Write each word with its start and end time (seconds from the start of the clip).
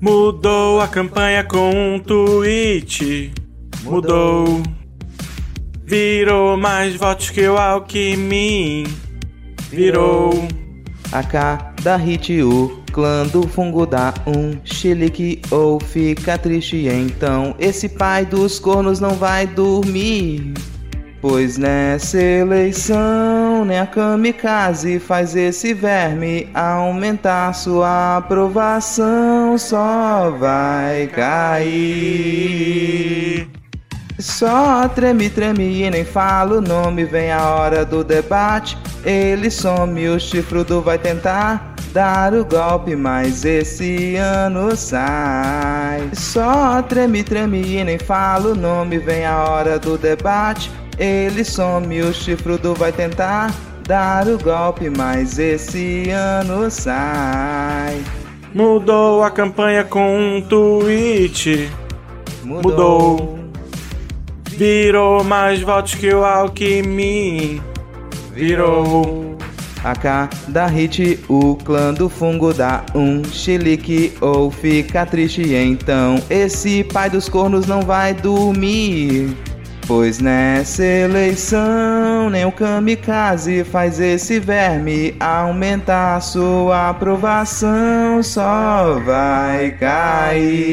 Mudou 0.00 0.80
a 0.80 0.86
campanha 0.86 1.42
com 1.42 1.70
um 1.70 1.98
tweet. 1.98 3.32
Mudou. 3.82 4.62
Virou 5.84 6.56
mais 6.56 6.94
votos 6.94 7.30
que 7.30 7.48
o 7.48 7.56
Alckmin. 7.56 8.84
Virou. 9.68 10.46
A 11.10 11.24
cada 11.24 11.96
hit 11.96 12.40
o 12.42 12.80
clã 12.92 13.26
do 13.26 13.48
fungo 13.48 13.86
dá 13.86 14.14
um 14.24 14.56
chilique 14.64 15.42
ou 15.50 15.80
fica 15.80 16.38
triste 16.38 16.86
então 16.86 17.54
esse 17.58 17.88
pai 17.88 18.24
dos 18.24 18.60
cornos 18.60 19.00
não 19.00 19.14
vai 19.14 19.48
dormir. 19.48 20.52
Pois 21.20 21.58
nessa 21.58 22.20
eleição 22.22 23.37
nem 23.64 23.78
a 23.78 23.86
kamikaze 23.86 24.98
faz 24.98 25.34
esse 25.36 25.72
verme 25.74 26.48
aumentar 26.54 27.54
sua 27.54 28.18
aprovação 28.18 29.56
só 29.58 30.30
vai 30.38 31.06
cair. 31.08 32.38
Só 34.18 34.88
treme, 34.88 35.30
treme 35.30 35.82
e 35.82 35.90
nem 35.90 36.04
fala 36.04 36.56
o 36.56 36.60
nome. 36.60 37.04
Vem 37.04 37.30
a 37.30 37.54
hora 37.54 37.84
do 37.84 38.02
debate. 38.02 38.76
Ele 39.04 39.48
some, 39.48 40.08
o 40.08 40.18
chifrudo 40.18 40.82
vai 40.82 40.98
tentar 40.98 41.76
dar 41.92 42.34
o 42.34 42.44
golpe, 42.44 42.96
mas 42.96 43.44
esse 43.44 44.16
ano 44.16 44.74
sai. 44.76 46.10
Só 46.14 46.82
treme, 46.82 47.22
treme 47.22 47.62
e 47.62 47.84
nem 47.84 47.98
fala 47.98 48.50
o 48.50 48.54
nome. 48.56 48.98
Vem 48.98 49.24
a 49.24 49.44
hora 49.44 49.78
do 49.78 49.96
debate. 49.96 50.68
Ele 50.98 51.44
some, 51.44 52.00
o 52.02 52.12
chifrudo 52.12 52.74
vai 52.74 52.90
tentar 52.90 53.54
dar 53.86 54.26
o 54.26 54.36
golpe, 54.36 54.90
mas 54.90 55.38
esse 55.38 56.10
ano 56.10 56.70
sai. 56.70 58.02
Mudou 58.52 59.22
a 59.22 59.30
campanha 59.30 59.84
com 59.84 60.18
um 60.18 60.42
tweet. 60.42 61.70
Mudou. 62.42 63.38
Virou 64.50 65.22
mais 65.22 65.62
votos 65.62 65.94
que 65.94 66.12
o 66.12 66.24
Alckmin. 66.24 67.62
Virou. 68.32 69.38
A 69.84 69.94
cada 69.94 70.66
hit 70.66 71.20
o 71.28 71.54
clã 71.54 71.94
do 71.94 72.08
fungo 72.08 72.52
dá 72.52 72.84
um 72.94 73.22
chilique 73.24 74.12
ou 74.20 74.50
fica 74.50 75.06
triste 75.06 75.54
então 75.54 76.20
esse 76.28 76.82
pai 76.82 77.08
dos 77.08 77.28
cornos 77.28 77.66
não 77.66 77.82
vai 77.82 78.12
dormir. 78.12 79.36
Pois 79.88 80.18
nessa 80.18 80.84
eleição 80.84 82.28
nem 82.28 82.44
o 82.44 82.52
kamikaze 82.52 83.64
faz 83.64 83.98
esse 83.98 84.38
verme 84.38 85.16
aumentar 85.18 86.20
sua 86.20 86.90
aprovação 86.90 88.22
só 88.22 89.00
vai 89.02 89.70
cair. 89.70 90.68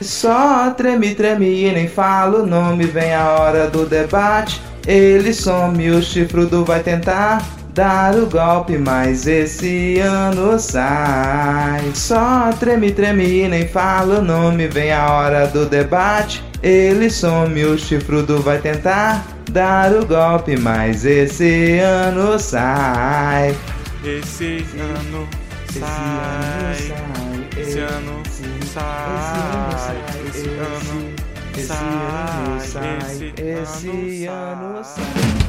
Só 0.00 0.70
treme, 0.70 1.14
treme 1.14 1.66
e 1.66 1.70
nem 1.70 1.86
fala 1.86 2.44
o 2.44 2.46
nome. 2.46 2.86
Vem 2.86 3.12
a 3.12 3.28
hora 3.28 3.68
do 3.68 3.84
debate. 3.84 4.62
Ele 4.86 5.34
some, 5.34 5.90
o 5.90 6.00
chifrudo 6.02 6.64
vai 6.64 6.80
tentar 6.80 7.46
dar 7.74 8.14
o 8.14 8.24
golpe, 8.24 8.78
mas 8.78 9.26
esse 9.26 9.98
ano 9.98 10.58
sai. 10.58 11.90
Só 11.92 12.50
treme, 12.58 12.90
treme 12.90 13.42
e 13.42 13.48
nem 13.48 13.68
fala 13.68 14.20
o 14.20 14.22
nome. 14.22 14.66
Vem 14.66 14.92
a 14.92 15.12
hora 15.12 15.46
do 15.46 15.66
debate. 15.66 16.45
Ele 16.62 17.10
some, 17.10 17.64
o 17.64 17.78
chifrudo 17.78 18.40
vai 18.40 18.58
tentar 18.58 19.26
dar 19.50 19.92
o 19.92 20.04
golpe, 20.06 20.56
mas 20.56 21.04
esse 21.04 21.78
ano 21.80 22.38
sai. 22.38 23.56
Esse 24.04 24.64
ano 24.80 25.28
sai. 25.78 26.72
Esse 27.56 27.78
ano 27.80 28.22
sai. 28.72 29.96
Esse 30.28 30.48
ano 30.48 31.14
Esse 31.56 31.72
ano 31.72 32.60
sai, 32.60 33.32
esse 33.38 34.26
ano 34.26 34.84
sai. 34.84 35.45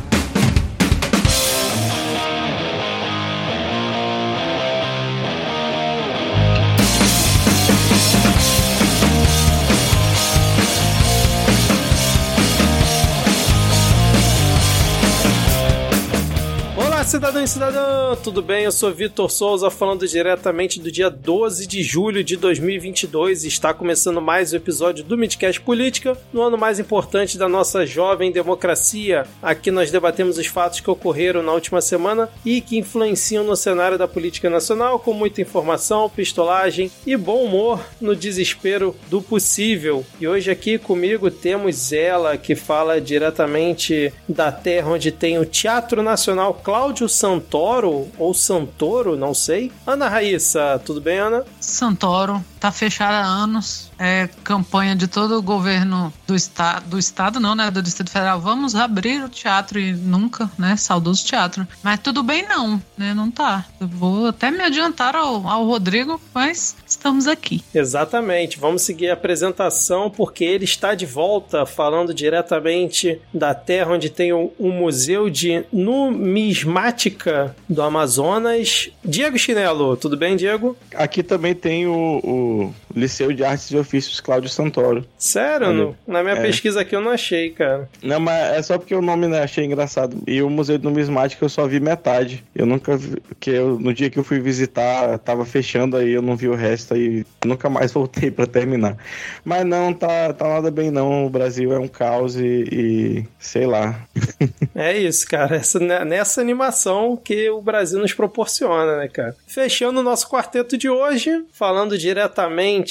Cidadão 17.07 17.41
e 17.41 17.47
cidadã, 17.47 18.17
tudo 18.21 18.41
bem? 18.41 18.65
Eu 18.65 18.71
sou 18.71 18.91
Vitor 18.91 19.31
Souza, 19.31 19.69
falando 19.69 20.05
diretamente 20.05 20.77
do 20.77 20.91
dia 20.91 21.09
12 21.09 21.65
de 21.65 21.81
julho 21.81 22.21
de 22.21 22.35
2022. 22.35 23.45
Está 23.45 23.73
começando 23.73 24.21
mais 24.21 24.51
um 24.51 24.57
episódio 24.57 25.05
do 25.05 25.17
Midcast 25.17 25.61
Política, 25.61 26.17
no 26.33 26.41
ano 26.41 26.57
mais 26.57 26.79
importante 26.81 27.37
da 27.37 27.47
nossa 27.47 27.85
jovem 27.85 28.29
democracia. 28.29 29.25
Aqui 29.41 29.71
nós 29.71 29.89
debatemos 29.89 30.37
os 30.37 30.47
fatos 30.47 30.81
que 30.81 30.91
ocorreram 30.91 31.41
na 31.41 31.53
última 31.53 31.79
semana 31.79 32.29
e 32.43 32.59
que 32.59 32.77
influenciam 32.77 33.45
no 33.45 33.55
cenário 33.55 33.97
da 33.97 34.07
política 34.07 34.49
nacional, 34.49 34.99
com 34.99 35.13
muita 35.13 35.41
informação, 35.41 36.09
pistolagem 36.09 36.91
e 37.05 37.15
bom 37.15 37.41
humor 37.41 37.79
no 38.01 38.17
desespero 38.17 38.93
do 39.07 39.21
possível. 39.21 40.05
E 40.19 40.27
hoje 40.27 40.51
aqui 40.51 40.77
comigo 40.77 41.31
temos 41.31 41.93
ela, 41.93 42.35
que 42.35 42.53
fala 42.53 42.99
diretamente 42.99 44.11
da 44.27 44.51
terra 44.51 44.89
onde 44.89 45.09
tem 45.09 45.39
o 45.39 45.45
Teatro 45.45 46.03
Nacional 46.03 46.53
Cláudio 46.53 46.96
Santoro, 47.05 48.07
ou 48.17 48.33
Santoro, 48.33 49.17
não 49.17 49.33
sei. 49.33 49.73
Ana 49.85 50.07
Raíssa, 50.07 50.81
tudo 50.85 51.01
bem, 51.01 51.19
Ana? 51.19 51.43
Santoro 51.59 52.41
tá 52.59 52.71
fechado 52.71 53.13
há 53.13 53.25
anos. 53.25 53.91
É 53.99 54.29
campanha 54.43 54.95
de 54.95 55.07
todo 55.07 55.37
o 55.37 55.41
governo 55.41 56.13
do 56.25 56.35
estado, 56.35 56.87
do 56.87 56.99
estado 56.99 57.39
não, 57.39 57.55
né, 57.55 57.71
do 57.71 57.81
Distrito 57.81 58.11
Federal. 58.11 58.39
Vamos 58.39 58.75
abrir 58.75 59.23
o 59.23 59.29
teatro 59.29 59.79
e 59.79 59.93
nunca, 59.93 60.49
né, 60.57 60.75
saudoso 60.77 61.25
teatro. 61.25 61.67
Mas 61.81 61.99
tudo 61.99 62.21
bem 62.23 62.47
não, 62.47 62.81
né, 62.97 63.13
não 63.13 63.31
tá. 63.31 63.65
Eu 63.79 63.87
vou 63.87 64.27
até 64.27 64.51
me 64.51 64.61
adiantar 64.61 65.15
ao, 65.15 65.47
ao 65.47 65.65
Rodrigo, 65.65 66.21
mas 66.33 66.75
estamos 67.07 67.27
aqui. 67.27 67.63
Exatamente, 67.73 68.59
vamos 68.59 68.81
seguir 68.81 69.09
a 69.09 69.13
apresentação 69.13 70.09
porque 70.09 70.43
ele 70.43 70.65
está 70.65 70.93
de 70.93 71.05
volta 71.05 71.65
falando 71.65 72.13
diretamente 72.13 73.19
da 73.33 73.53
terra 73.53 73.93
onde 73.93 74.09
tem 74.09 74.33
o, 74.33 74.51
o 74.59 74.69
Museu 74.69 75.29
de 75.29 75.63
Numismática 75.71 77.55
do 77.67 77.81
Amazonas. 77.81 78.89
Diego 79.03 79.37
Chinelo, 79.37 79.95
tudo 79.95 80.17
bem, 80.17 80.35
Diego? 80.35 80.75
Aqui 80.93 81.23
também 81.23 81.55
tem 81.55 81.87
o, 81.87 82.19
o 82.23 82.73
Liceu 82.97 83.31
de 83.31 83.43
Artes 83.43 83.71
e 83.71 83.77
Ofícios 83.77 84.19
Cláudio 84.19 84.49
Santoro. 84.49 85.05
Sério? 85.17 85.71
No- 85.73 85.95
na 86.07 86.23
minha 86.23 86.35
é. 86.35 86.41
pesquisa 86.41 86.81
aqui 86.81 86.95
eu 86.95 87.01
não 87.01 87.11
achei, 87.11 87.51
cara. 87.51 87.87
Não, 88.01 88.19
mas 88.19 88.57
é 88.57 88.61
só 88.61 88.77
porque 88.77 88.95
o 88.95 89.01
nome 89.01 89.27
né, 89.27 89.41
achei 89.43 89.65
engraçado. 89.65 90.17
E 90.27 90.41
o 90.41 90.49
Museu 90.49 90.77
de 90.77 90.83
Numismática 90.83 91.43
eu 91.45 91.49
só 91.49 91.67
vi 91.67 91.79
metade. 91.79 92.43
Eu 92.55 92.65
nunca 92.65 92.97
vi, 92.97 93.17
porque 93.21 93.51
eu- 93.51 93.79
no 93.79 93.93
dia 93.93 94.09
que 94.09 94.17
eu 94.17 94.23
fui 94.23 94.39
visitar, 94.39 95.17
tava 95.19 95.45
fechando 95.45 95.97
aí, 95.97 96.11
eu 96.11 96.21
não 96.21 96.35
vi 96.35 96.47
o 96.47 96.55
resto 96.55 96.93
aí. 96.93 97.25
Nunca 97.45 97.69
mais 97.69 97.91
voltei 97.93 98.31
pra 98.31 98.45
terminar. 98.47 98.97
Mas 99.45 99.65
não, 99.65 99.93
tá, 99.93 100.33
tá 100.33 100.47
nada 100.47 100.71
bem 100.71 100.91
não. 100.91 101.25
O 101.25 101.29
Brasil 101.29 101.71
é 101.73 101.79
um 101.79 101.87
caos 101.87 102.35
e, 102.35 102.45
e 102.71 103.25
sei 103.39 103.65
lá. 103.65 103.99
É 104.75 104.95
isso, 104.95 105.27
cara. 105.27 105.55
Essa, 105.55 105.79
né, 105.79 106.05
nessa 106.05 106.39
animação 106.39 107.17
que 107.17 107.49
o 107.49 107.59
Brasil 107.61 107.99
nos 107.99 108.13
proporciona, 108.13 108.97
né, 108.97 109.07
cara? 109.07 109.35
Fechando 109.47 109.99
o 109.99 110.03
nosso 110.03 110.29
quarteto 110.29 110.77
de 110.77 110.87
hoje, 110.87 111.43
falando 111.51 111.97
diretamente 111.97 112.86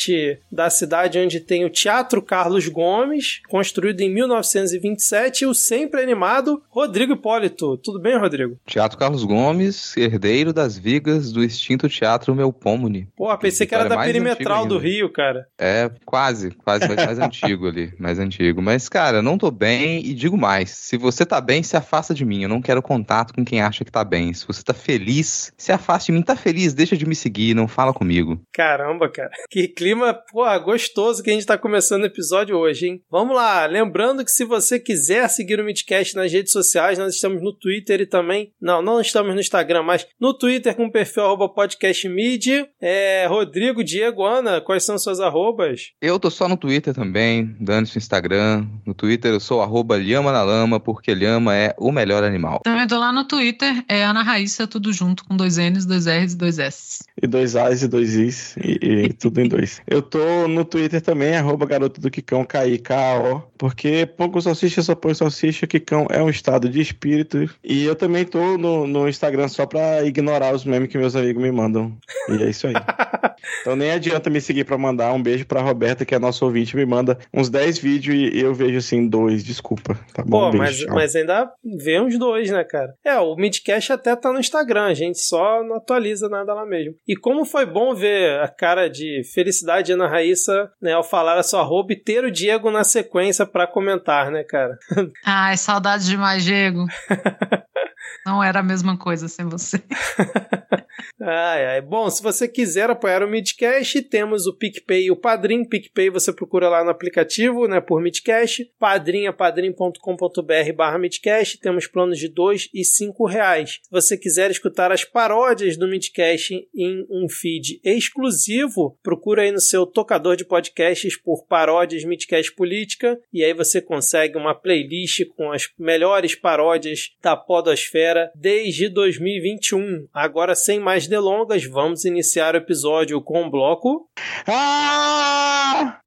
da 0.50 0.70
cidade 0.70 1.18
onde 1.18 1.40
tem 1.40 1.64
o 1.64 1.70
Teatro 1.70 2.22
Carlos 2.22 2.68
Gomes, 2.68 3.40
construído 3.48 4.00
em 4.00 4.12
1927, 4.12 5.42
e 5.42 5.46
o 5.46 5.54
sempre 5.54 6.02
animado 6.02 6.62
Rodrigo 6.68 7.14
Hipólito. 7.14 7.76
Tudo 7.78 8.00
bem, 8.00 8.18
Rodrigo? 8.18 8.58
Teatro 8.66 8.98
Carlos 8.98 9.24
Gomes, 9.24 9.96
herdeiro 9.96 10.52
das 10.52 10.78
vigas 10.78 11.32
do 11.32 11.42
extinto 11.42 11.88
Teatro 11.88 12.34
Melpomene. 12.34 13.08
Pô, 13.16 13.36
pensei 13.38 13.66
que 13.66 13.74
era 13.74 13.88
da 13.88 13.96
Perimetral 13.98 14.66
do. 14.66 14.76
Rio, 14.78 15.10
cara. 15.10 15.46
É, 15.58 15.90
quase, 16.04 16.50
quase, 16.50 16.86
mais 16.88 17.18
antigo 17.18 17.66
ali, 17.66 17.92
mais 17.98 18.18
antigo. 18.18 18.60
Mas, 18.60 18.88
cara, 18.88 19.22
não 19.22 19.38
tô 19.38 19.50
bem 19.50 20.04
e 20.04 20.12
digo 20.14 20.36
mais. 20.36 20.70
Se 20.70 20.96
você 20.96 21.24
tá 21.24 21.40
bem, 21.40 21.62
se 21.62 21.76
afasta 21.76 22.14
de 22.14 22.24
mim. 22.24 22.42
Eu 22.42 22.48
não 22.48 22.60
quero 22.60 22.82
contato 22.82 23.32
com 23.34 23.44
quem 23.44 23.60
acha 23.60 23.84
que 23.84 23.90
tá 23.90 24.04
bem. 24.04 24.32
Se 24.32 24.46
você 24.46 24.62
tá 24.62 24.74
feliz, 24.74 25.52
se 25.56 25.72
afaste 25.72 26.12
de 26.12 26.18
mim. 26.18 26.22
Tá 26.22 26.36
feliz, 26.36 26.74
deixa 26.74 26.96
de 26.96 27.06
me 27.06 27.14
seguir, 27.14 27.54
não 27.54 27.68
fala 27.68 27.92
comigo. 27.92 28.40
Caramba, 28.52 29.08
cara. 29.08 29.30
Que 29.50 29.68
clima, 29.68 29.85
porra, 30.32 30.58
gostoso 30.58 31.22
que 31.22 31.30
a 31.30 31.32
gente 31.32 31.46
tá 31.46 31.58
começando 31.58 32.02
o 32.02 32.06
episódio 32.06 32.56
hoje, 32.56 32.86
hein? 32.86 33.02
Vamos 33.10 33.36
lá. 33.36 33.66
Lembrando 33.66 34.24
que 34.24 34.30
se 34.30 34.44
você 34.44 34.80
quiser 34.80 35.28
seguir 35.28 35.60
o 35.60 35.64
Midcast 35.64 36.16
nas 36.16 36.32
redes 36.32 36.52
sociais, 36.52 36.98
nós 36.98 37.14
estamos 37.14 37.42
no 37.42 37.52
Twitter 37.52 38.00
e 38.00 38.06
também. 38.06 38.52
Não, 38.60 38.80
não 38.82 39.00
estamos 39.00 39.34
no 39.34 39.40
Instagram, 39.40 39.82
mas 39.82 40.06
no 40.20 40.32
Twitter 40.36 40.74
com 40.74 40.86
o 40.86 40.92
perfil 40.92 41.24
arroba 41.24 41.48
podcastmid. 41.48 42.66
É, 42.80 43.26
Rodrigo 43.26 43.84
Diego, 43.84 44.24
Ana, 44.24 44.60
quais 44.60 44.84
são 44.84 44.98
suas 44.98 45.20
arrobas? 45.20 45.92
Eu 46.00 46.18
tô 46.18 46.30
só 46.30 46.48
no 46.48 46.56
Twitter 46.56 46.94
também, 46.94 47.56
dando 47.60 47.88
no 47.88 47.98
Instagram. 47.98 48.66
No 48.86 48.94
Twitter 48.94 49.32
eu 49.32 49.40
sou 49.40 49.60
arroba 49.60 49.96
Lhama 49.96 50.32
na 50.32 50.42
Lama, 50.42 50.80
porque 50.80 51.14
Lhama 51.14 51.54
é 51.54 51.74
o 51.78 51.92
melhor 51.92 52.24
animal. 52.24 52.60
Também 52.64 52.86
tô 52.86 52.98
lá 52.98 53.12
no 53.12 53.24
Twitter, 53.24 53.84
é 53.88 54.04
Ana 54.04 54.22
Raíssa, 54.22 54.66
tudo 54.66 54.92
junto, 54.92 55.24
com 55.24 55.36
dois 55.36 55.58
N's, 55.58 55.86
dois 55.86 56.06
R's 56.06 56.32
e 56.32 56.36
dois 56.36 56.58
S. 56.58 57.04
E 57.20 57.26
dois 57.26 57.56
A's 57.56 57.82
e 57.82 57.88
dois 57.88 58.14
I's, 58.14 58.56
e, 58.56 58.78
e 58.82 59.12
tudo 59.12 59.40
em 59.40 59.48
dois. 59.48 59.65
Eu 59.86 60.02
tô 60.02 60.46
no 60.48 60.64
Twitter 60.64 61.00
também, 61.00 61.36
arroba 61.36 61.66
garoto 61.66 62.00
do 62.00 62.10
Kikão, 62.10 62.44
K-I-K-O, 62.44 63.42
porque 63.58 64.06
pouco 64.16 64.40
salsicha 64.40 64.82
só 64.82 64.94
põe 64.94 65.14
salsicha, 65.14 65.66
Kikão 65.66 66.06
é 66.10 66.22
um 66.22 66.30
estado 66.30 66.68
de 66.68 66.80
espírito. 66.80 67.48
E 67.64 67.84
eu 67.84 67.94
também 67.94 68.24
tô 68.24 68.56
no, 68.58 68.86
no 68.86 69.08
Instagram 69.08 69.48
só 69.48 69.66
pra 69.66 70.04
ignorar 70.04 70.54
os 70.54 70.64
memes 70.64 70.88
que 70.88 70.98
meus 70.98 71.16
amigos 71.16 71.42
me 71.42 71.50
mandam. 71.50 71.96
E 72.28 72.42
é 72.42 72.50
isso 72.50 72.66
aí. 72.66 72.74
então 73.60 73.76
nem 73.76 73.90
adianta 73.90 74.30
me 74.30 74.40
seguir 74.40 74.64
pra 74.64 74.78
mandar 74.78 75.12
um 75.12 75.22
beijo 75.22 75.46
pra 75.46 75.60
Roberta, 75.60 76.04
que 76.04 76.14
é 76.14 76.18
nosso 76.18 76.44
ouvinte, 76.44 76.76
me 76.76 76.86
manda 76.86 77.18
uns 77.32 77.48
10 77.48 77.78
vídeos 77.78 78.16
e 78.16 78.38
eu 78.38 78.54
vejo 78.54 78.78
assim, 78.78 79.08
dois, 79.08 79.42
desculpa. 79.44 79.98
Tá 80.12 80.22
bom, 80.22 80.50
Pô, 80.50 80.56
um 80.56 80.58
mas, 80.58 80.70
beijo, 80.70 80.86
tchau. 80.86 80.94
mas 80.94 81.16
ainda 81.16 81.50
vê 81.82 82.00
uns 82.00 82.18
dois, 82.18 82.50
né, 82.50 82.64
cara? 82.64 82.94
É, 83.04 83.18
o 83.18 83.34
Midcast 83.36 83.92
até 83.92 84.14
tá 84.16 84.32
no 84.32 84.38
Instagram, 84.38 84.86
a 84.86 84.94
gente 84.94 85.18
só 85.18 85.62
não 85.64 85.76
atualiza 85.76 86.28
nada 86.28 86.54
lá 86.54 86.64
mesmo. 86.66 86.94
E 87.06 87.16
como 87.16 87.44
foi 87.44 87.66
bom 87.66 87.94
ver 87.94 88.40
a 88.40 88.48
cara 88.48 88.88
de 88.88 89.22
felicidade 89.32 89.55
de 89.82 89.92
Ana 89.92 90.08
Raíssa, 90.08 90.70
né, 90.80 90.92
ao 90.92 91.04
falar 91.04 91.38
a 91.38 91.42
sua 91.42 91.60
arroba 91.60 91.92
e 91.92 91.96
ter 91.96 92.24
o 92.24 92.30
Diego 92.30 92.70
na 92.70 92.84
sequência 92.84 93.46
pra 93.46 93.66
comentar, 93.66 94.30
né, 94.30 94.44
cara? 94.44 94.78
Ai, 95.24 95.56
saudade 95.56 96.06
demais, 96.06 96.44
Diego. 96.44 96.84
Não 98.24 98.42
era 98.42 98.60
a 98.60 98.62
mesma 98.62 98.98
coisa 98.98 99.28
sem 99.28 99.46
você. 99.46 99.82
Ai, 101.20 101.66
ai. 101.66 101.80
Bom, 101.80 102.08
se 102.10 102.22
você 102.22 102.46
quiser 102.46 102.90
apoiar 102.90 103.22
o 103.22 103.28
Midcast, 103.28 104.02
temos 104.02 104.46
o 104.46 104.52
PicPay 104.52 105.06
e 105.06 105.10
o 105.10 105.16
Padrim. 105.16 105.64
PicPay 105.64 106.10
você 106.10 106.32
procura 106.32 106.68
lá 106.68 106.84
no 106.84 106.90
aplicativo, 106.90 107.66
né, 107.66 107.80
por 107.80 108.00
Midcast. 108.00 108.70
Padrim 108.78 109.26
é 109.26 109.32
padrim.com.br 109.32 110.72
barra 110.74 110.98
Midcast. 110.98 111.58
Temos 111.58 111.86
planos 111.86 112.18
de 112.18 112.28
dois 112.28 112.68
e 112.72 112.84
cinco 112.84 113.26
reais. 113.26 113.80
Se 113.82 113.90
você 113.90 114.16
quiser 114.16 114.50
escutar 114.50 114.92
as 114.92 115.04
paródias 115.04 115.76
do 115.76 115.88
Midcast 115.88 116.54
em 116.74 117.06
um 117.10 117.28
feed 117.28 117.80
exclusivo, 117.82 118.98
procura 119.02 119.42
aí 119.42 119.52
no 119.52 119.60
seu 119.60 119.86
tocador 119.86 120.36
de 120.36 120.44
podcasts 120.44 121.16
por 121.20 121.46
Paródias 121.46 122.04
Midcast 122.04 122.54
Política 122.54 123.18
e 123.32 123.42
aí 123.42 123.54
você 123.54 123.80
consegue 123.80 124.36
uma 124.36 124.54
playlist 124.54 125.24
com 125.36 125.50
as 125.50 125.68
melhores 125.78 126.34
paródias 126.34 127.10
da 127.22 127.36
podosfera 127.36 127.95
desde 128.34 128.88
2021. 128.88 130.06
Agora, 130.12 130.54
sem 130.54 130.78
mais 130.78 131.06
delongas, 131.06 131.64
vamos 131.64 132.04
iniciar 132.04 132.54
o 132.54 132.58
episódio 132.58 133.20
com 133.22 133.44
o 133.44 133.50
bloco. 133.50 134.08
Ah! 134.46 135.98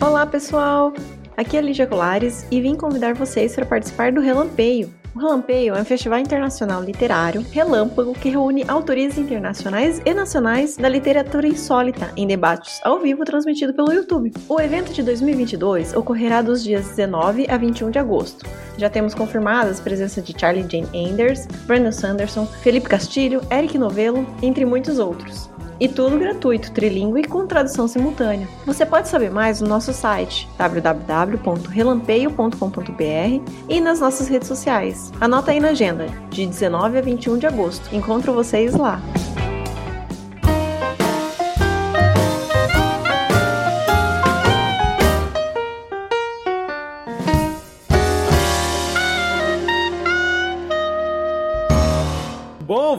Olá, 0.00 0.24
pessoal! 0.26 0.92
Aqui 1.36 1.56
é 1.56 1.60
Lígia 1.60 1.86
Colares 1.86 2.46
e 2.50 2.60
vim 2.60 2.76
convidar 2.76 3.14
vocês 3.14 3.54
para 3.54 3.66
participar 3.66 4.12
do 4.12 4.20
Relampeio. 4.20 5.01
O 5.14 5.18
Relampeio 5.18 5.74
é 5.74 5.80
um 5.80 5.84
festival 5.84 6.18
internacional 6.18 6.82
literário 6.82 7.44
relâmpago 7.52 8.14
que 8.14 8.30
reúne 8.30 8.64
autores 8.66 9.18
internacionais 9.18 10.00
e 10.06 10.14
nacionais 10.14 10.78
da 10.78 10.88
literatura 10.88 11.46
insólita 11.46 12.10
em 12.16 12.26
debates 12.26 12.80
ao 12.82 12.98
vivo 12.98 13.22
transmitido 13.22 13.74
pelo 13.74 13.92
YouTube. 13.92 14.32
O 14.48 14.58
evento 14.58 14.90
de 14.90 15.02
2022 15.02 15.94
ocorrerá 15.94 16.40
dos 16.40 16.64
dias 16.64 16.88
19 16.88 17.46
a 17.50 17.58
21 17.58 17.90
de 17.90 17.98
agosto. 17.98 18.46
Já 18.78 18.88
temos 18.88 19.14
confirmadas 19.14 19.80
a 19.80 19.82
presença 19.82 20.22
de 20.22 20.34
Charlie 20.38 20.66
Jane 20.66 20.88
Anders, 21.10 21.46
Brandon 21.66 21.92
Sanderson, 21.92 22.46
Felipe 22.46 22.88
Castilho, 22.88 23.42
Eric 23.50 23.76
Novello, 23.76 24.26
entre 24.40 24.64
muitos 24.64 24.98
outros. 24.98 25.50
E 25.82 25.88
tudo 25.88 26.16
gratuito, 26.16 26.70
trilingue 26.70 27.22
e 27.22 27.24
com 27.24 27.44
tradução 27.44 27.88
simultânea. 27.88 28.46
Você 28.64 28.86
pode 28.86 29.08
saber 29.08 29.32
mais 29.32 29.60
no 29.60 29.66
nosso 29.66 29.92
site 29.92 30.48
www.relampeio.com.br 30.56 33.52
e 33.68 33.80
nas 33.80 33.98
nossas 33.98 34.28
redes 34.28 34.46
sociais. 34.46 35.12
Anota 35.20 35.50
aí 35.50 35.58
na 35.58 35.70
agenda, 35.70 36.06
de 36.30 36.46
19 36.46 36.98
a 36.98 37.00
21 37.00 37.36
de 37.36 37.48
agosto. 37.48 37.92
Encontro 37.92 38.32
vocês 38.32 38.76
lá. 38.76 39.02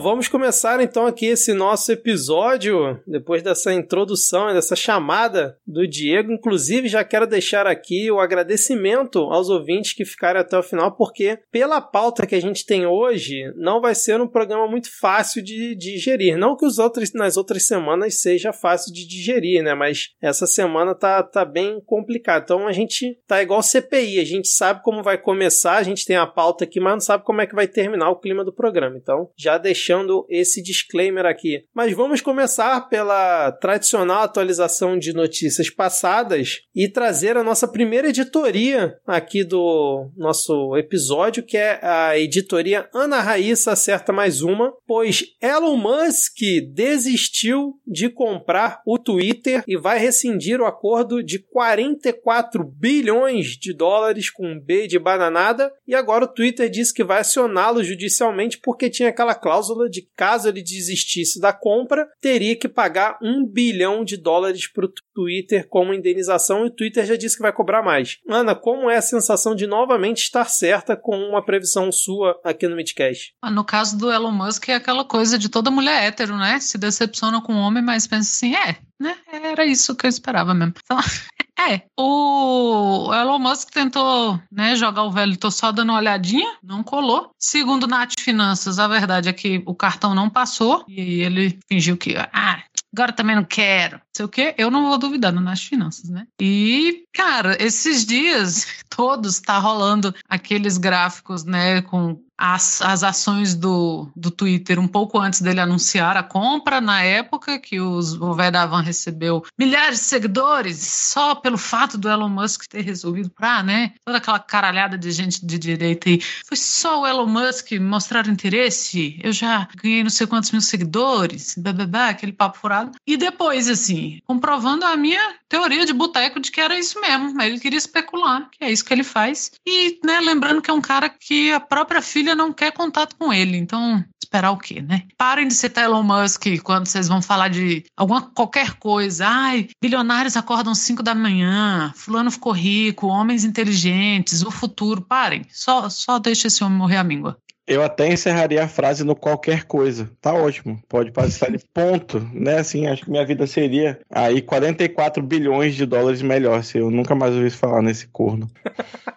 Vamos 0.04 0.28
começar 0.28 0.82
então 0.82 1.06
aqui 1.06 1.24
esse 1.24 1.54
nosso 1.54 1.90
episódio, 1.90 3.00
depois 3.06 3.42
dessa 3.42 3.72
introdução, 3.72 4.52
dessa 4.52 4.76
chamada 4.76 5.56
do 5.66 5.88
Diego. 5.88 6.30
Inclusive, 6.30 6.88
já 6.88 7.02
quero 7.02 7.26
deixar 7.26 7.66
aqui 7.66 8.10
o 8.10 8.20
agradecimento 8.20 9.20
aos 9.20 9.48
ouvintes 9.48 9.94
que 9.94 10.04
ficaram 10.04 10.40
até 10.40 10.58
o 10.58 10.62
final, 10.62 10.92
porque 10.92 11.38
pela 11.50 11.80
pauta 11.80 12.26
que 12.26 12.34
a 12.34 12.40
gente 12.40 12.66
tem 12.66 12.84
hoje, 12.84 13.50
não 13.56 13.80
vai 13.80 13.94
ser 13.94 14.20
um 14.20 14.28
programa 14.28 14.68
muito 14.68 14.90
fácil 15.00 15.42
de 15.42 15.74
digerir. 15.74 16.36
Não 16.36 16.54
que 16.54 16.66
os 16.66 16.78
outros, 16.78 17.14
nas 17.14 17.38
outras 17.38 17.66
semanas 17.66 18.20
seja 18.20 18.52
fácil 18.52 18.92
de 18.92 19.08
digerir, 19.08 19.62
né? 19.62 19.72
Mas 19.72 20.10
essa 20.20 20.46
semana 20.46 20.94
tá, 20.94 21.22
tá 21.22 21.46
bem 21.46 21.80
complicado. 21.80 22.42
Então 22.42 22.68
a 22.68 22.72
gente 22.72 23.18
tá 23.26 23.42
igual 23.42 23.62
CPI, 23.62 24.20
a 24.20 24.24
gente 24.26 24.48
sabe 24.48 24.82
como 24.82 25.02
vai 25.02 25.16
começar, 25.16 25.78
a 25.78 25.82
gente 25.82 26.04
tem 26.04 26.16
a 26.16 26.26
pauta 26.26 26.64
aqui, 26.64 26.78
mas 26.78 26.92
não 26.92 27.00
sabe 27.00 27.24
como 27.24 27.40
é 27.40 27.46
que 27.46 27.54
vai 27.54 27.66
terminar 27.66 28.10
o 28.10 28.20
clima 28.20 28.44
do 28.44 28.52
programa. 28.52 28.98
Então, 28.98 29.30
já 29.34 29.56
deixando 29.56 29.93
esse 30.28 30.62
disclaimer 30.62 31.26
aqui. 31.26 31.64
Mas 31.74 31.92
vamos 31.92 32.20
começar 32.20 32.88
pela 32.88 33.52
tradicional 33.52 34.22
atualização 34.22 34.98
de 34.98 35.12
notícias 35.12 35.70
passadas 35.70 36.60
e 36.74 36.88
trazer 36.88 37.36
a 37.36 37.44
nossa 37.44 37.68
primeira 37.68 38.08
editoria 38.08 38.96
aqui 39.06 39.44
do 39.44 40.10
nosso 40.16 40.76
episódio, 40.76 41.42
que 41.42 41.56
é 41.56 41.78
a 41.82 42.18
editoria 42.18 42.88
Ana 42.94 43.20
Raíssa 43.20 43.72
Acerta 43.72 44.12
Mais 44.12 44.42
Uma, 44.42 44.72
pois 44.86 45.24
Elon 45.42 45.76
Musk 45.76 46.38
desistiu 46.72 47.74
de 47.86 48.08
comprar 48.08 48.80
o 48.86 48.98
Twitter 48.98 49.62
e 49.66 49.76
vai 49.76 49.98
rescindir 49.98 50.60
o 50.60 50.66
acordo 50.66 51.22
de 51.22 51.38
44 51.38 52.64
bilhões 52.64 53.48
de 53.48 53.72
dólares 53.72 54.30
com 54.30 54.58
B 54.58 54.86
de 54.86 54.98
bananada 54.98 55.72
e 55.86 55.94
agora 55.94 56.24
o 56.24 56.28
Twitter 56.28 56.68
disse 56.68 56.94
que 56.94 57.04
vai 57.04 57.20
acioná-lo 57.20 57.82
judicialmente 57.82 58.58
porque 58.58 58.90
tinha 58.90 59.08
aquela 59.08 59.34
cláusula 59.34 59.83
de 59.88 60.08
caso 60.16 60.48
ele 60.48 60.62
desistisse 60.62 61.40
da 61.40 61.52
compra, 61.52 62.06
teria 62.20 62.56
que 62.56 62.68
pagar 62.68 63.18
um 63.22 63.46
bilhão 63.46 64.04
de 64.04 64.16
dólares 64.16 64.70
para 64.70 64.86
o 64.86 64.92
Twitter 65.14 65.66
como 65.68 65.94
indenização 65.94 66.64
e 66.64 66.68
o 66.68 66.70
Twitter 66.70 67.06
já 67.06 67.16
disse 67.16 67.36
que 67.36 67.42
vai 67.42 67.52
cobrar 67.52 67.82
mais. 67.82 68.18
Ana, 68.28 68.54
como 68.54 68.90
é 68.90 68.96
a 68.96 69.02
sensação 69.02 69.54
de 69.54 69.66
novamente 69.66 70.22
estar 70.22 70.44
certa 70.46 70.96
com 70.96 71.16
uma 71.16 71.44
previsão 71.44 71.90
sua 71.92 72.38
aqui 72.44 72.66
no 72.66 72.76
Midcast? 72.76 73.34
Ah, 73.42 73.50
No 73.50 73.64
caso 73.64 73.98
do 73.98 74.10
Elon 74.10 74.32
Musk, 74.32 74.68
é 74.68 74.74
aquela 74.74 75.04
coisa 75.04 75.38
de 75.38 75.48
toda 75.48 75.70
mulher 75.70 76.04
hétero, 76.04 76.36
né? 76.36 76.58
Se 76.60 76.78
decepciona 76.78 77.40
com 77.40 77.54
o 77.54 77.58
homem, 77.58 77.82
mas 77.82 78.06
pensa 78.06 78.30
assim, 78.30 78.54
é, 78.54 78.78
né? 79.00 79.16
Era 79.32 79.64
isso 79.64 79.94
que 79.94 80.06
eu 80.06 80.10
esperava 80.10 80.54
mesmo. 80.54 80.74
Então, 80.82 80.98
é, 81.58 81.82
o 81.98 83.12
Elon 83.14 83.38
Musk 83.38 83.70
tentou 83.70 84.40
né, 84.50 84.74
jogar 84.76 85.04
o 85.04 85.10
velho, 85.10 85.36
tô 85.36 85.50
só 85.50 85.70
dando 85.70 85.90
uma 85.90 85.98
olhadinha, 85.98 86.56
não 86.62 86.82
colou. 86.82 87.30
Segundo 87.38 87.86
Nath 87.86 88.20
Finanças, 88.20 88.78
a 88.78 88.88
verdade 88.88 89.28
é 89.28 89.32
que 89.32 89.62
o 89.64 89.74
cartão 89.74 90.14
não 90.14 90.28
passou 90.28 90.84
e 90.88 91.22
ele 91.22 91.58
fingiu 91.68 91.96
que, 91.96 92.16
ah, 92.16 92.62
agora 92.92 93.12
também 93.12 93.36
não 93.36 93.44
quero. 93.44 94.00
Sei 94.16 94.24
o 94.24 94.28
quê, 94.28 94.54
eu 94.58 94.70
não 94.70 94.88
vou 94.88 94.98
duvidar 94.98 95.32
Nath 95.32 95.60
Finanças, 95.60 96.10
né? 96.10 96.26
E, 96.40 97.04
cara, 97.12 97.56
esses 97.62 98.04
dias 98.04 98.66
todos 98.90 99.40
tá 99.40 99.58
rolando 99.58 100.14
aqueles 100.28 100.76
gráficos, 100.76 101.44
né, 101.44 101.82
com 101.82 102.20
as, 102.44 102.82
as 102.82 103.02
ações 103.02 103.54
do, 103.54 104.06
do 104.14 104.30
Twitter 104.30 104.78
um 104.78 104.86
pouco 104.86 105.18
antes 105.18 105.40
dele 105.40 105.60
anunciar 105.60 106.14
a 106.14 106.22
compra, 106.22 106.78
na 106.78 107.02
época 107.02 107.58
que 107.58 107.80
os, 107.80 108.20
o 108.20 108.34
Vedavan 108.34 108.82
recebeu 108.82 109.42
milhares 109.58 110.00
de 110.00 110.04
seguidores 110.04 110.76
só 110.76 111.34
pelo 111.34 111.56
fato 111.56 111.96
do 111.96 112.06
Elon 112.06 112.28
Musk 112.28 112.66
ter 112.66 112.82
resolvido 112.82 113.30
para, 113.30 113.62
né? 113.62 113.94
Toda 114.04 114.18
aquela 114.18 114.38
caralhada 114.38 114.98
de 114.98 115.10
gente 115.10 115.44
de 115.44 115.58
direita 115.58 116.10
e 116.10 116.20
foi 116.46 116.58
só 116.58 117.00
o 117.00 117.06
Elon 117.06 117.26
Musk 117.26 117.72
mostrar 117.80 118.28
interesse, 118.28 119.18
eu 119.22 119.32
já 119.32 119.66
ganhei 119.82 120.02
não 120.02 120.10
sei 120.10 120.26
quantos 120.26 120.50
mil 120.50 120.60
seguidores, 120.60 121.54
bababá, 121.56 122.10
aquele 122.10 122.32
papo 122.32 122.58
furado. 122.58 122.92
E 123.06 123.16
depois, 123.16 123.70
assim, 123.70 124.20
comprovando 124.26 124.84
a 124.84 124.94
minha 124.98 125.34
teoria 125.48 125.86
de 125.86 125.94
boteco 125.94 126.38
de 126.38 126.50
que 126.50 126.60
era 126.60 126.78
isso 126.78 127.00
mesmo, 127.00 127.40
ele 127.40 127.58
queria 127.58 127.78
especular, 127.78 128.50
que 128.50 128.62
é 128.64 128.70
isso 128.70 128.84
que 128.84 128.92
ele 128.92 129.04
faz. 129.04 129.52
E, 129.66 129.98
né, 130.04 130.20
lembrando 130.20 130.60
que 130.60 130.70
é 130.70 130.74
um 130.74 130.80
cara 130.82 131.08
que 131.08 131.50
a 131.50 131.60
própria 131.60 132.02
filha 132.02 132.33
não 132.34 132.52
quer 132.52 132.72
contato 132.72 133.16
com 133.16 133.32
ele, 133.32 133.56
então 133.56 134.04
esperar 134.22 134.50
o 134.50 134.58
quê, 134.58 134.82
né? 134.82 135.06
Parem 135.16 135.46
de 135.46 135.54
citar 135.54 135.84
Elon 135.84 136.02
Musk 136.02 136.46
quando 136.62 136.86
vocês 136.86 137.06
vão 137.06 137.22
falar 137.22 137.48
de 137.48 137.84
alguma 137.96 138.22
qualquer 138.22 138.74
coisa. 138.74 139.26
Ai, 139.26 139.68
bilionários 139.80 140.36
acordam 140.36 140.74
5 140.74 141.02
da 141.02 141.14
manhã, 141.14 141.92
fulano 141.94 142.30
ficou 142.30 142.52
rico, 142.52 143.06
homens 143.06 143.44
inteligentes, 143.44 144.42
o 144.42 144.50
futuro. 144.50 145.02
Parem, 145.02 145.46
só, 145.50 145.88
só 145.88 146.18
deixa 146.18 146.48
esse 146.48 146.64
homem 146.64 146.78
morrer 146.78 146.96
a 146.96 147.04
míngua. 147.04 147.38
Eu 147.66 147.82
até 147.82 148.12
encerraria 148.12 148.62
a 148.62 148.68
frase 148.68 149.04
no 149.04 149.16
qualquer 149.16 149.64
coisa. 149.64 150.10
Tá 150.20 150.34
ótimo. 150.34 150.78
Pode 150.86 151.10
passar 151.12 151.50
de 151.50 151.64
ponto, 151.72 152.20
né? 152.32 152.58
Assim, 152.58 152.86
acho 152.86 153.04
que 153.04 153.10
minha 153.10 153.24
vida 153.24 153.46
seria 153.46 153.98
aí 154.10 154.42
44 154.42 155.22
bilhões 155.22 155.74
de 155.74 155.86
dólares 155.86 156.20
melhor 156.20 156.62
se 156.62 156.76
eu 156.76 156.90
nunca 156.90 157.14
mais 157.14 157.34
ouvisse 157.34 157.56
falar 157.56 157.80
nesse 157.80 158.06
corno. 158.08 158.50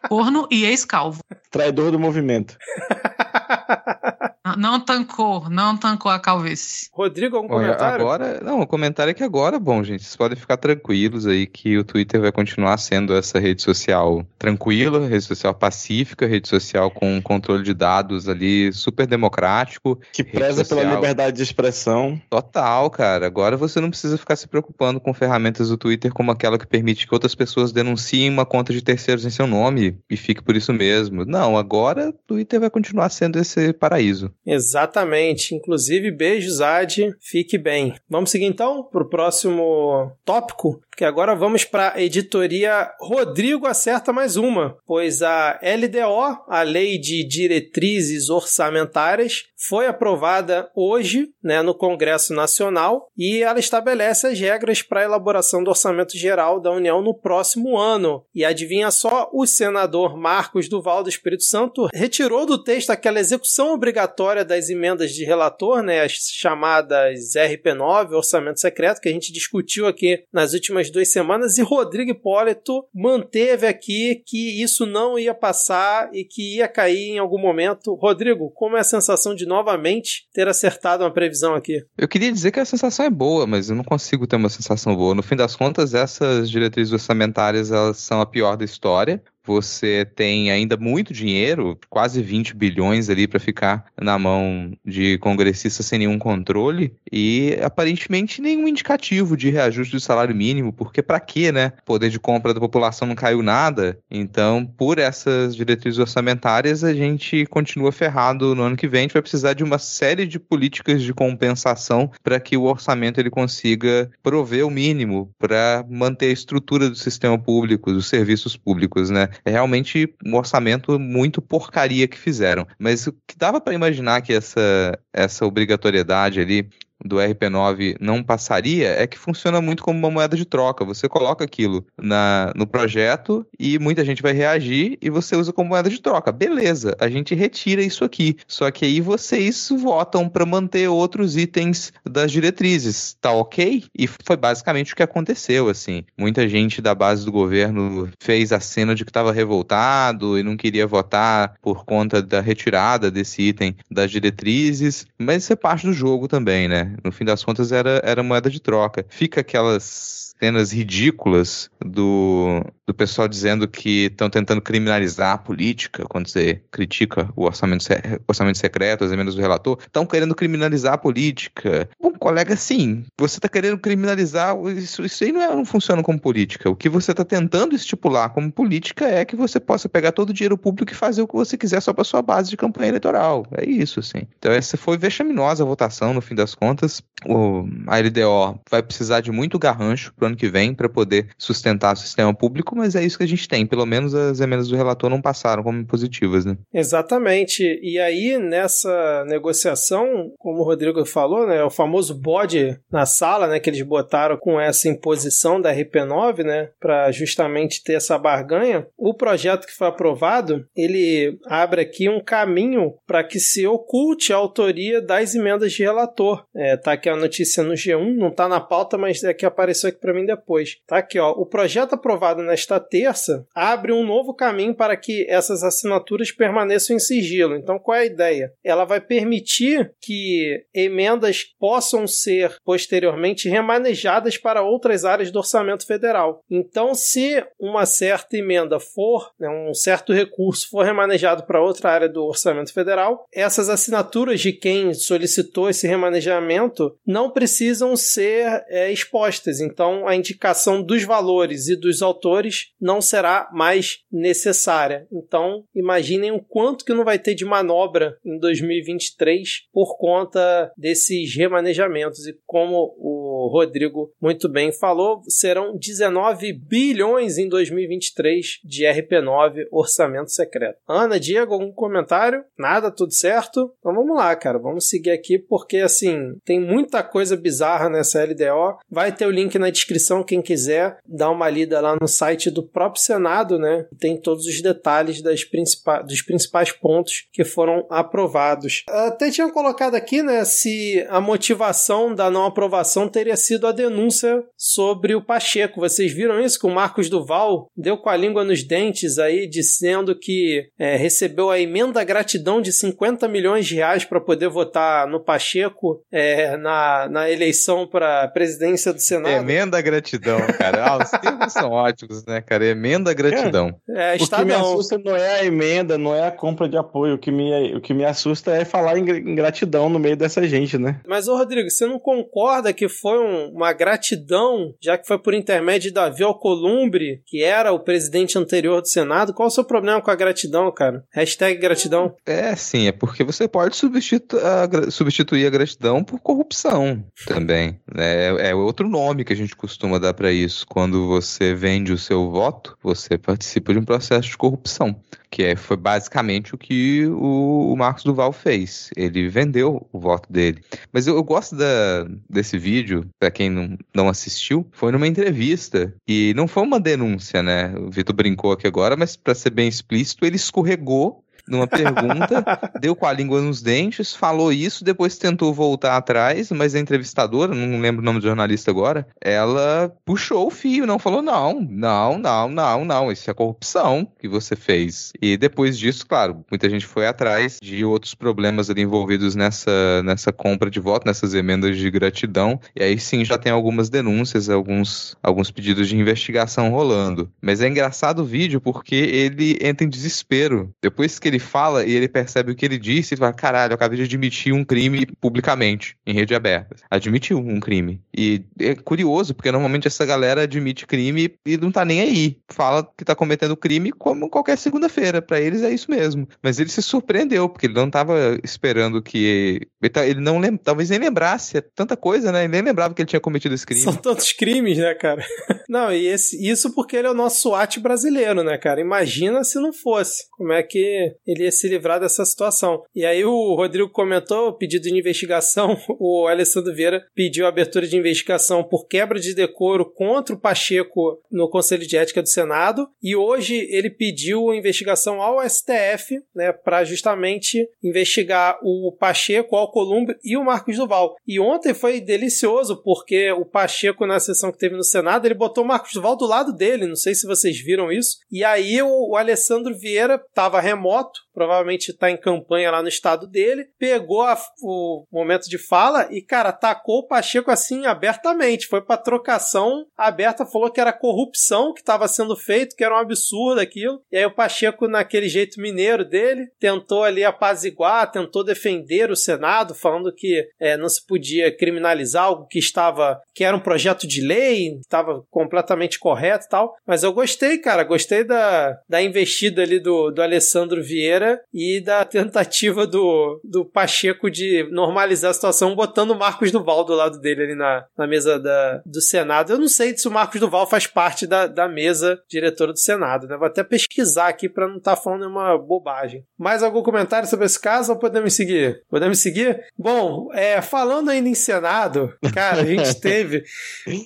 Corno 0.07 0.47
e 0.49 0.63
ex-calvo. 0.63 1.19
Traidor 1.51 1.91
do 1.91 1.99
movimento. 1.99 2.57
Não 4.57 4.79
tancou, 4.79 5.49
não 5.49 5.77
tancou 5.77 6.11
a 6.11 6.19
calvície. 6.19 6.89
Rodrigo, 6.91 7.37
algum 7.37 7.53
Olha, 7.53 7.67
comentário? 7.67 8.01
agora, 8.01 8.41
não, 8.43 8.61
o 8.61 8.67
comentário 8.67 9.11
é 9.11 9.13
que 9.13 9.23
agora, 9.23 9.59
bom, 9.59 9.83
gente, 9.83 10.03
vocês 10.03 10.15
podem 10.15 10.37
ficar 10.37 10.57
tranquilos 10.57 11.27
aí 11.27 11.45
que 11.45 11.77
o 11.77 11.83
Twitter 11.83 12.19
vai 12.19 12.31
continuar 12.31 12.77
sendo 12.77 13.13
essa 13.13 13.39
rede 13.39 13.61
social 13.61 14.25
tranquila, 14.37 15.07
rede 15.07 15.23
social 15.23 15.53
pacífica, 15.53 16.27
rede 16.27 16.47
social 16.47 16.89
com 16.89 17.21
controle 17.21 17.63
de 17.63 17.73
dados 17.73 18.27
ali 18.27 18.71
super 18.73 19.05
democrático. 19.05 19.99
Que 20.11 20.23
preza 20.23 20.65
pela 20.65 20.83
liberdade 20.83 21.37
de 21.37 21.43
expressão. 21.43 22.19
Total, 22.29 22.89
cara. 22.89 23.25
Agora 23.25 23.57
você 23.57 23.79
não 23.79 23.89
precisa 23.89 24.17
ficar 24.17 24.35
se 24.35 24.47
preocupando 24.47 24.99
com 24.99 25.13
ferramentas 25.13 25.69
do 25.69 25.77
Twitter 25.77 26.11
como 26.13 26.31
aquela 26.31 26.57
que 26.57 26.65
permite 26.67 27.07
que 27.07 27.13
outras 27.13 27.35
pessoas 27.35 27.71
denunciem 27.71 28.29
uma 28.29 28.45
conta 28.45 28.73
de 28.73 28.81
terceiros 28.81 29.25
em 29.25 29.29
seu 29.29 29.47
nome 29.47 29.97
e 30.09 30.17
fique 30.17 30.41
por 30.41 30.55
isso 30.55 30.73
mesmo. 30.73 31.25
Não, 31.25 31.57
agora 31.57 32.09
o 32.09 32.13
Twitter 32.13 32.59
vai 32.59 32.69
continuar 32.69 33.09
sendo 33.09 33.37
esse 33.39 33.73
paraíso. 33.73 34.31
Exatamente. 34.47 35.53
Inclusive, 35.53 36.09
beijos, 36.09 36.61
Ad. 36.61 37.13
Fique 37.19 37.57
bem. 37.57 37.93
Vamos 38.09 38.31
seguir 38.31 38.45
então 38.45 38.81
para 38.83 39.03
o 39.03 39.09
próximo 39.09 40.09
tópico, 40.23 40.81
que 40.95 41.03
agora 41.03 41.35
vamos 41.35 41.65
para 41.65 41.93
a 41.93 42.01
editoria 42.01 42.89
Rodrigo 43.01 43.67
Acerta 43.67 44.13
Mais 44.13 44.37
Uma, 44.37 44.77
pois 44.85 45.21
a 45.21 45.59
LDO, 45.61 46.45
a 46.47 46.63
Lei 46.63 46.97
de 46.97 47.27
Diretrizes 47.27 48.29
Orçamentárias, 48.29 49.43
foi 49.67 49.87
aprovada 49.87 50.69
hoje 50.75 51.27
né, 51.43 51.61
no 51.61 51.75
Congresso 51.75 52.33
Nacional 52.33 53.07
e 53.17 53.41
ela 53.41 53.59
estabelece 53.59 54.27
as 54.27 54.39
regras 54.39 54.81
para 54.81 55.01
a 55.01 55.03
elaboração 55.03 55.63
do 55.63 55.69
Orçamento 55.69 56.17
Geral 56.17 56.61
da 56.61 56.71
União 56.71 57.01
no 57.01 57.13
próximo 57.13 57.77
ano. 57.77 58.23
E 58.33 58.45
adivinha 58.45 58.89
só, 58.91 59.29
o 59.33 59.45
senador 59.45 60.17
Marcos 60.17 60.69
Duval 60.69 61.03
do 61.03 61.09
Espírito 61.09 61.43
Santo 61.43 61.87
retirou 61.93 62.45
do 62.45 62.63
texto 62.63 62.91
aquela 62.91 63.19
execução 63.19 63.73
obrigatória 63.73 64.36
das 64.43 64.69
emendas 64.69 65.11
de 65.11 65.23
relator, 65.23 65.81
né, 65.81 66.01
as 66.01 66.13
chamadas 66.13 67.33
RP9, 67.35 68.11
Orçamento 68.11 68.59
Secreto, 68.59 69.01
que 69.01 69.09
a 69.09 69.11
gente 69.11 69.31
discutiu 69.31 69.87
aqui 69.87 70.23
nas 70.31 70.53
últimas 70.53 70.89
duas 70.89 71.11
semanas, 71.11 71.57
e 71.57 71.61
Rodrigo 71.61 72.11
Hipólito 72.11 72.85
manteve 72.93 73.67
aqui 73.67 74.21
que 74.25 74.61
isso 74.61 74.85
não 74.85 75.17
ia 75.17 75.33
passar 75.33 76.09
e 76.13 76.23
que 76.23 76.57
ia 76.57 76.67
cair 76.67 77.11
em 77.11 77.19
algum 77.19 77.39
momento. 77.39 77.95
Rodrigo, 77.95 78.51
como 78.51 78.77
é 78.77 78.79
a 78.79 78.83
sensação 78.83 79.35
de 79.35 79.45
novamente 79.45 80.27
ter 80.33 80.47
acertado 80.47 81.03
uma 81.03 81.13
previsão 81.13 81.55
aqui? 81.55 81.83
Eu 81.97 82.07
queria 82.07 82.31
dizer 82.31 82.51
que 82.51 82.59
a 82.59 82.65
sensação 82.65 83.05
é 83.05 83.09
boa, 83.09 83.47
mas 83.47 83.69
eu 83.69 83.75
não 83.75 83.83
consigo 83.83 84.27
ter 84.27 84.35
uma 84.35 84.49
sensação 84.49 84.95
boa. 84.95 85.15
No 85.15 85.23
fim 85.23 85.35
das 85.35 85.55
contas, 85.55 85.93
essas 85.93 86.49
diretrizes 86.49 86.93
orçamentárias 86.93 87.71
elas 87.71 87.97
são 87.97 88.21
a 88.21 88.25
pior 88.25 88.55
da 88.55 88.65
história. 88.65 89.21
Você 89.47 90.03
tem 90.03 90.51
ainda 90.51 90.75
muito 90.75 91.13
dinheiro, 91.13 91.79
quase 91.89 92.21
20 92.21 92.53
bilhões 92.53 93.09
ali 93.09 93.27
para 93.27 93.39
ficar 93.39 93.85
na 93.99 94.19
mão 94.19 94.73
de 94.85 95.17
congressistas 95.19 95.85
sem 95.85 95.99
nenhum 95.99 96.19
controle 96.19 96.93
e 97.09 97.57
aparentemente 97.63 98.41
nenhum 98.41 98.67
indicativo 98.67 99.37
de 99.37 99.49
reajuste 99.49 99.95
do 99.95 100.01
salário 100.01 100.35
mínimo, 100.35 100.73
porque 100.73 101.01
para 101.01 101.19
quê, 101.21 101.51
né? 101.51 101.71
Poder 101.85 102.09
de 102.09 102.19
compra 102.19 102.53
da 102.53 102.59
população 102.59 103.07
não 103.07 103.15
caiu 103.15 103.41
nada. 103.41 103.97
Então, 104.11 104.65
por 104.65 104.99
essas 104.99 105.55
diretrizes 105.55 105.99
orçamentárias, 105.99 106.83
a 106.83 106.93
gente 106.93 107.45
continua 107.45 107.93
ferrado 107.93 108.53
no 108.53 108.63
ano 108.63 108.75
que 108.75 108.87
vem. 108.87 108.99
A 108.99 109.03
gente 109.03 109.13
vai 109.13 109.21
precisar 109.21 109.53
de 109.53 109.63
uma 109.63 109.79
série 109.79 110.25
de 110.25 110.39
políticas 110.39 111.01
de 111.01 111.13
compensação 111.13 112.11
para 112.21 112.39
que 112.39 112.57
o 112.57 112.63
orçamento 112.63 113.19
ele 113.19 113.29
consiga 113.29 114.09
prover 114.21 114.65
o 114.65 114.69
mínimo 114.69 115.31
para 115.39 115.85
manter 115.89 116.27
a 116.27 116.33
estrutura 116.33 116.89
do 116.89 116.95
sistema 116.95 117.37
público, 117.37 117.93
dos 117.93 118.07
serviços 118.07 118.57
públicos, 118.57 119.09
né? 119.09 119.29
É 119.45 119.51
realmente 119.51 120.13
um 120.25 120.35
orçamento 120.35 120.99
muito 120.99 121.41
porcaria 121.41 122.07
que 122.07 122.17
fizeram. 122.17 122.67
Mas 122.77 123.07
o 123.07 123.13
que 123.25 123.37
dava 123.37 123.59
para 123.59 123.73
imaginar 123.73 124.21
que 124.21 124.33
essa, 124.33 124.97
essa 125.13 125.45
obrigatoriedade 125.45 126.39
ali 126.39 126.69
do 127.03 127.17
RP9 127.17 127.95
não 127.99 128.23
passaria 128.23 128.89
é 128.89 129.05
que 129.07 129.17
funciona 129.17 129.61
muito 129.61 129.83
como 129.83 129.97
uma 129.97 130.11
moeda 130.11 130.35
de 130.35 130.45
troca. 130.45 130.83
Você 130.85 131.07
coloca 131.07 131.43
aquilo 131.43 131.85
na, 131.97 132.51
no 132.55 132.65
projeto 132.65 133.45
e 133.59 133.77
muita 133.79 134.03
gente 134.03 134.21
vai 134.21 134.33
reagir 134.33 134.97
e 135.01 135.09
você 135.09 135.35
usa 135.35 135.53
como 135.53 135.69
moeda 135.69 135.89
de 135.89 136.01
troca. 136.01 136.31
Beleza, 136.31 136.95
a 136.99 137.09
gente 137.09 137.35
retira 137.35 137.81
isso 137.81 138.03
aqui. 138.03 138.37
Só 138.47 138.69
que 138.71 138.85
aí 138.85 139.01
vocês 139.01 139.69
votam 139.77 140.27
para 140.27 140.45
manter 140.45 140.87
outros 140.87 141.37
itens 141.37 141.91
das 142.05 142.31
diretrizes. 142.31 143.15
Tá 143.19 143.31
ok? 143.31 143.83
E 143.97 144.07
foi 144.07 144.37
basicamente 144.37 144.93
o 144.93 144.95
que 144.95 145.03
aconteceu, 145.03 145.69
assim. 145.69 146.03
Muita 146.17 146.47
gente 146.47 146.81
da 146.81 146.95
base 146.95 147.25
do 147.25 147.31
governo 147.31 148.09
fez 148.19 148.51
a 148.51 148.59
cena 148.59 148.95
de 148.95 149.03
que 149.03 149.09
estava 149.09 149.31
revoltado 149.31 150.37
e 150.37 150.43
não 150.43 150.57
queria 150.57 150.87
votar 150.87 151.55
por 151.61 151.85
conta 151.85 152.21
da 152.21 152.41
retirada 152.41 153.11
desse 153.11 153.41
item 153.41 153.75
das 153.89 154.11
diretrizes, 154.11 155.05
mas 155.17 155.43
isso 155.43 155.53
é 155.53 155.55
parte 155.55 155.85
do 155.85 155.93
jogo 155.93 156.27
também, 156.27 156.67
né? 156.67 156.86
No 157.03 157.11
fim 157.11 157.25
das 157.25 157.43
contas, 157.43 157.71
era, 157.71 158.01
era 158.03 158.23
moeda 158.23 158.49
de 158.49 158.59
troca. 158.59 159.05
Fica 159.09 159.41
aquelas 159.41 160.33
cenas 160.39 160.71
ridículas 160.71 161.69
do, 161.83 162.63
do 162.87 162.93
pessoal 162.93 163.27
dizendo 163.27 163.67
que 163.67 164.05
estão 164.05 164.29
tentando 164.29 164.61
criminalizar 164.61 165.33
a 165.33 165.37
política 165.37 166.05
quando 166.07 166.27
você 166.29 166.61
critica 166.71 167.29
o 167.35 167.43
orçamento, 167.43 167.83
se- 167.83 168.01
orçamento 168.25 168.57
secreto, 168.57 169.03
as 169.03 169.11
emendas 169.11 169.35
do 169.35 169.41
relator. 169.41 169.77
Estão 169.81 170.05
querendo 170.05 170.33
criminalizar 170.33 170.93
a 170.93 170.97
política. 170.97 171.89
Bom, 172.01 172.13
colega, 172.13 172.55
sim, 172.55 173.03
você 173.19 173.39
está 173.39 173.49
querendo 173.49 173.77
criminalizar. 173.77 174.55
Isso, 174.77 175.03
isso 175.03 175.23
aí 175.25 175.33
não, 175.33 175.41
é- 175.41 175.53
não 175.53 175.65
funciona 175.65 176.01
como 176.01 176.17
política. 176.17 176.69
O 176.69 176.75
que 176.75 176.87
você 176.87 177.11
está 177.11 177.25
tentando 177.25 177.75
estipular 177.75 178.29
como 178.29 178.49
política 178.49 179.05
é 179.05 179.25
que 179.25 179.35
você 179.35 179.59
possa 179.59 179.89
pegar 179.89 180.13
todo 180.13 180.29
o 180.29 180.33
dinheiro 180.33 180.57
público 180.57 180.93
e 180.93 180.95
fazer 180.95 181.21
o 181.21 181.27
que 181.27 181.35
você 181.35 181.57
quiser 181.57 181.81
só 181.81 181.91
para 181.91 182.05
sua 182.05 182.21
base 182.21 182.49
de 182.49 182.55
campanha 182.55 182.87
eleitoral. 182.87 183.45
É 183.51 183.65
isso, 183.69 183.99
assim. 183.99 184.21
Então, 184.39 184.51
essa 184.53 184.77
foi 184.77 184.97
vexaminosa 184.97 185.61
a 185.63 185.67
votação, 185.67 186.13
no 186.13 186.21
fim 186.21 186.35
das 186.35 186.55
contas. 186.55 187.01
O, 187.25 187.67
a 187.87 187.97
LDO 187.99 188.61
vai 188.69 188.81
precisar 188.81 189.19
de 189.19 189.31
muito 189.31 189.59
garrancho 189.59 190.13
pro 190.15 190.27
ano 190.27 190.35
que 190.37 190.47
vem 190.47 190.73
para 190.73 190.87
poder 190.87 191.27
sustentar 191.37 191.93
o 191.93 191.97
sistema 191.99 192.33
público, 192.33 192.76
mas 192.77 192.95
é 192.95 193.03
isso 193.03 193.17
que 193.17 193.23
a 193.23 193.27
gente 193.27 193.47
tem. 193.47 193.65
Pelo 193.65 193.85
menos 193.85 194.13
as 194.13 194.39
emendas 194.39 194.67
do 194.67 194.75
relator 194.75 195.09
não 195.09 195.21
passaram 195.21 195.63
como 195.63 195.85
positivas, 195.85 196.45
né? 196.45 196.57
Exatamente. 196.73 197.79
E 197.81 197.99
aí, 197.99 198.37
nessa 198.37 199.25
negociação, 199.27 200.31
como 200.37 200.59
o 200.59 200.63
Rodrigo 200.63 201.03
falou, 201.05 201.47
né, 201.47 201.63
o 201.63 201.69
famoso 201.69 202.15
bode 202.15 202.79
na 202.91 203.05
sala, 203.05 203.47
né, 203.47 203.59
que 203.59 203.69
eles 203.69 203.81
botaram 203.81 204.37
com 204.37 204.59
essa 204.59 204.87
imposição 204.87 205.59
da 205.59 205.73
RP9, 205.73 206.43
né, 206.43 206.69
para 206.79 207.11
justamente 207.11 207.83
ter 207.83 207.93
essa 207.93 208.17
barganha, 208.17 208.87
o 208.97 209.13
projeto 209.13 209.65
que 209.65 209.75
foi 209.75 209.87
aprovado, 209.87 210.65
ele 210.75 211.37
abre 211.45 211.81
aqui 211.81 212.09
um 212.09 212.23
caminho 212.23 212.93
para 213.05 213.23
que 213.23 213.39
se 213.39 213.65
oculte 213.65 214.31
a 214.31 214.37
autoria 214.37 215.01
das 215.01 215.35
emendas 215.35 215.73
de 215.73 215.83
relator. 215.83 216.45
É, 216.55 216.77
tá 216.77 216.93
aqui 216.93 217.09
a 217.09 217.15
notícia 217.15 217.63
no 217.63 217.73
G1, 217.73 218.15
não 218.15 218.31
tá 218.31 218.47
na 218.47 218.59
pauta, 218.59 218.97
mas 218.97 219.23
é 219.23 219.33
que 219.33 219.45
apareceu 219.45 219.89
aqui 219.89 219.99
para 219.99 220.13
mim 220.13 220.25
depois. 220.25 220.77
Tá 220.85 220.97
aqui, 220.97 221.19
ó. 221.19 221.31
O 221.31 221.45
projeto 221.45 221.93
aprovado 221.93 222.41
nesta 222.41 222.66
terça 222.75 223.45
abre 223.55 223.91
um 223.91 224.05
novo 224.05 224.33
caminho 224.33 224.75
para 224.75 224.95
que 224.97 225.25
essas 225.29 225.63
assinaturas 225.63 226.31
permaneçam 226.31 226.95
em 226.95 226.99
sigilo. 226.99 227.55
Então, 227.55 227.79
qual 227.79 227.97
é 227.97 228.01
a 228.01 228.05
ideia? 228.05 228.53
Ela 228.63 228.85
vai 228.85 228.99
permitir 228.99 229.91
que 230.01 230.63
emendas 230.73 231.43
possam 231.59 232.05
ser 232.05 232.55
posteriormente 232.63 233.49
remanejadas 233.49 234.37
para 234.37 234.61
outras 234.61 235.05
áreas 235.05 235.31
do 235.31 235.39
orçamento 235.39 235.85
federal. 235.85 236.41
Então, 236.49 236.93
se 236.93 237.43
uma 237.59 237.85
certa 237.85 238.37
emenda 238.37 238.79
for, 238.79 239.31
né, 239.39 239.49
um 239.49 239.73
certo 239.73 240.13
recurso 240.13 240.69
for 240.69 240.83
remanejado 240.83 241.43
para 241.45 241.63
outra 241.63 241.91
área 241.91 242.09
do 242.09 242.23
orçamento 242.25 242.73
federal, 242.73 243.25
essas 243.33 243.69
assinaturas 243.69 244.41
de 244.41 244.51
quem 244.51 244.93
solicitou 244.93 245.69
esse 245.69 245.87
remanejamento 245.87 246.95
não 247.05 247.31
precisam 247.31 247.95
ser 247.95 248.63
é, 248.67 248.91
expostas. 248.91 249.59
Então, 249.59 250.07
a 250.07 250.15
indicação 250.15 250.81
dos 250.81 251.03
valores 251.03 251.67
e 251.67 251.75
dos 251.75 252.01
autores 252.01 252.56
não 252.79 253.01
será 253.01 253.49
mais 253.51 253.99
necessária. 254.11 255.07
Então, 255.11 255.63
imaginem 255.75 256.31
o 256.31 256.41
quanto 256.41 256.85
que 256.85 256.93
não 256.93 257.03
vai 257.03 257.19
ter 257.19 257.33
de 257.35 257.45
manobra 257.45 258.17
em 258.25 258.37
2023 258.39 259.67
por 259.71 259.97
conta 259.97 260.71
desses 260.77 261.35
remanejamentos. 261.35 262.27
E 262.27 262.37
como 262.45 262.95
o 262.97 263.49
Rodrigo 263.51 264.11
muito 264.21 264.49
bem 264.49 264.71
falou, 264.71 265.21
serão 265.27 265.77
19 265.77 266.53
bilhões 266.53 267.37
em 267.37 267.47
2023 267.47 268.59
de 268.63 268.85
RP9 268.85 269.65
orçamento 269.71 270.31
secreto. 270.31 270.79
Ana, 270.87 271.19
Diego, 271.19 271.53
algum 271.53 271.71
comentário? 271.71 272.43
Nada, 272.57 272.91
tudo 272.91 273.13
certo? 273.13 273.73
Então 273.79 273.93
vamos 273.93 274.15
lá, 274.15 274.35
cara, 274.35 274.57
vamos 274.57 274.87
seguir 274.87 275.11
aqui 275.11 275.37
porque 275.37 275.77
assim, 275.77 276.37
tem 276.45 276.59
muita 276.59 277.03
coisa 277.03 277.35
bizarra 277.35 277.89
nessa 277.89 278.23
LDO. 278.23 278.79
Vai 278.89 279.11
ter 279.11 279.25
o 279.25 279.31
link 279.31 279.57
na 279.57 279.69
descrição 279.69 280.23
quem 280.23 280.41
quiser 280.41 280.97
dar 281.05 281.31
uma 281.31 281.49
lida 281.49 281.79
lá 281.79 281.95
no 281.99 282.07
site 282.07 282.46
site 282.47 282.51
do 282.51 282.63
próprio 282.63 283.01
Senado, 283.01 283.59
né? 283.59 283.85
Tem 283.99 284.19
todos 284.19 284.45
os 284.45 284.61
detalhes 284.61 285.21
das 285.21 285.43
principais, 285.43 286.05
dos 286.05 286.21
principais 286.21 286.71
pontos 286.71 287.27
que 287.31 287.43
foram 287.43 287.85
aprovados. 287.89 288.83
Até 288.89 289.29
tinha 289.29 289.51
colocado 289.51 289.95
aqui, 289.95 290.23
né, 290.23 290.43
se 290.45 291.05
a 291.09 291.19
motivação 291.19 292.13
da 292.13 292.29
não 292.29 292.45
aprovação 292.45 293.07
teria 293.07 293.35
sido 293.35 293.67
a 293.67 293.71
denúncia 293.71 294.43
sobre 294.55 295.15
o 295.15 295.21
Pacheco. 295.21 295.79
Vocês 295.79 296.11
viram 296.11 296.39
isso? 296.39 296.59
Que 296.59 296.67
o 296.67 296.73
Marcos 296.73 297.09
Duval 297.09 297.69
deu 297.75 297.97
com 297.97 298.09
a 298.09 298.17
língua 298.17 298.43
nos 298.43 298.63
dentes 298.63 299.17
aí, 299.17 299.47
dizendo 299.47 300.17
que 300.17 300.69
é, 300.77 300.95
recebeu 300.95 301.49
a 301.49 301.59
emenda 301.59 302.03
gratidão 302.03 302.61
de 302.61 302.71
50 302.71 303.27
milhões 303.27 303.65
de 303.65 303.75
reais 303.75 304.05
para 304.05 304.21
poder 304.21 304.49
votar 304.49 305.07
no 305.07 305.23
Pacheco 305.23 306.01
é, 306.11 306.55
na, 306.57 307.07
na 307.09 307.29
eleição 307.29 307.87
para 307.87 308.23
a 308.23 308.27
presidência 308.27 308.93
do 308.93 308.99
Senado. 308.99 309.43
Emenda 309.43 309.81
gratidão, 309.81 310.39
cara. 310.57 310.77
Ah, 310.87 310.97
os 310.97 311.53
são 311.57 311.71
ótimos, 311.71 312.25
né, 312.25 312.36
cara? 312.41 312.65
Emenda 312.65 313.13
gratidão. 313.13 313.73
É, 313.89 314.15
O 314.15 314.27
que 314.27 314.45
me 314.45 314.53
assusta 314.53 314.97
não 314.97 315.15
é 315.15 315.39
a 315.39 315.45
emenda, 315.45 315.97
não 315.97 316.13
é 316.15 316.27
a 316.27 316.31
compra 316.31 316.67
de 316.69 316.77
apoio. 316.77 317.15
O 317.15 317.17
que 317.17 317.31
me, 317.31 317.75
o 317.75 317.81
que 317.81 317.93
me 317.93 318.03
assusta 318.05 318.51
é 318.55 318.63
falar 318.65 318.97
em 318.97 319.05
gra- 319.05 319.17
em 319.17 319.35
gratidão 319.35 319.89
no 319.89 319.99
meio 319.99 320.15
dessa 320.17 320.47
gente, 320.47 320.77
né? 320.77 320.99
Mas, 321.07 321.27
ô 321.27 321.37
Rodrigo, 321.37 321.69
você 321.69 321.85
não 321.85 321.99
concorda 321.99 322.73
que 322.73 322.87
foi 322.89 323.17
um- 323.19 323.51
uma 323.53 323.73
gratidão, 323.73 324.73
já 324.81 324.97
que 324.97 325.07
foi 325.07 325.17
por 325.19 325.33
intermédio 325.33 325.89
de 325.89 325.93
Davi 325.93 326.23
Alcolumbre, 326.23 327.21
que 327.25 327.43
era 327.43 327.71
o 327.71 327.79
presidente 327.79 328.37
anterior 328.37 328.81
do 328.81 328.87
Senado? 328.87 329.33
Qual 329.33 329.47
o 329.47 329.51
seu 329.51 329.63
problema 329.63 330.01
com 330.01 330.11
a 330.11 330.15
gratidão, 330.15 330.71
cara? 330.71 331.03
Hashtag 331.13 331.59
gratidão. 331.59 332.15
É, 332.25 332.55
sim, 332.55 332.87
é 332.87 332.91
porque 332.91 333.23
você 333.23 333.47
pode 333.47 333.75
substitu 333.75 334.37
a 334.37 334.89
substituir 334.91 335.45
a 335.45 335.49
gratidão 335.49 336.03
por 336.03 336.19
corrupção 336.19 337.03
também. 337.25 337.79
né? 337.93 338.27
É, 338.37 338.49
é 338.49 338.55
outro 338.55 338.87
nome 338.87 339.23
que 339.23 339.33
a 339.33 339.35
gente 339.35 339.55
costuma 339.55 339.97
dar 339.99 340.13
para 340.13 340.31
isso. 340.31 340.65
Quando 340.67 341.07
você 341.07 341.53
vende 341.53 341.91
o 341.91 341.97
seu 341.97 342.16
voto, 342.31 342.77
você 342.81 343.17
participa 343.17 343.73
de 343.73 343.79
um 343.79 343.85
processo 343.85 344.29
de 344.29 344.37
corrupção, 344.37 344.99
que 345.29 345.43
é, 345.43 345.55
foi 345.55 345.77
basicamente 345.77 346.55
o 346.55 346.57
que 346.57 347.05
o, 347.05 347.73
o 347.73 347.75
Marcos 347.75 348.03
Duval 348.03 348.31
fez. 348.31 348.89
Ele 348.95 349.29
vendeu 349.29 349.87
o 349.91 349.99
voto 349.99 350.31
dele. 350.31 350.61
Mas 350.91 351.07
eu, 351.07 351.15
eu 351.15 351.23
gosto 351.23 351.55
da, 351.55 352.07
desse 352.29 352.57
vídeo, 352.57 353.07
para 353.19 353.31
quem 353.31 353.49
não, 353.49 353.77
não 353.93 354.09
assistiu, 354.09 354.67
foi 354.71 354.91
numa 354.91 355.07
entrevista 355.07 355.93
e 356.07 356.33
não 356.35 356.47
foi 356.47 356.63
uma 356.63 356.79
denúncia, 356.79 357.43
né? 357.43 357.73
O 357.77 357.89
Vitor 357.89 358.15
brincou 358.15 358.51
aqui 358.51 358.67
agora, 358.67 358.95
mas 358.95 359.15
para 359.15 359.35
ser 359.35 359.51
bem 359.51 359.67
explícito, 359.67 360.25
ele 360.25 360.35
escorregou 360.35 361.23
numa 361.47 361.67
pergunta, 361.67 362.43
deu 362.79 362.95
com 362.95 363.05
a 363.05 363.13
língua 363.13 363.41
nos 363.41 363.61
dentes, 363.61 364.15
falou 364.15 364.51
isso, 364.51 364.83
depois 364.83 365.17
tentou 365.17 365.53
voltar 365.53 365.97
atrás, 365.97 366.51
mas 366.51 366.75
a 366.75 366.79
entrevistadora, 366.79 367.53
não 367.53 367.79
lembro 367.79 368.01
o 368.01 368.05
nome 368.05 368.19
do 368.19 368.27
jornalista 368.27 368.71
agora, 368.71 369.07
ela 369.21 369.93
puxou 370.05 370.47
o 370.47 370.51
fio, 370.51 370.85
não 370.85 370.99
falou 370.99 371.21
não, 371.21 371.61
não, 371.61 372.17
não, 372.17 372.49
não, 372.49 372.85
não, 372.85 373.11
isso 373.11 373.29
é 373.29 373.33
corrupção 373.33 374.07
que 374.19 374.27
você 374.27 374.55
fez. 374.55 375.11
E 375.21 375.37
depois 375.37 375.77
disso, 375.77 376.05
claro, 376.05 376.45
muita 376.49 376.69
gente 376.69 376.85
foi 376.85 377.07
atrás 377.07 377.59
de 377.61 377.83
outros 377.85 378.13
problemas 378.13 378.69
ali 378.69 378.81
envolvidos 378.81 379.35
nessa, 379.35 380.01
nessa 380.03 380.31
compra 380.31 380.69
de 380.69 380.79
voto, 380.79 381.05
nessas 381.05 381.33
emendas 381.33 381.77
de 381.77 381.89
gratidão, 381.89 382.59
e 382.75 382.83
aí 382.83 382.99
sim 382.99 383.23
já 383.23 383.37
tem 383.37 383.51
algumas 383.51 383.89
denúncias, 383.89 384.49
alguns, 384.49 385.15
alguns 385.21 385.51
pedidos 385.51 385.87
de 385.87 385.97
investigação 385.97 386.69
rolando. 386.69 387.31
Mas 387.41 387.61
é 387.61 387.67
engraçado 387.67 388.19
o 388.19 388.25
vídeo 388.25 388.59
porque 388.59 388.95
ele 388.95 389.57
entra 389.61 389.85
em 389.85 389.89
desespero. 389.89 390.71
Depois 390.81 391.19
que 391.19 391.27
ele 391.27 391.36
fala 391.39 391.85
e 391.85 391.91
ele 391.93 392.07
percebe 392.07 392.51
o 392.51 392.55
que 392.55 392.65
ele 392.65 392.77
disse, 392.77 393.13
ele 393.13 393.19
fala: 393.19 393.33
caralho, 393.33 393.71
eu 393.71 393.75
acabei 393.75 393.97
de 393.97 394.03
admitir 394.03 394.53
um 394.53 394.63
crime 394.63 395.05
publicamente, 395.21 395.95
em 396.05 396.13
rede 396.13 396.33
aberta. 396.35 396.75
Admitiu 396.89 397.37
um 397.37 397.59
crime. 397.59 398.01
E 398.15 398.43
é 398.59 398.75
curioso, 398.75 399.33
porque 399.33 399.51
normalmente 399.51 399.87
essa 399.87 400.05
galera 400.05 400.41
admite 400.43 400.85
crime 400.85 401.33
e 401.45 401.57
não 401.57 401.71
tá 401.71 401.83
nem 401.85 402.01
aí. 402.01 402.37
Fala 402.49 402.87
que 402.97 403.05
tá 403.05 403.15
cometendo 403.15 403.55
crime 403.57 403.91
como 403.91 404.29
qualquer 404.29 404.57
segunda-feira. 404.57 405.21
Pra 405.21 405.39
eles 405.39 405.61
é 405.63 405.71
isso 405.71 405.89
mesmo. 405.91 406.27
Mas 406.41 406.59
ele 406.59 406.69
se 406.69 406.81
surpreendeu, 406.81 407.47
porque 407.49 407.67
ele 407.67 407.73
não 407.73 407.89
tava 407.89 408.39
esperando 408.43 409.01
que. 409.01 409.61
Ele 409.81 410.09
Ele 410.09 410.21
não 410.21 410.57
talvez 410.57 410.89
nem 410.89 410.99
lembrasse 410.99 411.57
é 411.57 411.61
tanta 411.61 411.95
coisa, 411.97 412.31
né? 412.31 412.39
Ele 412.43 412.47
nem 412.53 412.61
lembrava 412.61 412.93
que 412.93 413.01
ele 413.01 413.09
tinha 413.09 413.19
cometido 413.19 413.53
esse 413.55 413.65
crime. 413.65 413.81
São 413.81 413.93
tantos 413.95 414.31
crimes, 414.31 414.77
né, 414.77 414.93
cara? 414.95 415.23
Não, 415.69 415.91
e 415.91 416.07
esse- 416.07 416.37
isso 416.49 416.73
porque 416.73 416.95
ele 416.95 417.07
é 417.07 417.11
o 417.11 417.13
nosso 417.13 417.41
SWAT 417.41 417.79
brasileiro, 417.81 418.41
né, 418.43 418.57
cara? 418.57 418.79
Imagina 418.79 419.43
se 419.43 419.59
não 419.59 419.73
fosse. 419.73 420.23
Como 420.31 420.53
é 420.53 420.63
que 420.63 421.13
ele 421.27 421.43
ia 421.43 421.51
se 421.51 421.67
livrar 421.67 421.99
dessa 421.99 422.25
situação? 422.25 422.83
E 422.95 423.05
aí 423.05 423.23
o 423.25 423.55
Rodrigo 423.55 423.89
comentou 423.89 424.47
o 424.47 424.53
pedido 424.53 424.83
de 424.83 424.97
investigação. 424.97 425.77
O 425.99 426.27
Alessandro 426.27 426.73
Vieira 426.73 427.05
pediu 427.15 427.47
abertura 427.47 427.87
de 427.87 427.97
investigação 427.97 428.63
por 428.63 428.87
quebra 428.87 429.19
de 429.19 429.33
decoro 429.33 429.83
contra 429.85 430.35
o 430.35 430.39
Pacheco 430.39 431.19
no 431.31 431.49
Conselho 431.49 431.87
de 431.87 431.97
Ética 431.97 432.21
do 432.21 432.29
Senado. 432.29 432.87
E 433.01 433.15
hoje 433.15 433.67
ele 433.71 433.89
pediu 433.89 434.53
investigação 434.53 435.21
ao 435.21 435.41
STF, 435.47 436.21
né, 436.35 436.51
para 436.51 436.83
justamente 436.83 437.67
investigar 437.83 438.59
o 438.61 438.95
Pacheco, 438.97 439.55
o 439.55 439.59
Alcolumbre 439.59 440.15
e 440.23 440.37
o 440.37 440.43
Marcos 440.43 440.77
Duval. 440.77 441.15
E 441.27 441.39
ontem 441.39 441.73
foi 441.73 441.99
delicioso, 441.99 442.81
porque 442.83 443.31
o 443.31 443.45
Pacheco, 443.45 444.05
na 444.05 444.19
sessão 444.19 444.51
que 444.51 444.57
teve 444.57 444.75
no 444.75 444.83
Senado, 444.83 445.25
ele 445.25 445.33
botou 445.33 445.63
o 445.63 445.67
Marcos 445.67 445.93
Duval 445.93 446.15
do 446.15 446.25
lado 446.25 446.53
dele. 446.53 446.87
Não 446.87 446.95
sei 446.95 447.15
se 447.15 447.27
vocês 447.27 447.59
viram 447.59 447.91
isso. 447.91 448.17
E 448.31 448.43
aí 448.43 448.81
o 448.81 449.15
Alessandro 449.15 449.77
Vieira 449.77 450.15
estava 450.15 450.61
remoto, 450.61 451.16
out. 451.17 451.26
Provavelmente 451.37 451.91
está 451.91 452.09
em 452.09 452.17
campanha 452.17 452.71
lá 452.71 452.81
no 452.81 452.87
estado 452.87 453.27
dele, 453.27 453.67
pegou 453.77 454.23
a- 454.23 454.35
o 454.59 455.05
momento 455.11 455.47
de 455.47 455.59
fala 455.59 456.07
e, 456.09 456.19
cara, 456.19 456.49
atacou 456.49 457.01
o 457.01 457.07
Pacheco 457.07 457.51
assim 457.51 457.85
abertamente. 457.85 458.65
Foi 458.65 458.81
pra 458.81 458.97
trocação 458.97 459.85
aberta, 459.95 460.47
falou 460.47 460.71
que 460.71 460.81
era 460.81 460.91
corrupção 460.91 461.75
que 461.75 461.81
estava 461.81 462.07
sendo 462.07 462.35
feito, 462.35 462.75
que 462.75 462.83
era 462.83 462.95
um 462.95 462.97
absurdo 462.97 463.61
aquilo. 463.61 464.01
E 464.11 464.17
aí 464.17 464.25
o 464.25 464.33
Pacheco, 464.33 464.87
naquele 464.87 465.29
jeito 465.29 465.61
mineiro 465.61 466.03
dele, 466.03 466.47
tentou 466.59 467.03
ali 467.03 467.23
apaziguar, 467.23 468.11
tentou 468.11 468.43
defender 468.43 469.11
o 469.11 469.15
Senado, 469.15 469.75
falando 469.75 470.11
que 470.11 470.43
é, 470.59 470.75
não 470.75 470.89
se 470.89 471.05
podia 471.05 471.55
criminalizar 471.55 472.23
algo 472.23 472.47
que 472.47 472.57
estava, 472.57 473.21
que 473.35 473.43
era 473.43 473.55
um 473.55 473.59
projeto 473.59 474.07
de 474.07 474.21
lei, 474.21 474.79
estava 474.79 475.21
completamente 475.29 475.99
correto 475.99 476.45
e 476.47 476.49
tal. 476.49 476.73
Mas 476.83 477.03
eu 477.03 477.13
gostei, 477.13 477.59
cara, 477.59 477.83
gostei 477.83 478.23
da, 478.23 478.75
da 478.89 479.03
investida 479.03 479.61
ali 479.61 479.79
do, 479.79 480.09
do 480.09 480.19
Alessandro 480.23 480.81
Vieira 480.81 481.26
e 481.53 481.81
da 481.81 482.03
tentativa 482.05 482.85
do, 482.85 483.39
do 483.43 483.65
Pacheco 483.65 484.29
de 484.29 484.67
normalizar 484.71 485.31
a 485.31 485.33
situação, 485.33 485.75
botando 485.75 486.11
o 486.11 486.17
Marcos 486.17 486.51
Duval 486.51 486.83
do 486.83 486.93
lado 486.93 487.19
dele 487.19 487.43
ali 487.43 487.55
na, 487.55 487.85
na 487.97 488.07
mesa 488.07 488.39
da, 488.39 488.81
do 488.85 489.01
Senado. 489.01 489.53
Eu 489.53 489.59
não 489.59 489.67
sei 489.67 489.97
se 489.97 490.07
o 490.07 490.11
Marcos 490.11 490.39
Duval 490.39 490.67
faz 490.67 490.87
parte 490.87 491.25
da, 491.25 491.47
da 491.47 491.67
mesa 491.67 492.19
diretora 492.29 492.73
do 492.73 492.79
Senado, 492.79 493.27
né? 493.27 493.37
Vou 493.37 493.47
até 493.47 493.63
pesquisar 493.63 494.27
aqui 494.27 494.47
para 494.47 494.67
não 494.67 494.77
estar 494.77 494.95
falando 494.95 495.21
nenhuma 495.21 495.57
bobagem. 495.57 496.25
Mais 496.37 496.63
algum 496.63 496.81
comentário 496.81 497.27
sobre 497.27 497.45
esse 497.45 497.59
caso 497.59 497.93
ou 497.93 497.99
podemos 497.99 498.33
seguir? 498.33 498.83
Podemos 498.89 499.19
seguir? 499.19 499.63
Bom, 499.77 500.29
é, 500.33 500.61
falando 500.61 501.09
ainda 501.09 501.29
em 501.29 501.35
Senado, 501.35 502.13
cara, 502.33 502.61
a 502.61 502.65
gente 502.65 502.95
teve 502.99 503.43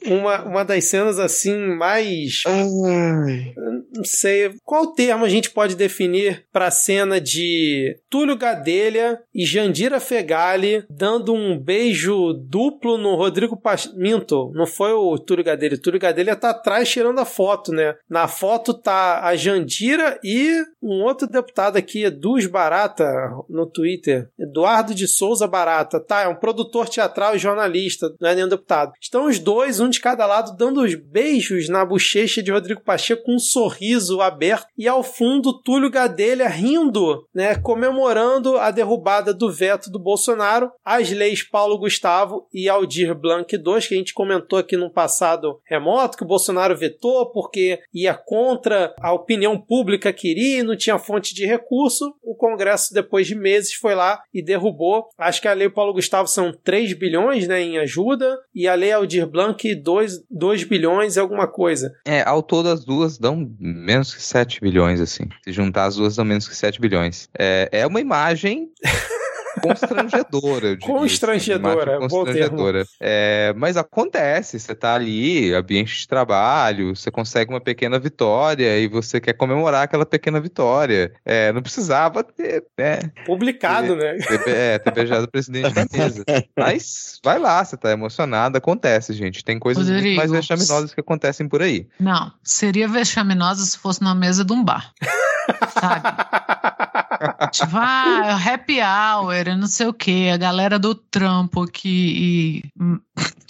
uma, 0.05 0.43
uma 0.43 0.65
das 0.65 0.85
cenas 0.85 1.19
assim 1.19 1.57
mais 1.75 2.43
Ai. 2.45 3.53
não 3.93 4.03
sei 4.03 4.53
qual 4.63 4.93
termo 4.93 5.25
a 5.25 5.29
gente 5.29 5.49
pode 5.49 5.75
definir 5.75 6.45
para 6.51 6.67
a 6.67 6.71
cena 7.11 7.19
de 7.19 7.97
Túlio 8.09 8.37
Gadelha 8.37 9.19
e 9.33 9.45
Jandira 9.45 9.99
Fegali 9.99 10.85
dando 10.89 11.33
um 11.33 11.57
beijo 11.57 12.33
duplo 12.33 12.97
no 12.97 13.15
Rodrigo 13.15 13.57
Pacheco. 13.57 13.95
Não 14.53 14.65
foi 14.65 14.93
o 14.93 15.17
Túlio 15.17 15.43
Gadelha. 15.43 15.75
O 15.75 15.81
Túlio 15.81 15.99
Gadelha 15.99 16.35
tá 16.35 16.51
atrás 16.51 16.89
tirando 16.89 17.19
a 17.19 17.25
foto, 17.25 17.71
né? 17.71 17.95
Na 18.09 18.27
foto 18.27 18.73
tá 18.73 19.25
a 19.25 19.35
Jandira 19.35 20.19
e 20.23 20.63
um 20.81 21.03
outro 21.03 21.27
deputado 21.27 21.77
aqui, 21.77 22.03
Eduz 22.03 22.45
Barata, 22.45 23.11
no 23.49 23.65
Twitter. 23.65 24.29
Eduardo 24.39 24.93
de 24.93 25.07
Souza 25.07 25.47
Barata. 25.47 25.99
Tá, 25.99 26.21
é 26.21 26.27
um 26.27 26.35
produtor 26.35 26.87
teatral 26.87 27.35
e 27.35 27.39
jornalista, 27.39 28.13
não 28.19 28.29
é 28.29 28.35
nenhum 28.35 28.47
deputado. 28.47 28.93
Estão 29.01 29.25
os 29.25 29.39
dois, 29.39 29.79
um 29.79 29.89
de 29.89 29.99
cada 29.99 30.25
lado, 30.25 30.55
dando 30.55 30.81
os 30.81 30.95
beijos 30.95 31.67
na 31.67 31.85
bochecha 31.85 32.41
de 32.41 32.51
Rodrigo 32.51 32.81
Pacheco 32.81 33.23
com 33.23 33.35
um 33.35 33.39
sorriso 33.39 34.21
aberto. 34.21 34.67
E 34.77 34.87
ao 34.87 35.03
fundo, 35.03 35.61
Túlio 35.61 35.89
Gadelha 35.89 36.47
rindo, 36.47 37.00
né? 37.33 37.55
Comemorando 37.55 38.57
a 38.57 38.71
derrubada 38.71 39.33
do 39.33 39.51
veto 39.51 39.89
do 39.89 39.99
Bolsonaro 39.99 40.71
às 40.83 41.09
leis 41.09 41.43
Paulo 41.43 41.77
Gustavo 41.77 42.47
e 42.53 42.67
Aldir 42.67 43.13
Blanc 43.15 43.53
II, 43.53 43.61
que 43.87 43.95
a 43.95 43.97
gente 43.97 44.13
comentou 44.13 44.59
aqui 44.59 44.75
no 44.75 44.91
passado 44.91 45.59
remoto, 45.65 46.17
que 46.17 46.23
o 46.23 46.27
Bolsonaro 46.27 46.75
vetou 46.75 47.31
porque 47.31 47.79
ia 47.93 48.13
contra 48.13 48.93
a 48.99 49.13
opinião 49.13 49.59
pública 49.59 50.13
queria 50.13 50.59
e 50.59 50.63
não 50.63 50.75
tinha 50.75 50.99
fonte 50.99 51.33
de 51.33 51.45
recurso. 51.45 52.13
O 52.23 52.35
Congresso, 52.35 52.93
depois 52.93 53.27
de 53.27 53.35
meses, 53.35 53.73
foi 53.73 53.95
lá 53.95 54.21
e 54.33 54.43
derrubou. 54.43 55.07
Acho 55.17 55.41
que 55.41 55.47
a 55.47 55.53
lei 55.53 55.69
Paulo 55.69 55.93
Gustavo 55.93 56.27
são 56.27 56.51
3 56.63 56.93
bilhões 56.93 57.47
né, 57.47 57.61
em 57.61 57.77
ajuda 57.77 58.37
e 58.53 58.67
a 58.67 58.75
lei 58.75 58.91
Aldir 58.91 59.27
Blanc 59.27 59.73
2, 59.75 60.23
2 60.29 60.63
bilhões 60.63 61.15
e 61.15 61.19
alguma 61.19 61.47
coisa. 61.47 61.91
É, 62.05 62.21
ao 62.21 62.41
todo 62.41 62.69
as 62.69 62.83
duas 62.83 63.17
dão 63.17 63.49
menos 63.59 64.13
que 64.13 64.21
7 64.21 64.59
bilhões, 64.61 64.99
assim. 64.99 65.29
Se 65.43 65.51
juntar 65.51 65.85
as 65.85 65.95
duas 65.95 66.15
dão 66.15 66.25
menos 66.25 66.47
que 66.47 66.55
7 66.55 66.80
bilhões. 66.81 67.29
É, 67.37 67.69
é 67.71 67.87
uma 67.87 68.01
imagem 68.01 68.69
constrangedora, 69.61 70.67
eu 70.67 70.75
diria. 70.75 70.95
Constrangedora, 70.95 71.99
Uma 71.99 72.07
bom 72.07 72.23
constrangedora. 72.23 72.85
É, 72.99 73.53
mas 73.55 73.77
acontece, 73.77 74.59
você 74.59 74.73
tá 74.73 74.95
ali, 74.95 75.53
ambiente 75.53 75.99
de 75.99 76.07
trabalho, 76.07 76.95
você 76.95 77.11
consegue 77.11 77.51
uma 77.51 77.61
pequena 77.61 77.99
vitória 77.99 78.79
e 78.79 78.87
você 78.87 79.19
quer 79.19 79.33
comemorar 79.33 79.83
aquela 79.83 80.05
pequena 80.05 80.39
vitória. 80.39 81.13
É, 81.25 81.51
não 81.51 81.61
precisava 81.61 82.23
ter, 82.23 82.63
né, 82.77 82.99
Publicado, 83.25 83.95
né? 83.95 84.15
ter, 84.17 84.49
é, 84.49 84.79
ter 84.79 84.91
beijado 84.91 85.25
o 85.25 85.31
presidente 85.31 85.73
da 85.73 85.85
mesa. 85.91 86.23
Mas 86.57 87.19
vai 87.23 87.39
lá, 87.39 87.63
você 87.63 87.77
tá 87.77 87.91
emocionado, 87.91 88.57
acontece, 88.57 89.13
gente. 89.13 89.43
Tem 89.43 89.59
coisas 89.59 89.85
muito 89.85 89.95
Rodrigo, 89.95 90.17
mais 90.17 90.31
vexaminosas 90.31 90.93
que 90.93 90.99
acontecem 90.99 91.47
por 91.47 91.61
aí. 91.61 91.87
Não, 91.99 92.31
seria 92.43 92.87
vexaminosa 92.87 93.63
se 93.65 93.77
fosse 93.77 94.01
na 94.01 94.15
mesa 94.15 94.43
de 94.43 94.53
um 94.53 94.63
bar. 94.63 94.93
Sabe? 95.69 96.01
tipo, 97.47 97.75
ah, 97.75 98.35
happy 98.35 98.79
hour, 98.79 99.57
não 99.57 99.67
sei 99.67 99.87
o 99.87 99.93
que, 99.93 100.29
a 100.29 100.37
galera 100.37 100.77
do 100.77 100.93
trampo 100.95 101.63
aqui 101.63 101.89
e. 101.89 102.63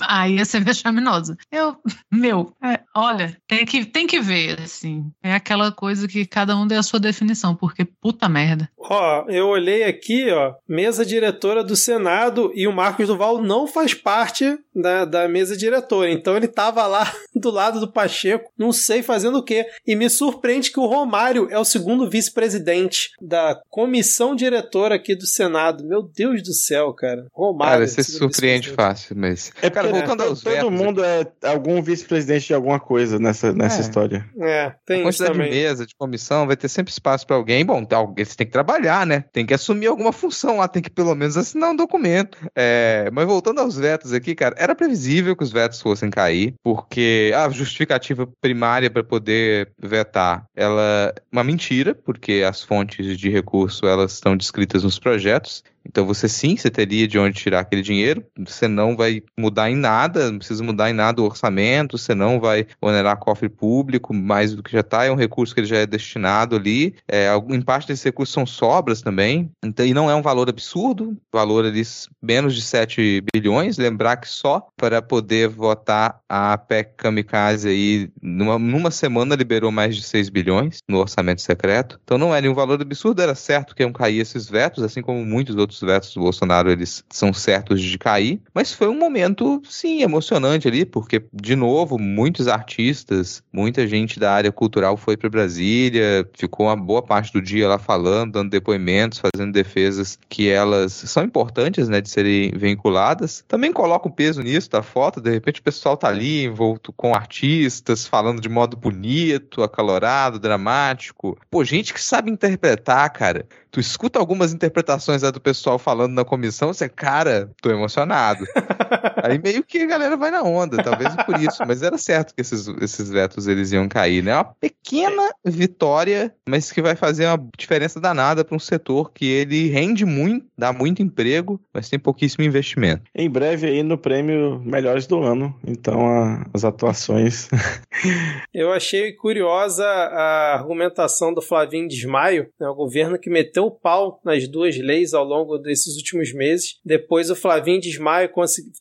Aí 0.02 0.38
ia 0.38 0.46
ser 0.46 0.62
vexaminosa. 0.66 1.38
Eu, 1.52 1.76
meu, 2.12 2.54
é, 2.64 2.80
olha, 2.96 3.38
tem 3.48 3.66
que, 3.66 3.86
tem 3.86 4.08
que 4.08 4.20
ver, 4.20 4.60
assim. 4.62 5.12
É 5.24 5.34
aquela 5.34 5.72
coisa 5.72 6.08
que 6.08 6.26
cada 6.26 6.56
um 6.56 6.66
dê 6.66 6.76
a 6.76 6.84
sua 6.84 7.00
definição, 7.00 7.56
porque 7.56 7.86
puta 7.86 8.28
merda. 8.28 8.70
Ó, 8.78 9.26
eu 9.30 9.48
olhei 9.48 9.84
aqui, 9.84 10.30
ó, 10.32 10.54
mesa 10.68 11.06
diretora 11.06 11.64
do 11.64 11.76
Senado 11.76 12.52
e 12.56 12.68
o 12.68 12.74
Marcos 12.74 13.08
Duval 13.08 13.42
não 13.42 13.68
faz 13.68 13.94
parte 13.94 14.58
da, 14.76 15.06
da 15.06 15.28
mesa 15.28 15.56
diretora. 15.56 16.10
Então 16.12 16.36
ele 16.36 16.48
tava 16.48 16.86
lá 16.88 17.12
do 17.36 17.52
lado 17.52 17.80
do 17.80 17.92
Pacheco, 17.92 18.52
não 18.58 18.72
sei 18.72 19.02
fazendo 19.02 19.38
o 19.38 19.44
quê. 19.44 19.66
E 19.86 19.96
me 19.96 20.10
surpreende 20.10 20.72
que 20.72 20.80
o 20.80 20.86
Romário 20.86 21.48
é 21.50 21.60
o 21.60 21.66
segundo 21.66 22.10
vice-presidente 22.10 23.10
da 23.22 23.60
comissão 23.82 24.36
diretora 24.36 24.96
aqui 24.96 25.16
do 25.16 25.26
Senado. 25.26 25.84
Meu 25.84 26.04
Deus 26.04 26.44
do 26.44 26.54
céu, 26.54 26.94
cara. 26.94 27.26
Romário. 27.34 27.74
Cara, 27.74 27.88
você 27.88 28.04
se 28.04 28.12
segundo 28.12 28.32
surpreende 28.34 28.70
fácil, 28.70 29.16
mas. 29.18 29.52
É 29.62 29.70
Cara, 29.72 29.90
voltando 29.90 30.22
aos 30.22 30.42
todo 30.44 30.54
vetos 30.54 30.72
mundo 30.72 31.04
é 31.04 31.26
algum 31.44 31.82
vice-presidente 31.82 32.48
de 32.48 32.54
alguma 32.54 32.80
coisa 32.80 33.18
nessa, 33.18 33.52
nessa 33.54 33.78
É. 33.78 33.82
história. 33.82 34.26
É, 34.40 34.72
tem 34.86 34.98
a 35.06 35.10
isso 35.10 35.24
quantidade 35.24 35.50
de 35.50 35.56
mesa, 35.58 35.86
de 35.86 35.96
comissão, 35.96 36.46
vai 36.46 36.56
ter 36.56 36.68
sempre 36.70 36.92
espaço 36.92 37.26
pra 37.26 37.36
alguém. 37.36 37.66
Bom, 37.66 37.84
eles 38.16 38.36
têm 38.36 38.46
que 38.46 38.54
trabalhar, 38.54 39.06
né? 39.08 39.26
Tem 39.34 39.46
que 39.46 39.54
assumir 39.54 39.88
alguma 39.88 40.12
função 40.12 40.58
lá, 40.58 40.68
tem 40.68 40.82
que 40.82 40.90
pelo 40.92 41.16
menos 41.16 41.36
assinar 41.36 41.72
um 41.72 41.76
documento. 41.76 42.38
É, 42.56 43.10
mas 43.12 43.26
voltando 43.26 43.62
aos 43.62 43.78
vetos 43.78 44.14
aqui, 44.14 44.36
cara, 44.36 44.56
era 44.60 44.76
previsível 44.76 45.36
que 45.36 45.44
os 45.44 45.52
vetos 45.52 45.82
fossem 45.82 46.10
cair, 46.12 46.54
porque 46.64 47.32
a 47.36 47.50
justificativa 47.50 48.28
primária 48.40 48.92
para 48.92 49.04
poder 49.04 49.72
vetar, 49.82 50.46
ela 50.56 51.14
é 51.16 51.22
uma 51.32 51.44
mentira, 51.44 51.96
porque 51.96 52.44
as 52.48 52.62
fontes 52.62 53.18
de 53.18 53.30
recurso 53.30 53.71
elas 53.84 54.14
estão 54.14 54.36
descritas 54.36 54.84
nos 54.84 55.00
projetos. 55.00 55.64
Então 55.86 56.06
você 56.06 56.28
sim, 56.28 56.56
você 56.56 56.70
teria 56.70 57.08
de 57.08 57.18
onde 57.18 57.38
tirar 57.38 57.62
aquele 57.62 57.82
dinheiro, 57.82 58.24
você 58.38 58.68
não 58.68 58.96
vai 58.96 59.22
mudar 59.38 59.70
em 59.70 59.76
nada, 59.76 60.32
não 60.32 60.38
precisa 60.38 60.64
mudar 60.64 60.90
em 60.90 60.94
nada 60.94 61.22
o 61.22 61.26
orçamento, 61.26 61.98
você 61.98 62.14
não 62.16 62.40
vai 62.40 62.66
onerar 62.82 63.18
cofre 63.18 63.50
público 63.50 64.14
mais 64.14 64.56
do 64.56 64.64
que 64.64 64.72
já 64.72 64.82
está, 64.82 65.06
é 65.06 65.12
um 65.12 65.16
recurso 65.16 65.54
que 65.54 65.60
ele 65.62 65.68
já 65.68 65.78
é 65.78 65.86
destinado 65.86 66.56
ali. 66.56 66.96
É, 67.08 67.30
em 67.50 67.62
parte 67.62 67.88
desses 67.88 68.04
recursos 68.04 68.34
são 68.34 68.46
sobras 68.46 69.02
também, 69.02 69.52
então, 69.64 69.86
e 69.86 69.94
não 69.94 70.10
é 70.10 70.16
um 70.16 70.22
valor 70.22 70.50
absurdo, 70.50 71.18
valor 71.32 71.66
ali 71.66 71.82
menos 72.22 72.56
de 72.56 72.62
7 72.62 73.24
bilhões. 73.34 73.78
Lembrar 73.78 74.18
que 74.18 74.28
só 74.28 74.68
para 74.76 75.02
poder 75.02 75.50
votar 75.50 76.20
a 76.30 76.58
PEC 76.58 76.94
Kamikaze 76.98 77.68
aí, 77.68 78.10
numa, 78.22 78.58
numa 78.58 78.92
semana 78.92 79.36
liberou 79.36 79.72
mais 79.72 79.96
de 79.96 80.04
6 80.04 80.30
bilhões 80.30 80.80
no 80.88 81.00
orçamento 81.00 81.42
secreto. 81.42 82.00
Então 82.04 82.18
não 82.18 82.34
era 82.34 82.50
um 82.50 82.54
valor 82.54 82.82
absurdo, 82.82 83.22
era 83.22 83.36
certo 83.36 83.76
que 83.76 83.84
iam 83.84 83.92
cair 83.92 84.20
esses 84.20 84.50
vetos, 84.50 84.84
assim 84.84 85.02
como 85.02 85.26
muitos 85.26 85.56
outros 85.56 85.71
vetos 85.80 86.14
do 86.14 86.22
Bolsonaro, 86.22 86.70
eles 86.70 87.04
são 87.10 87.32
certos 87.32 87.82
de 87.82 87.98
cair. 87.98 88.42
Mas 88.54 88.74
foi 88.74 88.88
um 88.88 88.98
momento, 88.98 89.62
sim, 89.70 90.02
emocionante 90.02 90.68
ali, 90.68 90.86
porque, 90.86 91.24
de 91.32 91.56
novo, 91.56 91.98
muitos 91.98 92.48
artistas, 92.48 93.44
muita 93.54 93.88
gente 93.88 94.20
da 94.20 94.34
área 94.34 94.52
cultural 94.52 94.98
foi 94.98 95.16
para 95.16 95.30
Brasília, 95.30 96.28
ficou 96.34 96.66
uma 96.66 96.76
boa 96.76 97.02
parte 97.02 97.32
do 97.32 97.42
dia 97.42 97.68
lá 97.68 97.78
falando, 97.78 98.34
dando 98.34 98.50
depoimentos, 98.50 99.20
fazendo 99.20 99.54
defesas 99.54 100.18
que 100.28 100.50
elas 100.50 100.92
são 100.94 101.24
importantes, 101.24 101.88
né, 101.88 102.02
de 102.02 102.10
serem 102.10 102.52
vinculadas. 102.56 103.44
Também 103.48 103.72
coloca 103.72 104.08
um 104.08 104.12
peso 104.12 104.42
nisso 104.42 104.70
da 104.70 104.82
foto, 104.82 105.22
de 105.22 105.30
repente 105.30 105.60
o 105.60 105.64
pessoal 105.64 105.96
tá 105.96 106.08
ali 106.08 106.44
envolto 106.44 106.92
com 106.94 107.14
artistas, 107.14 108.08
falando 108.08 108.42
de 108.42 108.50
modo 108.50 108.76
bonito, 108.76 109.64
acalorado, 109.64 110.40
dramático. 110.40 111.38
Pô, 111.50 111.64
gente 111.64 111.94
que 111.94 112.02
sabe 112.02 112.32
interpretar, 112.32 113.10
cara. 113.12 113.46
Tu 113.72 113.80
escuta 113.80 114.20
algumas 114.20 114.54
interpretações 114.54 115.22
lá 115.22 115.32
do 115.32 115.40
pessoal 115.40 115.61
falando 115.80 116.14
na 116.14 116.26
comissão, 116.26 116.74
você, 116.74 116.88
cara, 116.90 117.50
tô 117.62 117.70
emocionado. 117.70 118.46
Aí 119.24 119.40
meio 119.40 119.64
que 119.64 119.80
a 119.80 119.86
galera 119.86 120.18
vai 120.18 120.32
na 120.32 120.42
onda, 120.44 120.82
talvez 120.84 121.16
por 121.26 121.40
isso, 121.40 121.64
mas 121.68 121.82
era 121.84 121.98
certo 121.98 122.34
que 122.34 122.42
esses, 122.42 122.68
esses 122.82 123.10
vetos 123.10 123.48
eles 123.48 123.72
iam 123.72 123.88
cair, 123.88 124.24
né? 124.24 124.34
Uma 124.36 124.44
pequena 124.44 125.30
vitória, 125.46 126.34
mas 126.48 126.72
que 126.72 126.82
vai 126.82 126.96
fazer 126.96 127.28
uma 127.28 127.40
diferença 127.58 128.00
danada 128.00 128.44
para 128.44 128.56
um 128.56 128.60
setor 128.60 129.12
que 129.14 129.26
ele 129.26 129.70
rende 129.70 130.06
muito, 130.06 130.46
dá 130.58 130.74
muito 130.74 131.02
emprego, 131.02 131.60
mas 131.74 131.90
tem 131.90 132.00
pouquíssimo 132.00 132.44
investimento. 132.44 133.04
Em 133.16 133.30
breve 133.30 133.68
aí 133.68 133.84
no 133.84 133.98
prêmio 133.98 134.60
Melhores 134.66 135.06
do 135.08 135.22
Ano. 135.22 135.56
Então 135.66 136.08
a- 136.08 136.46
as 136.54 136.64
atuações. 136.66 137.48
Eu 138.54 138.72
achei 138.74 139.14
curiosa 139.14 139.86
a 139.86 140.56
argumentação 140.56 141.34
do 141.34 141.42
Flavinho 141.42 141.88
Desmaio, 141.88 142.48
né, 142.60 142.68
o 142.68 142.76
governo 142.76 143.18
que 143.20 143.30
meteu 143.30 143.66
o 143.66 143.72
pau 143.72 144.20
nas 144.26 144.48
duas 144.48 144.78
leis 144.78 145.14
ao 145.14 145.24
longo 145.24 145.51
desses 145.60 145.96
últimos 145.98 146.34
meses. 146.34 146.80
Depois 146.86 147.30
o 147.30 147.36
Flavinho 147.36 147.82
Desmaio 147.82 148.30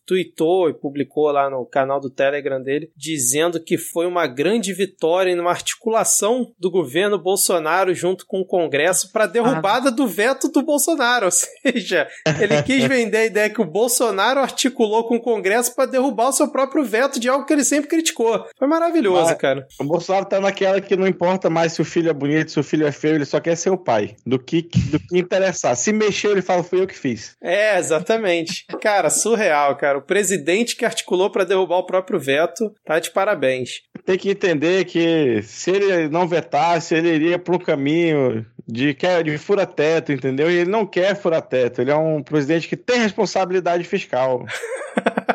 tweetou 0.07 0.69
e 0.69 0.75
publicou 0.75 1.31
lá 1.31 1.49
no 1.51 1.65
canal 1.67 2.01
do 2.01 2.11
Telegram 2.11 2.63
dele, 2.63 2.91
dizendo 2.97 3.63
que 3.63 3.77
foi 3.79 4.07
uma 4.07 4.27
grande 4.27 4.73
vitória 4.73 5.35
numa 5.35 5.51
articulação 5.51 6.53
do 6.59 6.71
governo 6.71 7.19
Bolsonaro 7.19 7.95
junto 7.95 8.27
com 8.27 8.41
o 8.41 8.47
Congresso 8.47 9.13
para 9.13 9.27
derrubada 9.27 9.91
do 9.91 10.07
veto 10.07 10.49
do 10.49 10.63
Bolsonaro. 10.63 11.27
Ou 11.31 11.31
seja, 11.31 12.09
ele 12.41 12.63
quis 12.63 12.85
vender 12.85 13.17
a 13.19 13.27
ideia 13.27 13.51
que 13.51 13.61
o 13.61 13.65
Bolsonaro 13.65 14.41
articulou 14.41 15.05
com 15.05 15.17
o 15.17 15.21
Congresso 15.21 15.75
para 15.75 15.87
derrubar 15.87 16.29
o 16.29 16.33
seu 16.33 16.49
próprio 16.49 16.85
veto 16.85 17.21
de 17.21 17.29
algo 17.29 17.47
que 17.47 17.53
ele 17.53 17.65
sempre 17.65 17.89
criticou. 17.89 18.47
Foi 18.59 18.69
maravilhoso, 18.69 19.31
Mas- 19.31 19.39
cara. 19.39 19.67
O 19.79 19.85
Bolsonaro 19.85 20.27
tá 20.27 20.41
naquela 20.41 20.81
que 20.81 20.97
não 20.97 21.07
importa 21.07 21.49
mais 21.51 21.73
se 21.73 21.83
o 21.83 21.85
filho 21.85 22.11
é 22.11 22.13
bonito, 22.13 22.51
se 22.51 22.61
o 22.61 22.65
filho 22.65 22.87
é 22.87 22.93
feio, 22.93 23.15
ele 23.17 23.25
só 23.25 23.41
quer 23.41 23.57
ser 23.57 23.71
o 23.71 23.79
pai. 23.79 24.17
Do 24.27 24.39
que, 24.39 24.63
do 24.63 24.99
que 24.99 25.19
interessar. 25.19 25.77
Se 25.77 25.93
mexeu, 25.93 26.33
ele 26.33 26.43
fala, 26.43 26.60
fui 26.63 26.81
eu 26.81 26.87
que 26.87 26.99
fiz. 26.99 27.37
É, 27.43 27.79
exatamente. 27.79 28.67
Cara, 28.81 29.11
surreal, 29.11 29.77
cara. 29.77 29.99
O 29.99 30.03
presidente 30.03 30.77
que 30.77 30.85
articulou 30.85 31.31
para 31.31 31.45
derrubar 31.45 31.79
o 31.79 31.87
próprio 31.87 32.19
veto 32.19 32.73
tá 32.85 32.99
de 32.99 33.11
parabéns. 33.11 33.83
Tem 34.05 34.19
que 34.19 34.31
entender 34.31 34.85
que 34.85 35.43
se 35.43 35.71
ele 35.71 36.09
não 36.09 36.27
vetasse, 36.27 36.95
ele 36.95 37.15
iria 37.15 37.39
para 37.39 37.57
um 37.57 37.59
caminho 37.59 38.45
de, 38.71 38.97
de 39.25 39.39
fura-teto, 39.39 40.13
entendeu? 40.13 40.51
E 40.51 40.57
ele 40.57 40.71
não 40.71 40.87
quer 40.87 41.15
fura-teto. 41.15 41.81
Ele 41.81 41.91
é 41.91 41.97
um 41.97 42.23
presidente 42.23 42.69
que 42.69 42.77
tem 42.77 43.01
responsabilidade 43.01 43.85
fiscal. 43.85 44.45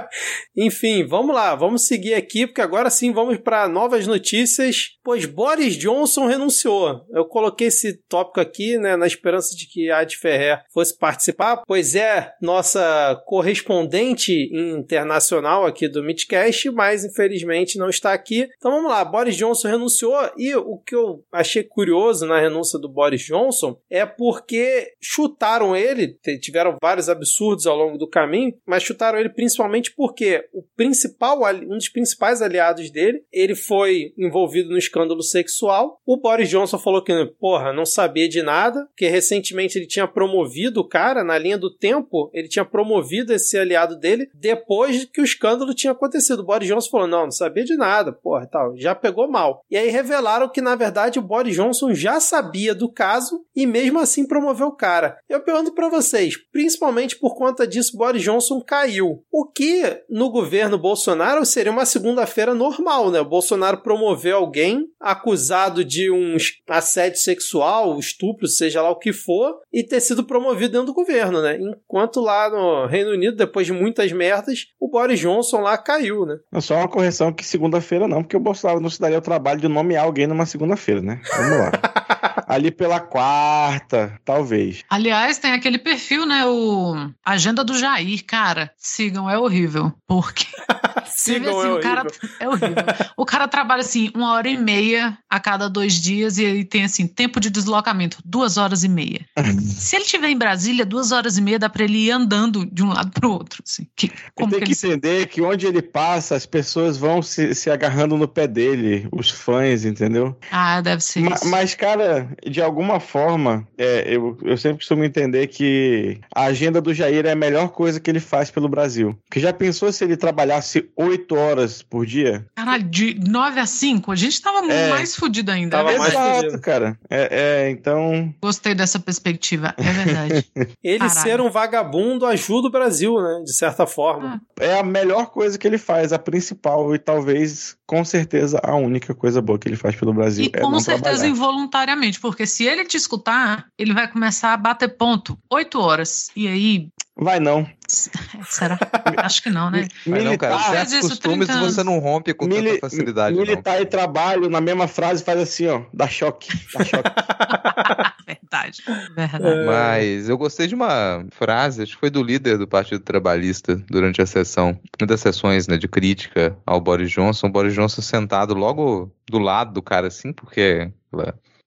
Enfim, 0.57 1.05
vamos 1.05 1.35
lá, 1.35 1.53
vamos 1.55 1.85
seguir 1.85 2.13
aqui, 2.13 2.47
porque 2.47 2.61
agora 2.61 2.89
sim 2.89 3.11
vamos 3.11 3.37
para 3.37 3.67
novas 3.67 4.07
notícias. 4.07 4.91
Pois 5.03 5.25
Boris 5.25 5.75
Johnson 5.75 6.27
renunciou. 6.27 7.05
Eu 7.11 7.25
coloquei 7.25 7.67
esse 7.67 8.01
tópico 8.07 8.39
aqui, 8.39 8.77
né, 8.77 8.95
na 8.95 9.05
esperança 9.05 9.55
de 9.55 9.67
que 9.67 9.89
a 9.89 9.99
Ad 9.99 10.15
Ferrer 10.15 10.63
fosse 10.73 10.97
participar, 10.97 11.61
pois 11.67 11.95
é 11.95 12.31
nossa 12.41 13.21
correspondente 13.25 14.49
internacional 14.53 15.65
aqui 15.65 15.87
do 15.87 16.03
Midcast, 16.03 16.69
mas 16.71 17.03
infelizmente 17.03 17.77
não 17.77 17.89
está 17.89 18.13
aqui. 18.13 18.47
Então 18.57 18.71
vamos 18.71 18.89
lá, 18.89 19.03
Boris 19.03 19.35
Johnson 19.35 19.67
renunciou 19.67 20.15
e 20.37 20.55
o 20.55 20.77
que 20.77 20.95
eu 20.95 21.23
achei 21.31 21.63
curioso 21.63 22.25
na 22.25 22.39
renúncia 22.39 22.79
do 22.79 22.87
Boris 22.87 23.24
Johnson 23.25 23.77
é 23.89 24.05
porque 24.05 24.93
chutaram 25.01 25.75
ele, 25.75 26.17
tiveram 26.41 26.77
vários 26.81 27.09
absurdos 27.09 27.67
ao 27.67 27.75
longo 27.75 27.97
do 27.97 28.09
caminho, 28.09 28.53
mas 28.65 28.83
chutaram 28.83 29.19
ele 29.19 29.29
principalmente 29.29 29.93
porque 29.95 30.47
o 30.53 30.63
principal, 30.75 31.39
um 31.63 31.77
dos 31.77 31.89
principais 31.89 32.41
aliados 32.41 32.89
dele, 32.89 33.23
ele 33.31 33.55
foi 33.55 34.13
envolvido 34.17 34.69
no 34.69 34.77
escândalo 34.77 35.21
sexual. 35.21 35.99
O 36.05 36.17
Boris 36.17 36.49
Johnson 36.49 36.77
falou 36.77 37.03
que, 37.03 37.25
porra, 37.39 37.73
não 37.73 37.85
sabia 37.85 38.27
de 38.27 38.41
nada, 38.41 38.87
que 38.95 39.07
recentemente 39.07 39.77
ele 39.77 39.87
tinha 39.87 40.07
promovido 40.07 40.81
o 40.81 40.87
cara 40.87 41.23
na 41.23 41.37
linha 41.37 41.57
do 41.57 41.73
tempo, 41.75 42.29
ele 42.33 42.47
tinha 42.47 42.65
promovido 42.65 43.33
esse 43.33 43.57
aliado 43.57 43.97
dele 43.97 44.29
depois 44.33 45.05
que 45.05 45.21
o 45.21 45.23
escândalo 45.23 45.73
tinha 45.73 45.91
acontecido. 45.91 46.39
O 46.39 46.45
Boris 46.45 46.67
Johnson 46.67 46.89
falou: 46.89 47.07
não, 47.07 47.23
não 47.23 47.31
sabia 47.31 47.63
de 47.63 47.75
nada, 47.75 48.11
porra, 48.11 48.47
tal, 48.47 48.75
já 48.77 48.93
pegou 48.95 49.29
mal. 49.29 49.63
E 49.69 49.77
aí 49.77 49.89
revelaram 49.89 50.49
que, 50.49 50.61
na 50.61 50.75
verdade, 50.75 51.19
o 51.19 51.21
Boris 51.21 51.55
Johnson 51.55 51.93
já 51.93 52.19
sabia 52.19 52.73
do 52.73 52.91
caso 53.05 53.45
e 53.55 53.67
mesmo 53.67 53.99
assim 53.99 54.27
promoveu 54.27 54.67
o 54.67 54.75
cara. 54.75 55.17
Eu 55.29 55.39
pergunto 55.39 55.73
pra 55.75 55.89
vocês, 55.89 56.35
principalmente 56.51 57.15
por 57.19 57.35
conta 57.35 57.67
disso, 57.67 57.95
Boris 57.95 58.23
Johnson 58.23 58.59
caiu. 58.61 59.23
O 59.31 59.45
que 59.45 60.01
no 60.09 60.31
governo 60.31 60.75
Bolsonaro 60.75 61.45
seria 61.45 61.71
uma 61.71 61.85
segunda-feira 61.85 62.55
normal, 62.55 63.11
né? 63.11 63.19
O 63.19 63.29
Bolsonaro 63.29 63.83
promoveu 63.83 64.37
alguém 64.37 64.87
acusado 64.99 65.85
de 65.85 66.09
um 66.09 66.35
assédio 66.67 67.19
sexual, 67.19 67.99
estupro, 67.99 68.47
seja 68.47 68.81
lá 68.81 68.89
o 68.89 68.97
que 68.97 69.13
for, 69.13 69.59
e 69.71 69.83
ter 69.83 69.99
sido 69.99 70.23
promovido 70.23 70.71
dentro 70.71 70.87
do 70.87 70.93
governo, 70.93 71.43
né? 71.43 71.59
Enquanto 71.59 72.19
lá 72.19 72.49
no 72.49 72.87
Reino 72.87 73.11
Unido, 73.11 73.37
depois 73.37 73.67
de 73.67 73.73
muitas 73.73 74.11
merdas, 74.11 74.65
o 74.79 74.89
Boris 74.89 75.19
Johnson 75.19 75.59
lá 75.59 75.77
caiu, 75.77 76.25
né? 76.25 76.37
É 76.51 76.59
só 76.59 76.75
uma 76.75 76.87
correção 76.87 77.31
que 77.31 77.45
segunda-feira 77.45 78.07
não, 78.07 78.23
porque 78.23 78.37
o 78.37 78.39
Bolsonaro 78.39 78.79
não 78.79 78.89
se 78.89 78.99
daria 78.99 79.19
o 79.19 79.21
trabalho 79.21 79.61
de 79.61 79.67
nomear 79.67 80.05
alguém 80.05 80.25
numa 80.25 80.47
segunda-feira, 80.47 81.01
né? 81.01 81.21
Vamos 81.37 81.57
lá. 81.59 81.71
Ali 82.47 82.71
pela 82.71 82.94
quarta, 82.99 84.19
talvez. 84.23 84.83
Aliás, 84.89 85.37
tem 85.37 85.53
aquele 85.53 85.77
perfil, 85.77 86.25
né? 86.25 86.45
O 86.45 87.09
Agenda 87.25 87.63
do 87.63 87.77
Jair, 87.77 88.23
cara. 88.25 88.71
Sigam, 88.77 89.29
é 89.29 89.37
horrível. 89.37 89.93
Porque. 90.07 90.45
Sigam, 91.07 91.59
assim, 91.59 91.69
é 91.69 91.73
o 91.73 91.79
cara 91.79 92.01
horrível. 92.01 92.29
é 92.39 92.49
horrível. 92.49 92.75
O 93.15 93.25
cara 93.25 93.47
trabalha 93.47 93.81
assim 93.81 94.11
uma 94.15 94.33
hora 94.33 94.49
e 94.49 94.57
meia 94.57 95.17
a 95.29 95.39
cada 95.39 95.69
dois 95.69 95.93
dias 95.93 96.37
e 96.37 96.43
ele 96.43 96.65
tem 96.65 96.83
assim 96.83 97.07
tempo 97.07 97.39
de 97.39 97.49
deslocamento 97.49 98.17
duas 98.25 98.57
horas 98.57 98.83
e 98.83 98.89
meia. 98.89 99.25
Se 99.61 99.95
ele 99.95 100.03
estiver 100.03 100.29
em 100.29 100.37
Brasília, 100.37 100.85
duas 100.85 101.11
horas 101.11 101.37
e 101.37 101.41
meia 101.41 101.59
dá 101.59 101.69
pra 101.69 101.83
ele 101.83 102.05
ir 102.05 102.11
andando 102.11 102.65
de 102.65 102.83
um 102.83 102.89
lado 102.89 103.11
pro 103.11 103.31
outro. 103.31 103.63
Assim. 103.65 103.87
Que, 103.95 104.11
como 104.33 104.51
tem 104.51 104.59
que 104.59 104.65
que, 104.65 104.85
ele 104.85 104.93
entender 104.95 105.27
que 105.27 105.41
onde 105.41 105.65
ele 105.67 105.81
passa, 105.81 106.35
as 106.35 106.45
pessoas 106.45 106.97
vão 106.97 107.21
se, 107.21 107.53
se 107.55 107.69
agarrando 107.69 108.17
no 108.17 108.27
pé 108.27 108.47
dele, 108.47 109.07
os 109.11 109.29
fãs, 109.29 109.85
entendeu? 109.85 110.37
Ah, 110.51 110.81
deve 110.81 111.01
ser 111.01 111.21
Ma- 111.21 111.35
isso. 111.35 111.47
Mas, 111.47 111.75
cara, 111.75 112.29
de 112.45 112.61
alguma 112.85 112.99
forma, 112.99 113.67
é, 113.77 114.05
eu, 114.07 114.37
eu 114.43 114.57
sempre 114.57 114.77
costumo 114.77 115.03
entender 115.03 115.47
que 115.47 116.19
a 116.33 116.43
agenda 116.45 116.79
do 116.79 116.93
Jair 116.93 117.25
é 117.25 117.31
a 117.31 117.35
melhor 117.35 117.69
coisa 117.69 117.99
que 117.99 118.09
ele 118.09 118.19
faz 118.19 118.51
pelo 118.51 118.69
Brasil. 118.69 119.17
Porque 119.27 119.39
já 119.39 119.51
pensou 119.51 119.91
se 119.91 120.03
ele 120.03 120.15
trabalhasse 120.15 120.89
oito 120.95 121.35
horas 121.35 121.81
por 121.81 122.05
dia? 122.05 122.45
Caralho, 122.55 122.83
de 122.83 123.19
9 123.27 123.59
a 123.59 123.65
5, 123.65 124.11
a 124.11 124.15
gente 124.15 124.41
tava 124.41 124.65
É. 124.71 124.89
mais 124.89 125.15
fudido 125.15 125.51
ainda. 125.51 125.77
Tava 125.77 125.91
é 125.91 125.97
mais 125.97 126.11
verdade. 126.13 126.29
fudido. 126.35 126.47
Exato, 126.47 126.63
cara. 126.63 126.99
É, 127.09 127.65
é, 127.65 127.69
então. 127.69 128.33
Gostei 128.41 128.75
dessa 128.75 128.99
perspectiva, 128.99 129.73
é 129.77 129.91
verdade. 129.91 130.45
Ele 130.83 130.99
Caralho. 130.99 131.19
ser 131.19 131.41
um 131.41 131.49
vagabundo 131.49 132.25
ajuda 132.25 132.67
o 132.67 132.71
Brasil, 132.71 133.15
né? 133.21 133.41
De 133.43 133.53
certa 133.53 133.85
forma. 133.87 134.41
É 134.59 134.79
a 134.79 134.83
melhor 134.83 135.27
coisa 135.31 135.57
que 135.57 135.67
ele 135.67 135.77
faz, 135.77 136.13
a 136.13 136.19
principal 136.19 136.93
e 136.93 136.99
talvez, 136.99 137.75
com 137.87 138.03
certeza, 138.03 138.59
a 138.63 138.75
única 138.75 139.13
coisa 139.13 139.41
boa 139.41 139.59
que 139.59 139.67
ele 139.67 139.75
faz 139.75 139.95
pelo 139.95 140.13
Brasil. 140.13 140.45
E 140.45 140.51
é 140.53 140.61
com 140.61 140.79
certeza 140.79 141.01
trabalhar. 141.01 141.27
involuntariamente, 141.27 142.19
porque 142.19 142.47
se 142.47 142.65
ele 142.65 142.83
te 142.85 142.97
escutar, 142.97 143.67
ele 143.77 143.93
vai 143.93 144.11
começar 144.11 144.53
a 144.53 144.57
bater 144.57 144.89
ponto 144.97 145.37
8 145.49 145.79
horas. 145.79 146.29
E 146.35 146.47
aí, 146.47 146.89
Vai 147.17 147.39
não. 147.39 147.65
será? 148.49 148.77
Acho 149.17 149.41
que 149.43 149.49
não, 149.49 149.71
né? 149.71 149.87
Mas 150.05 150.23
não, 150.23 150.37
cara, 150.37 150.55
Militar- 150.55 150.71
certos 150.71 150.93
Disso, 150.93 151.09
costumes 151.09 151.47
30 151.47 151.63
você 151.63 151.83
não 151.83 151.99
rompe 151.99 152.33
com 152.33 152.45
Mili- 152.45 152.71
tanta 152.71 152.81
facilidade, 152.81 153.35
não. 153.35 153.43
militar 153.43 153.81
e 153.81 153.85
trabalho, 153.85 154.49
na 154.49 154.59
mesma 154.59 154.87
frase, 154.87 155.23
faz 155.23 155.39
assim, 155.39 155.67
ó. 155.67 155.81
Dá 155.93 156.07
choque. 156.09 156.49
Dá 156.73 156.83
choque. 156.83 157.09
Verdade. 158.27 158.83
Verdade. 159.15 159.65
Mas 159.65 160.27
eu 160.27 160.37
gostei 160.37 160.67
de 160.67 160.75
uma 160.75 161.25
frase, 161.31 161.83
acho 161.83 161.93
que 161.93 161.99
foi 161.99 162.09
do 162.09 162.23
líder 162.23 162.57
do 162.57 162.67
Partido 162.67 162.99
Trabalhista 162.99 163.75
durante 163.89 164.21
a 164.21 164.25
sessão, 164.25 164.77
uma 164.99 165.07
das 165.07 165.21
sessões 165.21 165.67
né, 165.67 165.77
de 165.77 165.87
crítica 165.87 166.57
ao 166.65 166.81
Boris 166.81 167.11
Johnson. 167.11 167.47
O 167.47 167.51
Boris 167.51 167.73
Johnson 167.73 168.01
sentado 168.01 168.53
logo 168.53 169.11
do 169.29 169.39
lado 169.39 169.73
do 169.73 169.81
cara, 169.81 170.07
assim, 170.07 170.33
porque 170.33 170.91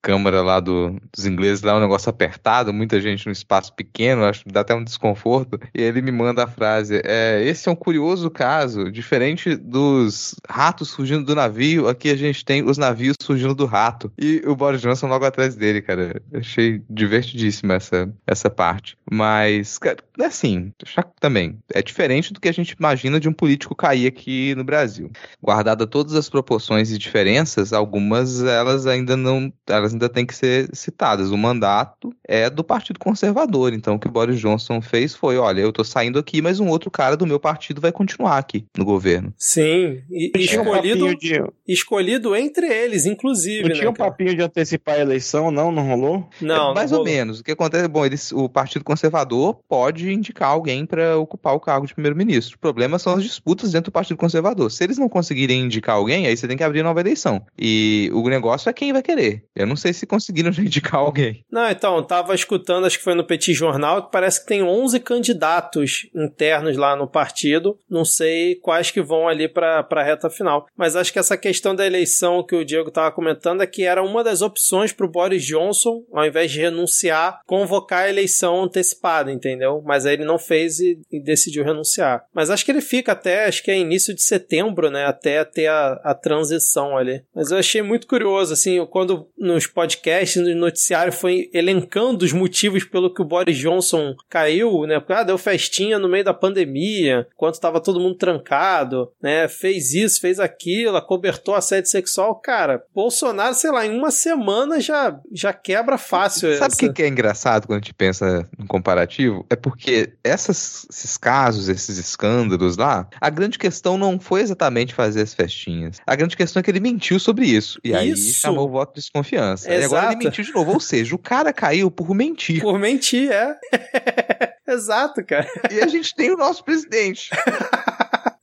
Câmara 0.01 0.43
lá 0.43 0.61
do- 0.61 0.97
dos 1.15 1.27
ingleses 1.27 1.63
lá 1.63 1.73
é 1.73 1.75
um 1.75 1.81
negócio 1.81 2.09
apertado, 2.09 2.73
muita 2.73 3.01
gente 3.01 3.27
num 3.27 3.33
espaço 3.33 3.75
pequeno, 3.75 4.25
acho 4.25 4.45
que 4.45 4.53
dá 4.53 4.61
até 4.61 4.75
um 4.75 4.85
desconforto. 4.85 5.59
E 5.75 5.83
ele 5.83 6.01
me 6.01 6.13
manda 6.13 6.45
a 6.45 6.47
frase: 6.47 7.01
é, 7.05 7.43
Esse 7.45 7.69
é 7.69 7.73
um 7.73 7.77
curioso 7.77 8.31
caso, 8.31 8.91
diferente 8.93 9.57
dos 9.57 10.35
ratos 10.49 10.95
fugindo 10.95 11.25
do 11.25 11.35
navio, 11.35 11.89
aqui 11.89 12.11
a 12.11 12.17
gente 12.17 12.45
tem 12.45 12.63
os 12.63 12.79
navios 12.79 13.17
fugindo 13.23 13.55
do 13.55 13.67
rato. 13.67 14.13
E 14.19 14.43
o 14.47 14.55
Boris 14.55 14.81
Johnson 14.81 15.09
logo 15.09 15.25
atrás 15.25 15.55
dele, 15.57 15.83
cara. 15.83 16.21
Achei 16.33 16.81
divertidíssima 16.89 17.75
essa, 17.75 18.13
essa 18.27 18.49
parte. 18.49 18.97
Mas, 19.11 19.79
cara, 19.79 19.97
é 20.21 20.25
assim, 20.27 20.73
também, 21.21 21.59
é 21.73 21.83
diferente 21.83 22.33
do 22.33 22.41
que 22.41 22.49
a 22.49 22.53
gente 22.53 22.73
imagina 22.79 23.19
de 23.19 23.29
um 23.29 23.33
político 23.33 23.75
cair 23.75 24.07
aqui 24.07 24.55
no 24.55 24.65
Brasil. 24.65 25.11
Guardada 25.43 25.87
todas 25.87 26.15
as 26.15 26.29
proporções 26.29 26.91
e 26.91 26.99
diferenças, 26.99 27.73
algumas 27.73 28.43
elas 28.43 28.87
ainda 28.87 29.17
não, 29.17 29.53
elas 29.67 29.88
ainda 29.93 30.09
têm 30.09 30.27
que 30.27 30.35
ser 30.35 30.69
citadas. 30.73 31.31
O 31.31 31.37
mandato 31.37 32.13
é 32.27 32.49
do 32.51 32.63
Partido 32.65 32.99
Conservador, 32.99 33.73
então 33.73 33.95
o 33.95 33.99
que 33.99 34.09
o 34.09 34.11
Boris 34.11 34.39
Johnson 34.41 34.81
fez 34.81 35.15
foi, 35.15 35.37
olha, 35.39 35.61
eu 35.61 35.73
tô 35.73 35.85
saindo 35.85 36.19
aqui, 36.19 36.41
mas 36.43 36.61
um 36.61 36.69
outro 36.69 36.91
cara 36.91 37.17
do 37.17 37.27
meu 37.27 37.39
partido 37.41 37.81
vai 37.81 37.93
continuar 37.93 38.39
aqui 38.39 38.65
no 38.77 38.85
governo. 38.85 39.33
Sim. 39.37 40.01
E, 40.11 40.31
escolhido, 40.37 41.15
de, 41.17 41.43
escolhido 41.67 42.35
entre 42.37 42.67
eles, 42.67 43.07
inclusive, 43.07 43.63
não 43.63 43.69
né? 43.69 43.75
tinha 43.75 43.91
um 43.91 43.95
cara? 43.95 44.11
papinho 44.11 44.35
de 44.35 44.43
antecipar 44.43 44.97
a 44.97 45.01
eleição, 45.01 45.51
não? 45.51 45.71
Não 45.71 45.87
rolou? 45.87 46.29
Não, 46.41 46.71
É, 46.71 46.75
mais 46.75 46.91
não 46.91 46.99
ou 46.99 47.05
rolou. 47.05 47.19
menos. 47.19 47.41
O 47.41 47.45
que 47.45 47.53
acontece, 47.53 47.89
bom, 47.89 48.05
eles, 48.05 48.33
o 48.33 48.49
Partido 48.49 48.85
Conservador 48.85 49.59
pode 49.69 50.11
indicar 50.13 50.49
alguém 50.51 50.85
para 50.87 51.19
ocupar 51.19 51.55
o 51.55 51.61
cargo 51.61 51.87
de 51.87 51.95
primeiro-ministro. 51.95 52.57
O 52.57 52.61
problema 52.61 52.99
são 52.99 53.15
as 53.15 53.23
disputas 53.23 53.73
dentro 53.73 53.91
do 53.91 53.95
Partido 53.95 54.17
Conservador. 54.17 54.71
Se 54.71 54.85
eles 54.85 54.99
não 54.99 55.09
conseguirem 55.09 55.63
indicar 55.63 55.97
alguém, 55.97 56.27
aí 56.27 56.37
você 56.37 56.47
tem 56.49 56.57
que 56.57 56.65
abrir 56.65 56.83
nova 56.83 57.01
eleição. 57.01 57.43
E 57.59 58.11
o 58.13 58.29
negócio 58.29 58.69
é 58.69 58.73
quem 58.73 58.93
vai 58.93 59.03
querer. 59.03 59.45
Eu 59.55 59.67
não 59.67 59.77
sei 59.79 59.93
se 59.93 60.07
conseguiram 60.07 60.53
já 60.53 60.63
indicar 60.63 61.01
alguém. 61.01 61.45
Não, 61.51 61.69
então, 61.71 62.03
tava 62.03 62.35
escutando, 62.35 62.87
acho 62.87 62.99
que 62.99 63.05
foi 63.05 63.15
no 63.15 63.25
Petit 63.25 63.55
Jornal, 63.55 64.05
que 64.05 64.13
parece 64.13 64.41
que 64.41 64.47
tem 64.47 64.63
11 64.63 65.01
candidatos 65.01 66.09
internos 66.15 66.77
lá 66.77 66.95
no 66.95 67.09
partido. 67.09 67.79
Não 67.89 68.05
sei 68.05 68.57
quais 68.57 68.91
que 68.91 69.01
vão 69.01 69.29
ali 69.29 69.49
pra, 69.49 69.83
pra 69.83 70.03
reta 70.03 70.29
final. 70.29 70.67
Mas 70.77 70.97
acho 70.97 71.13
que 71.13 71.19
essa 71.19 71.37
questão 71.37 71.75
da 71.75 71.87
eleição 71.87 72.45
que 72.45 72.57
o 72.57 72.65
Diego 72.65 72.91
tava 72.91 73.13
comentando 73.13 73.63
é 73.63 73.67
que 73.67 73.85
era 73.85 74.03
uma 74.03 74.25
das 74.25 74.43
opções 74.43 74.93
pro 74.93 75.11
Boris 75.11 75.45
Johnson, 75.45 76.05
ao 76.13 76.27
invés 76.27 76.51
de 76.51 76.61
renunciar, 76.61 77.41
convocar 77.47 78.05
a 78.05 78.09
eleição 78.09 78.65
antecipada, 78.65 79.33
entendeu? 79.33 79.83
Mas 79.85 80.05
aí 80.05 80.15
ele 80.15 80.25
não 80.25 80.39
fez 80.39 80.81
e, 80.81 81.01
e 81.11 81.21
decidiu 81.23 81.65
renunciar. 81.65 82.25
Mas 82.35 82.51
acho 82.51 82.65
que 82.65 82.71
ele 82.71 82.81
fica 82.81 83.13
até, 83.13 83.47
acho 83.47 83.63
que 83.63 83.71
é 83.71 83.79
início 83.79 84.15
de 84.15 84.23
setembro, 84.23 84.91
né? 84.91 85.07
Até 85.07 85.45
ter 85.45 85.69
a, 85.69 86.01
a 86.05 86.15
transição 86.15 86.97
ali. 86.97 87.23
Mas 87.35 87.51
eu 87.51 87.59
achei 87.59 87.83
muito 87.83 88.07
curioso, 88.07 88.53
assim, 88.53 88.85
quando 88.87 89.29
nos 89.39 89.67
podcasts, 89.69 90.41
no 90.43 90.55
noticiário, 90.55 91.13
foi 91.13 91.51
elencando 91.53 92.25
os 92.25 92.33
motivos 92.33 92.85
pelo 92.85 93.13
que 93.13 93.23
o 93.23 93.25
Boris 93.25 93.57
Johnson 93.57 94.15
caiu, 94.29 94.85
né? 94.87 94.99
Porque, 94.99 95.13
ah, 95.13 95.23
deu 95.23 95.39
festinha 95.39 95.99
no 95.99 96.09
meio 96.09 96.25
da 96.25 96.35
pandemia, 96.35 97.27
enquanto 97.35 97.55
estava 97.55 97.81
todo 97.81 98.01
mundo 98.01 98.17
trancado, 98.17 99.11
né? 99.23 99.49
Fez 99.49 99.93
isso, 99.95 100.21
fez 100.21 100.39
aquilo, 100.41 100.97
acobertou 100.97 101.55
assédio 101.55 101.91
sexual. 101.91 102.35
Cara, 102.37 102.83
Bolsonaro, 102.95 103.55
sei 103.55 103.71
lá, 103.71 103.87
em 103.87 103.97
uma 103.97 104.11
semana 104.11 104.81
já, 104.81 105.19
já 105.33 105.53
quebra 105.53 105.99
fácil 105.99 106.57
Sabe 106.57 106.75
o 106.75 106.93
que, 106.93 107.03
é 107.03 107.09
engraçado 107.09 107.67
quando 107.67 107.79
a 107.79 107.81
gente 107.81 107.95
pensa 107.95 108.49
no 108.59 108.67
comparativo? 108.67 109.45
É 109.51 109.57
porque 109.57 110.13
essas- 110.23 110.87
esses 110.91 111.17
casos, 111.17 111.69
esses 111.69 111.99
escândalos 111.99 112.77
lá, 112.77 113.09
a 113.21 113.31
grande 113.31 113.59
questão 113.59 113.97
não 113.99 114.19
foi 114.19 114.41
exatamente 114.43 114.95
fazer 114.95 115.23
as 115.23 115.35
festinhas. 115.35 115.97
A 116.07 116.15
grande 116.15 116.37
questão 116.37 116.61
é 116.61 116.63
que 116.63 116.71
ele 116.71 116.81
mentiu 116.81 117.19
sobre 117.19 117.47
isso. 117.47 117.81
E 117.85 117.95
aí 117.95 118.11
Isso. 118.11 118.41
chamou 118.41 118.67
o 118.67 118.71
voto 118.71 118.95
de 118.95 119.01
desconfiança. 119.01 119.58
E 119.67 119.85
agora 119.85 120.03
Exato. 120.03 120.13
ele 120.13 120.25
mentiu 120.25 120.45
de 120.45 120.53
novo. 120.53 120.73
Ou 120.73 120.81
seja, 120.81 121.15
o 121.15 121.19
cara 121.19 121.53
caiu 121.53 121.91
por 121.91 122.15
mentir. 122.15 122.61
Por 122.61 122.79
mentir, 122.79 123.31
é. 123.31 123.57
Exato, 124.69 125.25
cara. 125.25 125.49
E 125.71 125.81
a 125.81 125.87
gente 125.87 126.15
tem 126.15 126.31
o 126.31 126.37
nosso 126.37 126.63
presidente. 126.63 127.31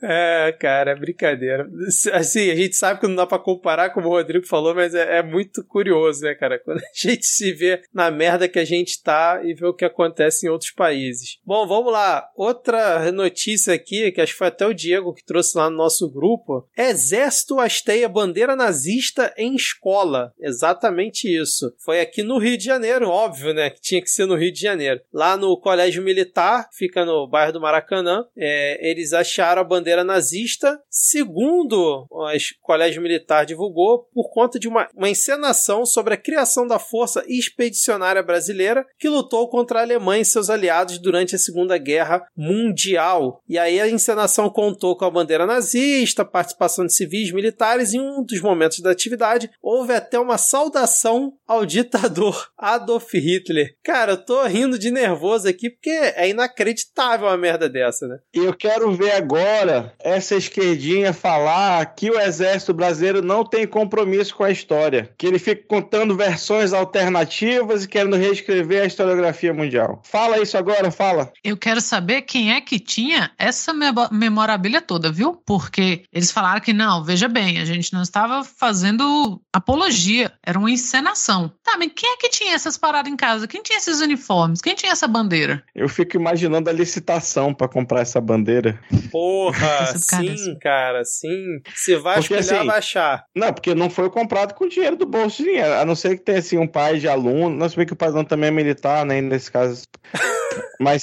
É, 0.07 0.51
cara, 0.51 0.95
brincadeira. 0.95 1.67
Assim, 2.13 2.51
a 2.51 2.55
gente 2.55 2.75
sabe 2.75 2.99
que 2.99 3.07
não 3.07 3.15
dá 3.15 3.25
pra 3.25 3.39
comparar, 3.39 3.89
como 3.89 4.07
o 4.07 4.11
Rodrigo 4.11 4.45
falou, 4.45 4.75
mas 4.75 4.93
é, 4.93 5.17
é 5.17 5.23
muito 5.23 5.63
curioso, 5.63 6.21
né, 6.21 6.35
cara? 6.35 6.59
Quando 6.63 6.77
a 6.77 6.91
gente 6.93 7.25
se 7.25 7.51
vê 7.51 7.81
na 7.91 8.11
merda 8.11 8.47
que 8.47 8.59
a 8.59 8.65
gente 8.65 9.01
tá 9.01 9.41
e 9.43 9.53
vê 9.53 9.65
o 9.65 9.73
que 9.73 9.83
acontece 9.83 10.45
em 10.45 10.49
outros 10.49 10.69
países. 10.71 11.39
Bom, 11.43 11.67
vamos 11.67 11.91
lá. 11.91 12.29
Outra 12.35 13.11
notícia 13.11 13.73
aqui, 13.73 14.11
que 14.11 14.21
acho 14.21 14.33
que 14.33 14.37
foi 14.37 14.47
até 14.47 14.67
o 14.67 14.73
Diego 14.73 15.13
que 15.13 15.25
trouxe 15.25 15.57
lá 15.57 15.69
no 15.69 15.77
nosso 15.77 16.07
grupo. 16.09 16.67
Exército 16.77 17.59
hasteia 17.59 18.07
bandeira 18.07 18.55
nazista 18.55 19.33
em 19.37 19.55
escola. 19.55 20.33
Exatamente 20.39 21.27
isso. 21.27 21.73
Foi 21.79 21.99
aqui 21.99 22.21
no 22.21 22.37
Rio 22.37 22.57
de 22.57 22.65
Janeiro, 22.65 23.09
óbvio, 23.09 23.53
né? 23.53 23.71
Que 23.71 23.81
tinha 23.81 24.01
que 24.01 24.09
ser 24.09 24.27
no 24.27 24.35
Rio 24.35 24.51
de 24.51 24.61
Janeiro. 24.61 25.01
Lá 25.11 25.35
no 25.35 25.59
Colégio 25.59 26.03
Militar, 26.03 26.69
fica 26.71 27.03
no 27.03 27.27
bairro 27.27 27.53
do 27.53 27.61
Maracanã, 27.61 28.25
é, 28.37 28.89
eles 28.89 29.13
acharam 29.13 29.61
a 29.61 29.65
bandeira 29.65 29.94
bandeira 29.95 30.03
nazista, 30.03 30.79
segundo 30.89 32.07
o 32.09 32.27
Colégio 32.61 33.01
Militar 33.01 33.45
divulgou, 33.45 34.07
por 34.13 34.29
conta 34.29 34.59
de 34.59 34.67
uma, 34.67 34.89
uma 34.93 35.09
encenação 35.09 35.85
sobre 35.85 36.13
a 36.13 36.17
criação 36.17 36.67
da 36.67 36.77
Força 36.77 37.23
Expedicionária 37.27 38.21
Brasileira, 38.21 38.85
que 38.99 39.07
lutou 39.07 39.49
contra 39.49 39.79
a 39.79 39.83
Alemanha 39.83 40.21
e 40.21 40.25
seus 40.25 40.49
aliados 40.49 40.97
durante 40.97 41.35
a 41.35 41.39
Segunda 41.39 41.77
Guerra 41.77 42.25
Mundial. 42.35 43.41
E 43.47 43.57
aí 43.57 43.79
a 43.79 43.89
encenação 43.89 44.49
contou 44.49 44.97
com 44.97 45.05
a 45.05 45.11
bandeira 45.11 45.45
nazista, 45.45 46.25
participação 46.25 46.85
de 46.85 46.93
civis 46.93 47.31
militares, 47.31 47.93
e 47.93 47.97
em 47.97 48.01
um 48.01 48.23
dos 48.23 48.41
momentos 48.41 48.79
da 48.79 48.91
atividade 48.91 49.49
houve 49.61 49.93
até 49.93 50.19
uma 50.19 50.37
saudação 50.37 51.33
ao 51.47 51.65
ditador 51.65 52.49
Adolf 52.57 53.13
Hitler. 53.13 53.75
Cara, 53.83 54.13
eu 54.13 54.17
tô 54.17 54.43
rindo 54.45 54.77
de 54.77 54.91
nervoso 54.91 55.47
aqui 55.47 55.69
porque 55.69 55.89
é 55.89 56.29
inacreditável 56.29 57.27
uma 57.27 57.37
merda 57.37 57.69
dessa, 57.69 58.07
né? 58.07 58.17
Eu 58.33 58.53
quero 58.53 58.91
ver 58.91 59.11
agora 59.11 59.84
essa 59.99 60.35
esquerdinha 60.35 61.13
falar 61.13 61.85
que 61.95 62.09
o 62.09 62.19
exército 62.19 62.73
brasileiro 62.73 63.21
não 63.21 63.43
tem 63.43 63.67
compromisso 63.67 64.35
com 64.35 64.43
a 64.43 64.51
história, 64.51 65.09
que 65.17 65.25
ele 65.25 65.39
fica 65.39 65.63
contando 65.67 66.15
versões 66.15 66.73
alternativas 66.73 67.83
e 67.83 67.87
querendo 67.87 68.15
reescrever 68.15 68.83
a 68.83 68.85
historiografia 68.85 69.53
mundial. 69.53 70.01
Fala 70.03 70.39
isso 70.39 70.57
agora, 70.57 70.91
fala. 70.91 71.31
Eu 71.43 71.57
quero 71.57 71.81
saber 71.81 72.23
quem 72.23 72.53
é 72.53 72.61
que 72.61 72.79
tinha 72.79 73.31
essa 73.37 73.73
memorabilia 74.11 74.81
toda, 74.81 75.11
viu? 75.11 75.33
Porque 75.45 76.03
eles 76.11 76.31
falaram 76.31 76.61
que 76.61 76.73
não, 76.73 77.03
veja 77.03 77.27
bem, 77.27 77.59
a 77.59 77.65
gente 77.65 77.93
não 77.93 78.01
estava 78.01 78.43
fazendo 78.43 79.41
apologia, 79.51 80.31
era 80.43 80.57
uma 80.57 80.71
encenação. 80.71 81.51
Tá, 81.63 81.75
mas 81.77 81.91
quem 81.95 82.13
é 82.13 82.17
que 82.17 82.29
tinha 82.29 82.53
essas 82.53 82.77
paradas 82.77 83.11
em 83.11 83.15
casa? 83.15 83.47
Quem 83.47 83.61
tinha 83.61 83.77
esses 83.77 84.01
uniformes? 84.01 84.61
Quem 84.61 84.75
tinha 84.75 84.91
essa 84.91 85.07
bandeira? 85.07 85.63
Eu 85.73 85.89
fico 85.89 86.15
imaginando 86.15 86.69
a 86.69 86.73
licitação 86.73 87.53
para 87.53 87.67
comprar 87.67 88.01
essa 88.01 88.21
bandeira. 88.21 88.79
Porra, 89.11 89.74
sim, 89.97 90.57
cara, 90.59 91.03
sim. 91.03 91.61
Se 91.75 91.95
vai 91.95 92.19
porque, 92.19 92.35
assim, 92.35 92.65
vai 92.65 92.77
achar. 92.77 93.25
Não, 93.35 93.53
porque 93.53 93.75
não 93.75 93.89
foi 93.89 94.09
comprado 94.09 94.53
com 94.53 94.67
dinheiro 94.67 94.95
do 94.95 95.05
bolso 95.05 95.37
de 95.37 95.49
dinheiro. 95.49 95.73
A 95.73 95.85
não 95.85 95.95
ser 95.95 96.17
que 96.17 96.23
tenha 96.23 96.39
assim, 96.39 96.57
um 96.57 96.67
pai 96.67 96.99
de 96.99 97.07
aluno. 97.07 97.55
Não 97.55 97.69
sei 97.69 97.85
que 97.85 97.93
o 97.93 97.95
pai 97.95 98.11
também 98.25 98.49
é 98.49 98.51
militar, 98.51 99.05
né? 99.05 99.21
Nesse 99.21 99.51
caso. 99.51 99.83
Mas 100.79 101.01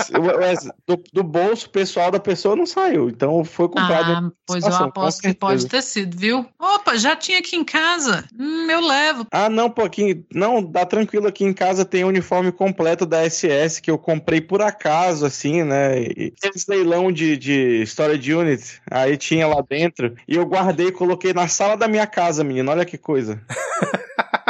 do, 0.86 1.02
do, 1.12 1.22
bolso 1.22 1.68
pessoal 1.70 2.10
da 2.10 2.20
pessoa 2.20 2.54
não 2.54 2.66
saiu. 2.66 3.08
Então 3.08 3.44
foi 3.44 3.68
comprado. 3.68 4.12
Ah, 4.12 4.30
pois 4.46 4.64
eu 4.64 4.74
aposto 4.74 5.22
que 5.22 5.34
pode 5.34 5.66
ter 5.66 5.82
sido, 5.82 6.16
viu? 6.16 6.46
Opa, 6.58 6.96
já 6.96 7.16
tinha 7.16 7.38
aqui 7.38 7.56
em 7.56 7.64
casa. 7.64 8.24
Hum, 8.38 8.70
eu 8.70 8.80
levo. 8.80 9.26
Ah, 9.30 9.48
não, 9.48 9.70
pô, 9.70 9.82
aqui, 9.82 10.24
não, 10.32 10.62
dá 10.62 10.84
tranquilo. 10.84 11.26
Aqui 11.26 11.44
em 11.44 11.54
casa 11.54 11.84
tem 11.84 12.04
o 12.04 12.08
uniforme 12.08 12.52
completo 12.52 13.06
da 13.06 13.28
SS 13.28 13.80
que 13.80 13.90
eu 13.90 13.98
comprei 13.98 14.40
por 14.40 14.60
acaso, 14.60 15.24
assim, 15.24 15.62
né? 15.62 16.02
E 16.02 16.34
esse 16.42 16.70
leilão 16.70 17.10
de, 17.10 17.36
de 17.36 17.84
de 18.18 18.32
Aí 18.90 19.16
tinha 19.16 19.46
lá 19.46 19.62
dentro. 19.68 20.14
E 20.26 20.36
eu 20.36 20.46
guardei 20.46 20.88
e 20.88 20.92
coloquei 20.92 21.32
na 21.32 21.48
sala 21.48 21.76
da 21.76 21.88
minha 21.88 22.06
casa, 22.06 22.44
menino. 22.44 22.70
Olha 22.70 22.84
que 22.84 22.98
coisa. 22.98 23.40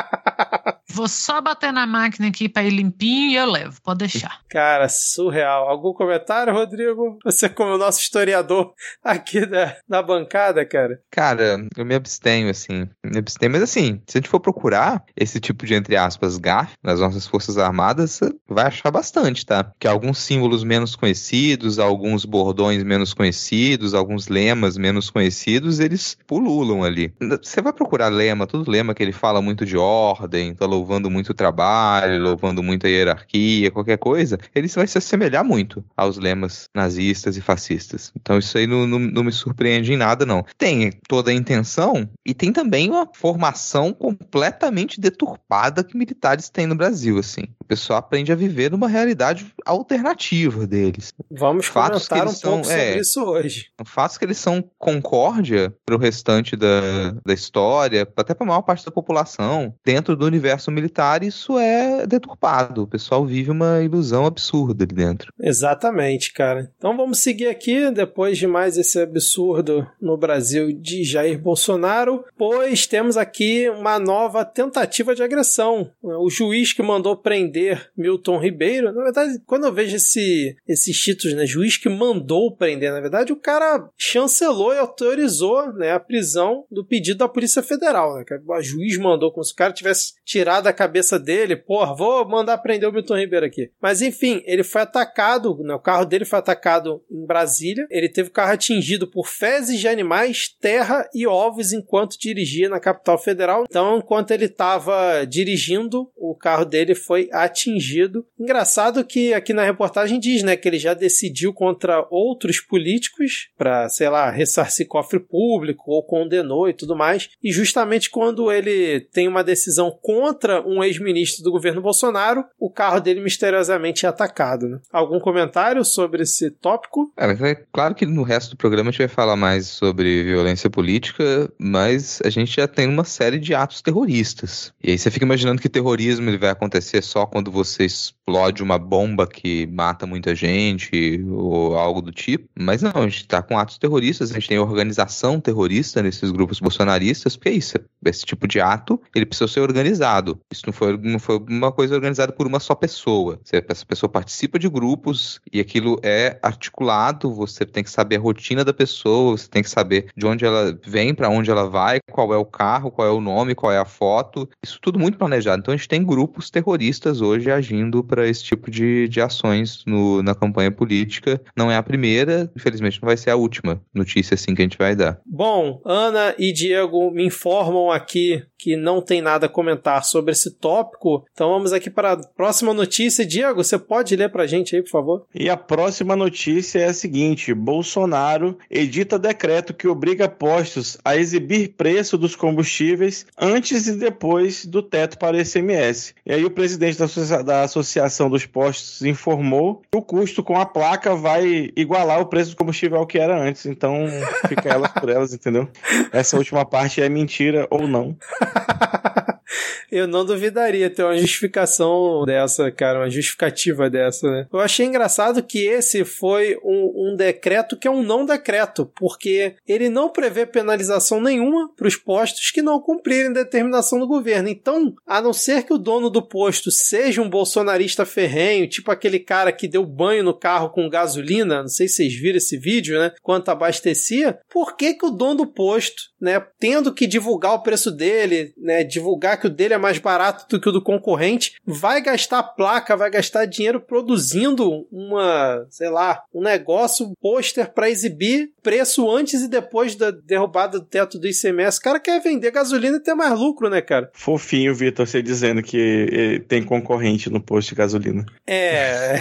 Vou 0.93 1.09
só 1.09 1.41
bater 1.41 1.73
na 1.73 1.87
máquina 1.87 2.29
aqui 2.29 2.49
para 2.49 2.65
ir 2.65 2.71
limpinho 2.71 3.31
e 3.31 3.37
eu 3.37 3.47
levo. 3.51 3.81
Pode 3.83 3.99
deixar. 3.99 4.41
Cara, 4.49 4.89
surreal. 4.89 5.69
Algum 5.69 5.93
comentário, 5.93 6.53
Rodrigo? 6.53 7.19
Você, 7.25 7.49
como 7.49 7.79
nosso 7.79 8.01
historiador 8.01 8.75
aqui 9.03 9.47
da, 9.47 9.77
da 9.89 10.03
bancada, 10.03 10.65
cara? 10.65 11.01
Cara, 11.11 11.67
eu 11.77 11.85
me 11.85 11.95
abstenho, 11.95 12.51
assim. 12.51 12.89
Me 13.05 13.19
abstenho, 13.19 13.53
mas 13.53 13.63
assim, 13.63 14.01
se 14.07 14.19
a 14.19 14.21
gente 14.21 14.29
for 14.29 14.41
procurar 14.41 15.03
esse 15.17 15.41
tipo 15.41 15.65
de, 15.65 15.75
entre 15.75 15.97
aspas, 15.97 16.37
gaf 16.37 16.73
nas 16.83 17.01
nossas 17.01 17.27
Forças 17.27 17.57
Armadas, 17.59 18.21
vai 18.49 18.67
achar 18.67 18.91
bastante, 18.91 19.47
tá? 19.47 19.73
Que 19.79 19.89
alguns 19.89 20.19
símbolos 20.19 20.65
menos 20.65 20.95
conhecidos, 20.95 21.79
alguns 21.79 22.25
bordões 22.25 22.83
menos 22.83 23.15
conhecidos, 23.15 23.95
alguns 23.95 24.29
lemas 24.29 24.77
menos 24.77 25.11
conhecidos, 25.11 25.81
eles 25.81 26.17
pululam 26.27 26.83
ali. 26.83 27.13
Você 27.43 27.61
vai 27.63 27.73
procurar 27.73 28.09
lema, 28.09 28.47
todo 28.47 28.71
lema 28.71 28.95
que 28.95 29.03
ele 29.03 29.13
fala 29.13 29.41
muito 29.41 29.65
de 29.65 29.77
ordem, 29.77 30.55
tá 30.55 30.67
louvando 30.83 31.09
muito 31.09 31.31
o 31.31 31.35
trabalho, 31.35 32.21
louvando 32.21 32.63
muito 32.63 32.87
a 32.87 32.91
hierarquia, 32.91 33.71
qualquer 33.71 33.97
coisa, 33.99 34.37
ele 34.55 34.67
vai 34.69 34.87
se 34.87 34.99
assemelhar 34.99 35.45
muito 35.45 35.85
aos 35.97 36.19
lemas 36.19 36.69
nazistas 36.75 37.37
e 37.37 37.41
fascistas. 37.41 38.13
Então 38.21 38.39
isso 38.39 38.59
aí 38.59 38.67
não, 38.67 38.87
não, 38.87 38.99
não 38.99 39.25
me 39.25 39.33
surpreende 39.33 39.93
em 39.93 39.97
nada, 39.97 40.27
não. 40.27 40.45
Tem 40.59 40.93
toda 41.09 41.31
a 41.31 41.35
intenção 41.35 42.09
e 42.27 42.35
tem 42.35 42.53
também 42.53 42.91
uma 42.91 43.09
formação 43.15 43.93
completamente 43.93 45.01
deturpada 45.01 45.85
que 45.85 45.97
militares 45.97 46.51
têm 46.51 46.67
no 46.67 46.75
Brasil, 46.75 47.19
assim. 47.19 47.45
O 47.73 47.75
pessoal 47.75 48.01
aprende 48.01 48.31
a 48.31 48.35
viver 48.35 48.71
numa 48.71 48.87
realidade 48.87 49.47
alternativa 49.65 50.67
deles. 50.67 51.15
Vamos 51.31 51.65
fatos 51.65 52.07
comentar 52.07 52.29
um 52.29 52.37
são, 52.37 52.51
pouco 52.51 52.67
sobre 52.67 52.83
é, 52.83 52.99
isso 52.99 53.25
hoje. 53.25 53.67
Fatos 53.87 54.19
que 54.19 54.27
eles 54.27 54.37
são 54.37 54.63
concórdia 54.79 55.75
para 55.87 55.95
o 55.95 55.99
restante 55.99 56.55
da, 56.55 57.13
da 57.25 57.33
história, 57.33 58.07
até 58.15 58.35
para 58.35 58.45
a 58.45 58.49
maior 58.49 58.61
parte 58.61 58.85
da 58.85 58.91
população, 58.91 59.75
dentro 59.83 60.15
do 60.15 60.27
universo 60.27 60.71
militar, 60.71 61.23
isso 61.23 61.59
é 61.59 62.07
deturpado. 62.07 62.83
O 62.83 62.87
pessoal 62.87 63.25
vive 63.25 63.51
uma 63.51 63.81
ilusão 63.81 64.27
absurda 64.27 64.85
ali 64.85 64.95
dentro. 64.95 65.33
Exatamente, 65.41 66.35
cara. 66.35 66.71
Então 66.77 66.95
vamos 66.95 67.21
seguir 67.21 67.47
aqui, 67.47 67.91
depois 67.91 68.37
de 68.37 68.47
mais 68.47 68.77
esse 68.77 69.01
absurdo 69.01 69.87
no 69.99 70.19
Brasil 70.19 70.73
de 70.73 71.05
Jair 71.05 71.39
Bolsonaro, 71.39 72.23
pois 72.37 72.87
temos 72.87 73.17
aqui 73.17 73.71
uma 73.71 73.99
nova 73.99 74.45
tentativa 74.45 75.15
de 75.15 75.23
agressão. 75.23 75.91
O 76.03 76.29
juiz 76.29 76.75
que 76.75 76.83
mandou 76.83 77.17
prender 77.17 77.62
Milton 77.97 78.39
Ribeiro, 78.39 78.93
na 78.93 79.03
verdade, 79.03 79.41
quando 79.47 79.67
eu 79.67 79.73
vejo 79.73 79.97
esse, 79.97 80.57
esses 80.69 80.99
títulos, 80.99 81.37
né, 81.37 81.47
juiz 81.47 81.77
que 81.77 81.89
mandou 81.89 82.55
prender, 82.57 82.93
na 82.93 83.01
verdade, 83.01 83.33
o 83.33 83.37
cara 83.37 83.89
chancelou 83.97 84.75
e 84.75 84.79
autorizou 84.79 85.73
né, 85.73 85.93
a 85.93 86.01
prisão 86.01 86.65
do 86.71 86.85
pedido 86.85 87.19
da 87.19 87.29
Polícia 87.29 87.63
Federal. 87.63 88.17
Né, 88.17 88.25
o 88.47 88.63
juiz 88.63 88.97
mandou, 88.99 89.33
como 89.33 89.45
se 89.45 89.53
o 89.53 89.57
cara 89.57 89.73
tivesse 89.73 90.15
tirado 90.25 90.67
a 90.67 90.73
cabeça 90.73 91.19
dele, 91.19 91.57
porra, 91.57 91.95
vou 91.95 92.29
mandar 92.29 92.59
prender 92.59 92.89
o 92.89 92.93
Milton 92.93 93.19
Ribeiro 93.19 93.47
aqui. 93.47 93.71
Mas 93.81 94.03
enfim, 94.03 94.43
ele 94.47 94.63
foi 94.63 94.83
atacado, 94.83 95.57
né, 95.63 95.75
o 95.75 95.81
carro 95.81 96.05
dele 96.05 96.25
foi 96.25 96.39
atacado 96.39 97.03
em 97.11 97.27
Brasília, 97.27 97.87
ele 97.91 98.09
teve 98.09 98.29
o 98.29 98.33
carro 98.33 98.53
atingido 98.53 99.07
por 99.07 99.27
fezes 99.27 99.79
de 99.79 99.89
animais, 99.89 100.49
terra 100.61 101.09
e 101.15 101.27
ovos 101.27 101.73
enquanto 101.73 102.19
dirigia 102.19 102.69
na 102.69 102.81
capital 102.81 103.19
federal. 103.19 103.65
Então, 103.69 103.99
enquanto 103.99 104.31
ele 104.31 104.47
estava 104.47 105.25
dirigindo, 105.25 106.11
o 106.17 106.35
carro 106.35 106.65
dele 106.65 106.95
foi 106.95 107.29
atingido. 107.45 108.25
Engraçado 108.39 109.05
que 109.05 109.33
aqui 109.35 109.53
na 109.53 109.65
reportagem 109.65 110.19
diz, 110.19 110.43
né, 110.43 110.57
que 110.57 110.69
ele 110.69 110.79
já 110.79 110.95
decidiu 110.95 111.53
contra 111.53 112.07
outros 112.11 112.61
políticos 112.61 113.49
para, 113.57 113.89
sei 113.89 114.09
lá, 114.09 114.31
ressarcir 114.31 114.87
cofre 114.87 115.21
público 115.21 115.91
ou 115.91 116.03
condenou 116.03 116.69
e 116.69 116.75
tudo 116.75 116.97
mais. 116.97 117.29
E 117.43 117.53
justamente 117.53 118.11
quando 118.11 118.51
ele 118.51 119.01
tem 119.13 119.29
uma 119.29 119.45
decisão 119.45 119.91
contra 120.03 120.67
um 120.67 120.83
ex-ministro 120.83 121.43
do 121.43 121.53
governo 121.53 121.83
Bolsonaro, 121.83 122.45
o 122.59 122.71
carro 122.71 123.01
dele 123.01 123.21
misteriosamente 123.21 124.07
é 124.07 124.09
atacado. 124.09 124.69
Né? 124.69 124.79
Algum 124.93 125.21
comentário 125.21 125.85
sobre 125.85 126.23
esse 126.23 126.51
tópico? 126.51 127.13
É, 127.17 127.55
claro 127.73 127.95
que 127.95 128.07
no 128.07 128.23
resto 128.23 128.51
do 128.51 128.57
programa 128.57 128.89
a 128.89 128.93
gente 128.93 129.01
vai 129.01 129.09
falar 129.09 129.37
mais 129.37 129.67
sobre 129.67 130.23
violência 130.25 130.71
política, 130.71 131.51
mas 131.59 132.21
a 132.25 132.31
gente 132.31 132.57
já 132.57 132.67
tem 132.67 132.89
uma 132.89 133.05
série 133.05 133.39
de 133.39 133.55
atos 133.55 133.83
terroristas. 133.83 134.73
E 134.83 134.91
aí 134.91 134.99
você 134.99 135.11
fica 135.11 135.25
imaginando 135.25 135.61
que 135.61 135.69
terrorismo 135.69 136.29
ele 136.29 136.39
vai 136.39 136.51
acontecer 136.51 137.03
só 137.03 137.27
quando 137.33 137.51
você 137.51 137.87
explode 138.23 138.63
uma 138.63 138.79
bomba 138.79 139.27
que 139.27 139.67
mata 139.67 140.07
muita 140.07 140.35
gente 140.35 141.23
ou 141.29 141.77
algo 141.77 142.01
do 142.01 142.13
tipo. 142.13 142.49
Mas 142.59 142.81
não, 142.81 142.93
a 142.95 143.09
gente 143.09 143.27
tá 143.27 143.43
com 143.43 143.59
atos 143.59 143.79
terroristas, 143.79 144.31
a 144.31 144.35
gente 144.35 144.49
tem 144.49 144.59
organização 144.59 145.41
terrorista 145.41 146.03
nesses 146.03 146.31
grupos 146.31 146.61
bolsonaristas, 146.61 147.37
porque 147.37 147.49
é 147.49 147.53
isso. 147.53 147.79
Esse 148.05 148.25
tipo 148.25 148.47
de 148.47 148.61
ato, 148.61 149.01
ele 149.15 149.27
precisa 149.27 149.49
ser 149.49 149.61
organizado. 149.61 150.41
Isso 150.53 150.63
não 150.67 150.73
foi, 150.73 150.97
não 150.99 151.19
foi 151.19 151.39
uma 151.49 151.73
coisa 151.73 151.95
organizada 151.95 152.33
por 152.33 152.47
uma 152.47 152.61
só 152.61 152.75
pessoa. 152.75 153.41
Essa 153.51 153.85
pessoa 153.85 154.11
participa 154.11 154.59
de 154.59 154.69
grupos 154.69 155.41
e 155.53 155.61
aquilo 155.61 155.99
é 156.03 156.39
articulado, 156.43 157.33
você 157.33 157.65
tem 157.65 157.83
que 157.83 157.91
saber 157.91 158.17
a 158.17 158.21
rotina 158.21 158.65
da 158.65 158.73
pessoa, 158.73 159.37
você 159.37 159.49
tem 159.49 159.63
que 159.63 159.71
saber 159.71 160.07
de 160.17 160.27
onde 160.27 160.45
ela 160.45 160.79
vem, 160.87 161.15
para 161.15 161.29
onde 161.29 161.51
ela 161.51 161.69
vai, 161.69 161.99
qual 162.11 162.33
é 162.33 162.37
o 162.37 162.45
carro, 162.45 162.91
qual 162.91 163.07
é 163.07 163.11
o 163.11 163.21
nome, 163.21 163.55
qual 163.55 163.73
é 163.73 163.79
a 163.79 163.85
foto. 163.85 164.49
Isso 164.63 164.79
tudo 164.81 164.99
muito 164.99 165.19
planejado. 165.19 165.61
Então 165.61 165.75
a 165.75 165.77
gente 165.77 165.89
tem 165.89 166.05
grupos 166.05 166.51
terroristas 166.51 167.21
hoje 167.21 167.51
agindo 167.51 168.03
para 168.13 168.22
esse 168.27 168.45
tipo 168.45 168.71
de, 168.71 169.09
de 169.09 169.21
ações 169.21 169.85
no, 169.87 170.23
na 170.23 170.35
campanha 170.35 170.71
política. 170.71 171.41
Não 171.57 171.71
é 171.71 171.77
a 171.77 171.83
primeira, 171.83 172.51
infelizmente 172.57 173.01
não 173.01 173.07
vai 173.07 173.17
ser 173.17 173.31
a 173.31 173.37
última 173.37 173.81
notícia 173.95 174.35
assim 174.35 174.55
que 174.55 174.63
a 174.63 174.65
gente 174.65 174.79
vai 174.79 174.95
dar. 174.95 175.21
Bom, 175.27 175.81
Ana 175.85 176.35
e 176.39 176.53
Diego 176.53 177.11
me 177.11 177.27
informam 177.27 177.91
aqui 177.91 178.43
que 178.63 178.77
não 178.77 179.03
tem 179.03 179.21
nada 179.21 179.47
a 179.47 179.49
comentar 179.49 180.05
sobre 180.05 180.31
esse 180.31 180.53
tópico. 180.53 181.25
Então 181.33 181.51
vamos 181.51 181.73
aqui 181.73 181.91
para 181.91 182.13
a 182.13 182.17
próxima 182.17 182.73
notícia. 182.73 183.27
Diego, 183.27 183.65
você 183.65 183.77
pode 183.77 184.15
ler 184.15 184.31
pra 184.31 184.47
gente 184.47 184.77
aí, 184.77 184.83
por 184.83 184.91
favor? 184.91 185.27
E 185.35 185.51
a 185.51 185.57
próxima 185.57 186.15
notícia 186.15 186.79
é 186.79 186.85
a 186.85 186.93
seguinte: 186.93 187.53
Bolsonaro 187.53 188.57
edita 188.71 189.19
decreto 189.19 189.75
que 189.75 189.89
obriga 189.89 190.29
postos 190.29 190.97
a 191.05 191.17
exibir 191.17 191.75
preço 191.77 192.17
dos 192.17 192.37
combustíveis 192.37 193.27
antes 193.37 193.89
e 193.89 193.97
depois 193.97 194.65
do 194.65 194.81
teto 194.81 195.19
para 195.19 195.37
o 195.37 195.41
ICMS. 195.41 196.15
E 196.25 196.33
aí 196.33 196.45
o 196.45 196.51
presidente 196.51 196.99
da, 196.99 197.07
associa 197.07 197.43
da 197.43 197.63
Associação 197.63 198.02
dos 198.29 198.47
Postos 198.47 199.03
informou 199.03 199.83
que 199.91 199.99
o 199.99 200.03
custo 200.03 200.43
com 200.43 200.59
a 200.59 200.67
placa 200.67 201.15
vai 201.15 201.71
igualar 201.77 202.21
o 202.21 202.27
preço 202.27 202.51
do 202.51 202.57
combustível 202.57 202.99
ao 202.99 203.07
que 203.07 203.19
era 203.19 203.41
antes. 203.41 203.67
Então 203.67 204.07
fica 204.49 204.69
elas 204.69 204.93
por 204.93 205.09
elas, 205.09 205.33
entendeu? 205.33 205.69
Essa 206.13 206.37
última 206.37 206.65
parte 206.65 207.03
é 207.03 207.09
mentira 207.09 207.67
ou 207.71 207.87
não. 207.87 208.17
Eu 209.91 210.07
não 210.07 210.25
duvidaria 210.25 210.89
ter 210.89 211.03
uma 211.03 211.17
justificação 211.17 212.25
dessa, 212.25 212.71
cara, 212.71 213.01
uma 213.01 213.11
justificativa 213.11 213.91
dessa, 213.91 214.31
né? 214.31 214.47
Eu 214.53 214.61
achei 214.61 214.87
engraçado 214.87 215.43
que 215.43 215.67
esse 215.67 216.05
foi 216.05 216.59
um, 216.65 217.13
um 217.13 217.17
decreto 217.17 217.77
que 217.77 217.87
é 217.87 217.91
um 217.91 218.03
não 218.03 218.25
decreto, 218.25 218.91
porque 218.95 219.55
ele 219.67 219.89
não 219.89 220.09
prevê 220.09 220.47
penalização 220.47 221.21
nenhuma 221.21 221.71
para 221.75 221.89
os 221.89 221.97
postos 221.97 222.51
que 222.51 222.63
não 222.63 222.81
cumprirem 222.81 223.33
determinação 223.33 223.99
do 223.99 224.07
governo. 224.07 224.49
Então, 224.49 224.95
a 225.07 225.21
não 225.21 225.33
ser 225.33 225.65
que 225.65 225.75
o 225.75 225.79
dono 225.79 226.09
do 226.09 226.23
posto 226.23 226.71
seja 226.71 227.21
um 227.21 227.29
bolsonarista 227.29 228.05
ferrenho, 228.05 228.69
tipo 228.69 228.91
aquele 228.91 229.19
cara 229.19 229.53
que 229.53 229.69
deu 229.69 229.85
banho 229.85 230.25
no 230.25 230.35
carro 230.35 230.71
com 230.71 230.89
gasolina, 230.89 231.63
não 231.63 231.69
sei 231.69 231.89
se 231.89 231.97
vocês 231.97 232.15
viram 232.15 232.39
esse 232.39 232.57
vídeo, 232.57 232.99
né? 232.99 233.13
Quanto 233.23 233.51
abastecia, 233.51 234.39
por 234.51 234.77
que, 234.77 234.95
que 234.95 235.07
o 235.07 235.11
dono 235.11 235.43
do 235.43 235.47
posto, 235.47 236.03
né, 236.21 236.45
tendo 236.59 236.93
que 236.93 237.07
divulgar 237.07 237.55
o 237.55 237.63
preço 237.63 237.91
dele, 237.91 238.53
né, 238.57 238.85
divulgar 238.85 239.41
que 239.43 239.49
o 239.49 239.51
dele 239.51 239.75
é 239.75 239.79
mais 239.79 239.99
barato 239.99 240.47
do 240.49 240.61
que 240.61 240.69
o 240.69 240.73
do 240.73 240.81
concorrente, 240.81 241.55
vai 241.67 242.01
gastar 242.01 242.43
placa, 242.45 242.97
vai 242.97 243.11
gastar 243.11 243.45
dinheiro 243.45 243.81
produzindo 243.81 244.87
uma, 244.91 245.67
sei 245.69 245.91
lá, 245.91 246.23
um 246.33 246.41
negócio, 246.43 247.07
um 247.07 247.15
pôster 247.21 247.73
para 247.73 247.91
exibir 247.91 248.51
preço 248.63 249.11
antes 249.11 249.43
e 249.43 249.49
depois 249.49 249.97
da 249.97 250.13
derrubada 250.13 250.79
do 250.79 250.85
teto 250.87 251.19
do 251.19 251.27
ICMS. 251.27 251.79
O 251.79 251.83
cara 251.83 251.99
quer 251.99 252.21
vender 252.21 252.53
gasolina 252.53 252.99
e 252.99 253.01
ter 253.03 253.15
mais 253.15 253.37
lucro, 253.39 253.69
né, 253.69 253.81
cara? 253.81 254.11
Fofinho, 254.15 254.75
Vitor, 254.75 255.07
você 255.07 255.21
dizendo 255.21 255.61
que 255.63 256.07
eh, 256.13 256.39
tem 256.47 256.63
concorrente 256.63 257.29
no 257.29 257.41
posto 257.43 257.71
de 257.71 257.75
gasolina. 257.75 258.25
É. 258.47 259.17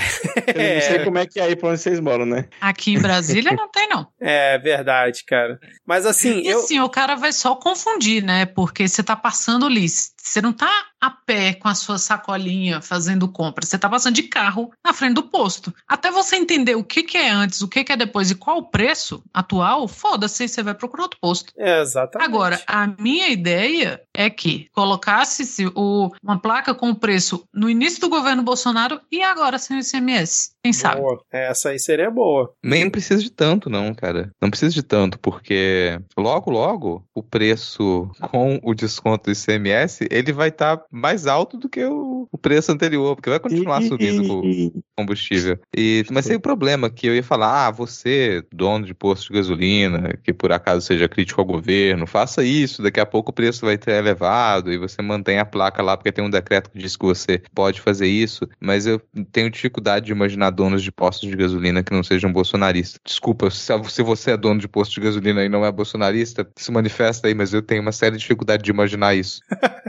Eu 0.47 0.75
não 0.75 0.81
sei 0.81 1.03
como 1.03 1.17
é 1.17 1.25
que 1.25 1.39
é 1.39 1.43
aí 1.43 1.55
pra 1.55 1.69
onde 1.69 1.79
vocês 1.79 1.99
moram, 1.99 2.25
né? 2.25 2.45
Aqui 2.59 2.93
em 2.93 2.99
Brasília 2.99 3.51
não 3.53 3.69
tem, 3.71 3.87
não. 3.87 4.07
É 4.19 4.57
verdade, 4.59 5.23
cara. 5.25 5.59
Mas 5.85 6.05
assim, 6.05 6.41
E 6.41 6.47
eu. 6.47 6.59
assim, 6.59 6.79
o 6.79 6.89
cara 6.89 7.15
vai 7.15 7.31
só 7.31 7.55
confundir, 7.55 8.23
né? 8.23 8.45
Porque 8.45 8.87
você 8.87 9.01
tá 9.01 9.15
passando 9.15 9.65
ali. 9.65 9.85
Você 10.23 10.41
não 10.41 10.53
tá 10.53 10.69
a 10.99 11.09
pé 11.09 11.53
com 11.53 11.67
a 11.67 11.73
sua 11.73 11.97
sacolinha 11.97 12.79
fazendo 12.81 13.27
compra. 13.27 13.65
Você 13.65 13.77
tá 13.77 13.89
passando 13.89 14.13
de 14.15 14.23
carro 14.23 14.71
na 14.85 14.93
frente 14.93 15.15
do 15.15 15.23
posto. 15.23 15.73
Até 15.87 16.11
você 16.11 16.35
entender 16.35 16.75
o 16.75 16.83
que, 16.83 17.01
que 17.03 17.17
é 17.17 17.29
antes, 17.31 17.61
o 17.61 17.67
que, 17.67 17.83
que 17.83 17.91
é 17.91 17.97
depois 17.97 18.29
e 18.29 18.35
qual 18.35 18.57
o 18.59 18.63
preço 18.69 19.23
atual, 19.33 19.87
foda-se, 19.87 20.47
você 20.47 20.61
vai 20.61 20.73
procurar 20.75 21.03
outro 21.03 21.19
posto. 21.19 21.51
É, 21.57 21.81
exatamente. 21.81 22.27
Agora, 22.27 22.61
a 22.67 22.85
minha 22.99 23.29
ideia 23.29 24.01
é 24.13 24.29
que 24.29 24.67
colocasse-se 24.73 25.65
o- 25.75 26.11
uma 26.23 26.39
placa 26.39 26.73
com 26.75 26.91
o 26.91 26.95
preço 26.95 27.43
no 27.53 27.69
início 27.69 27.99
do 28.01 28.09
governo 28.09 28.43
Bolsonaro 28.43 29.01
e 29.11 29.23
agora 29.23 29.57
sem 29.57 29.77
o 29.77 29.79
ICMS. 29.79 30.51
Quem 30.63 30.71
sabe? 30.73 31.01
Boa. 31.01 31.19
Essa 31.31 31.69
aí 31.69 31.79
seria 31.79 32.11
boa. 32.11 32.53
Nem 32.63 32.89
precisa 32.89 33.21
de 33.23 33.31
tanto, 33.31 33.69
não, 33.69 33.93
cara. 33.95 34.29
Não 34.39 34.49
precisa 34.49 34.73
de 34.73 34.83
tanto, 34.83 35.17
porque 35.19 35.99
logo, 36.15 36.51
logo, 36.51 37.03
o 37.15 37.23
preço 37.23 38.09
com 38.29 38.59
o 38.63 38.73
desconto 38.75 39.25
do 39.25 39.31
ICMS, 39.31 40.07
ele 40.11 40.31
vai 40.31 40.49
estar 40.49 40.81
mais 40.91 41.25
alto 41.25 41.57
do 41.57 41.69
que 41.69 41.83
o, 41.83 42.27
o 42.31 42.37
preço 42.37 42.71
anterior, 42.71 43.15
porque 43.15 43.29
vai 43.29 43.39
continuar 43.39 43.81
subindo 43.83 44.27
com 44.27 44.39
o 44.39 44.83
combustível. 44.95 45.57
E, 45.75 46.05
mas 46.11 46.25
tem 46.25 46.35
o 46.35 46.41
problema 46.41 46.89
que 46.89 47.07
eu 47.07 47.15
ia 47.15 47.23
falar, 47.23 47.67
ah, 47.67 47.71
você, 47.71 48.43
dono 48.53 48.85
de 48.85 48.93
posto 48.93 49.27
de 49.27 49.39
gasolina, 49.39 50.17
que 50.23 50.33
por 50.33 50.51
acaso 50.51 50.85
seja 50.85 51.07
crítico 51.07 51.41
ao 51.41 51.47
governo, 51.47 52.05
faça 52.05 52.43
isso, 52.43 52.83
daqui 52.83 52.99
a 52.99 53.05
pouco 53.05 53.31
o 53.31 53.33
preço 53.33 53.65
vai 53.65 53.77
ter 53.77 53.91
elevado 53.91 54.71
e 54.71 54.77
você 54.77 55.01
mantém 55.01 55.39
a 55.39 55.45
placa 55.45 55.81
lá 55.81 55.95
porque 55.95 56.11
tem 56.11 56.23
um 56.23 56.29
decreto 56.29 56.69
que 56.69 56.77
diz 56.77 56.95
que 56.95 57.05
você 57.05 57.41
pode 57.53 57.79
fazer 57.81 58.07
isso, 58.07 58.47
mas 58.59 58.85
eu 58.85 59.01
tenho 59.31 59.49
dificuldade 59.49 60.07
de 60.07 60.11
imaginar 60.11 60.49
donos 60.49 60.83
de 60.83 60.91
postos 60.91 61.29
de 61.29 61.35
gasolina 61.35 61.83
que 61.83 61.93
não 61.93 62.03
sejam 62.03 62.31
bolsonaristas. 62.31 62.99
Desculpa, 63.05 63.49
se 63.49 63.71
se 63.89 64.03
você 64.03 64.31
é 64.31 64.37
dono 64.37 64.59
de 64.59 64.67
posto 64.67 64.95
de 64.95 65.01
gasolina 65.01 65.43
e 65.43 65.49
não 65.49 65.65
é 65.65 65.71
bolsonarista, 65.71 66.47
se 66.55 66.71
manifesta 66.71 67.27
aí, 67.27 67.33
mas 67.33 67.53
eu 67.53 67.61
tenho 67.61 67.81
uma 67.81 67.91
séria 67.91 68.17
dificuldade 68.17 68.63
de 68.63 68.71
imaginar 68.71 69.15
isso. 69.15 69.41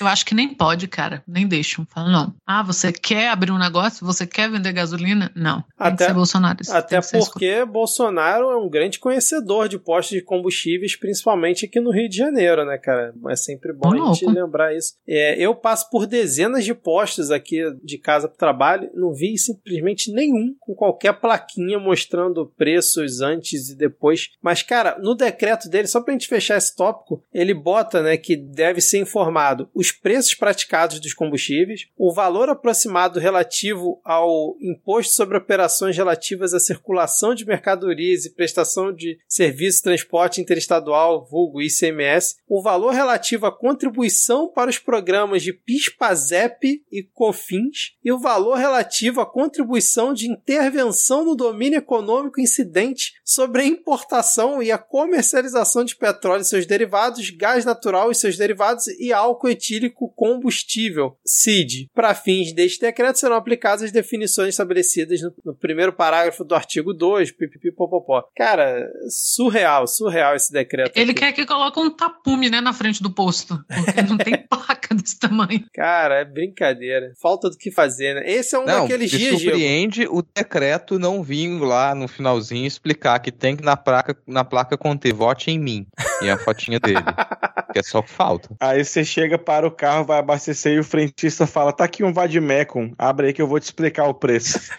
Eu 0.00 0.06
acho 0.06 0.24
que 0.24 0.34
nem 0.34 0.54
pode, 0.54 0.86
cara. 0.88 1.22
Nem 1.26 1.46
deixam. 1.46 1.86
Fala, 1.92 2.10
não. 2.10 2.34
Ah, 2.46 2.62
você 2.62 2.92
quer 2.92 3.28
abrir 3.28 3.50
um 3.52 3.58
negócio? 3.58 4.06
Você 4.06 4.26
quer 4.26 4.50
vender 4.50 4.72
gasolina? 4.72 5.30
Não. 5.34 5.64
Até- 5.78 6.12
bolsonarista. 6.12 6.76
Até 6.78 7.00
porque 7.00 7.64
Bolsonaro 7.64 8.50
é 8.50 8.56
um 8.56 8.68
grande 8.68 8.98
conhecedor 8.98 9.68
de 9.68 9.78
postos 9.78 10.16
de 10.18 10.22
combustíveis, 10.22 10.96
principalmente 10.96 11.66
aqui 11.66 11.80
no 11.80 11.90
Rio 11.90 12.08
de 12.08 12.16
Janeiro, 12.16 12.64
né, 12.64 12.78
cara? 12.78 13.14
É 13.28 13.36
sempre 13.36 13.72
bom 13.72 13.88
Ô, 13.88 13.92
a 13.92 14.12
gente 14.12 14.24
louco. 14.24 14.40
lembrar 14.40 14.74
isso. 14.74 14.94
É, 15.08 15.36
eu 15.40 15.54
passo 15.54 15.88
por 15.90 16.06
dezenas 16.06 16.64
de 16.64 16.74
postos 16.74 17.30
aqui 17.30 17.58
de 17.82 17.98
casa 17.98 18.28
para 18.28 18.36
trabalho, 18.36 18.90
não 18.94 19.12
vi 19.12 19.36
simplesmente 19.38 20.12
nenhum 20.12 20.54
com 20.58 20.74
qualquer 20.74 21.12
plaquinha 21.20 21.78
mostrando 21.78 22.46
preços 22.56 23.20
antes 23.20 23.70
e 23.70 23.76
depois. 23.76 24.30
Mas, 24.42 24.62
cara, 24.62 24.98
no 25.00 25.14
decreto 25.14 25.68
dele, 25.68 25.86
só 25.86 26.00
pra 26.00 26.12
gente 26.12 26.28
fechar 26.28 26.56
esse 26.56 26.74
tópico, 26.74 27.22
ele 27.32 27.54
bota, 27.54 28.02
né, 28.02 28.16
que 28.16 28.36
deve 28.36 28.80
ser 28.80 28.98
informado 28.98 29.49
os 29.74 29.92
preços 29.92 30.34
praticados 30.34 31.00
dos 31.00 31.14
combustíveis, 31.14 31.86
o 31.96 32.12
valor 32.12 32.48
aproximado 32.48 33.18
relativo 33.18 34.00
ao 34.04 34.56
imposto 34.60 35.14
sobre 35.14 35.36
operações 35.36 35.96
relativas 35.96 36.54
à 36.54 36.60
circulação 36.60 37.34
de 37.34 37.46
mercadorias 37.46 38.24
e 38.24 38.30
prestação 38.30 38.92
de 38.92 39.18
serviço 39.28 39.78
de 39.78 39.84
transporte 39.84 40.40
interestadual, 40.40 41.26
vulgo 41.30 41.60
ICMS, 41.60 42.36
o 42.48 42.62
valor 42.62 42.92
relativo 42.92 43.46
à 43.46 43.52
contribuição 43.52 44.48
para 44.48 44.70
os 44.70 44.78
programas 44.78 45.42
de 45.42 45.52
PIS/PASEP 45.52 46.82
e 46.90 47.02
COFINS 47.02 47.96
e 48.04 48.12
o 48.12 48.18
valor 48.18 48.56
relativo 48.56 49.20
à 49.20 49.26
contribuição 49.26 50.12
de 50.12 50.28
intervenção 50.28 51.24
no 51.24 51.34
domínio 51.34 51.78
econômico 51.78 52.40
incidente 52.40 53.14
sobre 53.24 53.62
a 53.62 53.64
importação 53.64 54.62
e 54.62 54.70
a 54.72 54.78
comercialização 54.78 55.84
de 55.84 55.96
petróleo 55.96 56.42
e 56.42 56.44
seus 56.44 56.66
derivados, 56.66 57.30
gás 57.30 57.64
natural 57.64 58.10
e 58.10 58.14
seus 58.14 58.36
derivados 58.36 58.86
e 58.88 59.12
álcool 59.12 59.39
etílico 59.48 60.12
combustível, 60.14 61.16
CID. 61.24 61.88
Para 61.94 62.14
fins 62.14 62.52
deste 62.52 62.80
decreto 62.80 63.18
serão 63.18 63.36
aplicadas 63.36 63.82
as 63.82 63.92
definições 63.92 64.50
estabelecidas 64.50 65.20
no, 65.22 65.32
no 65.44 65.54
primeiro 65.54 65.92
parágrafo 65.92 66.44
do 66.44 66.54
artigo 66.54 66.92
2, 66.92 67.32
pipipipopopó. 67.32 68.24
Cara, 68.36 68.88
surreal, 69.08 69.86
surreal 69.86 70.34
esse 70.34 70.52
decreto. 70.52 70.96
Ele 70.96 71.12
aqui. 71.12 71.20
quer 71.20 71.32
que 71.32 71.46
coloque 71.46 71.78
um 71.80 71.90
tapume, 71.90 72.50
né, 72.50 72.60
na 72.60 72.72
frente 72.72 73.02
do 73.02 73.12
posto. 73.12 73.58
Porque 73.84 74.02
não 74.02 74.16
tem 74.16 74.36
placa 74.48 74.94
desse 74.94 75.18
tamanho. 75.18 75.64
Cara, 75.72 76.20
é 76.20 76.24
brincadeira. 76.24 77.12
Falta 77.20 77.50
do 77.50 77.56
que 77.56 77.70
fazer, 77.70 78.14
né? 78.14 78.22
Esse 78.24 78.54
é 78.54 78.58
um 78.58 78.64
não, 78.64 78.82
daqueles 78.82 79.10
dias, 79.10 79.38
Diego. 79.38 79.56
surpreende 79.56 80.06
o 80.08 80.22
decreto 80.22 80.98
não 80.98 81.22
vir 81.22 81.40
lá 81.58 81.94
no 81.94 82.06
finalzinho 82.06 82.66
explicar 82.66 83.18
que 83.18 83.32
tem 83.32 83.56
que 83.56 83.64
na 83.64 83.76
placa, 83.76 84.16
na 84.26 84.44
placa 84.44 84.76
conter 84.76 85.12
vote 85.12 85.50
em 85.50 85.58
mim 85.58 85.86
e 86.22 86.30
a 86.30 86.38
fotinha 86.38 86.78
dele. 86.78 86.98
que 87.72 87.78
é 87.78 87.82
só 87.82 88.02
falta. 88.02 88.54
Aí 88.60 88.84
você 88.84 89.04
chega 89.04 89.29
para 89.38 89.66
o 89.66 89.70
carro, 89.70 90.04
vai 90.04 90.18
abastecer 90.18 90.74
e 90.74 90.78
o 90.78 90.84
frentista 90.84 91.46
fala: 91.46 91.72
tá 91.72 91.84
aqui 91.84 92.04
um 92.04 92.12
Vadimecum, 92.12 92.92
abre 92.98 93.28
aí 93.28 93.32
que 93.32 93.42
eu 93.42 93.46
vou 93.46 93.60
te 93.60 93.64
explicar 93.64 94.06
o 94.06 94.14
preço. 94.14 94.60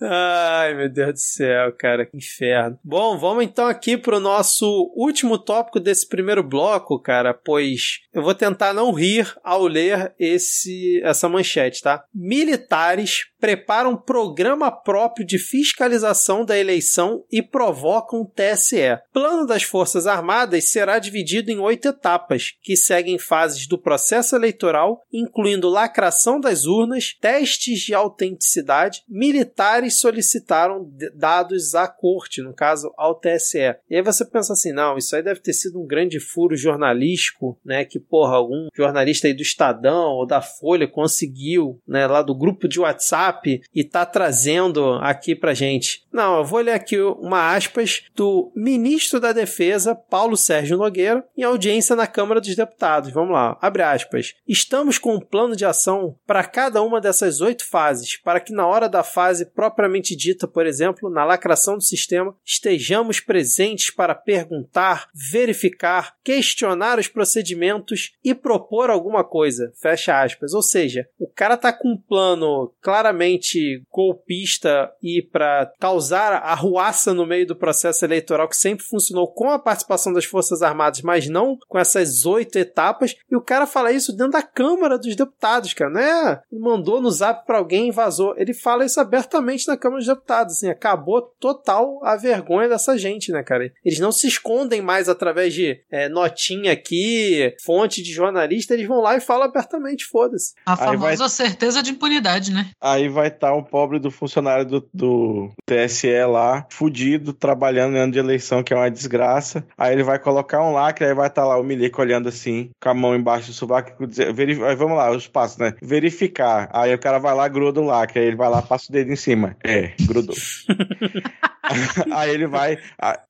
Ai, 0.00 0.74
meu 0.74 0.88
Deus 0.88 1.12
do 1.12 1.18
céu, 1.18 1.72
cara, 1.76 2.04
que 2.04 2.16
inferno. 2.16 2.78
Bom, 2.82 3.16
vamos 3.18 3.44
então 3.44 3.66
aqui 3.66 3.96
pro 3.96 4.18
nosso 4.18 4.92
último 4.96 5.38
tópico 5.38 5.78
desse 5.78 6.08
primeiro 6.08 6.42
bloco, 6.42 7.00
cara, 7.00 7.32
pois 7.32 8.00
eu 8.12 8.22
vou 8.22 8.34
tentar 8.34 8.72
não 8.72 8.92
rir 8.92 9.32
ao 9.42 9.66
ler 9.66 10.12
esse 10.18 11.00
essa 11.02 11.28
manchete, 11.28 11.82
tá? 11.82 12.04
Militares 12.14 13.26
preparam 13.40 13.96
programa 13.96 14.70
próprio 14.70 15.26
de 15.26 15.38
fiscalização 15.38 16.44
da 16.44 16.56
eleição 16.56 17.24
e 17.30 17.42
provocam 17.42 18.24
TSE. 18.24 18.98
Plano 19.12 19.46
das 19.46 19.64
Forças 19.64 20.06
Armadas 20.06 20.70
será 20.70 20.98
dividido 20.98 21.50
em 21.50 21.58
oito 21.58 21.88
etapas, 21.88 22.52
que 22.62 22.76
seguem 22.76 23.18
fases 23.18 23.66
do 23.66 23.76
processo 23.76 24.36
eleitoral, 24.36 25.02
incluindo 25.12 25.68
lacração 25.68 26.40
das 26.40 26.66
urnas, 26.66 27.16
testes 27.20 27.80
de 27.80 27.94
autenticidade, 27.94 29.02
militares 29.12 30.00
solicitaram 30.00 30.90
dados 31.14 31.74
à 31.74 31.86
corte, 31.86 32.40
no 32.40 32.54
caso 32.54 32.92
ao 32.96 33.14
TSE. 33.14 33.76
E 33.90 33.96
aí 33.96 34.02
você 34.02 34.24
pensa 34.24 34.54
assim, 34.54 34.72
não, 34.72 34.96
isso 34.96 35.14
aí 35.14 35.22
deve 35.22 35.40
ter 35.40 35.52
sido 35.52 35.80
um 35.80 35.86
grande 35.86 36.18
furo 36.18 36.56
jornalístico, 36.56 37.58
né? 37.64 37.84
Que, 37.84 38.00
porra, 38.00 38.36
algum 38.36 38.68
jornalista 38.74 39.26
aí 39.26 39.34
do 39.34 39.42
Estadão 39.42 40.12
ou 40.12 40.26
da 40.26 40.40
Folha 40.40 40.88
conseguiu, 40.88 41.78
né, 41.86 42.06
lá 42.06 42.22
do 42.22 42.34
grupo 42.34 42.66
de 42.66 42.80
WhatsApp 42.80 43.62
e 43.74 43.84
tá 43.84 44.06
trazendo 44.06 44.94
aqui 44.94 45.34
pra 45.34 45.54
gente. 45.54 46.06
Não, 46.12 46.38
eu 46.38 46.44
vou 46.44 46.60
ler 46.60 46.72
aqui 46.72 46.98
uma 47.00 47.54
aspas 47.54 48.04
do 48.14 48.50
ministro 48.54 49.20
da 49.20 49.32
Defesa, 49.32 49.94
Paulo 49.94 50.36
Sérgio 50.36 50.78
Nogueira, 50.78 51.24
em 51.36 51.42
audiência 51.42 51.94
na 51.94 52.06
Câmara 52.06 52.40
dos 52.40 52.54
Deputados. 52.54 53.10
Vamos 53.10 53.32
lá, 53.32 53.58
abre 53.60 53.82
aspas. 53.82 54.34
Estamos 54.46 54.98
com 54.98 55.14
um 55.14 55.20
plano 55.20 55.54
de 55.54 55.64
ação 55.64 56.16
para 56.26 56.44
cada 56.44 56.82
uma 56.82 57.00
dessas 57.00 57.40
oito 57.40 57.68
fases, 57.68 58.16
para 58.16 58.40
que 58.40 58.52
na 58.52 58.66
hora 58.66 58.88
da 58.88 59.01
fase 59.02 59.46
propriamente 59.46 60.16
dita, 60.16 60.46
por 60.46 60.66
exemplo, 60.66 61.10
na 61.10 61.24
lacração 61.24 61.76
do 61.76 61.82
sistema, 61.82 62.34
estejamos 62.44 63.20
presentes 63.20 63.90
para 63.90 64.14
perguntar, 64.14 65.08
verificar, 65.14 66.16
questionar 66.22 66.98
os 66.98 67.08
procedimentos 67.08 68.12
e 68.24 68.34
propor 68.34 68.90
alguma 68.90 69.24
coisa. 69.24 69.72
Fecha 69.80 70.20
aspas. 70.20 70.54
Ou 70.54 70.62
seja, 70.62 71.08
o 71.18 71.26
cara 71.26 71.56
tá 71.56 71.72
com 71.72 71.92
um 71.92 71.96
plano 71.96 72.72
claramente 72.80 73.82
golpista 73.90 74.92
e 75.02 75.22
para 75.22 75.72
causar 75.80 76.32
arruaça 76.34 77.14
no 77.14 77.26
meio 77.26 77.46
do 77.46 77.56
processo 77.56 78.04
eleitoral 78.04 78.48
que 78.48 78.56
sempre 78.56 78.84
funcionou 78.84 79.28
com 79.28 79.50
a 79.50 79.58
participação 79.58 80.12
das 80.12 80.24
Forças 80.24 80.62
Armadas, 80.62 81.02
mas 81.02 81.28
não 81.28 81.58
com 81.68 81.78
essas 81.78 82.24
oito 82.26 82.58
etapas. 82.58 83.16
E 83.30 83.36
o 83.36 83.40
cara 83.40 83.66
fala 83.66 83.92
isso 83.92 84.12
dentro 84.12 84.32
da 84.32 84.42
Câmara 84.42 84.98
dos 84.98 85.16
Deputados, 85.16 85.72
cara, 85.72 85.90
né? 85.90 86.40
Ele 86.50 86.60
mandou 86.60 87.00
no 87.00 87.10
zap 87.10 87.46
para 87.46 87.58
alguém 87.58 87.88
e 87.88 87.92
vazou. 87.92 88.34
Ele 88.36 88.54
fala 88.54 88.84
isso 88.84 88.91
abertamente 89.00 89.66
na 89.68 89.76
Câmara 89.76 90.00
dos 90.00 90.08
Deputados, 90.08 90.56
assim, 90.56 90.68
acabou 90.68 91.22
total 91.40 92.00
a 92.04 92.16
vergonha 92.16 92.68
dessa 92.68 92.96
gente, 92.96 93.32
né, 93.32 93.42
cara? 93.42 93.72
Eles 93.84 93.98
não 93.98 94.12
se 94.12 94.26
escondem 94.26 94.82
mais 94.82 95.08
através 95.08 95.54
de 95.54 95.80
é, 95.90 96.08
notinha 96.08 96.72
aqui, 96.72 97.54
fonte 97.64 98.02
de 98.02 98.12
jornalista, 98.12 98.74
eles 98.74 98.86
vão 98.86 99.00
lá 99.00 99.16
e 99.16 99.20
falam 99.20 99.44
abertamente, 99.44 100.04
foda-se. 100.04 100.54
A 100.66 100.76
famosa 100.76 101.16
vai... 101.16 101.28
certeza 101.28 101.82
de 101.82 101.90
impunidade, 101.90 102.52
né? 102.52 102.70
Aí 102.80 103.08
vai 103.08 103.28
estar 103.28 103.48
tá 103.48 103.54
o 103.54 103.62
pobre 103.62 103.98
do 103.98 104.10
funcionário 104.10 104.64
do, 104.64 104.88
do 104.92 105.50
TSE 105.66 106.24
lá, 106.24 106.66
fudido, 106.70 107.32
trabalhando 107.32 107.96
em 107.96 108.00
ano 108.00 108.12
de 108.12 108.18
eleição, 108.18 108.62
que 108.62 108.72
é 108.72 108.76
uma 108.76 108.90
desgraça. 108.90 109.64
Aí 109.76 109.92
ele 109.92 110.02
vai 110.02 110.18
colocar 110.18 110.62
um 110.62 110.72
lacre, 110.72 111.06
aí 111.06 111.14
vai 111.14 111.28
estar 111.28 111.42
tá 111.42 111.48
lá 111.48 111.58
o 111.58 111.64
milico 111.64 112.00
olhando 112.00 112.28
assim, 112.28 112.70
com 112.80 112.88
a 112.88 112.94
mão 112.94 113.14
embaixo 113.14 113.48
do 113.48 113.52
sovaco, 113.52 114.06
dizer, 114.06 114.32
verif... 114.32 114.58
vamos 114.76 114.96
lá, 114.96 115.10
os 115.10 115.26
passos, 115.26 115.58
né? 115.58 115.74
Verificar. 115.82 116.68
Aí 116.72 116.94
o 116.94 116.98
cara 116.98 117.18
vai 117.18 117.34
lá, 117.34 117.48
gruda 117.48 117.80
o 117.80 117.84
lacre, 117.84 118.20
aí 118.20 118.26
ele 118.26 118.36
vai 118.36 118.48
lá, 118.48 118.62
passa 118.62 118.81
o 118.88 118.92
dedo 118.92 119.12
em 119.12 119.16
cima. 119.16 119.56
É, 119.62 119.92
grudou. 120.00 120.36
aí 122.12 122.30
ele 122.30 122.46
vai, 122.46 122.78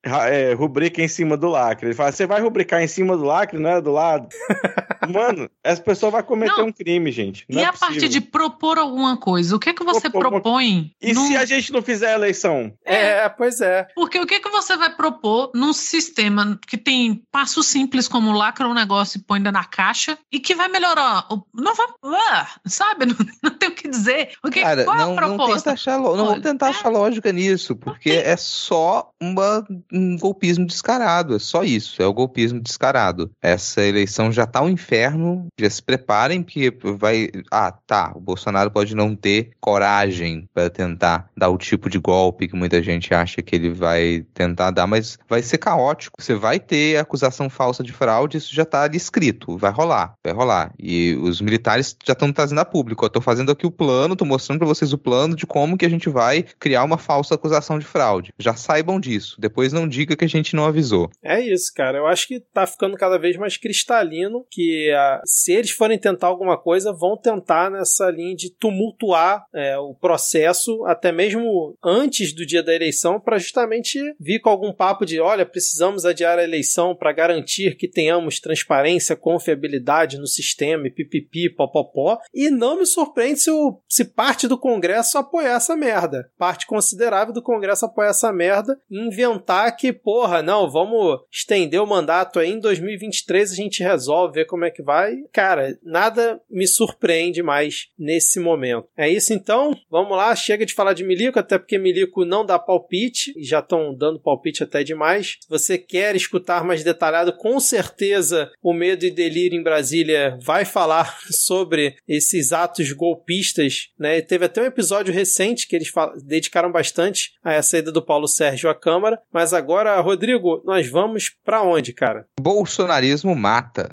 é, 0.03 0.53
rubrica 0.55 1.03
em 1.03 1.09
cima 1.09 1.37
do 1.37 1.49
lacre. 1.49 1.89
Ele 1.89 1.95
fala, 1.95 2.13
você 2.13 2.27
vai 2.27 2.41
rubricar 2.41 2.83
em 2.83 2.89
cima 2.89 3.17
do 3.17 3.25
lacre, 3.25 3.59
não 3.59 3.71
é 3.71 3.81
do 3.81 3.93
lado? 3.93 4.29
Mano, 5.13 5.51
essa 5.65 5.83
pessoa 5.83 6.11
vai 6.11 6.23
cometer 6.23 6.59
não. 6.59 6.67
um 6.67 6.73
crime, 6.73 7.11
gente. 7.11 7.45
Não 7.49 7.61
e 7.61 7.65
é 7.65 7.67
a 7.67 7.73
partir 7.73 8.09
de 8.09 8.21
propor 8.21 8.79
alguma 8.79 9.17
coisa, 9.17 9.57
o 9.57 9.59
que 9.59 9.71
é 9.71 9.75
que 9.75 9.85
você 9.85 10.09
propor, 10.09 10.31
propõe? 10.31 10.93
E 11.01 11.13
num... 11.13 11.27
se 11.27 11.37
a 11.37 11.45
gente 11.45 11.73
não 11.73 11.83
fizer 11.83 12.13
a 12.13 12.15
eleição? 12.15 12.73
É, 12.85 13.29
pois 13.29 13.61
é. 13.61 13.89
Porque 13.95 14.19
o 14.19 14.27
que 14.27 14.35
é 14.35 14.41
que 14.41 14.51
você 14.51 14.77
vai 14.77 14.95
propor 14.95 15.51
num 15.55 15.73
sistema 15.73 16.59
que 16.67 16.79
tem 16.79 17.23
passo 17.31 17.63
simples 17.63 18.07
como 18.07 18.33
lacra 18.33 18.69
um 18.69 18.75
negócio 18.75 19.19
e 19.19 19.23
põe 19.23 19.41
na 19.41 19.65
caixa 19.65 20.17
e 20.31 20.39
que 20.39 20.55
vai 20.55 20.69
melhorar? 20.69 21.27
Não 21.53 21.75
vai, 21.75 21.87
ah, 22.05 22.49
sabe? 22.67 23.07
Não, 23.13 23.17
não 23.43 23.51
tem 23.51 23.69
o 23.69 23.75
que 23.75 23.89
dizer. 23.89 24.31
O 24.43 24.51
que, 24.51 24.61
Cara, 24.61 24.85
qual 24.85 24.97
não, 24.97 25.11
é 25.11 25.13
a 25.13 25.17
proposta? 25.17 25.71
Não, 25.71 25.75
achar, 25.75 25.99
não 25.99 26.17
vamos 26.17 26.43
tentar 26.43 26.69
é. 26.69 26.71
achar 26.71 26.89
lógica 26.89 27.33
nisso, 27.33 27.77
porque 27.77 28.11
é 28.11 28.32
só 28.37 29.11
uma, 29.21 29.65
um 29.93 30.17
golpismo 30.17 30.67
descarado, 30.67 31.37
é 31.37 31.39
só 31.39 31.63
isso, 31.63 32.03
é 32.03 32.07
o 32.07 32.13
golpismo 32.13 32.61
descarado. 32.61 33.31
Essa 33.41 33.83
eleição 33.83 34.33
já 34.33 34.47
tá 34.47 34.63
um 34.63 34.69
inferno, 34.69 35.47
já 35.59 35.71
se 35.71 35.83
preparem 35.83 36.43
que 36.43 36.71
vai, 36.99 37.29
ah, 37.51 37.73
tá, 37.73 38.13
o 38.15 38.21
Bolsonaro 38.21 38.71
pode 38.71 38.95
não 38.95 39.15
ter 39.15 39.51
coragem 39.61 40.49
para 40.53 40.71
tentar 40.71 41.29
dar 41.37 41.49
o 41.49 41.59
tipo 41.59 41.89
de 41.89 41.99
golpe 41.99 42.49
que 42.49 42.57
muita 42.57 42.83
gente 42.83 43.15
acha 43.15 43.43
que 43.43 43.57
ele 43.57 43.71
vai 43.71 44.25
tentar 44.35 44.71
dar, 44.71 44.87
mas 44.87 45.19
vai 45.29 45.43
ser 45.43 45.59
caótico. 45.59 46.21
Você 46.21 46.35
vai 46.35 46.59
ter 46.59 46.99
acusação 46.99 47.49
falsa 47.49 47.83
de 47.83 47.93
fraude, 47.93 48.39
isso 48.39 48.55
já 48.55 48.65
tá 48.65 48.83
ali 48.83 48.97
escrito, 48.97 49.57
vai 49.57 49.71
rolar, 49.71 50.15
vai 50.25 50.33
rolar. 50.33 50.73
E 50.79 51.15
os 51.21 51.41
militares 51.41 51.97
já 52.05 52.13
estão 52.13 52.33
trazendo 52.33 52.61
a 52.61 52.65
público, 52.65 53.05
eu 53.05 53.11
tô 53.11 53.21
fazendo 53.21 53.53
aqui 53.53 53.67
o 53.67 53.71
plano, 53.71 54.17
tô 54.17 54.25
mostrando 54.25 54.59
para 54.59 54.69
vocês 54.69 54.93
o 54.93 54.99
plano 54.99 55.35
de 55.35 55.47
como 55.47 55.77
que 55.77 55.87
a 55.87 55.91
gente 55.91 56.09
vai 56.09 56.45
criar 56.59 56.85
uma 56.85 56.99
falsa 56.99 57.35
acusação 57.35 57.79
de 57.79 57.85
fraude 57.85 58.12
fraude. 58.13 58.35
Já 58.39 58.55
saibam 58.55 59.01
disso. 59.01 59.37
Depois 59.39 59.73
não 59.73 59.89
diga 59.89 60.17
que 60.17 60.25
a 60.25 60.29
gente 60.29 60.55
não 60.55 60.65
avisou. 60.65 61.11
É 61.23 61.41
isso, 61.41 61.73
cara. 61.75 61.99
Eu 61.99 62.07
acho 62.07 62.29
que 62.29 62.41
tá 62.41 62.67
ficando 62.67 62.97
cada 62.97 63.19
vez 63.19 63.37
mais 63.37 63.57
cristalino 63.57 64.45
que 64.51 64.91
a, 64.91 65.15
ah, 65.15 65.23
se 65.25 65.53
eles 65.53 65.71
forem 65.71 65.99
tentar 65.99 66.27
alguma 66.27 66.59
coisa, 66.59 66.93
vão 66.93 67.17
tentar 67.17 67.71
nessa 67.71 68.11
linha 68.11 68.35
de 68.35 68.51
tumultuar 68.51 69.45
é, 69.55 69.79
o 69.79 69.95
processo 69.95 70.85
até 70.87 71.11
mesmo 71.11 71.77
antes 71.83 72.35
do 72.35 72.45
dia 72.45 72.63
da 72.63 72.75
eleição 72.75 73.21
para 73.21 73.39
justamente 73.39 73.99
vir 74.21 74.41
com 74.41 74.51
algum 74.51 74.73
papo 74.73 75.05
de 75.05 75.21
olha, 75.21 75.47
precisamos 75.47 76.05
adiar 76.05 76.39
a 76.39 76.45
eleição 76.45 76.95
para 76.95 77.13
garantir 77.13 77.77
que 77.77 77.89
tenhamos 77.89 78.41
transparência, 78.41 79.17
confiabilidade 79.17 80.19
no 80.19 80.27
sistema 80.27 80.87
e 80.87 80.91
pipipi, 80.91 81.49
popopó. 81.51 82.19
E 82.35 82.51
não 82.51 82.79
me 82.79 82.87
surpreende 82.87 83.41
se, 83.41 83.51
o, 83.51 83.81
se 83.89 84.05
parte 84.05 84.47
do 84.47 84.59
Congresso 84.59 85.19
apoiar 85.19 85.57
essa 85.57 85.77
merda. 85.77 86.31
Parte 86.39 86.67
considerável 86.67 87.33
do 87.33 87.43
Congresso 87.43 87.87
apoiar 87.87 88.02
essa 88.03 88.33
merda 88.33 88.79
e 88.91 88.99
inventar 88.99 89.77
que, 89.77 89.93
porra, 89.93 90.43
não, 90.43 90.71
vamos 90.71 91.21
estender 91.31 91.81
o 91.83 91.87
mandato 91.87 92.39
aí 92.39 92.51
em 92.51 92.61
2023 92.61 93.53
a 93.53 93.55
gente 93.55 93.83
resolve, 93.83 94.35
ver 94.35 94.47
como 94.47 94.65
é 94.65 94.71
que 94.71 94.83
vai. 94.83 95.17
Cara, 95.33 95.79
nada 95.83 96.41
me 96.51 96.67
surpreende 96.67 97.43
mais 97.43 97.89
nesse 97.99 98.41
momento. 98.41 98.89
É 98.97 99.09
isso 99.09 99.33
então? 99.33 99.77
Vamos 99.91 100.17
lá, 100.17 100.35
chega 100.35 100.65
de 100.65 100.75
falar 100.75 100.93
de 100.93 101.05
Milico, 101.05 101.39
até 101.39 101.59
porque 101.59 101.79
Milico 101.79 102.25
não 102.25 102.45
dá 102.47 102.59
palpite, 102.59 103.33
e 103.37 103.45
já 103.45 103.59
estão 103.59 103.95
dando 103.95 104.21
palpite 104.21 104.63
até 104.63 104.83
demais. 104.83 105.39
Se 105.41 105.49
você 105.49 105.77
quer 105.77 106.15
escutar 106.17 106.65
mais 106.65 106.85
detalhado, 106.85 107.33
com 107.33 107.59
certeza 107.59 108.51
o 108.63 108.73
Medo 108.73 109.05
e 109.05 109.11
Delírio 109.11 109.59
em 109.59 109.63
Brasília 109.63 110.39
vai 110.43 110.65
falar 110.65 111.19
sobre 111.31 111.97
esses 112.07 112.53
atos 112.53 112.93
golpistas, 112.93 113.89
né? 113.99 114.21
Teve 114.21 114.45
até 114.45 114.63
um 114.63 114.67
episódio 114.67 115.13
recente 115.13 115.67
que 115.67 115.77
eles 115.77 115.91
dedicaram 116.25 116.71
bastante 116.71 117.33
a 117.43 117.53
essa 117.53 117.73
saída 117.73 117.92
do 117.93 118.05
Paulo 118.05 118.27
Sérgio 118.27 118.71
à 118.71 118.75
Câmara. 118.75 119.19
Mas 119.33 119.53
agora, 119.53 120.01
Rodrigo, 120.01 120.63
nós 120.65 120.91
vamos 120.91 121.31
para 121.45 121.63
onde, 121.63 121.93
cara? 121.93 122.27
Bolsonarismo 122.41 123.35
mata. 123.35 123.89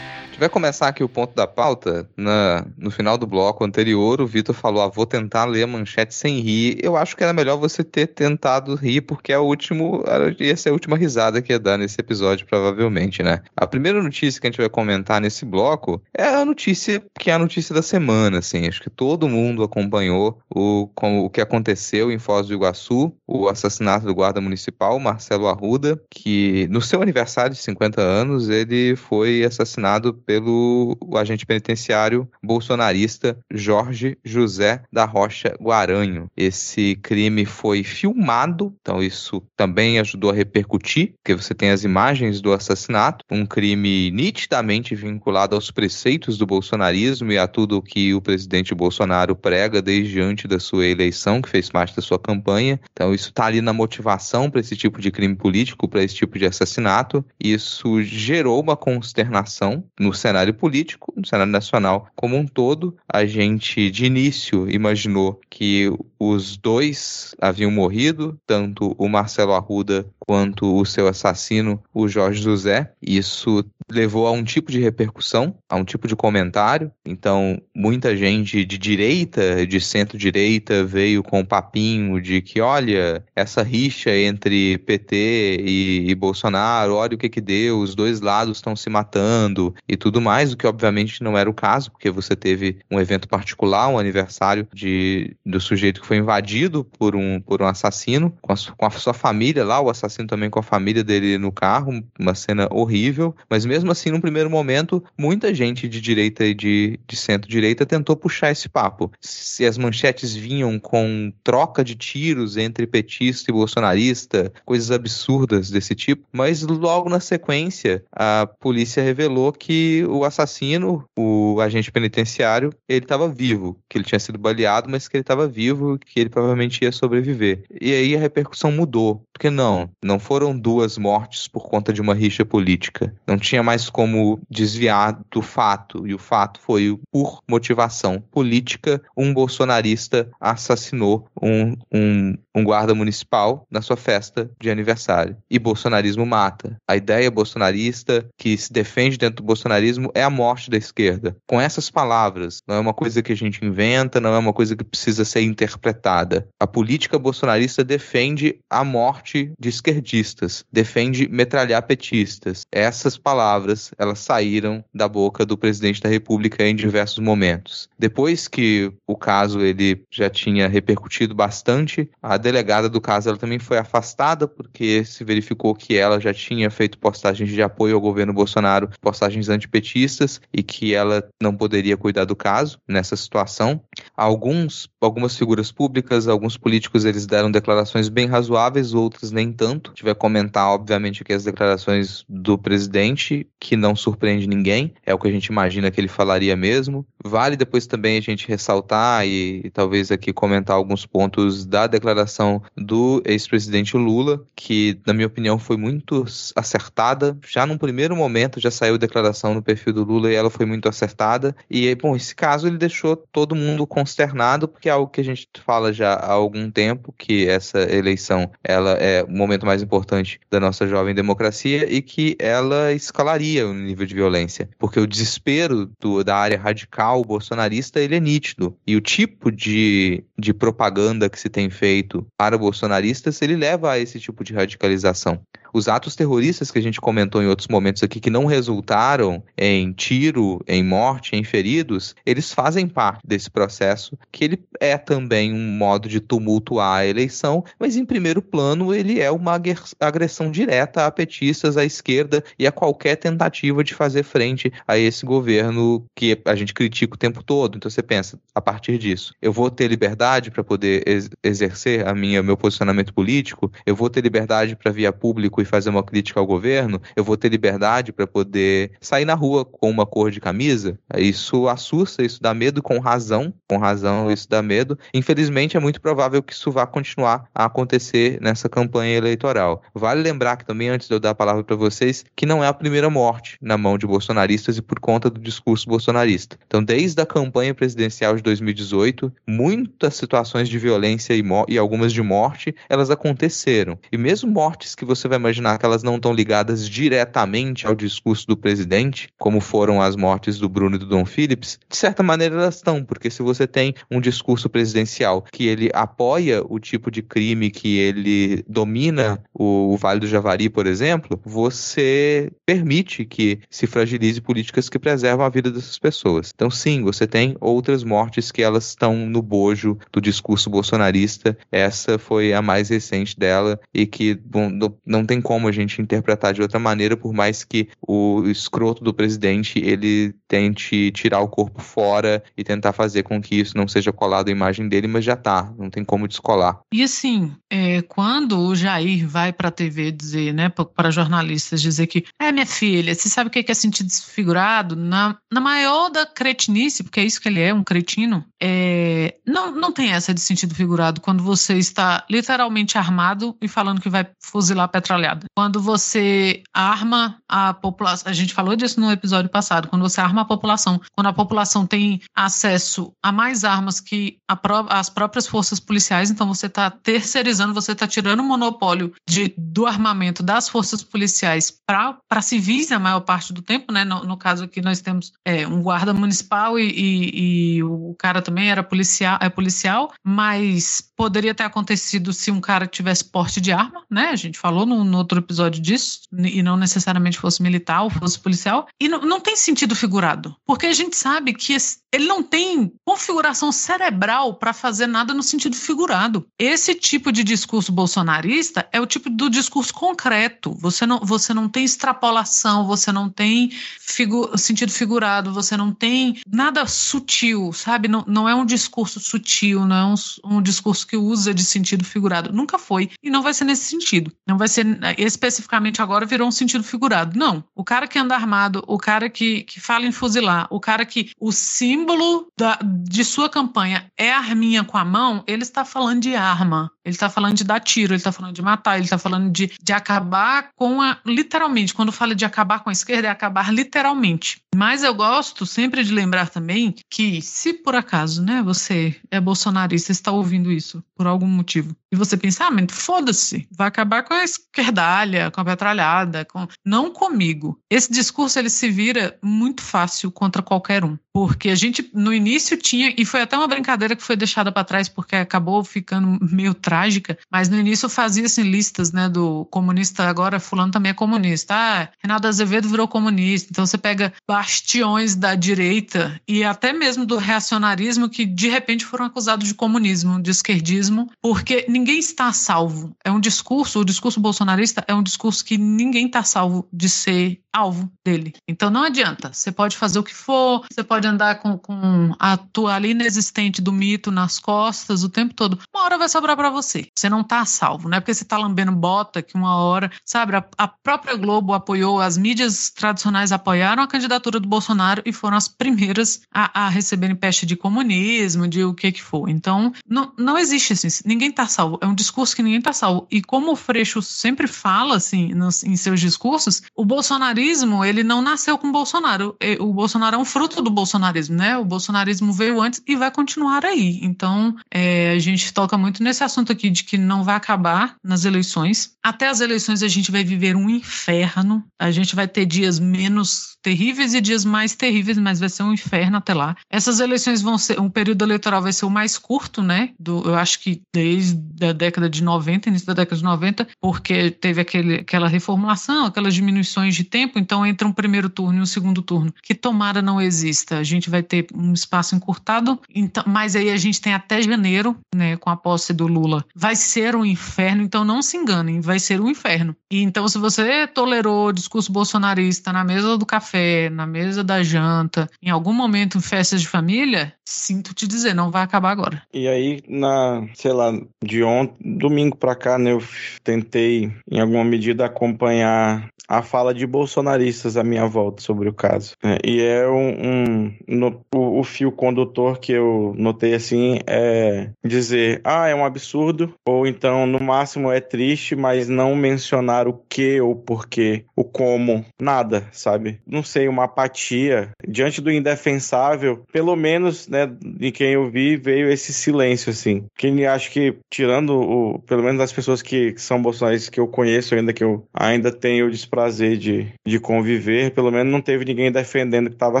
Vai 0.38 0.48
começar 0.48 0.88
aqui 0.88 1.02
o 1.02 1.08
ponto 1.08 1.34
da 1.34 1.46
pauta, 1.46 2.08
na, 2.16 2.64
no 2.76 2.90
final 2.90 3.18
do 3.18 3.26
bloco 3.26 3.64
anterior, 3.64 4.20
o 4.20 4.26
Vitor 4.26 4.54
falou: 4.54 4.82
ah, 4.82 4.88
vou 4.88 5.04
tentar 5.04 5.44
ler 5.44 5.64
a 5.64 5.66
manchete 5.66 6.14
sem 6.14 6.40
rir. 6.40 6.78
Eu 6.82 6.96
acho 6.96 7.16
que 7.16 7.22
era 7.22 7.32
melhor 7.32 7.56
você 7.56 7.82
ter 7.82 8.06
tentado 8.06 8.74
rir, 8.74 9.02
porque 9.02 9.32
é 9.32 9.38
o 9.38 9.42
último. 9.42 10.04
Ia 10.38 10.56
ser 10.56 10.70
a 10.70 10.72
última 10.72 10.96
risada 10.96 11.42
que 11.42 11.52
ia 11.52 11.58
dar 11.58 11.76
nesse 11.76 12.00
episódio, 12.00 12.46
provavelmente, 12.46 13.22
né? 13.22 13.42
A 13.56 13.66
primeira 13.66 14.02
notícia 14.02 14.40
que 14.40 14.46
a 14.46 14.50
gente 14.50 14.60
vai 14.60 14.68
comentar 14.68 15.20
nesse 15.20 15.44
bloco 15.44 16.00
é 16.14 16.24
a 16.24 16.44
notícia 16.44 17.02
que 17.18 17.30
é 17.30 17.34
a 17.34 17.38
notícia 17.38 17.74
da 17.74 17.82
semana, 17.82 18.38
assim. 18.38 18.66
Acho 18.68 18.82
que 18.82 18.90
todo 18.90 19.28
mundo 19.28 19.62
acompanhou 19.62 20.38
o, 20.48 20.88
com, 20.94 21.20
o 21.20 21.30
que 21.30 21.40
aconteceu 21.40 22.12
em 22.12 22.18
Foz 22.18 22.46
do 22.46 22.54
Iguaçu, 22.54 23.12
o 23.26 23.48
assassinato 23.48 24.06
do 24.06 24.14
guarda 24.14 24.40
municipal, 24.40 24.98
Marcelo 24.98 25.48
Arruda, 25.48 26.00
que 26.10 26.68
no 26.70 26.80
seu 26.80 27.02
aniversário 27.02 27.54
de 27.54 27.60
50 27.60 28.00
anos, 28.00 28.48
ele 28.48 28.94
foi 28.94 29.42
assassinado 29.42 30.12
pelo 30.28 30.94
agente 31.16 31.46
penitenciário 31.46 32.28
bolsonarista 32.44 33.38
Jorge 33.50 34.18
José 34.22 34.82
da 34.92 35.06
Rocha 35.06 35.56
Guaranho. 35.58 36.30
Esse 36.36 36.96
crime 36.96 37.46
foi 37.46 37.82
filmado, 37.82 38.74
então 38.82 39.02
isso 39.02 39.42
também 39.56 39.98
ajudou 39.98 40.30
a 40.30 40.34
repercutir, 40.34 41.14
porque 41.14 41.34
você 41.34 41.54
tem 41.54 41.70
as 41.70 41.82
imagens 41.82 42.42
do 42.42 42.52
assassinato, 42.52 43.24
um 43.30 43.46
crime 43.46 44.10
nitidamente 44.10 44.94
vinculado 44.94 45.56
aos 45.56 45.70
preceitos 45.70 46.36
do 46.36 46.44
bolsonarismo 46.44 47.32
e 47.32 47.38
a 47.38 47.48
tudo 47.48 47.78
o 47.78 47.82
que 47.82 48.12
o 48.12 48.20
presidente 48.20 48.74
Bolsonaro 48.74 49.34
prega 49.34 49.80
desde 49.80 50.20
antes 50.20 50.44
da 50.44 50.60
sua 50.60 50.84
eleição, 50.84 51.40
que 51.40 51.48
fez 51.48 51.70
parte 51.70 51.96
da 51.96 52.02
sua 52.02 52.18
campanha. 52.18 52.78
Então 52.92 53.14
isso 53.14 53.30
está 53.30 53.46
ali 53.46 53.62
na 53.62 53.72
motivação 53.72 54.50
para 54.50 54.60
esse 54.60 54.76
tipo 54.76 55.00
de 55.00 55.10
crime 55.10 55.36
político, 55.36 55.88
para 55.88 56.02
esse 56.02 56.16
tipo 56.16 56.38
de 56.38 56.44
assassinato. 56.44 57.24
Isso 57.42 58.02
gerou 58.02 58.60
uma 58.60 58.76
consternação 58.76 59.82
no 59.98 60.17
cenário 60.18 60.52
político, 60.52 61.12
no 61.16 61.26
cenário 61.26 61.52
nacional 61.52 62.08
como 62.14 62.36
um 62.36 62.46
todo. 62.46 62.96
A 63.12 63.24
gente, 63.24 63.90
de 63.90 64.04
início, 64.04 64.70
imaginou 64.70 65.40
que 65.48 65.90
os 66.18 66.56
dois 66.56 67.34
haviam 67.40 67.70
morrido, 67.70 68.38
tanto 68.46 68.94
o 68.98 69.08
Marcelo 69.08 69.54
Arruda 69.54 70.06
quanto 70.18 70.76
o 70.76 70.84
seu 70.84 71.08
assassino, 71.08 71.82
o 71.94 72.06
Jorge 72.06 72.42
José. 72.42 72.92
Isso 73.00 73.64
levou 73.90 74.26
a 74.26 74.32
um 74.32 74.44
tipo 74.44 74.70
de 74.70 74.78
repercussão, 74.78 75.54
a 75.68 75.76
um 75.76 75.84
tipo 75.84 76.06
de 76.06 76.14
comentário. 76.14 76.92
Então, 77.06 77.58
muita 77.74 78.16
gente 78.16 78.64
de 78.64 78.76
direita, 78.76 79.66
de 79.66 79.80
centro-direita, 79.80 80.84
veio 80.84 81.22
com 81.22 81.40
o 81.40 81.46
papinho 81.46 82.20
de 82.20 82.42
que, 82.42 82.60
olha, 82.60 83.24
essa 83.34 83.62
rixa 83.62 84.14
entre 84.14 84.76
PT 84.78 85.62
e, 85.64 86.10
e 86.10 86.14
Bolsonaro, 86.14 86.94
olha 86.94 87.14
o 87.14 87.18
que 87.18 87.28
que 87.28 87.40
deu, 87.40 87.80
os 87.80 87.94
dois 87.94 88.20
lados 88.20 88.58
estão 88.58 88.76
se 88.76 88.90
matando 88.90 89.74
e 89.88 89.96
tudo 89.96 90.07
mais, 90.20 90.52
o 90.52 90.56
que 90.56 90.66
obviamente 90.66 91.22
não 91.22 91.36
era 91.36 91.48
o 91.48 91.54
caso, 91.54 91.90
porque 91.90 92.10
você 92.10 92.34
teve 92.34 92.78
um 92.90 93.00
evento 93.00 93.28
particular, 93.28 93.88
um 93.88 93.98
aniversário 93.98 94.66
de, 94.72 95.36
do 95.44 95.60
sujeito 95.60 96.00
que 96.00 96.06
foi 96.06 96.16
invadido 96.16 96.84
por 96.84 97.14
um, 97.14 97.40
por 97.40 97.62
um 97.62 97.66
assassino, 97.66 98.34
com 98.40 98.52
a, 98.52 98.56
com 98.76 98.86
a 98.86 98.90
sua 98.90 99.14
família 99.14 99.64
lá, 99.64 99.80
o 99.80 99.90
assassino 99.90 100.26
também 100.26 100.50
com 100.50 100.58
a 100.58 100.62
família 100.62 101.04
dele 101.04 101.38
no 101.38 101.52
carro, 101.52 102.02
uma 102.18 102.34
cena 102.34 102.68
horrível, 102.70 103.34
mas 103.48 103.64
mesmo 103.64 103.90
assim, 103.90 104.10
no 104.10 104.20
primeiro 104.20 104.50
momento, 104.50 105.02
muita 105.16 105.52
gente 105.52 105.88
de 105.88 106.00
direita 106.00 106.44
e 106.44 106.54
de, 106.54 106.98
de 107.06 107.16
centro-direita 107.16 107.86
tentou 107.86 108.16
puxar 108.16 108.50
esse 108.50 108.68
papo. 108.68 109.10
Se 109.20 109.64
as 109.64 109.78
manchetes 109.78 110.34
vinham 110.34 110.78
com 110.78 111.32
troca 111.42 111.84
de 111.84 111.94
tiros 111.94 112.56
entre 112.56 112.86
petista 112.86 113.50
e 113.50 113.54
bolsonarista, 113.54 114.52
coisas 114.64 114.90
absurdas 114.90 115.70
desse 115.70 115.94
tipo, 115.94 116.24
mas 116.32 116.62
logo 116.62 117.08
na 117.08 117.20
sequência, 117.20 118.04
a 118.12 118.48
polícia 118.60 119.02
revelou 119.02 119.52
que 119.52 119.97
o 120.04 120.24
assassino, 120.24 121.04
o 121.16 121.60
agente 121.60 121.90
penitenciário, 121.90 122.72
ele 122.88 123.04
estava 123.04 123.28
vivo, 123.28 123.78
que 123.88 123.98
ele 123.98 124.04
tinha 124.04 124.18
sido 124.18 124.38
baleado, 124.38 124.88
mas 124.88 125.08
que 125.08 125.16
ele 125.16 125.22
estava 125.22 125.46
vivo, 125.46 125.98
que 125.98 126.20
ele 126.20 126.30
provavelmente 126.30 126.82
ia 126.82 126.92
sobreviver. 126.92 127.64
E 127.80 127.92
aí 127.92 128.16
a 128.16 128.18
repercussão 128.18 128.70
mudou, 128.72 129.22
porque 129.32 129.50
não, 129.50 129.90
não 130.02 130.18
foram 130.18 130.58
duas 130.58 130.98
mortes 130.98 131.48
por 131.48 131.68
conta 131.68 131.92
de 131.92 132.00
uma 132.00 132.14
rixa 132.14 132.44
política. 132.44 133.14
Não 133.26 133.38
tinha 133.38 133.62
mais 133.62 133.88
como 133.88 134.40
desviar 134.50 135.20
do 135.30 135.42
fato, 135.42 136.06
e 136.06 136.14
o 136.14 136.18
fato 136.18 136.60
foi 136.60 136.98
por 137.10 137.40
motivação 137.48 138.20
política, 138.30 139.00
um 139.16 139.32
bolsonarista 139.32 140.30
assassinou 140.40 141.26
um, 141.40 141.76
um, 141.92 142.36
um 142.58 142.64
guarda 142.64 142.94
municipal 142.94 143.66
na 143.70 143.80
sua 143.80 143.96
festa 143.96 144.50
de 144.60 144.70
aniversário. 144.70 145.36
E 145.50 145.58
bolsonarismo 145.58 146.26
mata. 146.26 146.76
A 146.86 146.96
ideia 146.96 147.30
bolsonarista 147.30 148.26
que 148.36 148.56
se 148.56 148.72
defende 148.72 149.16
dentro 149.16 149.36
do 149.36 149.46
bolsonarismo 149.46 150.10
é 150.14 150.22
a 150.22 150.30
morte 150.30 150.70
da 150.70 150.76
esquerda. 150.76 151.36
Com 151.46 151.60
essas 151.60 151.90
palavras, 151.90 152.60
não 152.66 152.76
é 152.76 152.80
uma 152.80 152.94
coisa 152.94 153.22
que 153.22 153.32
a 153.32 153.36
gente 153.36 153.64
inventa, 153.64 154.20
não 154.20 154.34
é 154.34 154.38
uma 154.38 154.52
coisa 154.52 154.76
que 154.76 154.84
precisa 154.84 155.24
ser 155.24 155.42
interpretada. 155.42 156.48
A 156.60 156.66
política 156.66 157.18
bolsonarista 157.18 157.84
defende 157.84 158.58
a 158.68 158.84
morte 158.84 159.52
de 159.58 159.68
esquerdistas, 159.68 160.64
defende 160.72 161.28
metralhar 161.28 161.82
petistas. 161.82 162.62
Essas 162.72 163.16
palavras, 163.16 163.90
elas 163.98 164.18
saíram 164.18 164.84
da 164.94 165.08
boca 165.08 165.46
do 165.46 165.56
presidente 165.56 166.02
da 166.02 166.08
República 166.08 166.66
em 166.66 166.74
diversos 166.74 167.18
momentos. 167.18 167.88
Depois 167.98 168.48
que 168.48 168.92
o 169.06 169.16
caso 169.16 169.60
ele 169.60 170.02
já 170.10 170.28
tinha 170.28 170.68
repercutido 170.68 171.34
bastante, 171.34 172.08
a 172.22 172.36
delegada 172.48 172.88
do 172.88 173.00
caso 173.00 173.28
ela 173.28 173.38
também 173.38 173.58
foi 173.58 173.76
afastada 173.76 174.48
porque 174.48 175.04
se 175.04 175.22
verificou 175.22 175.74
que 175.74 175.96
ela 175.96 176.18
já 176.18 176.32
tinha 176.32 176.70
feito 176.70 176.98
postagens 176.98 177.50
de 177.50 177.62
apoio 177.62 177.94
ao 177.94 178.00
governo 178.00 178.32
Bolsonaro, 178.32 178.88
postagens 179.00 179.48
antipetistas 179.48 180.40
e 180.52 180.62
que 180.62 180.94
ela 180.94 181.28
não 181.42 181.54
poderia 181.54 181.96
cuidar 181.96 182.24
do 182.24 182.34
caso 182.34 182.78
nessa 182.88 183.16
situação. 183.16 183.80
Alguns, 184.16 184.88
algumas 185.00 185.36
figuras 185.36 185.70
públicas, 185.70 186.26
alguns 186.26 186.56
políticos, 186.56 187.04
eles 187.04 187.26
deram 187.26 187.50
declarações 187.50 188.08
bem 188.08 188.26
razoáveis, 188.26 188.94
outros 188.94 189.30
nem 189.30 189.52
tanto 189.52 189.90
a 189.90 189.92
gente 189.92 190.04
vai 190.04 190.14
comentar, 190.14 190.68
obviamente, 190.68 191.22
aqui 191.22 191.32
as 191.32 191.44
declarações 191.44 192.24
do 192.28 192.56
presidente, 192.56 193.46
que 193.58 193.76
não 193.76 193.96
surpreende 193.96 194.46
ninguém, 194.46 194.94
é 195.04 195.12
o 195.12 195.18
que 195.18 195.28
a 195.28 195.30
gente 195.30 195.46
imagina 195.46 195.90
que 195.90 196.00
ele 196.00 196.08
falaria 196.08 196.56
mesmo. 196.56 197.06
Vale 197.24 197.56
depois 197.56 197.86
também 197.86 198.16
a 198.18 198.20
gente 198.20 198.48
ressaltar 198.48 199.26
e, 199.26 199.62
e 199.64 199.70
talvez 199.70 200.10
aqui 200.10 200.32
comentar 200.32 200.76
alguns 200.76 201.04
pontos 201.04 201.66
da 201.66 201.86
declaração 201.86 202.37
do 202.76 203.22
ex-presidente 203.24 203.96
Lula, 203.96 204.42
que, 204.54 205.00
na 205.06 205.12
minha 205.12 205.26
opinião, 205.26 205.58
foi 205.58 205.76
muito 205.76 206.24
acertada. 206.54 207.36
Já 207.46 207.66
num 207.66 207.78
primeiro 207.78 208.14
momento 208.14 208.60
já 208.60 208.70
saiu 208.70 208.98
declaração 208.98 209.54
no 209.54 209.62
perfil 209.62 209.92
do 209.92 210.04
Lula 210.04 210.30
e 210.30 210.34
ela 210.34 210.50
foi 210.50 210.66
muito 210.66 210.88
acertada. 210.88 211.54
E, 211.70 211.94
bom, 211.94 212.14
esse 212.14 212.34
caso 212.34 212.66
ele 212.66 212.78
deixou 212.78 213.16
todo 213.16 213.54
mundo 213.54 213.86
consternado, 213.86 214.68
porque 214.68 214.88
é 214.88 214.92
algo 214.92 215.10
que 215.10 215.20
a 215.20 215.24
gente 215.24 215.48
fala 215.64 215.92
já 215.92 216.14
há 216.14 216.32
algum 216.32 216.70
tempo, 216.70 217.14
que 217.16 217.48
essa 217.48 217.80
eleição 217.80 218.50
ela 218.62 218.92
é 218.92 219.22
o 219.22 219.30
momento 219.30 219.66
mais 219.66 219.82
importante 219.82 220.40
da 220.50 220.60
nossa 220.60 220.86
jovem 220.86 221.14
democracia 221.14 221.90
e 221.92 222.00
que 222.00 222.36
ela 222.38 222.92
escalaria 222.92 223.66
o 223.66 223.74
nível 223.74 224.06
de 224.06 224.14
violência, 224.14 224.68
porque 224.78 225.00
o 225.00 225.06
desespero 225.06 225.90
do, 226.00 226.22
da 226.22 226.36
área 226.36 226.58
radical 226.58 227.24
bolsonarista 227.24 228.00
ele 228.00 228.16
é 228.16 228.20
nítido 228.20 228.76
e 228.86 228.96
o 228.96 229.00
tipo 229.00 229.50
de, 229.50 230.24
de 230.38 230.54
propaganda 230.54 231.28
que 231.28 231.38
se 231.38 231.48
tem 231.48 231.68
feito 231.68 232.26
para 232.36 232.56
bolsonaristas 232.56 233.42
ele 233.42 233.56
leva 233.56 233.92
a 233.92 233.98
esse 233.98 234.20
tipo 234.20 234.44
de 234.44 234.54
radicalização. 234.54 235.40
Os 235.72 235.88
atos 235.88 236.14
terroristas 236.14 236.70
que 236.70 236.78
a 236.78 236.82
gente 236.82 237.00
comentou 237.00 237.42
em 237.42 237.46
outros 237.46 237.68
momentos 237.68 238.02
aqui, 238.02 238.20
que 238.20 238.30
não 238.30 238.46
resultaram 238.46 239.42
em 239.56 239.92
tiro, 239.92 240.62
em 240.66 240.82
morte, 240.82 241.36
em 241.36 241.44
feridos, 241.44 242.14
eles 242.24 242.52
fazem 242.52 242.88
parte 242.88 243.20
desse 243.26 243.50
processo, 243.50 244.18
que 244.32 244.44
ele 244.44 244.58
é 244.80 244.96
também 244.96 245.52
um 245.52 245.76
modo 245.76 246.08
de 246.08 246.20
tumultuar 246.20 246.98
a 246.98 247.06
eleição, 247.06 247.64
mas 247.78 247.96
em 247.96 248.04
primeiro 248.04 248.40
plano 248.40 248.94
ele 248.94 249.20
é 249.20 249.30
uma 249.30 249.60
agressão 250.00 250.50
direta 250.50 251.06
a 251.06 251.10
petistas, 251.10 251.76
à 251.76 251.84
esquerda 251.84 252.42
e 252.58 252.66
a 252.66 252.72
qualquer 252.72 253.16
tentativa 253.16 253.82
de 253.84 253.94
fazer 253.94 254.22
frente 254.22 254.72
a 254.86 254.96
esse 254.98 255.24
governo 255.24 256.04
que 256.14 256.40
a 256.44 256.54
gente 256.54 256.74
critica 256.74 257.14
o 257.14 257.18
tempo 257.18 257.42
todo. 257.42 257.76
Então 257.76 257.90
você 257.90 258.02
pensa, 258.02 258.38
a 258.54 258.60
partir 258.60 258.98
disso, 258.98 259.34
eu 259.40 259.52
vou 259.52 259.70
ter 259.70 259.88
liberdade 259.88 260.50
para 260.50 260.64
poder 260.64 261.02
ex 261.06 261.28
exercer 261.42 262.06
a 262.06 262.14
minha 262.14 262.42
meu 262.42 262.56
posicionamento 262.56 263.12
político, 263.12 263.70
eu 263.86 263.94
vou 263.94 264.08
ter 264.08 264.20
liberdade 264.20 264.76
para 264.76 264.92
via 264.92 265.12
público 265.12 265.57
e 265.60 265.64
fazer 265.64 265.90
uma 265.90 266.02
crítica 266.02 266.40
ao 266.40 266.46
governo, 266.46 267.00
eu 267.16 267.24
vou 267.24 267.36
ter 267.36 267.48
liberdade 267.48 268.12
para 268.12 268.26
poder 268.26 268.92
sair 269.00 269.24
na 269.24 269.34
rua 269.34 269.64
com 269.64 269.90
uma 269.90 270.06
cor 270.06 270.30
de 270.30 270.40
camisa. 270.40 270.98
Isso 271.16 271.68
assusta, 271.68 272.22
isso 272.22 272.40
dá 272.40 272.54
medo 272.54 272.82
com 272.82 272.98
razão, 272.98 273.52
com 273.68 273.76
razão 273.78 274.30
isso 274.30 274.48
dá 274.48 274.62
medo. 274.62 274.98
Infelizmente 275.12 275.76
é 275.76 275.80
muito 275.80 276.00
provável 276.00 276.42
que 276.42 276.52
isso 276.52 276.70
vá 276.70 276.86
continuar 276.86 277.48
a 277.54 277.64
acontecer 277.64 278.38
nessa 278.40 278.68
campanha 278.68 279.16
eleitoral. 279.16 279.82
Vale 279.94 280.22
lembrar 280.22 280.56
que 280.56 280.64
também 280.64 280.88
antes 280.88 281.08
de 281.08 281.14
eu 281.14 281.20
dar 281.20 281.30
a 281.30 281.34
palavra 281.34 281.64
para 281.64 281.76
vocês, 281.76 282.24
que 282.36 282.46
não 282.46 282.62
é 282.62 282.68
a 282.68 282.74
primeira 282.74 283.10
morte 283.10 283.58
na 283.60 283.76
mão 283.76 283.98
de 283.98 284.06
bolsonaristas 284.06 284.76
e 284.76 284.82
por 284.82 285.00
conta 285.00 285.30
do 285.30 285.40
discurso 285.40 285.88
bolsonarista. 285.88 286.58
Então, 286.66 286.82
desde 286.82 287.20
a 287.20 287.26
campanha 287.26 287.74
presidencial 287.74 288.36
de 288.36 288.42
2018, 288.42 289.32
muitas 289.46 290.14
situações 290.14 290.68
de 290.68 290.78
violência 290.78 291.34
e, 291.34 291.42
e 291.68 291.78
algumas 291.78 292.12
de 292.12 292.22
morte, 292.22 292.74
elas 292.88 293.10
aconteceram. 293.10 293.98
E 294.10 294.18
mesmo 294.18 294.50
mortes 294.50 294.94
que 294.94 295.04
você 295.04 295.28
vai 295.28 295.38
imaginar 295.48 295.78
que 295.78 295.86
elas 295.86 296.02
não 296.02 296.16
estão 296.16 296.32
ligadas 296.32 296.88
diretamente 296.88 297.86
ao 297.86 297.94
discurso 297.94 298.46
do 298.46 298.56
presidente, 298.56 299.28
como 299.38 299.60
foram 299.60 300.00
as 300.00 300.14
mortes 300.14 300.58
do 300.58 300.68
Bruno 300.68 300.96
e 300.96 300.98
do 300.98 301.06
Dom 301.06 301.24
Phillips, 301.24 301.78
de 301.88 301.96
certa 301.96 302.22
maneira 302.22 302.54
elas 302.54 302.76
estão, 302.76 303.02
porque 303.02 303.30
se 303.30 303.42
você 303.42 303.66
tem 303.66 303.94
um 304.10 304.20
discurso 304.20 304.68
presidencial 304.68 305.44
que 305.52 305.66
ele 305.66 305.90
apoia 305.94 306.62
o 306.68 306.78
tipo 306.78 307.10
de 307.10 307.22
crime 307.22 307.70
que 307.70 307.98
ele 307.98 308.64
domina 308.68 309.42
o, 309.54 309.94
o 309.94 309.96
Vale 309.96 310.20
do 310.20 310.26
Javari, 310.26 310.68
por 310.68 310.86
exemplo, 310.86 311.40
você 311.44 312.50
permite 312.66 313.24
que 313.24 313.60
se 313.70 313.86
fragilize 313.86 314.40
políticas 314.40 314.88
que 314.88 314.98
preservam 314.98 315.46
a 315.46 315.48
vida 315.48 315.70
dessas 315.70 315.98
pessoas. 315.98 316.52
Então, 316.54 316.70
sim, 316.70 317.02
você 317.02 317.26
tem 317.26 317.56
outras 317.60 318.04
mortes 318.04 318.52
que 318.52 318.62
elas 318.62 318.88
estão 318.88 319.16
no 319.16 319.40
bojo 319.40 319.98
do 320.12 320.20
discurso 320.20 320.68
bolsonarista. 320.68 321.56
Essa 321.72 322.18
foi 322.18 322.52
a 322.52 322.60
mais 322.60 322.88
recente 322.88 323.38
dela 323.38 323.80
e 323.94 324.06
que 324.06 324.34
bom, 324.34 324.70
não 325.06 325.24
tem 325.24 325.37
como 325.40 325.68
a 325.68 325.72
gente 325.72 326.00
interpretar 326.00 326.52
de 326.52 326.62
outra 326.62 326.78
maneira, 326.78 327.16
por 327.16 327.32
mais 327.32 327.64
que 327.64 327.88
o 328.06 328.44
escroto 328.46 329.02
do 329.02 329.14
presidente 329.14 329.78
ele 329.78 330.34
tente 330.46 331.10
tirar 331.12 331.40
o 331.40 331.48
corpo 331.48 331.80
fora 331.80 332.42
e 332.56 332.64
tentar 332.64 332.92
fazer 332.92 333.22
com 333.22 333.40
que 333.40 333.56
isso 333.56 333.76
não 333.76 333.86
seja 333.86 334.12
colado 334.12 334.48
à 334.48 334.50
imagem 334.50 334.88
dele, 334.88 335.06
mas 335.06 335.24
já 335.24 335.36
tá, 335.36 335.72
não 335.78 335.90
tem 335.90 336.04
como 336.04 336.28
descolar. 336.28 336.80
E 336.92 337.02
assim, 337.02 337.52
é, 337.70 338.02
quando 338.02 338.58
o 338.58 338.74
Jair 338.74 339.26
vai 339.26 339.52
para 339.52 339.68
a 339.68 339.72
TV 339.72 340.10
dizer, 340.10 340.52
né, 340.52 340.68
para 340.68 341.10
jornalistas 341.10 341.80
dizer 341.80 342.06
que 342.06 342.24
é 342.40 342.52
minha 342.52 342.66
filha, 342.66 343.14
você 343.14 343.28
sabe 343.28 343.48
o 343.48 343.50
que 343.50 343.70
é 343.70 343.74
sentir 343.74 344.04
desfigurado? 344.04 344.96
Na, 344.96 345.36
na 345.52 345.60
maior 345.60 346.10
da 346.10 346.26
cretinice, 346.26 347.02
porque 347.02 347.20
é 347.20 347.24
isso 347.24 347.40
que 347.40 347.48
ele 347.48 347.60
é, 347.60 347.72
um 347.72 347.84
cretino, 347.84 348.44
é, 348.60 349.36
não, 349.46 349.70
não, 349.72 349.92
tem 349.92 350.12
essa 350.12 350.34
de 350.34 350.40
sentido 350.40 350.74
figurado 350.74 351.20
quando 351.20 351.42
você 351.42 351.74
está 351.74 352.24
literalmente 352.30 352.98
armado 352.98 353.56
e 353.60 353.68
falando 353.68 354.00
que 354.00 354.08
vai 354.08 354.26
fuzilar 354.40 354.84
a 354.84 354.88
petralhada. 355.28 355.46
Quando 355.56 355.80
você 355.80 356.62
arma 356.72 357.38
a 357.48 357.74
população, 357.74 358.30
a 358.30 358.34
gente 358.34 358.54
falou 358.54 358.74
disso 358.76 359.00
no 359.00 359.10
episódio 359.10 359.50
passado, 359.50 359.88
quando 359.88 360.02
você 360.02 360.20
arma 360.20 360.42
a 360.42 360.44
população, 360.44 361.00
quando 361.14 361.26
a 361.26 361.32
população 361.32 361.86
tem 361.86 362.20
acesso 362.34 363.12
a 363.22 363.30
mais 363.30 363.64
armas 363.64 364.00
que 364.00 364.38
pró 364.62 364.86
as 364.88 365.10
próprias 365.10 365.46
forças 365.46 365.80
policiais, 365.80 366.30
então 366.30 366.46
você 366.46 366.66
está 366.66 366.90
terceirizando, 366.90 367.74
você 367.74 367.92
está 367.92 368.06
tirando 368.06 368.40
o 368.40 368.44
monopólio 368.44 369.12
de, 369.28 369.54
do 369.56 369.86
armamento 369.86 370.42
das 370.42 370.68
forças 370.68 371.02
policiais 371.02 371.72
para 371.86 372.42
civis 372.42 372.92
a 372.92 372.98
maior 372.98 373.20
parte 373.20 373.52
do 373.52 373.62
tempo, 373.62 373.92
né? 373.92 374.04
No, 374.04 374.24
no 374.24 374.36
caso 374.36 374.64
aqui 374.64 374.80
nós 374.80 375.00
temos 375.00 375.32
é, 375.44 375.66
um 375.66 375.82
guarda 375.82 376.14
municipal 376.14 376.78
e, 376.78 376.88
e, 376.88 377.76
e, 377.76 377.82
o 377.82 378.14
cara 378.18 378.40
também 378.40 378.70
era 378.70 378.82
policial, 378.82 379.38
é 379.40 379.48
policial, 379.48 380.12
mas 380.24 381.02
poderia 381.16 381.54
ter 381.54 381.64
acontecido 381.64 382.32
se 382.32 382.50
um 382.50 382.60
cara 382.60 382.86
tivesse 382.86 383.24
porte 383.24 383.60
de 383.60 383.72
arma, 383.72 384.04
né? 384.10 384.28
A 384.30 384.36
gente 384.36 384.58
falou 384.58 384.86
no, 384.86 385.04
no 385.04 385.17
outro 385.18 385.38
episódio 385.38 385.80
disso, 385.80 386.20
e 386.32 386.62
não 386.62 386.76
necessariamente 386.76 387.38
fosse 387.38 387.62
militar 387.62 388.02
ou 388.02 388.10
fosse 388.10 388.38
policial. 388.38 388.86
E 389.00 389.08
não, 389.08 389.20
não 389.20 389.40
tem 389.40 389.56
sentido 389.56 389.94
figurado, 389.94 390.56
porque 390.66 390.86
a 390.86 390.92
gente 390.92 391.16
sabe 391.16 391.52
que 391.52 391.76
ele 392.12 392.26
não 392.26 392.42
tem 392.42 392.92
configuração 393.04 393.70
cerebral 393.70 394.54
para 394.54 394.72
fazer 394.72 395.06
nada 395.06 395.34
no 395.34 395.42
sentido 395.42 395.76
figurado. 395.76 396.46
Esse 396.58 396.94
tipo 396.94 397.30
de 397.30 397.44
discurso 397.44 397.92
bolsonarista 397.92 398.88
é 398.92 399.00
o 399.00 399.06
tipo 399.06 399.28
do 399.28 399.50
discurso 399.50 399.92
concreto. 399.92 400.72
Você 400.80 401.04
não, 401.04 401.20
você 401.20 401.52
não 401.52 401.68
tem 401.68 401.84
extrapolação, 401.84 402.86
você 402.86 403.12
não 403.12 403.28
tem 403.28 403.70
figu 404.00 404.56
sentido 404.56 404.90
figurado, 404.90 405.52
você 405.52 405.76
não 405.76 405.92
tem 405.92 406.40
nada 406.46 406.86
sutil, 406.86 407.72
sabe? 407.72 408.08
Não, 408.08 408.24
não 408.26 408.48
é 408.48 408.54
um 408.54 408.64
discurso 408.64 409.20
sutil, 409.20 409.84
não 409.84 409.96
é 409.96 410.04
um, 410.06 410.56
um 410.56 410.62
discurso 410.62 411.06
que 411.06 411.16
usa 411.16 411.52
de 411.52 411.64
sentido 411.64 412.04
figurado. 412.04 412.52
Nunca 412.52 412.78
foi 412.78 413.10
e 413.22 413.30
não 413.30 413.42
vai 413.42 413.52
ser 413.52 413.64
nesse 413.64 413.84
sentido. 413.84 414.32
Não 414.46 414.56
vai 414.56 414.68
ser 414.68 414.84
especificamente 415.16 416.02
agora 416.02 416.26
virou 416.26 416.48
um 416.48 416.52
sentido 416.52 416.84
figurado. 416.84 417.38
Não. 417.38 417.64
O 417.74 417.84
cara 417.84 418.06
que 418.06 418.18
anda 418.18 418.34
armado, 418.34 418.82
o 418.86 418.98
cara 418.98 419.30
que, 419.30 419.62
que 419.62 419.80
fala 419.80 420.06
em 420.06 420.12
fuzilar, 420.12 420.66
o 420.70 420.80
cara 420.80 421.06
que 421.06 421.30
o 421.40 421.52
símbolo 421.52 422.48
da, 422.58 422.78
de 422.82 423.24
sua 423.24 423.48
campanha 423.48 424.10
é 424.16 424.32
a 424.32 424.38
arminha 424.38 424.84
com 424.84 424.96
a 424.96 425.04
mão, 425.04 425.42
ele 425.46 425.62
está 425.62 425.84
falando 425.84 426.20
de 426.20 426.34
arma. 426.34 426.90
Ele 427.08 427.14
está 427.14 427.30
falando 427.30 427.56
de 427.56 427.64
dar 427.64 427.80
tiro, 427.80 428.12
ele 428.12 428.18
está 428.18 428.30
falando 428.30 428.54
de 428.54 428.60
matar, 428.60 428.96
ele 428.96 429.04
está 429.04 429.16
falando 429.16 429.50
de, 429.50 429.72
de 429.82 429.92
acabar 429.94 430.68
com 430.76 431.00
a. 431.00 431.16
Literalmente, 431.24 431.94
quando 431.94 432.12
fala 432.12 432.34
de 432.34 432.44
acabar 432.44 432.80
com 432.80 432.90
a 432.90 432.92
esquerda, 432.92 433.28
é 433.28 433.30
acabar 433.30 433.72
literalmente. 433.72 434.60
Mas 434.74 435.02
eu 435.02 435.14
gosto 435.14 435.64
sempre 435.64 436.04
de 436.04 436.12
lembrar 436.12 436.50
também 436.50 436.94
que, 437.10 437.40
se 437.40 437.72
por 437.72 437.94
acaso, 437.94 438.42
né, 438.42 438.62
você 438.62 439.16
é 439.30 439.40
bolsonarista, 439.40 440.12
está 440.12 440.30
ouvindo 440.30 440.70
isso 440.70 441.02
por 441.16 441.26
algum 441.26 441.46
motivo, 441.46 441.96
e 442.12 442.16
você 442.16 442.36
pensa, 442.36 442.66
ah, 442.66 442.70
mas 442.70 442.86
foda-se, 442.90 443.66
vai 443.70 443.88
acabar 443.88 444.22
com 444.22 444.34
a 444.34 444.44
esquerdalha, 444.88 445.50
com 445.50 445.60
a 445.60 445.64
petralhada, 445.64 446.44
com... 446.44 446.66
não 446.84 447.12
comigo. 447.12 447.80
Esse 447.90 448.10
discurso 448.10 448.58
ele 448.58 448.70
se 448.70 448.90
vira 448.90 449.38
muito 449.42 449.82
fácil 449.82 450.32
contra 450.32 450.62
qualquer 450.62 451.04
um, 451.04 451.18
porque 451.38 451.70
a 451.70 451.74
gente 451.76 452.10
no 452.12 452.34
início 452.34 452.76
tinha, 452.76 453.14
e 453.16 453.24
foi 453.24 453.42
até 453.42 453.56
uma 453.56 453.68
brincadeira 453.68 454.16
que 454.16 454.24
foi 454.24 454.34
deixada 454.34 454.72
para 454.72 454.82
trás 454.82 455.08
porque 455.08 455.36
acabou 455.36 455.84
ficando 455.84 456.36
meio 456.44 456.74
trágica, 456.74 457.38
mas 457.48 457.68
no 457.68 457.78
início 457.78 458.08
fazia 458.08 458.46
assim 458.46 458.64
listas, 458.64 459.12
né, 459.12 459.28
do 459.28 459.64
comunista 459.66 460.24
agora 460.24 460.58
fulano 460.58 460.90
também 460.90 461.10
é 461.10 461.14
comunista. 461.14 461.74
Ah, 461.76 462.08
Renato 462.20 462.48
Azevedo 462.48 462.88
virou 462.88 463.06
comunista. 463.06 463.68
Então 463.70 463.86
você 463.86 463.96
pega 463.96 464.32
bastiões 464.48 465.36
da 465.36 465.54
direita 465.54 466.40
e 466.48 466.64
até 466.64 466.92
mesmo 466.92 467.24
do 467.24 467.36
reacionarismo 467.36 468.28
que 468.28 468.44
de 468.44 468.68
repente 468.68 469.04
foram 469.04 469.26
acusados 469.26 469.68
de 469.68 469.74
comunismo, 469.74 470.42
de 470.42 470.50
esquerdismo, 470.50 471.30
porque 471.40 471.86
ninguém 471.88 472.18
está 472.18 472.52
salvo. 472.52 473.14
É 473.24 473.30
um 473.30 473.38
discurso, 473.38 474.00
o 474.00 474.04
discurso 474.04 474.40
bolsonarista 474.40 475.04
é 475.06 475.14
um 475.14 475.22
discurso 475.22 475.64
que 475.64 475.78
ninguém 475.78 476.26
está 476.26 476.42
salvo 476.42 476.88
de 476.92 477.08
ser 477.08 477.60
alvo 477.72 478.10
dele. 478.24 478.54
Então 478.66 478.90
não 478.90 479.04
adianta. 479.04 479.52
Você 479.52 479.70
pode 479.70 479.96
fazer 479.96 480.18
o 480.18 480.24
que 480.24 480.34
for, 480.34 480.84
você 480.90 481.04
pode 481.04 481.27
andar 481.28 481.60
com, 481.60 481.78
com 481.78 482.34
a 482.38 482.56
toalha 482.56 483.06
inexistente 483.06 483.80
do 483.80 483.92
mito 483.92 484.30
nas 484.30 484.58
costas 484.58 485.22
o 485.22 485.28
tempo 485.28 485.54
todo. 485.54 485.78
Uma 485.94 486.04
hora 486.04 486.18
vai 486.18 486.28
sobrar 486.28 486.56
para 486.56 486.70
você. 486.70 487.08
Você 487.14 487.28
não 487.28 487.42
tá 487.42 487.64
salvo, 487.64 488.08
não 488.08 488.16
é 488.16 488.20
porque 488.20 488.34
você 488.34 488.44
tá 488.44 488.56
lambendo 488.56 488.92
bota 488.92 489.42
que 489.42 489.56
uma 489.56 489.76
hora, 489.76 490.10
sabe, 490.24 490.56
a, 490.56 490.64
a 490.76 490.88
própria 490.88 491.36
Globo 491.36 491.72
apoiou, 491.72 492.20
as 492.20 492.36
mídias 492.36 492.90
tradicionais 492.90 493.52
apoiaram 493.52 494.02
a 494.02 494.08
candidatura 494.08 494.58
do 494.58 494.68
Bolsonaro 494.68 495.22
e 495.24 495.32
foram 495.32 495.56
as 495.56 495.68
primeiras 495.68 496.42
a, 496.52 496.86
a 496.86 496.88
receberem 496.88 497.36
peste 497.36 497.64
de 497.66 497.76
comunismo, 497.76 498.66
de 498.66 498.84
o 498.84 498.94
que 498.94 499.12
que 499.12 499.22
for. 499.22 499.48
Então, 499.48 499.92
não, 500.08 500.32
não 500.36 500.58
existe 500.58 500.92
assim, 500.92 501.08
ninguém 501.24 501.50
tá 501.50 501.66
salvo. 501.66 501.98
É 502.00 502.06
um 502.06 502.14
discurso 502.14 502.54
que 502.54 502.62
ninguém 502.62 502.80
tá 502.80 502.92
salvo. 502.92 503.26
E 503.30 503.42
como 503.42 503.72
o 503.72 503.76
Freixo 503.76 504.22
sempre 504.22 504.66
fala, 504.66 505.16
assim, 505.16 505.54
nos, 505.54 505.82
em 505.84 505.96
seus 505.96 506.20
discursos, 506.20 506.82
o 506.94 507.04
bolsonarismo, 507.04 508.04
ele 508.04 508.22
não 508.22 508.42
nasceu 508.42 508.78
com 508.78 508.88
o 508.88 508.92
Bolsonaro. 508.92 509.56
O 509.80 509.92
Bolsonaro 509.92 510.36
é 510.36 510.38
um 510.38 510.44
fruto 510.44 510.82
do 510.82 510.90
bolsonarismo, 511.18 511.56
né? 511.56 511.76
O 511.76 511.84
bolsonarismo 511.84 512.52
veio 512.52 512.80
antes 512.80 513.02
e 513.06 513.16
vai 513.16 513.30
continuar 513.30 513.84
aí. 513.84 514.20
Então, 514.22 514.74
é, 514.90 515.32
a 515.32 515.38
gente 515.38 515.72
toca 515.72 515.98
muito 515.98 516.22
nesse 516.22 516.44
assunto 516.44 516.72
aqui 516.72 516.88
de 516.88 517.04
que 517.04 517.18
não 517.18 517.42
vai 517.42 517.56
acabar 517.56 518.16
nas 518.22 518.44
eleições. 518.44 519.12
Até 519.22 519.48
as 519.48 519.60
eleições 519.60 520.02
a 520.02 520.08
gente 520.08 520.30
vai 520.30 520.44
viver 520.44 520.76
um 520.76 520.88
inferno. 520.88 521.84
A 521.98 522.10
gente 522.10 522.34
vai 522.34 522.46
ter 522.46 522.64
dias 522.64 522.98
menos 522.98 523.76
terríveis 523.82 524.34
e 524.34 524.40
dias 524.40 524.64
mais 524.64 524.94
terríveis, 524.94 525.38
mas 525.38 525.60
vai 525.60 525.68
ser 525.68 525.82
um 525.82 525.92
inferno 525.92 526.36
até 526.36 526.54
lá. 526.54 526.76
Essas 526.90 527.20
eleições 527.20 527.62
vão 527.62 527.78
ser, 527.78 528.00
um 528.00 528.10
período 528.10 528.42
eleitoral 528.44 528.82
vai 528.82 528.92
ser 528.92 529.06
o 529.06 529.10
mais 529.10 529.38
curto, 529.38 529.82
né? 529.82 530.10
Do, 530.18 530.42
eu 530.44 530.54
acho 530.54 530.80
que 530.80 531.02
desde 531.12 531.58
a 531.84 531.92
década 531.92 532.28
de 532.28 532.42
90, 532.42 532.88
início 532.88 533.06
da 533.06 533.14
década 533.14 533.36
de 533.36 533.44
90, 533.44 533.88
porque 534.00 534.50
teve 534.50 534.80
aquele, 534.80 535.14
aquela 535.16 535.48
reformulação, 535.48 536.26
aquelas 536.26 536.54
diminuições 536.54 537.14
de 537.14 537.24
tempo, 537.24 537.58
então 537.58 537.86
entra 537.86 538.06
um 538.06 538.12
primeiro 538.12 538.48
turno 538.48 538.78
e 538.78 538.82
um 538.82 538.86
segundo 538.86 539.22
turno, 539.22 539.52
que 539.62 539.74
tomara 539.74 540.20
não 540.20 540.40
exista. 540.40 540.98
A 540.98 541.02
gente 541.02 541.30
vai 541.30 541.42
ter 541.42 541.66
um 541.74 541.92
espaço 541.92 542.34
encurtado, 542.34 543.00
então, 543.14 543.44
mas 543.46 543.76
aí 543.76 543.90
a 543.90 543.96
gente 543.96 544.20
tem 544.20 544.34
até 544.34 544.60
janeiro, 544.60 545.16
né, 545.34 545.56
com 545.56 545.70
a 545.70 545.76
posse 545.76 546.12
do 546.12 546.26
Lula. 546.26 546.64
Vai 546.74 546.96
ser 546.96 547.36
um 547.36 547.44
inferno, 547.44 548.02
então 548.02 548.24
não 548.24 548.42
se 548.42 548.56
enganem, 548.56 549.00
vai 549.00 549.18
ser 549.18 549.40
um 549.40 549.48
inferno. 549.48 549.96
E 550.10 550.22
então 550.22 550.48
se 550.48 550.58
você 550.58 551.06
tolerou 551.06 551.68
o 551.68 551.72
discurso 551.72 552.10
bolsonarista 552.12 552.92
na 552.92 553.04
mesa 553.04 553.36
do 553.36 553.46
café, 553.46 553.67
na 554.10 554.26
mesa 554.26 554.62
da 554.62 554.82
janta, 554.82 555.48
em 555.62 555.70
algum 555.70 555.92
momento 555.92 556.38
em 556.38 556.40
festas 556.40 556.80
de 556.80 556.88
família, 556.88 557.52
sinto 557.64 558.14
te 558.14 558.26
dizer, 558.26 558.54
não 558.54 558.70
vai 558.70 558.82
acabar 558.82 559.10
agora. 559.10 559.42
E 559.52 559.68
aí, 559.68 560.00
na, 560.08 560.66
sei 560.74 560.92
lá, 560.92 561.12
de 561.42 561.62
ontem, 561.62 562.18
domingo 562.18 562.56
pra 562.56 562.74
cá, 562.74 562.98
né, 562.98 563.12
eu 563.12 563.22
tentei, 563.62 564.32
em 564.50 564.60
alguma 564.60 564.84
medida, 564.84 565.26
acompanhar 565.26 566.30
a 566.48 566.62
fala 566.62 566.94
de 566.94 567.06
bolsonaristas 567.06 567.98
à 567.98 568.02
minha 568.02 568.26
volta 568.26 568.62
sobre 568.62 568.88
o 568.88 568.94
caso. 568.94 569.34
É, 569.44 569.58
e 569.62 569.82
é 569.82 570.08
um, 570.08 570.28
um 570.28 570.96
no, 571.06 571.44
o, 571.54 571.80
o, 571.80 571.84
fio 571.84 572.10
condutor 572.10 572.78
que 572.78 572.92
eu 572.92 573.34
notei 573.36 573.74
assim 573.74 574.20
é 574.26 574.88
dizer, 575.04 575.60
ah, 575.62 575.88
é 575.88 575.94
um 575.94 576.06
absurdo, 576.06 576.72
ou 576.86 577.06
então 577.06 577.46
no 577.46 577.60
máximo 577.60 578.10
é 578.10 578.20
triste, 578.20 578.74
mas 578.74 579.08
não 579.08 579.36
mencionar 579.36 580.08
o 580.08 580.14
que 580.28 580.58
ou 580.60 580.74
porquê, 580.74 581.44
o 581.54 581.64
como, 581.64 582.24
nada, 582.40 582.88
sabe? 582.92 583.40
Não 583.58 583.64
sei, 583.64 583.88
uma 583.88 584.04
apatia 584.04 584.90
diante 585.06 585.40
do 585.40 585.50
indefensável, 585.50 586.62
pelo 586.72 586.94
menos, 586.94 587.48
né, 587.48 587.66
de 587.66 588.12
quem 588.12 588.32
eu 588.32 588.48
vi, 588.48 588.76
veio 588.76 589.10
esse 589.10 589.32
silêncio 589.32 589.90
assim. 589.90 590.24
Quem 590.36 590.64
acho 590.64 590.90
que 590.90 591.16
tirando 591.28 591.70
o, 591.70 592.18
pelo 592.20 592.42
menos 592.42 592.58
das 592.58 592.72
pessoas 592.72 593.02
que, 593.02 593.32
que 593.32 593.40
são 593.40 593.60
bolsonaristas 593.60 594.08
que 594.08 594.20
eu 594.20 594.28
conheço 594.28 594.74
ainda 594.74 594.92
que 594.92 595.04
eu 595.04 595.26
ainda 595.34 595.72
tenho 595.72 596.10
desprezado 596.10 596.38
prazer 596.38 596.76
de, 596.76 597.12
de 597.26 597.40
conviver, 597.40 598.12
pelo 598.12 598.30
menos 598.30 598.52
não 598.52 598.60
teve 598.60 598.84
ninguém 598.84 599.10
defendendo 599.10 599.68
que 599.68 599.74
estava 599.74 600.00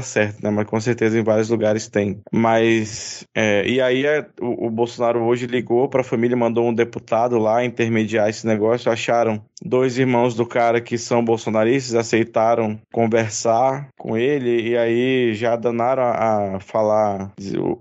certo, 0.02 0.40
né? 0.40 0.50
Mas 0.50 0.66
com 0.66 0.80
certeza 0.80 1.18
em 1.18 1.24
vários 1.24 1.48
lugares 1.48 1.88
tem. 1.88 2.20
Mas, 2.32 3.26
é, 3.34 3.66
e 3.66 3.80
aí 3.80 4.06
é, 4.06 4.24
o, 4.40 4.68
o, 4.68 4.70
Bolsonaro 4.70 5.24
hoje 5.24 5.46
ligou 5.46 5.88
para 5.88 6.02
a 6.02 6.04
família, 6.04 6.36
mandou 6.36 6.68
um 6.68 6.72
deputado 6.72 7.38
lá 7.38 7.64
intermediar 7.64 8.28
esse 8.28 8.46
negócio, 8.46 8.92
acharam 8.92 9.42
dois 9.62 9.98
irmãos 9.98 10.34
do 10.34 10.46
cara 10.46 10.80
que 10.80 10.98
são 10.98 11.24
bolsonaristas, 11.24 11.94
aceitaram 11.94 12.78
conversar 12.92 13.88
com 13.98 14.16
ele, 14.16 14.70
e 14.70 14.76
aí 14.76 15.34
já 15.34 15.56
danaram 15.56 16.02
a, 16.02 16.56
a 16.56 16.60
falar, 16.60 17.32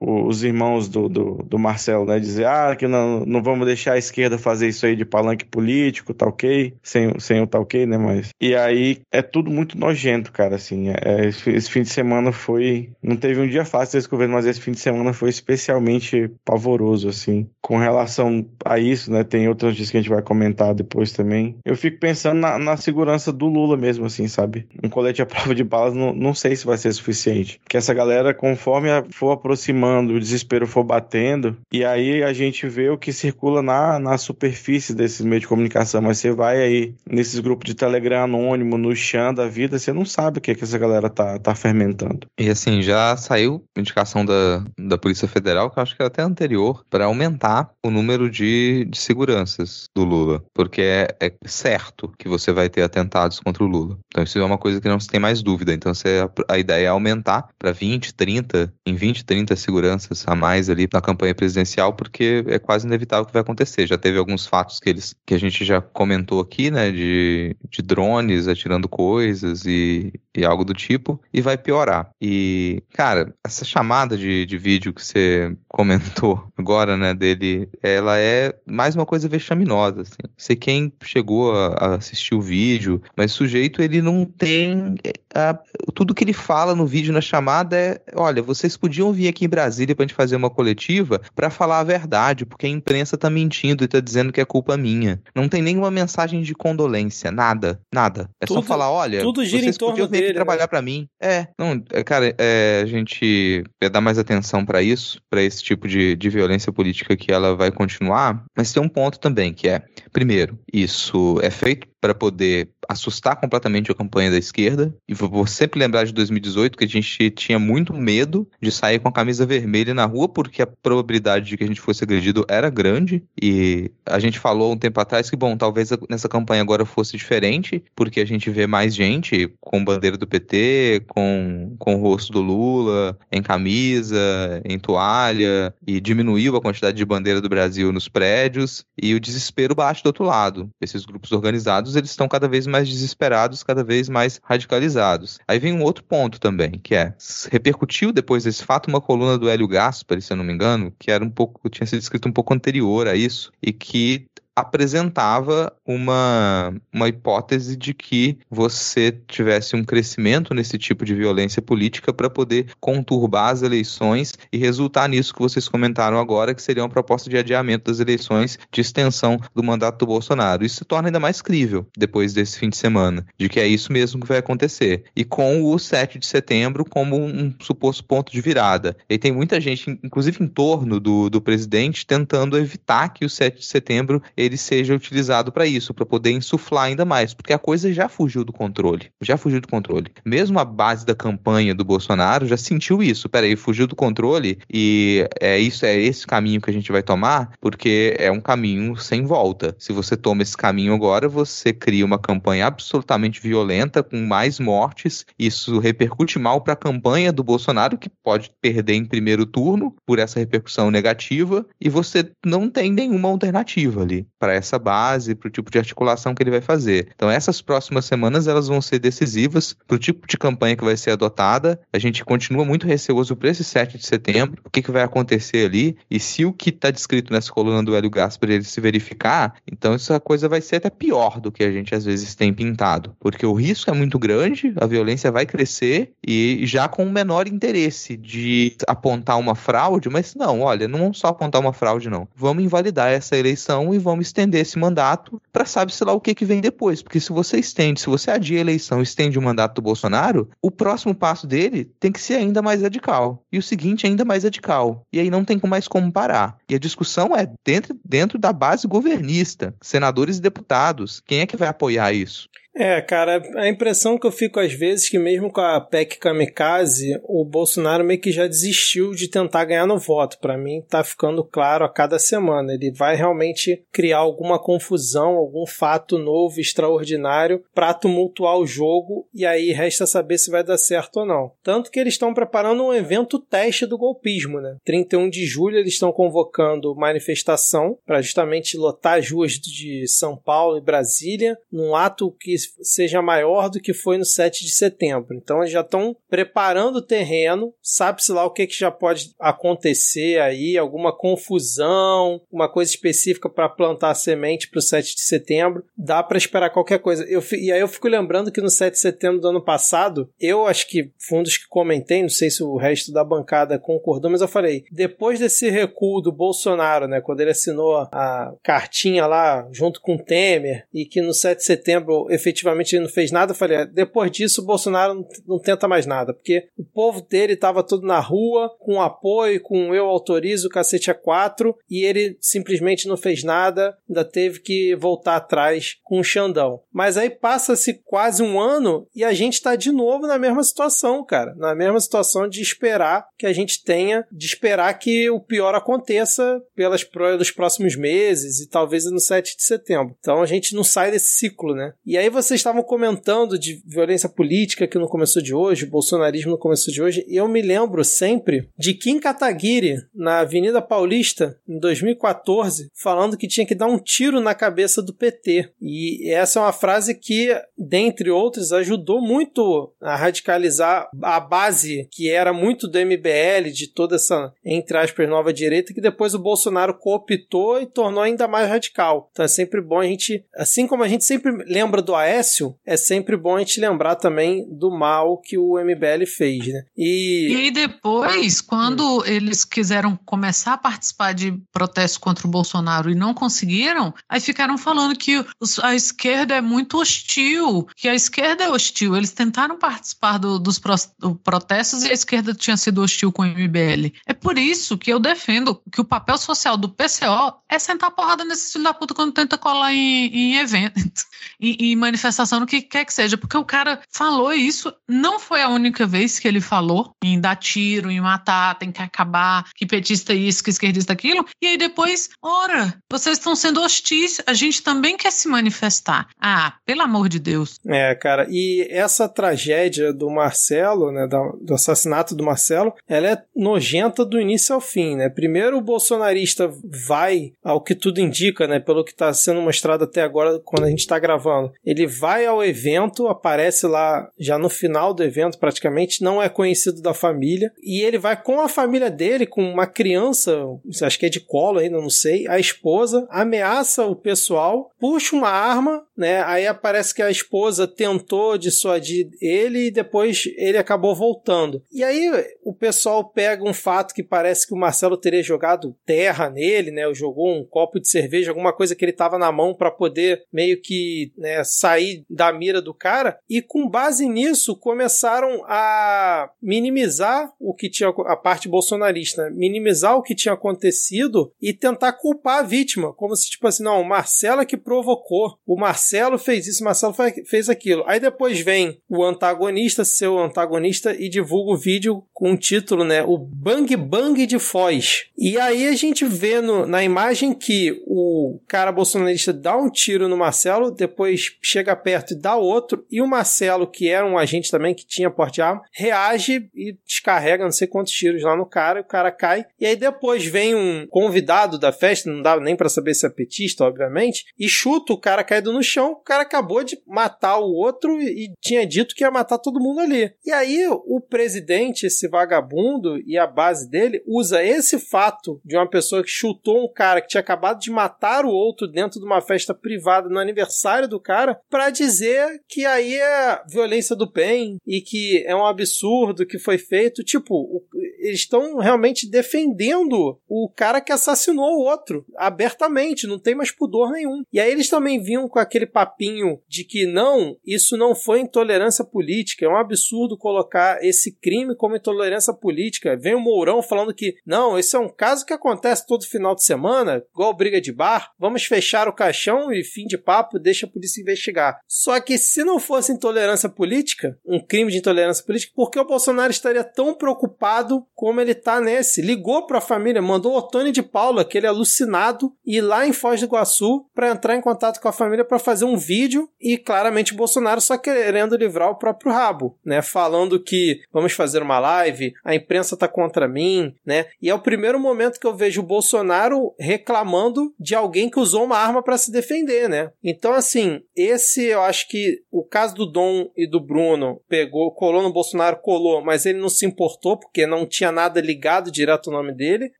os 0.00 0.42
irmãos 0.42 0.88
do, 0.88 1.08
do, 1.08 1.34
do, 1.44 1.58
Marcelo, 1.58 2.06
né? 2.06 2.18
Dizer, 2.18 2.46
ah, 2.46 2.74
que 2.74 2.86
não, 2.86 3.24
não 3.24 3.42
vamos 3.42 3.66
deixar 3.66 3.94
a 3.94 3.98
esquerda 3.98 4.38
fazer 4.38 4.68
isso 4.68 4.86
aí 4.86 4.96
de 4.96 5.04
palanque 5.04 5.44
político, 5.44 6.14
tá 6.14 6.26
ok? 6.26 6.74
Sem, 6.82 7.18
sem 7.18 7.40
o 7.40 7.46
tá 7.46 7.58
ok, 7.58 7.86
né? 7.86 7.98
Mas 7.98 8.30
e 8.40 8.54
aí 8.54 9.00
é 9.10 9.22
tudo 9.22 9.50
muito 9.50 9.78
nojento, 9.78 10.32
cara, 10.32 10.56
assim. 10.56 10.88
É, 10.88 11.26
esse, 11.26 11.50
esse, 11.50 11.70
fim 11.70 11.82
de 11.82 11.90
semana 11.90 12.32
foi. 12.32 12.90
Não 13.02 13.16
teve 13.16 13.40
um 13.40 13.48
dia 13.48 13.64
fácil 13.64 13.98
desse 13.98 14.08
governo, 14.08 14.34
mas 14.34 14.46
esse 14.46 14.60
fim 14.60 14.72
de 14.72 14.80
semana 14.80 15.12
foi 15.12 15.28
especialmente 15.28 16.30
pavoroso, 16.44 17.08
assim. 17.08 17.48
Com 17.60 17.76
relação 17.76 18.46
a 18.64 18.78
isso, 18.78 19.12
né? 19.12 19.24
Tem 19.24 19.48
outras 19.48 19.72
notícias 19.72 19.90
que 19.90 19.96
a 19.98 20.00
gente 20.00 20.10
vai 20.10 20.22
comentar 20.22 20.74
depois 20.74 21.12
também. 21.12 21.56
Eu 21.64 21.76
fico 21.76 21.98
pensando 21.98 22.38
na, 22.38 22.58
na 22.58 22.76
segurança 22.76 23.32
do 23.32 23.46
Lula 23.46 23.76
mesmo, 23.76 24.06
assim, 24.06 24.28
sabe? 24.28 24.66
Um 24.82 24.88
colete 24.88 25.22
à 25.22 25.26
prova 25.26 25.54
de 25.54 25.64
balas 25.64 25.94
não, 25.94 26.12
não 26.12 26.34
sei 26.34 26.56
se 26.56 26.66
vai 26.66 26.76
ser 26.76 26.92
suficiente. 26.92 27.60
Porque 27.62 27.76
essa 27.76 27.94
galera, 27.94 28.34
conforme 28.34 28.88
for 29.10 29.32
aproximando, 29.32 30.14
o 30.14 30.20
desespero 30.20 30.66
for 30.66 30.84
batendo, 30.84 31.56
e 31.72 31.84
aí 31.84 32.22
a 32.22 32.32
gente 32.32 32.66
vê 32.68 32.90
o 32.90 32.98
que 32.98 33.12
circula 33.12 33.62
na, 33.62 33.98
na 33.98 34.18
superfície 34.18 34.94
desses 34.94 35.20
meios 35.20 35.42
de 35.42 35.48
comunicação. 35.48 36.02
Mas 36.02 36.18
você 36.18 36.32
vai 36.32 36.60
aí 36.60 36.94
nesses 37.08 37.38
grupos 37.40 37.66
de 37.66 37.74
Telegram 37.74 38.24
anônimo, 38.24 38.78
no 38.78 38.94
chão 38.94 39.32
da 39.32 39.46
vida, 39.46 39.78
você 39.78 39.92
não 39.92 40.04
sabe 40.04 40.38
o 40.38 40.40
que, 40.40 40.50
é 40.50 40.54
que 40.54 40.64
essa 40.64 40.78
galera 40.78 41.08
tá, 41.08 41.38
tá 41.38 41.54
fermentando. 41.54 42.26
E 42.38 42.48
assim, 42.48 42.82
já 42.82 43.16
saiu 43.16 43.62
indicação 43.76 44.24
da, 44.24 44.64
da 44.78 44.98
Polícia 44.98 45.28
Federal, 45.28 45.70
que 45.70 45.78
eu 45.78 45.82
acho 45.82 45.96
que 45.96 46.02
era 46.02 46.08
até 46.08 46.22
anterior, 46.22 46.84
para 46.88 47.04
aumentar 47.04 47.70
o 47.84 47.90
número 47.90 48.30
de, 48.30 48.86
de 48.88 48.98
seguranças 48.98 49.84
do 49.94 50.04
Lula. 50.04 50.42
Porque 50.54 50.82
é, 50.82 51.08
é, 51.20 51.32
certo 51.50 52.12
que 52.18 52.28
você 52.28 52.52
vai 52.52 52.68
ter 52.68 52.82
atentados 52.82 53.40
contra 53.40 53.64
o 53.64 53.66
Lula. 53.66 53.98
Então 54.08 54.24
isso 54.24 54.38
é 54.38 54.44
uma 54.44 54.58
coisa 54.58 54.80
que 54.80 54.88
não 54.88 55.00
se 55.00 55.08
tem 55.08 55.20
mais 55.20 55.42
dúvida. 55.42 55.72
Então 55.72 55.92
você, 55.92 56.28
a, 56.48 56.58
ideia 56.58 56.86
é 56.86 56.88
aumentar 56.88 57.48
para 57.58 57.72
20, 57.72 58.14
30, 58.14 58.72
em 58.86 58.94
20, 58.94 59.24
30 59.24 59.56
seguranças 59.56 60.24
a 60.26 60.34
mais 60.34 60.70
ali 60.70 60.88
na 60.92 61.00
campanha 61.00 61.34
presidencial, 61.34 61.92
porque 61.92 62.44
é 62.46 62.58
quase 62.58 62.86
inevitável 62.86 63.26
que 63.26 63.32
vai 63.32 63.42
acontecer. 63.42 63.86
Já 63.86 63.98
teve 63.98 64.18
alguns 64.18 64.46
fatos 64.46 64.78
que 64.78 64.88
eles 64.88 65.14
que 65.26 65.34
a 65.34 65.38
gente 65.38 65.64
já 65.64 65.80
comentou 65.80 66.40
aqui, 66.40 66.70
né, 66.70 66.90
de, 66.90 67.56
de 67.68 67.82
drones 67.82 68.48
atirando 68.48 68.88
coisas 68.88 69.64
e, 69.64 70.12
e 70.36 70.44
algo 70.44 70.64
do 70.64 70.74
tipo, 70.74 71.20
e 71.32 71.40
vai 71.40 71.56
piorar. 71.56 72.10
E, 72.20 72.82
cara, 72.92 73.34
essa 73.44 73.64
chamada 73.64 74.16
de, 74.16 74.46
de 74.46 74.58
vídeo 74.58 74.92
que 74.92 75.04
você 75.04 75.56
comentou 75.68 76.44
agora, 76.56 76.96
né, 76.96 77.14
dele, 77.14 77.68
ela 77.82 78.18
é 78.18 78.54
mais 78.66 78.94
uma 78.94 79.06
coisa 79.06 79.28
vexaminosa, 79.28 80.02
assim. 80.02 80.22
Sei 80.36 80.56
quem 80.56 80.92
chegou 81.02 81.39
a, 81.50 81.66
a 81.74 81.94
assistir 81.94 82.34
o 82.34 82.40
vídeo, 82.40 83.00
mas 83.16 83.32
o 83.32 83.36
sujeito, 83.36 83.82
ele 83.82 84.02
não 84.02 84.24
tem... 84.24 84.94
É, 85.04 85.12
a, 85.34 85.58
tudo 85.94 86.14
que 86.14 86.24
ele 86.24 86.32
fala 86.32 86.74
no 86.74 86.86
vídeo, 86.86 87.12
na 87.12 87.20
chamada, 87.20 87.76
é, 87.76 88.00
olha, 88.14 88.42
vocês 88.42 88.76
podiam 88.76 89.12
vir 89.12 89.28
aqui 89.28 89.44
em 89.44 89.48
Brasília 89.48 89.94
pra 89.94 90.04
gente 90.04 90.14
fazer 90.14 90.36
uma 90.36 90.50
coletiva 90.50 91.20
para 91.34 91.50
falar 91.50 91.78
a 91.80 91.84
verdade, 91.84 92.44
porque 92.44 92.66
a 92.66 92.68
imprensa 92.68 93.16
tá 93.16 93.30
mentindo 93.30 93.84
e 93.84 93.88
tá 93.88 94.00
dizendo 94.00 94.32
que 94.32 94.40
é 94.40 94.44
culpa 94.44 94.76
minha. 94.76 95.20
Não 95.34 95.48
tem 95.48 95.62
nenhuma 95.62 95.90
mensagem 95.90 96.42
de 96.42 96.54
condolência, 96.54 97.30
nada, 97.30 97.80
nada. 97.92 98.28
É 98.40 98.46
Tudo- 98.46 98.60
só 98.60 98.62
falar, 98.62 98.90
olha, 98.90 99.20
tudo 99.22 99.44
gira 99.44 99.62
vocês 99.62 99.76
em 99.76 99.78
torno 99.78 99.94
podiam 99.94 100.08
vir 100.08 100.18
dele, 100.18 100.28
né? 100.28 100.34
trabalhar 100.34 100.68
pra 100.68 100.82
mim. 100.82 101.08
É, 101.20 101.46
não, 101.58 101.82
é, 101.92 102.02
cara, 102.02 102.34
é, 102.38 102.80
a 102.82 102.86
gente 102.86 103.64
vai 103.80 103.90
dar 103.90 104.00
mais 104.00 104.18
atenção 104.18 104.64
pra 104.64 104.82
isso, 104.82 105.20
pra 105.30 105.42
esse 105.42 105.62
tipo 105.62 105.86
de, 105.86 106.16
de 106.16 106.28
violência 106.28 106.72
política 106.72 107.16
que 107.16 107.32
ela 107.32 107.54
vai 107.54 107.70
continuar, 107.70 108.44
mas 108.56 108.72
tem 108.72 108.82
um 108.82 108.88
ponto 108.88 109.18
também 109.20 109.52
que 109.52 109.68
é, 109.68 109.82
primeiro, 110.12 110.58
isso 110.72 111.29
é 111.40 111.50
feito 111.50 111.86
para 112.00 112.14
poder 112.14 112.70
assustar 112.90 113.36
completamente 113.36 113.90
a 113.90 113.94
campanha 113.94 114.32
da 114.32 114.38
esquerda. 114.38 114.92
E 115.08 115.14
vou 115.14 115.46
sempre 115.46 115.78
lembrar 115.78 116.04
de 116.04 116.12
2018 116.12 116.76
que 116.76 116.84
a 116.84 116.88
gente 116.88 117.30
tinha 117.30 117.58
muito 117.58 117.94
medo 117.94 118.48
de 118.60 118.72
sair 118.72 118.98
com 118.98 119.08
a 119.08 119.12
camisa 119.12 119.46
vermelha 119.46 119.94
na 119.94 120.04
rua, 120.04 120.28
porque 120.28 120.60
a 120.60 120.66
probabilidade 120.66 121.46
de 121.46 121.56
que 121.56 121.62
a 121.62 121.66
gente 121.66 121.80
fosse 121.80 122.02
agredido 122.02 122.44
era 122.48 122.68
grande. 122.68 123.22
E 123.40 123.92
a 124.04 124.18
gente 124.18 124.40
falou 124.40 124.72
um 124.72 124.76
tempo 124.76 125.00
atrás 125.00 125.30
que, 125.30 125.36
bom, 125.36 125.56
talvez 125.56 125.90
nessa 126.08 126.28
campanha 126.28 126.62
agora 126.62 126.84
fosse 126.84 127.16
diferente, 127.16 127.82
porque 127.94 128.20
a 128.20 128.24
gente 128.24 128.50
vê 128.50 128.66
mais 128.66 128.92
gente 128.92 129.52
com 129.60 129.84
bandeira 129.84 130.16
do 130.16 130.26
PT, 130.26 131.04
com, 131.08 131.76
com 131.78 131.94
o 131.94 132.00
rosto 132.00 132.32
do 132.32 132.40
Lula, 132.40 133.16
em 133.30 133.40
camisa, 133.40 134.60
em 134.64 134.78
toalha, 134.78 135.72
e 135.86 136.00
diminuiu 136.00 136.56
a 136.56 136.60
quantidade 136.60 136.96
de 136.96 137.04
bandeira 137.04 137.40
do 137.40 137.48
Brasil 137.48 137.92
nos 137.92 138.08
prédios, 138.08 138.84
e 139.00 139.14
o 139.14 139.20
desespero 139.20 139.76
bate 139.76 140.02
do 140.02 140.08
outro 140.08 140.24
lado. 140.24 140.68
Esses 140.80 141.04
grupos 141.04 141.30
organizados, 141.30 141.94
eles 141.94 142.10
estão 142.10 142.26
cada 142.26 142.48
vez 142.48 142.66
mais 142.66 142.79
desesperados, 142.88 143.62
cada 143.62 143.82
vez 143.82 144.08
mais 144.08 144.40
radicalizados. 144.42 145.38
Aí 145.46 145.58
vem 145.58 145.72
um 145.72 145.82
outro 145.82 146.04
ponto 146.04 146.40
também, 146.40 146.72
que 146.72 146.94
é, 146.94 147.14
repercutiu 147.50 148.12
depois 148.12 148.44
desse 148.44 148.64
fato 148.64 148.88
uma 148.88 149.00
coluna 149.00 149.38
do 149.38 149.48
Hélio 149.48 149.68
Gaspari, 149.68 150.22
se 150.22 150.32
eu 150.32 150.36
não 150.36 150.44
me 150.44 150.52
engano, 150.52 150.92
que 150.98 151.10
era 151.10 151.24
um 151.24 151.30
pouco, 151.30 151.68
tinha 151.68 151.86
sido 151.86 152.00
escrito 152.00 152.28
um 152.28 152.32
pouco 152.32 152.54
anterior 152.54 153.06
a 153.08 153.14
isso, 153.14 153.52
e 153.62 153.72
que 153.72 154.26
apresentava 154.60 155.72
uma, 155.86 156.72
uma 156.92 157.08
hipótese 157.08 157.76
de 157.76 157.92
que 157.92 158.38
você 158.50 159.12
tivesse 159.26 159.74
um 159.76 159.84
crescimento 159.84 160.54
nesse 160.54 160.78
tipo 160.78 161.04
de 161.04 161.14
violência 161.14 161.60
política 161.60 162.12
para 162.12 162.30
poder 162.30 162.66
conturbar 162.80 163.50
as 163.50 163.62
eleições 163.62 164.34
e 164.52 164.58
resultar 164.58 165.08
nisso 165.08 165.34
que 165.34 165.40
vocês 165.40 165.68
comentaram 165.68 166.18
agora, 166.18 166.54
que 166.54 166.62
seria 166.62 166.82
uma 166.82 166.88
proposta 166.88 167.28
de 167.28 167.36
adiamento 167.36 167.90
das 167.90 168.00
eleições, 168.00 168.58
de 168.72 168.80
extensão 168.80 169.38
do 169.54 169.62
mandato 169.62 169.98
do 169.98 170.06
Bolsonaro. 170.06 170.64
Isso 170.64 170.76
se 170.76 170.84
torna 170.84 171.08
ainda 171.08 171.20
mais 171.20 171.42
crível 171.42 171.86
depois 171.96 172.32
desse 172.32 172.58
fim 172.58 172.68
de 172.68 172.76
semana, 172.76 173.26
de 173.38 173.48
que 173.48 173.60
é 173.60 173.66
isso 173.66 173.92
mesmo 173.92 174.20
que 174.20 174.28
vai 174.28 174.38
acontecer. 174.38 175.04
E 175.16 175.24
com 175.24 175.64
o 175.64 175.78
7 175.78 176.18
de 176.18 176.26
setembro 176.26 176.84
como 176.84 177.16
um 177.16 177.54
suposto 177.60 178.04
ponto 178.04 178.32
de 178.32 178.40
virada. 178.40 178.96
E 179.08 179.18
tem 179.18 179.32
muita 179.32 179.60
gente, 179.60 179.98
inclusive 180.02 180.42
em 180.42 180.46
torno 180.46 181.00
do, 181.00 181.28
do 181.28 181.40
presidente, 181.40 182.06
tentando 182.06 182.58
evitar 182.58 183.08
que 183.10 183.24
o 183.24 183.28
7 183.28 183.58
de 183.58 183.66
setembro 183.66 184.22
ele 184.36 184.49
seja 184.56 184.94
utilizado 184.94 185.52
para 185.52 185.66
isso, 185.66 185.92
para 185.92 186.06
poder 186.06 186.32
insuflar 186.32 186.84
ainda 186.84 187.04
mais, 187.04 187.34
porque 187.34 187.52
a 187.52 187.58
coisa 187.58 187.92
já 187.92 188.08
fugiu 188.08 188.44
do 188.44 188.52
controle. 188.52 189.10
Já 189.20 189.36
fugiu 189.36 189.60
do 189.60 189.68
controle. 189.68 190.08
Mesmo 190.24 190.58
a 190.58 190.64
base 190.64 191.04
da 191.04 191.14
campanha 191.14 191.74
do 191.74 191.84
Bolsonaro 191.84 192.46
já 192.46 192.56
sentiu 192.56 193.02
isso. 193.02 193.28
Peraí, 193.28 193.56
fugiu 193.56 193.86
do 193.86 193.96
controle 193.96 194.58
e 194.72 195.26
é 195.40 195.58
isso, 195.58 195.84
é 195.84 195.96
esse 195.96 196.26
caminho 196.26 196.60
que 196.60 196.70
a 196.70 196.72
gente 196.72 196.90
vai 196.92 197.02
tomar, 197.02 197.52
porque 197.60 198.16
é 198.18 198.30
um 198.30 198.40
caminho 198.40 198.96
sem 198.96 199.24
volta. 199.24 199.74
Se 199.78 199.92
você 199.92 200.16
toma 200.16 200.42
esse 200.42 200.56
caminho 200.56 200.94
agora, 200.94 201.28
você 201.28 201.72
cria 201.72 202.04
uma 202.04 202.18
campanha 202.18 202.66
absolutamente 202.66 203.40
violenta, 203.40 204.02
com 204.02 204.20
mais 204.26 204.58
mortes. 204.58 205.24
Isso 205.38 205.78
repercute 205.78 206.38
mal 206.38 206.60
para 206.60 206.74
a 206.74 206.76
campanha 206.76 207.32
do 207.32 207.44
Bolsonaro, 207.44 207.98
que 207.98 208.10
pode 208.22 208.50
perder 208.60 208.94
em 208.94 209.04
primeiro 209.04 209.46
turno 209.46 209.94
por 210.06 210.18
essa 210.18 210.38
repercussão 210.38 210.90
negativa, 210.90 211.66
e 211.80 211.88
você 211.88 212.30
não 212.44 212.68
tem 212.68 212.92
nenhuma 212.92 213.28
alternativa 213.28 214.02
ali 214.02 214.26
para 214.40 214.54
essa 214.54 214.78
base, 214.78 215.34
para 215.34 215.48
o 215.48 215.50
tipo 215.50 215.70
de 215.70 215.78
articulação 215.78 216.34
que 216.34 216.42
ele 216.42 216.50
vai 216.50 216.62
fazer. 216.62 217.08
Então, 217.14 217.30
essas 217.30 217.60
próximas 217.60 218.06
semanas 218.06 218.48
elas 218.48 218.68
vão 218.68 218.80
ser 218.80 218.98
decisivas 218.98 219.76
para 219.86 219.94
o 219.94 219.98
tipo 219.98 220.26
de 220.26 220.38
campanha 220.38 220.74
que 220.74 220.84
vai 220.84 220.96
ser 220.96 221.10
adotada. 221.10 221.78
A 221.92 221.98
gente 221.98 222.24
continua 222.24 222.64
muito 222.64 222.86
receoso 222.86 223.36
para 223.36 223.50
esse 223.50 223.62
7 223.62 223.98
de 223.98 224.06
setembro, 224.06 224.62
o 224.64 224.70
que, 224.70 224.80
que 224.80 224.90
vai 224.90 225.02
acontecer 225.02 225.66
ali, 225.66 225.96
e 226.10 226.18
se 226.18 226.46
o 226.46 226.52
que 226.54 226.70
está 226.70 226.90
descrito 226.90 227.32
nessa 227.32 227.52
coluna 227.52 227.82
do 227.82 227.94
Hélio 227.94 228.08
Gaspar 228.08 228.50
ele 228.50 228.64
se 228.64 228.80
verificar, 228.80 229.54
então 229.70 229.92
essa 229.92 230.18
coisa 230.18 230.48
vai 230.48 230.62
ser 230.62 230.76
até 230.76 230.88
pior 230.88 231.38
do 231.38 231.52
que 231.52 231.62
a 231.62 231.70
gente 231.70 231.94
às 231.94 232.06
vezes 232.06 232.34
tem 232.34 232.54
pintado, 232.54 233.14
porque 233.20 233.44
o 233.44 233.52
risco 233.52 233.90
é 233.90 233.92
muito 233.92 234.18
grande, 234.18 234.72
a 234.80 234.86
violência 234.86 235.30
vai 235.30 235.44
crescer 235.44 236.12
e 236.26 236.62
já 236.64 236.88
com 236.88 237.04
um 237.04 237.10
menor 237.10 237.46
interesse 237.46 238.16
de 238.16 238.74
apontar 238.86 239.38
uma 239.38 239.54
fraude, 239.54 240.08
mas 240.08 240.34
não, 240.34 240.62
olha, 240.62 240.88
não 240.88 241.12
só 241.12 241.28
apontar 241.28 241.60
uma 241.60 241.72
fraude 241.74 242.08
não. 242.08 242.26
Vamos 242.34 242.64
invalidar 242.64 243.10
essa 243.10 243.36
eleição 243.36 243.92
e 243.94 243.98
vamos 243.98 244.29
estender 244.30 244.60
esse 244.60 244.78
mandato 244.78 245.40
para 245.52 245.64
sabe-se 245.64 246.04
lá 246.04 246.12
o 246.12 246.20
que, 246.20 246.34
que 246.34 246.44
vem 246.44 246.60
depois. 246.60 247.02
Porque 247.02 247.20
se 247.20 247.30
você 247.30 247.58
estende, 247.58 248.00
se 248.00 248.06
você 248.06 248.30
adia 248.30 248.58
a 248.58 248.60
eleição 248.60 249.02
estende 249.02 249.38
o 249.38 249.42
mandato 249.42 249.74
do 249.74 249.82
Bolsonaro, 249.82 250.48
o 250.62 250.70
próximo 250.70 251.14
passo 251.14 251.46
dele 251.46 251.84
tem 251.98 252.10
que 252.10 252.20
ser 252.20 252.34
ainda 252.34 252.62
mais 252.62 252.82
radical. 252.82 253.44
E 253.52 253.58
o 253.58 253.62
seguinte 253.62 254.06
ainda 254.06 254.24
mais 254.24 254.44
radical. 254.44 255.06
E 255.12 255.20
aí 255.20 255.30
não 255.30 255.44
tem 255.44 255.60
mais 255.66 255.86
como 255.86 256.12
parar. 256.12 256.56
E 256.68 256.74
a 256.74 256.78
discussão 256.78 257.36
é 257.36 257.50
dentro, 257.64 257.98
dentro 258.04 258.38
da 258.38 258.52
base 258.52 258.86
governista, 258.86 259.74
senadores 259.82 260.38
e 260.38 260.40
deputados. 260.40 261.20
Quem 261.26 261.40
é 261.40 261.46
que 261.46 261.56
vai 261.56 261.68
apoiar 261.68 262.12
isso? 262.12 262.48
É, 262.74 263.00
cara, 263.00 263.42
a 263.56 263.68
impressão 263.68 264.16
que 264.16 264.26
eu 264.26 264.30
fico 264.30 264.60
às 264.60 264.72
vezes 264.72 265.06
é 265.06 265.10
que 265.10 265.18
mesmo 265.18 265.50
com 265.50 265.60
a 265.60 265.80
PEC 265.80 266.18
kamikaze, 266.18 267.20
o 267.24 267.44
Bolsonaro 267.44 268.04
meio 268.04 268.20
que 268.20 268.30
já 268.30 268.46
desistiu 268.46 269.10
de 269.10 269.28
tentar 269.28 269.64
ganhar 269.64 269.86
no 269.86 269.98
voto. 269.98 270.38
Pra 270.38 270.56
mim 270.56 270.82
tá 270.88 271.02
ficando 271.02 271.44
claro 271.44 271.84
a 271.84 271.88
cada 271.88 272.18
semana. 272.18 272.72
Ele 272.72 272.92
vai 272.92 273.16
realmente 273.16 273.84
criar 273.92 274.18
alguma 274.18 274.58
confusão, 274.58 275.34
algum 275.34 275.66
fato 275.66 276.16
novo, 276.16 276.60
extraordinário, 276.60 277.62
pra 277.74 277.92
tumultuar 277.92 278.56
o 278.56 278.66
jogo 278.66 279.28
e 279.34 279.44
aí 279.44 279.72
resta 279.72 280.06
saber 280.06 280.38
se 280.38 280.50
vai 280.50 280.62
dar 280.62 280.78
certo 280.78 281.20
ou 281.20 281.26
não. 281.26 281.52
Tanto 281.62 281.90
que 281.90 281.98
eles 281.98 282.14
estão 282.14 282.32
preparando 282.32 282.84
um 282.84 282.94
evento 282.94 283.38
teste 283.38 283.84
do 283.84 283.98
golpismo, 283.98 284.60
né? 284.60 284.76
31 284.84 285.28
de 285.28 285.44
julho 285.44 285.76
eles 285.76 285.94
estão 285.94 286.12
convocando 286.12 286.94
manifestação 286.94 287.98
para 288.06 288.22
justamente 288.22 288.76
lotar 288.76 289.18
as 289.18 289.30
ruas 289.30 289.52
de 289.52 290.06
São 290.06 290.36
Paulo 290.36 290.78
e 290.78 290.80
Brasília, 290.80 291.58
num 291.70 291.96
ato 291.96 292.30
que 292.38 292.59
seja 292.82 293.22
maior 293.22 293.68
do 293.68 293.80
que 293.80 293.92
foi 293.92 294.18
no 294.18 294.24
7 294.24 294.64
de 294.64 294.70
setembro. 294.70 295.34
Então 295.34 295.60
eles 295.60 295.72
já 295.72 295.80
estão 295.80 296.16
preparando 296.28 296.96
o 296.96 297.02
terreno, 297.02 297.74
sabe-se 297.82 298.32
lá 298.32 298.44
o 298.44 298.50
que, 298.50 298.66
que 298.66 298.78
já 298.78 298.90
pode 298.90 299.34
acontecer 299.38 300.40
aí, 300.40 300.76
alguma 300.76 301.16
confusão, 301.16 302.40
uma 302.50 302.68
coisa 302.68 302.90
específica 302.90 303.48
para 303.48 303.68
plantar 303.68 304.14
semente 304.14 304.68
para 304.68 304.78
o 304.78 304.82
7 304.82 305.14
de 305.14 305.22
setembro. 305.22 305.84
Dá 305.96 306.22
para 306.22 306.38
esperar 306.38 306.70
qualquer 306.70 306.98
coisa. 306.98 307.24
Eu, 307.24 307.42
e 307.52 307.72
aí 307.72 307.80
eu 307.80 307.88
fico 307.88 308.08
lembrando 308.08 308.52
que 308.52 308.60
no 308.60 308.70
7 308.70 308.94
de 308.94 309.00
setembro 309.00 309.40
do 309.40 309.48
ano 309.48 309.62
passado, 309.62 310.30
eu 310.40 310.66
acho 310.66 310.88
que 310.88 311.10
fui 311.18 311.38
um 311.38 311.42
dos 311.42 311.56
que 311.56 311.68
comentei, 311.68 312.22
não 312.22 312.28
sei 312.28 312.50
se 312.50 312.62
o 312.62 312.76
resto 312.76 313.12
da 313.12 313.24
bancada 313.24 313.78
concordou, 313.78 314.30
mas 314.30 314.40
eu 314.40 314.48
falei, 314.48 314.84
depois 314.90 315.38
desse 315.38 315.68
recuo 315.70 316.20
do 316.20 316.32
Bolsonaro, 316.32 317.06
né, 317.06 317.20
quando 317.20 317.40
ele 317.40 317.50
assinou 317.50 317.96
a 317.96 318.54
cartinha 318.62 319.26
lá 319.26 319.68
junto 319.70 320.00
com 320.00 320.14
o 320.14 320.22
Temer 320.22 320.86
e 320.92 321.04
que 321.04 321.20
no 321.20 321.32
7 321.32 321.58
de 321.58 321.64
setembro 321.64 322.26
efetivamente 322.30 322.49
ele 322.92 323.04
não 323.04 323.08
fez 323.08 323.30
nada, 323.30 323.52
eu 323.52 323.56
falei, 323.56 323.78
é, 323.78 323.86
depois 323.86 324.30
disso 324.30 324.62
o 324.62 324.64
Bolsonaro 324.64 325.14
não, 325.14 325.28
não 325.46 325.58
tenta 325.58 325.88
mais 325.88 326.06
nada, 326.06 326.32
porque 326.32 326.68
o 326.76 326.84
povo 326.84 327.20
dele 327.20 327.54
estava 327.54 327.82
todo 327.82 328.06
na 328.06 328.20
rua, 328.20 328.70
com 328.78 329.00
apoio, 329.00 329.60
com 329.60 329.94
eu 329.94 330.06
autorizo 330.06 330.68
o 330.68 330.70
cacete 330.70 331.10
a 331.10 331.14
4 331.14 331.76
e 331.88 332.04
ele 332.04 332.36
simplesmente 332.40 333.08
não 333.08 333.16
fez 333.16 333.42
nada, 333.42 333.96
ainda 334.08 334.24
teve 334.24 334.60
que 334.60 334.94
voltar 334.96 335.36
atrás 335.36 335.96
com 336.04 336.20
o 336.20 336.24
Xandão. 336.24 336.80
Mas 336.92 337.16
aí 337.16 337.30
passa-se 337.30 337.94
quase 338.04 338.42
um 338.42 338.60
ano 338.60 339.06
e 339.14 339.24
a 339.24 339.32
gente 339.32 339.54
está 339.54 339.76
de 339.76 339.92
novo 339.92 340.26
na 340.26 340.38
mesma 340.38 340.62
situação, 340.62 341.24
cara, 341.24 341.54
na 341.56 341.74
mesma 341.74 342.00
situação 342.00 342.48
de 342.48 342.60
esperar 342.60 343.26
que 343.38 343.46
a 343.46 343.52
gente 343.52 343.82
tenha, 343.82 344.26
de 344.30 344.46
esperar 344.46 344.92
que 344.94 345.30
o 345.30 345.40
pior 345.40 345.74
aconteça 345.74 346.60
pelas, 346.74 347.04
pelos 347.04 347.50
próximos 347.50 347.96
meses 347.96 348.60
e 348.60 348.68
talvez 348.68 349.04
no 349.04 349.20
7 349.20 349.56
de 349.56 349.62
setembro. 349.62 350.16
Então 350.18 350.42
a 350.42 350.46
gente 350.46 350.74
não 350.74 350.84
sai 350.84 351.10
desse 351.10 351.34
ciclo, 351.36 351.74
né? 351.74 351.92
E 352.04 352.16
aí 352.16 352.28
vocês 352.42 352.60
estavam 352.60 352.82
comentando 352.82 353.58
de 353.58 353.82
violência 353.86 354.28
política 354.28 354.86
que 354.86 354.98
não 354.98 355.06
começou 355.06 355.42
de 355.42 355.54
hoje, 355.54 355.86
bolsonarismo 355.86 356.52
não 356.52 356.58
começou 356.58 356.92
de 356.92 357.02
hoje, 357.02 357.24
eu 357.28 357.46
me 357.46 357.60
lembro 357.60 358.02
sempre 358.04 358.68
de 358.78 358.94
Kim 358.94 359.18
Kataguiri 359.18 359.96
na 360.14 360.40
Avenida 360.40 360.80
Paulista 360.80 361.58
em 361.68 361.78
2014 361.78 362.90
falando 362.94 363.36
que 363.36 363.48
tinha 363.48 363.66
que 363.66 363.74
dar 363.74 363.86
um 363.86 363.98
tiro 363.98 364.40
na 364.40 364.54
cabeça 364.54 365.02
do 365.02 365.12
PT. 365.12 365.70
E 365.80 366.30
essa 366.32 366.58
é 366.58 366.62
uma 366.62 366.72
frase 366.72 367.14
que, 367.14 367.54
dentre 367.76 368.30
outros, 368.30 368.72
ajudou 368.72 369.20
muito 369.20 369.92
a 370.00 370.16
radicalizar 370.16 371.08
a 371.22 371.40
base 371.40 372.08
que 372.10 372.30
era 372.30 372.52
muito 372.52 372.88
do 372.88 372.98
MBL, 372.98 373.70
de 373.72 373.88
toda 373.88 374.16
essa, 374.16 374.52
entre 374.64 374.96
aspas, 374.96 375.28
nova 375.28 375.52
direita, 375.52 375.92
que 375.92 376.00
depois 376.00 376.34
o 376.34 376.38
Bolsonaro 376.38 376.94
cooptou 376.94 377.80
e 377.80 377.86
tornou 377.86 378.22
ainda 378.22 378.48
mais 378.48 378.68
radical. 378.68 379.28
Então 379.32 379.44
é 379.44 379.48
sempre 379.48 379.80
bom 379.80 380.00
a 380.00 380.06
gente, 380.06 380.44
assim 380.54 380.86
como 380.86 381.02
a 381.02 381.08
gente 381.08 381.24
sempre 381.24 381.52
lembra 381.66 382.00
do 382.00 382.14
Aécio, 382.30 382.76
é 382.86 382.96
sempre 382.96 383.36
bom 383.36 383.56
a 383.56 383.58
gente 383.58 383.80
lembrar 383.80 384.14
também 384.16 384.66
do 384.70 384.90
mal 384.90 385.38
que 385.38 385.58
o 385.58 385.78
MBL 385.78 386.26
fez, 386.26 386.66
né? 386.66 386.84
E, 386.96 387.66
e 387.66 387.70
depois, 387.70 388.60
quando 388.60 389.24
eles 389.26 389.64
quiseram 389.64 390.16
começar 390.24 390.74
a 390.74 390.78
participar 390.78 391.32
de 391.32 391.52
protestos 391.72 392.18
contra 392.18 392.46
o 392.46 392.50
Bolsonaro 392.50 393.10
e 393.10 393.14
não 393.14 393.34
conseguiram, 393.34 394.14
aí 394.28 394.40
ficaram 394.40 394.78
falando 394.78 395.16
que 395.16 395.44
a 395.82 395.94
esquerda 395.94 396.54
é 396.54 396.60
muito 396.60 396.98
hostil, 396.98 397.86
que 397.96 398.08
a 398.08 398.14
esquerda 398.14 398.64
é 398.64 398.70
hostil. 398.70 399.16
Eles 399.16 399.32
tentaram 399.32 399.78
participar 399.78 400.38
do, 400.38 400.58
dos 400.58 400.78
pro, 400.78 400.94
do 401.18 401.34
protestos 401.34 402.04
e 402.04 402.10
a 402.10 402.12
esquerda 402.12 402.54
tinha 402.54 402.76
sido 402.76 403.02
hostil 403.02 403.32
com 403.32 403.42
o 403.42 403.46
MBL. 403.46 404.12
É 404.26 404.32
por 404.32 404.56
isso 404.56 404.96
que 404.96 405.12
eu 405.12 405.18
defendo 405.18 405.80
que 405.92 406.00
o 406.00 406.04
papel 406.04 406.38
social 406.38 406.76
do 406.76 406.88
PCO 406.88 407.60
é 407.68 407.78
sentar 407.78 408.10
porrada 408.10 408.44
nesse 408.44 408.72
filho 408.72 408.84
da 408.84 408.94
puta 408.94 409.14
quando 409.14 409.32
tenta 409.32 409.58
colar 409.58 409.92
em, 409.92 410.26
em 410.26 410.56
evento, 410.56 411.24
em, 411.60 411.76
em, 411.80 411.96
manifestação, 411.96 412.19
no 412.58 412.66
que 412.66 412.82
quer 412.82 413.04
que 413.04 413.12
seja. 413.12 413.36
Porque 413.36 413.56
o 413.56 413.64
cara 413.64 414.00
falou 414.10 414.52
isso, 414.52 414.92
não 415.08 415.38
foi 415.38 415.62
a 415.62 415.68
única 415.68 416.06
vez 416.06 416.38
que 416.38 416.48
ele 416.48 416.60
falou 416.60 417.12
em 417.22 417.40
dar 417.40 417.56
tiro, 417.56 418.10
em 418.10 418.20
matar, 418.20 418.78
tem 418.78 418.90
que 418.90 419.02
acabar, 419.02 419.64
que 419.74 419.86
petista 419.86 420.32
isso, 420.34 420.62
que 420.62 420.70
esquerdista 420.70 421.12
aquilo. 421.12 421.44
E 421.62 421.66
aí 421.66 421.76
depois, 421.76 422.30
ora, 422.42 422.94
vocês 423.10 423.38
estão 423.38 423.54
sendo 423.54 423.80
hostis, 423.80 424.40
a 424.46 424.54
gente 424.54 424.82
também 424.82 425.16
quer 425.16 425.32
se 425.32 425.48
manifestar. 425.48 426.28
Ah, 426.40 426.74
pelo 426.84 427.02
amor 427.02 427.28
de 427.28 427.38
Deus. 427.38 427.78
É, 427.86 428.14
cara, 428.14 428.46
e 428.50 428.86
essa 428.90 429.28
tragédia 429.28 430.12
do 430.12 430.30
Marcelo, 430.30 431.12
né, 431.12 431.26
do 431.26 431.74
assassinato 431.74 432.34
do 432.34 432.44
Marcelo, 432.44 432.92
ela 433.08 433.28
é 433.28 433.42
nojenta 433.54 434.24
do 434.24 434.40
início 434.40 434.74
ao 434.74 434.80
fim, 434.80 435.16
né? 435.16 435.28
Primeiro 435.28 435.78
o 435.78 435.82
bolsonarista 435.82 436.70
vai, 437.08 437.52
ao 437.62 437.80
que 437.80 437.94
tudo 437.94 438.20
indica, 438.20 438.66
né, 438.66 438.78
pelo 438.78 439.04
que 439.04 439.12
está 439.12 439.32
sendo 439.32 439.60
mostrado 439.60 440.04
até 440.04 440.22
agora 440.22 440.60
quando 440.64 440.84
a 440.84 440.90
gente 440.90 441.00
está 441.00 441.18
gravando, 441.18 441.72
ele 441.84 442.06
vai 442.10 442.44
ao 442.44 442.62
evento, 442.62 443.28
aparece 443.28 443.86
lá 443.86 444.28
já 444.38 444.58
no 444.58 444.68
final 444.68 445.14
do 445.14 445.22
evento 445.22 445.58
praticamente, 445.58 446.22
não 446.22 446.42
é 446.42 446.48
conhecido 446.48 447.00
da 447.00 447.14
família, 447.14 447.72
e 447.82 448.02
ele 448.02 448.18
vai 448.18 448.40
com 448.40 448.60
a 448.60 448.68
família 448.68 449.10
dele, 449.10 449.46
com 449.46 449.62
uma 449.62 449.86
criança, 449.86 450.60
acho 451.02 451.18
que 451.18 451.26
é 451.26 451.30
de 451.30 451.40
colo 451.40 451.78
ainda, 451.78 452.00
não 452.00 452.10
sei, 452.10 452.46
a 452.48 452.58
esposa, 452.58 453.26
ameaça 453.30 454.04
o 454.04 454.16
pessoal, 454.16 454.90
puxa 454.98 455.34
uma 455.34 455.48
arma, 455.48 456.04
né, 456.16 456.42
aí 456.44 456.66
aparece 456.66 457.14
que 457.14 457.22
a 457.22 457.30
esposa 457.30 457.86
tentou 457.86 458.58
dissuadir 458.58 459.30
ele 459.40 459.86
e 459.86 459.90
depois 459.90 460.44
ele 460.56 460.76
acabou 460.76 461.14
voltando. 461.14 461.82
E 461.90 462.04
aí 462.04 462.30
o 462.62 462.74
pessoal 462.74 463.24
pega 463.24 463.64
um 463.64 463.72
fato 463.72 464.14
que 464.14 464.22
parece 464.22 464.66
que 464.66 464.74
o 464.74 464.78
Marcelo 464.78 465.16
teria 465.16 465.42
jogado 465.42 465.96
terra 466.04 466.50
nele, 466.50 466.90
né, 466.90 467.02
jogou 467.14 467.48
um 467.48 467.64
copo 467.64 468.00
de 468.00 468.08
cerveja, 468.08 468.50
alguma 468.50 468.72
coisa 468.72 468.94
que 468.94 469.04
ele 469.04 469.12
tava 469.12 469.38
na 469.38 469.52
mão 469.52 469.74
para 469.74 469.90
poder 469.90 470.42
meio 470.52 470.80
que 470.80 471.32
né, 471.36 471.62
sair 471.64 471.99
da 472.28 472.52
mira 472.52 472.80
do 472.80 472.94
cara, 472.94 473.38
e 473.48 473.60
com 473.62 473.88
base 473.88 474.28
nisso 474.28 474.76
começaram 474.76 475.64
a 475.66 476.50
minimizar 476.62 477.52
o 477.58 477.74
que 477.74 477.90
tinha 477.90 478.08
a 478.08 478.36
parte 478.36 478.68
bolsonarista, 478.68 479.50
minimizar 479.50 480.16
o 480.16 480.22
que 480.22 480.34
tinha 480.34 480.54
acontecido 480.54 481.52
e 481.60 481.72
tentar 481.72 482.12
culpar 482.12 482.58
a 482.58 482.62
vítima, 482.62 483.12
como 483.12 483.34
se 483.36 483.50
tipo 483.50 483.66
assim, 483.66 483.82
não, 483.82 484.00
o 484.00 484.08
Marcelo 484.08 484.60
é 484.60 484.66
que 484.66 484.76
provocou, 484.76 485.58
o 485.66 485.78
Marcelo 485.78 486.38
fez 486.38 486.66
isso, 486.66 486.82
o 486.82 486.84
Marcelo 486.84 487.14
fez 487.46 487.68
aquilo. 487.68 488.04
Aí 488.06 488.20
depois 488.20 488.60
vem 488.60 489.00
o 489.08 489.24
antagonista, 489.24 490.04
seu 490.04 490.38
antagonista, 490.38 491.14
e 491.14 491.28
divulga 491.28 491.72
o 491.72 491.76
vídeo 491.76 492.24
com 492.32 492.52
o 492.52 492.56
título, 492.56 493.04
né, 493.04 493.22
o 493.22 493.36
Bang 493.36 493.94
Bang 493.96 494.46
de 494.46 494.58
Foz. 494.58 495.26
E 495.36 495.58
aí 495.58 495.86
a 495.86 495.92
gente 495.92 496.24
vê 496.24 496.60
no, 496.60 496.86
na 496.86 497.02
imagem 497.02 497.54
que 497.54 498.02
o 498.06 498.58
cara 498.66 498.92
bolsonarista 498.92 499.52
dá 499.52 499.76
um 499.76 499.90
tiro 499.90 500.28
no 500.28 500.36
Marcelo, 500.36 500.90
depois 500.90 501.56
chega 501.62 501.89
perto 501.96 502.32
e 502.32 502.40
dá 502.40 502.56
outro, 502.56 503.04
e 503.10 503.20
o 503.20 503.26
Marcelo, 503.26 503.86
que 503.86 504.08
era 504.08 504.26
um 504.26 504.38
agente 504.38 504.70
também 504.70 504.94
que 504.94 505.06
tinha 505.06 505.30
porte 505.30 505.54
de 505.54 505.62
arma, 505.62 505.82
reage 505.92 506.70
e 506.74 506.96
descarrega 507.06 507.64
não 507.64 507.72
sei 507.72 507.86
quantos 507.86 508.12
tiros 508.12 508.42
lá 508.42 508.56
no 508.56 508.66
cara, 508.66 509.00
e 509.00 509.02
o 509.02 509.06
cara 509.06 509.30
cai. 509.30 509.64
E 509.78 509.86
aí 509.86 509.96
depois 509.96 510.44
vem 510.44 510.74
um 510.74 511.06
convidado 511.08 511.78
da 511.78 511.92
festa, 511.92 512.30
não 512.30 512.42
dá 512.42 512.58
nem 512.58 512.76
para 512.76 512.88
saber 512.88 513.14
se 513.14 513.26
é 513.26 513.30
petista, 513.30 513.84
obviamente, 513.84 514.44
e 514.58 514.68
chuta 514.68 515.12
o 515.12 515.18
cara 515.18 515.44
caído 515.44 515.72
no 515.72 515.82
chão, 515.82 516.12
o 516.12 516.16
cara 516.16 516.42
acabou 516.42 516.82
de 516.82 517.00
matar 517.06 517.58
o 517.58 517.72
outro 517.72 518.20
e 518.20 518.52
tinha 518.60 518.86
dito 518.86 519.14
que 519.14 519.24
ia 519.24 519.30
matar 519.30 519.58
todo 519.58 519.80
mundo 519.80 520.00
ali. 520.00 520.32
E 520.44 520.52
aí 520.52 520.86
o 520.88 521.20
presidente, 521.20 522.06
esse 522.06 522.28
vagabundo 522.28 523.18
e 523.26 523.38
a 523.38 523.46
base 523.46 523.88
dele 523.88 524.22
usa 524.26 524.62
esse 524.62 524.98
fato 524.98 525.60
de 525.64 525.76
uma 525.76 525.88
pessoa 525.88 526.22
que 526.22 526.30
chutou 526.30 526.84
um 526.84 526.92
cara 526.92 527.20
que 527.20 527.28
tinha 527.28 527.40
acabado 527.40 527.80
de 527.80 527.90
matar 527.90 528.44
o 528.44 528.50
outro 528.50 528.86
dentro 528.86 529.18
de 529.18 529.26
uma 529.26 529.40
festa 529.40 529.74
privada 529.74 530.28
no 530.28 530.38
aniversário 530.38 531.08
do 531.08 531.20
cara 531.20 531.60
para 531.80 531.88
dizer 531.88 532.60
que 532.68 532.84
aí 532.84 533.14
é 533.14 533.62
violência 533.66 534.14
do 534.14 534.30
bem 534.30 534.76
e 534.86 535.00
que 535.00 535.42
é 535.46 535.56
um 535.56 535.64
absurdo 535.64 536.44
que 536.44 536.58
foi 536.58 536.76
feito. 536.76 537.24
Tipo, 537.24 537.82
eles 538.20 538.40
estão 538.40 538.76
realmente 538.76 539.28
defendendo 539.28 540.38
o 540.48 540.68
cara 540.68 541.00
que 541.00 541.12
assassinou 541.12 541.78
o 541.78 541.84
outro 541.84 542.24
abertamente, 542.36 543.26
não 543.26 543.38
tem 543.38 543.54
mais 543.54 543.70
pudor 543.70 544.12
nenhum. 544.12 544.42
E 544.52 544.60
aí 544.60 544.70
eles 544.70 544.88
também 544.88 545.22
vinham 545.22 545.48
com 545.48 545.58
aquele 545.58 545.86
papinho 545.86 546.60
de 546.68 546.84
que 546.84 547.06
não, 547.06 547.56
isso 547.64 547.96
não 547.96 548.14
foi 548.14 548.40
intolerância 548.40 549.04
política, 549.04 549.64
é 549.64 549.68
um 549.68 549.76
absurdo 549.76 550.36
colocar 550.36 551.02
esse 551.02 551.32
crime 551.32 551.74
como 551.74 551.96
intolerância 551.96 552.52
política. 552.52 553.16
Vem 553.16 553.34
o 553.34 553.40
Mourão 553.40 553.82
falando 553.82 554.14
que 554.14 554.34
não, 554.46 554.78
esse 554.78 554.94
é 554.94 554.98
um 554.98 555.08
caso 555.08 555.46
que 555.46 555.52
acontece 555.52 556.06
todo 556.06 556.26
final 556.26 556.54
de 556.54 556.64
semana, 556.64 557.24
igual 557.32 557.56
briga 557.56 557.80
de 557.80 557.92
bar, 557.92 558.30
vamos 558.38 558.64
fechar 558.64 559.08
o 559.08 559.12
caixão 559.12 559.72
e 559.72 559.82
fim 559.82 560.06
de 560.06 560.18
papo, 560.18 560.58
deixa 560.58 560.86
a 560.86 560.90
polícia 560.90 561.20
investigar. 561.20 561.78
Só 561.86 562.20
que 562.20 562.36
se 562.38 562.62
não 562.64 562.78
fosse 562.78 563.12
intolerância 563.12 563.68
política, 563.68 564.38
um 564.44 564.60
crime 564.60 564.90
de 564.90 564.98
intolerância 564.98 565.44
política, 565.44 565.72
por 565.74 565.90
que 565.90 565.98
o 565.98 566.06
Bolsonaro 566.06 566.50
estaria 566.50 566.84
tão 566.84 567.14
preocupado 567.14 568.04
como 568.20 568.38
ele 568.38 568.54
tá 568.54 568.82
nesse. 568.82 569.22
Ligou 569.22 569.66
pra 569.66 569.80
família, 569.80 570.20
mandou 570.20 570.54
o 570.54 570.60
Tony 570.60 570.92
de 570.92 571.02
Paula, 571.02 571.40
aquele 571.40 571.66
alucinado, 571.66 572.52
ir 572.66 572.82
lá 572.82 573.06
em 573.06 573.14
Foz 573.14 573.40
do 573.40 573.46
Iguaçu 573.46 574.04
para 574.14 574.28
entrar 574.28 574.54
em 574.54 574.60
contato 574.60 575.00
com 575.00 575.08
a 575.08 575.12
família 575.12 575.42
para 575.42 575.58
fazer 575.58 575.86
um 575.86 575.96
vídeo 575.96 576.46
e 576.60 576.76
claramente 576.76 577.32
Bolsonaro 577.32 577.80
só 577.80 577.96
querendo 577.96 578.58
livrar 578.58 578.90
o 578.90 578.96
próprio 578.96 579.32
rabo, 579.32 579.78
né? 579.82 580.02
Falando 580.02 580.62
que 580.62 581.00
vamos 581.10 581.32
fazer 581.32 581.62
uma 581.62 581.78
live, 581.78 582.34
a 582.44 582.54
imprensa 582.54 582.94
tá 582.94 583.08
contra 583.08 583.48
mim, 583.48 583.94
né? 584.04 584.26
E 584.42 584.50
é 584.50 584.54
o 584.54 584.60
primeiro 584.60 585.00
momento 585.00 585.40
que 585.40 585.46
eu 585.46 585.56
vejo 585.56 585.80
o 585.80 585.86
Bolsonaro 585.86 586.74
reclamando 586.78 587.72
de 587.80 587.94
alguém 587.94 588.28
que 588.28 588.38
usou 588.38 588.64
uma 588.64 588.76
arma 588.76 589.02
para 589.02 589.16
se 589.16 589.32
defender, 589.32 589.88
né? 589.88 590.12
Então, 590.22 590.52
assim, 590.52 591.00
esse 591.16 591.64
eu 591.64 591.80
acho 591.80 592.06
que 592.06 592.42
o 592.50 592.62
caso 592.62 592.94
do 592.94 593.06
Dom 593.06 593.50
e 593.56 593.66
do 593.66 593.80
Bruno 593.80 594.42
pegou, 594.46 594.92
colou 594.92 595.22
no 595.22 595.32
Bolsonaro, 595.32 595.80
colou, 595.80 596.22
mas 596.22 596.44
ele 596.44 596.58
não 596.58 596.68
se 596.68 596.84
importou 596.84 597.38
porque 597.38 597.66
não 597.66 597.86
tinha 597.86 598.09
nada 598.10 598.40
ligado 598.40 598.90
direto 598.90 599.30
ao 599.30 599.36
nome 599.36 599.52
dele. 599.52 599.92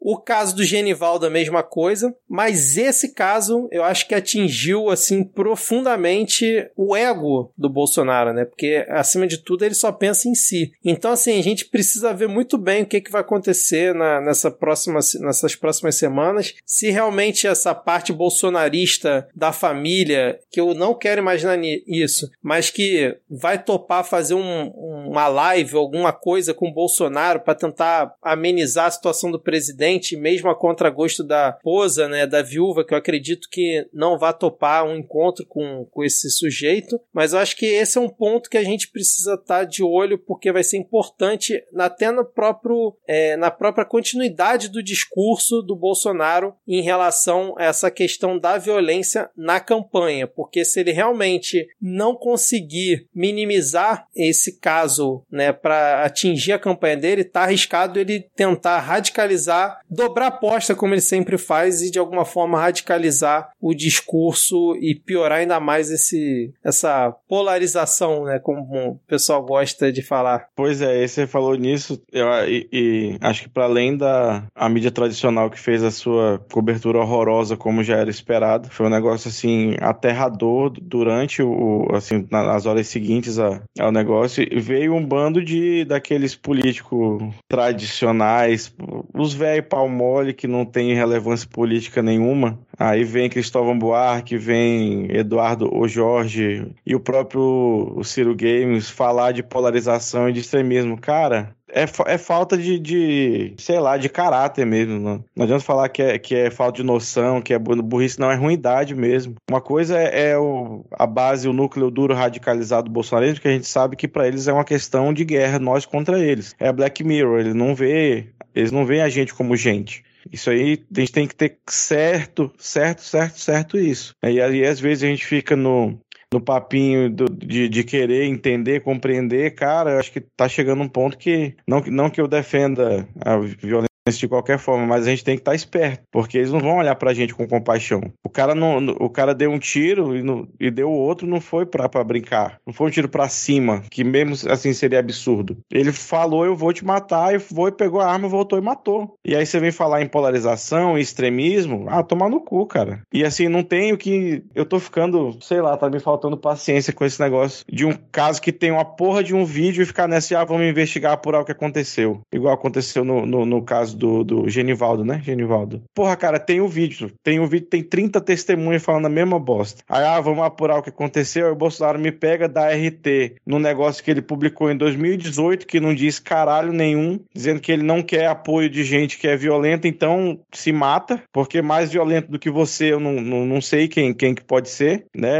O 0.00 0.16
caso 0.16 0.54
do 0.54 0.64
Genivaldo, 0.64 1.26
a 1.26 1.30
mesma 1.30 1.62
coisa, 1.62 2.14
mas 2.28 2.76
esse 2.76 3.14
caso 3.14 3.68
eu 3.70 3.82
acho 3.84 4.06
que 4.06 4.14
atingiu, 4.14 4.90
assim, 4.90 5.24
profundamente 5.24 6.68
o 6.76 6.96
ego 6.96 7.52
do 7.56 7.68
Bolsonaro, 7.68 8.32
né? 8.32 8.44
Porque, 8.44 8.84
acima 8.88 9.26
de 9.26 9.38
tudo, 9.38 9.64
ele 9.64 9.74
só 9.74 9.92
pensa 9.92 10.28
em 10.28 10.34
si. 10.34 10.72
Então, 10.84 11.12
assim, 11.12 11.38
a 11.38 11.42
gente 11.42 11.64
precisa 11.66 12.14
ver 12.14 12.28
muito 12.28 12.58
bem 12.58 12.82
o 12.82 12.86
que, 12.86 13.00
que 13.00 13.10
vai 13.10 13.20
acontecer 13.20 13.94
na, 13.94 14.20
nessa 14.20 14.50
próxima, 14.50 15.00
nessas 15.20 15.54
próximas 15.54 15.96
semanas, 15.96 16.54
se 16.64 16.90
realmente 16.90 17.46
essa 17.46 17.74
parte 17.74 18.12
bolsonarista 18.12 19.28
da 19.34 19.52
família, 19.52 20.38
que 20.50 20.60
eu 20.60 20.74
não 20.74 20.94
quero 20.94 21.20
imaginar 21.20 21.56
isso, 21.86 22.30
mas 22.42 22.70
que 22.70 23.16
vai 23.30 23.62
topar 23.62 24.04
fazer 24.04 24.34
um, 24.34 24.68
uma 24.68 25.28
live, 25.28 25.76
alguma 25.76 26.12
coisa 26.12 26.52
com 26.52 26.68
o 26.68 26.72
Bolsonaro 26.72 27.40
para 27.40 27.54
tentar 27.54 27.85
amenizar 28.22 28.86
a 28.86 28.90
situação 28.90 29.30
do 29.30 29.40
presidente, 29.40 30.16
mesmo 30.16 30.48
a 30.48 30.54
contragosto 30.54 31.22
da 31.22 31.54
esposa, 31.56 32.08
né, 32.08 32.26
da 32.26 32.42
viúva, 32.42 32.84
que 32.84 32.94
eu 32.94 32.98
acredito 32.98 33.48
que 33.50 33.86
não 33.92 34.18
vai 34.18 34.32
topar 34.32 34.84
um 34.84 34.96
encontro 34.96 35.46
com, 35.46 35.86
com 35.90 36.04
esse 36.04 36.30
sujeito, 36.30 37.00
mas 37.12 37.32
eu 37.32 37.38
acho 37.38 37.56
que 37.56 37.66
esse 37.66 37.98
é 37.98 38.00
um 38.00 38.08
ponto 38.08 38.50
que 38.50 38.58
a 38.58 38.64
gente 38.64 38.90
precisa 38.90 39.34
estar 39.34 39.60
tá 39.60 39.64
de 39.64 39.82
olho 39.82 40.18
porque 40.18 40.52
vai 40.52 40.62
ser 40.62 40.76
importante 40.76 41.62
até 41.76 42.10
no 42.10 42.24
próprio, 42.24 42.96
é, 43.06 43.36
na 43.36 43.50
própria 43.50 43.84
continuidade 43.84 44.68
do 44.68 44.82
discurso 44.82 45.62
do 45.62 45.76
Bolsonaro 45.76 46.54
em 46.66 46.82
relação 46.82 47.54
a 47.58 47.64
essa 47.64 47.90
questão 47.90 48.38
da 48.38 48.58
violência 48.58 49.30
na 49.36 49.60
campanha, 49.60 50.26
porque 50.26 50.64
se 50.64 50.80
ele 50.80 50.92
realmente 50.92 51.68
não 51.80 52.14
conseguir 52.14 53.08
minimizar 53.14 54.06
esse 54.14 54.58
caso, 54.58 55.22
né, 55.30 55.52
para 55.52 56.04
atingir 56.04 56.52
a 56.52 56.58
campanha 56.58 56.96
dele, 56.96 57.24
tá 57.24 57.42
arriscado 57.42 57.75
ele 57.96 58.26
tentar 58.34 58.78
radicalizar, 58.80 59.80
dobrar 59.88 60.26
a 60.26 60.28
aposta 60.28 60.74
como 60.74 60.94
ele 60.94 61.00
sempre 61.00 61.38
faz 61.38 61.82
e 61.82 61.90
de 61.90 61.98
alguma 61.98 62.24
forma 62.24 62.60
radicalizar 62.60 63.50
o 63.60 63.74
discurso 63.74 64.76
e 64.76 64.94
piorar 64.94 65.38
ainda 65.38 65.60
mais 65.60 65.90
esse 65.90 66.52
essa 66.64 67.14
polarização, 67.28 68.24
né, 68.24 68.38
como 68.38 68.62
o 68.62 68.98
pessoal 69.06 69.42
gosta 69.44 69.92
de 69.92 70.02
falar. 70.02 70.48
Pois 70.54 70.80
é, 70.82 71.06
você 71.06 71.26
falou 71.26 71.54
nisso, 71.54 72.00
eu, 72.12 72.26
e, 72.48 72.68
e 72.72 73.18
acho 73.20 73.42
que 73.42 73.48
para 73.48 73.64
além 73.64 73.96
da 73.96 74.44
a 74.54 74.68
mídia 74.68 74.90
tradicional 74.90 75.50
que 75.50 75.58
fez 75.58 75.82
a 75.82 75.90
sua 75.90 76.44
cobertura 76.52 76.98
horrorosa 76.98 77.56
como 77.56 77.82
já 77.82 77.96
era 77.96 78.10
esperado, 78.10 78.68
foi 78.70 78.86
um 78.86 78.90
negócio 78.90 79.28
assim 79.28 79.74
aterrador 79.80 80.70
durante 80.80 81.42
o 81.42 81.86
assim 81.92 82.26
nas 82.30 82.66
horas 82.66 82.88
seguintes 82.88 83.38
a, 83.38 83.60
ao 83.78 83.92
negócio 83.92 84.46
veio 84.60 84.94
um 84.94 85.04
bando 85.04 85.44
de 85.44 85.84
daqueles 85.84 86.34
políticos 86.34 87.22
tradicionais, 87.66 88.72
os 89.12 89.34
velho 89.34 89.62
pau 89.62 89.88
mole 89.88 90.32
que 90.32 90.46
não 90.46 90.64
tem 90.64 90.94
relevância 90.94 91.48
política 91.48 92.02
nenhuma. 92.02 92.58
Aí 92.78 93.04
vem 93.04 93.28
Cristóvão 93.28 93.78
Buarque, 93.78 94.36
vem 94.36 95.10
Eduardo 95.10 95.68
O 95.74 95.88
Jorge 95.88 96.66
e 96.84 96.94
o 96.94 97.00
próprio 97.00 98.00
Ciro 98.04 98.34
Games 98.34 98.88
falar 98.88 99.32
de 99.32 99.42
polarização 99.42 100.28
e 100.28 100.32
de 100.32 100.40
extremismo. 100.40 100.98
Cara, 100.98 101.54
é, 101.76 102.14
é 102.14 102.16
falta 102.16 102.56
de, 102.56 102.78
de, 102.78 103.54
sei 103.58 103.78
lá, 103.78 103.98
de 103.98 104.08
caráter 104.08 104.64
mesmo. 104.64 104.98
Não, 104.98 105.24
não 105.36 105.44
adianta 105.44 105.62
falar 105.62 105.90
que 105.90 106.00
é, 106.02 106.18
que 106.18 106.34
é 106.34 106.50
falta 106.50 106.78
de 106.78 106.82
noção, 106.82 107.42
que 107.42 107.52
é 107.52 107.58
burrice, 107.58 108.18
não, 108.18 108.30
é 108.30 108.34
ruindade 108.34 108.94
mesmo. 108.94 109.34
Uma 109.50 109.60
coisa 109.60 109.98
é, 109.98 110.30
é 110.30 110.38
o, 110.38 110.86
a 110.90 111.06
base, 111.06 111.46
o 111.46 111.52
núcleo 111.52 111.90
duro 111.90 112.14
radicalizado 112.14 112.88
do 112.88 112.92
bolsonarismo, 112.92 113.42
que 113.42 113.48
a 113.48 113.52
gente 113.52 113.66
sabe 113.66 113.94
que 113.94 114.08
para 114.08 114.26
eles 114.26 114.48
é 114.48 114.52
uma 114.52 114.64
questão 114.64 115.12
de 115.12 115.24
guerra, 115.24 115.58
nós 115.58 115.84
contra 115.84 116.18
eles. 116.18 116.54
É 116.58 116.72
Black 116.72 117.04
Mirror, 117.04 117.40
ele 117.40 117.54
não 117.54 117.74
vê, 117.74 118.28
eles 118.54 118.72
não 118.72 118.86
veem 118.86 119.02
a 119.02 119.10
gente 119.10 119.34
como 119.34 119.54
gente. 119.54 120.02
Isso 120.32 120.50
aí 120.50 120.82
a 120.94 121.00
gente 121.00 121.12
tem 121.12 121.26
que 121.26 121.34
ter 121.34 121.58
certo, 121.68 122.50
certo, 122.58 123.02
certo, 123.02 123.38
certo 123.38 123.78
isso. 123.78 124.14
E 124.22 124.40
aí 124.40 124.64
às 124.64 124.80
vezes 124.80 125.04
a 125.04 125.06
gente 125.06 125.24
fica 125.24 125.54
no, 125.54 125.98
no 126.32 126.40
papinho 126.40 127.10
do, 127.10 127.26
de, 127.26 127.68
de 127.68 127.84
querer 127.84 128.24
entender, 128.24 128.80
compreender, 128.80 129.54
cara, 129.54 129.92
eu 129.92 129.98
acho 129.98 130.12
que 130.12 130.20
tá 130.20 130.48
chegando 130.48 130.82
um 130.82 130.88
ponto 130.88 131.16
que 131.16 131.54
não, 131.66 131.80
não 131.80 132.10
que 132.10 132.20
eu 132.20 132.26
defenda 132.28 133.08
a 133.24 133.38
violência 133.38 133.86
de 134.08 134.28
qualquer 134.28 134.58
forma, 134.58 134.86
mas 134.86 135.06
a 135.06 135.10
gente 135.10 135.24
tem 135.24 135.36
que 135.36 135.40
estar 135.40 135.52
tá 135.52 135.56
esperto, 135.56 136.04
porque 136.10 136.38
eles 136.38 136.52
não 136.52 136.60
vão 136.60 136.78
olhar 136.78 136.94
pra 136.94 137.14
gente 137.14 137.34
com 137.34 137.46
compaixão. 137.46 138.00
Cara 138.36 138.54
não, 138.54 138.76
o 139.00 139.08
cara 139.08 139.34
deu 139.34 139.50
um 139.50 139.58
tiro 139.58 140.14
e, 140.14 140.22
no, 140.22 140.46
e 140.60 140.70
deu 140.70 140.90
outro 140.90 141.26
não 141.26 141.40
foi 141.40 141.64
pra, 141.64 141.88
pra 141.88 142.04
brincar. 142.04 142.60
Não 142.66 142.74
foi 142.74 142.88
um 142.88 142.90
tiro 142.90 143.08
pra 143.08 143.30
cima, 143.30 143.82
que 143.90 144.04
mesmo 144.04 144.50
assim 144.52 144.74
seria 144.74 144.98
absurdo. 144.98 145.56
Ele 145.72 145.90
falou, 145.90 146.44
eu 146.44 146.54
vou 146.54 146.70
te 146.70 146.84
matar, 146.84 147.34
e 147.34 147.38
foi, 147.38 147.72
pegou 147.72 147.98
a 147.98 148.12
arma, 148.12 148.28
voltou 148.28 148.58
e 148.58 148.62
matou. 148.62 149.14
E 149.24 149.34
aí 149.34 149.46
você 149.46 149.58
vem 149.58 149.72
falar 149.72 150.02
em 150.02 150.06
polarização, 150.06 150.98
em 150.98 151.00
extremismo, 151.00 151.86
ah, 151.88 152.02
tomar 152.02 152.28
no 152.28 152.42
cu, 152.42 152.66
cara. 152.66 153.00
E 153.10 153.24
assim, 153.24 153.48
não 153.48 153.62
tenho 153.62 153.96
que... 153.96 154.44
Eu 154.54 154.66
tô 154.66 154.78
ficando, 154.78 155.38
sei 155.40 155.62
lá, 155.62 155.74
tá 155.74 155.88
me 155.88 155.98
faltando 155.98 156.36
paciência 156.36 156.92
com 156.92 157.06
esse 157.06 157.18
negócio 157.18 157.64
de 157.72 157.86
um 157.86 157.94
caso 158.12 158.42
que 158.42 158.52
tem 158.52 158.70
uma 158.70 158.84
porra 158.84 159.24
de 159.24 159.34
um 159.34 159.46
vídeo 159.46 159.82
e 159.82 159.86
ficar 159.86 160.06
nessa, 160.06 160.38
ah, 160.38 160.44
vamos 160.44 160.66
investigar, 160.66 161.12
apurar 161.12 161.40
o 161.40 161.44
que 161.46 161.52
aconteceu. 161.52 162.20
Igual 162.30 162.52
aconteceu 162.52 163.02
no, 163.02 163.24
no, 163.24 163.46
no 163.46 163.62
caso 163.62 163.96
do, 163.96 164.22
do 164.22 164.46
Genivaldo, 164.46 165.06
né? 165.06 165.22
Genivaldo. 165.24 165.82
Porra, 165.94 166.14
cara, 166.16 166.38
tem 166.38 166.60
o 166.60 166.68
vídeo. 166.68 167.10
Tem 167.24 167.40
o 167.40 167.46
vídeo, 167.46 167.66
tem 167.68 167.82
30 167.82 168.25
testemunhas 168.26 168.82
falando 168.82 169.06
a 169.06 169.10
mesma 169.10 169.38
bosta. 169.38 169.82
Aí, 169.88 170.04
ah, 170.04 170.20
vamos 170.20 170.44
apurar 170.44 170.78
o 170.78 170.82
que 170.82 170.90
aconteceu. 170.90 171.46
Aí 171.46 171.52
o 171.52 171.56
Bolsonaro 171.56 171.98
me 171.98 172.12
pega 172.12 172.48
da 172.48 172.68
RT 172.68 173.36
no 173.46 173.58
negócio 173.58 174.02
que 174.02 174.10
ele 174.10 174.22
publicou 174.22 174.70
em 174.70 174.76
2018, 174.76 175.66
que 175.66 175.80
não 175.80 175.94
diz 175.94 176.18
caralho 176.18 176.72
nenhum, 176.72 177.20
dizendo 177.34 177.60
que 177.60 177.72
ele 177.72 177.82
não 177.82 178.02
quer 178.02 178.26
apoio 178.26 178.68
de 178.68 178.84
gente 178.84 179.18
que 179.18 179.28
é 179.28 179.36
violenta, 179.36 179.86
então 179.88 180.38
se 180.52 180.72
mata, 180.72 181.22
porque 181.32 181.62
mais 181.62 181.90
violento 181.90 182.30
do 182.30 182.38
que 182.38 182.50
você, 182.50 182.92
eu 182.92 183.00
não, 183.00 183.14
não, 183.14 183.46
não 183.46 183.60
sei 183.60 183.88
quem, 183.88 184.12
quem 184.12 184.34
que 184.34 184.44
pode 184.44 184.68
ser, 184.68 185.06
né? 185.14 185.38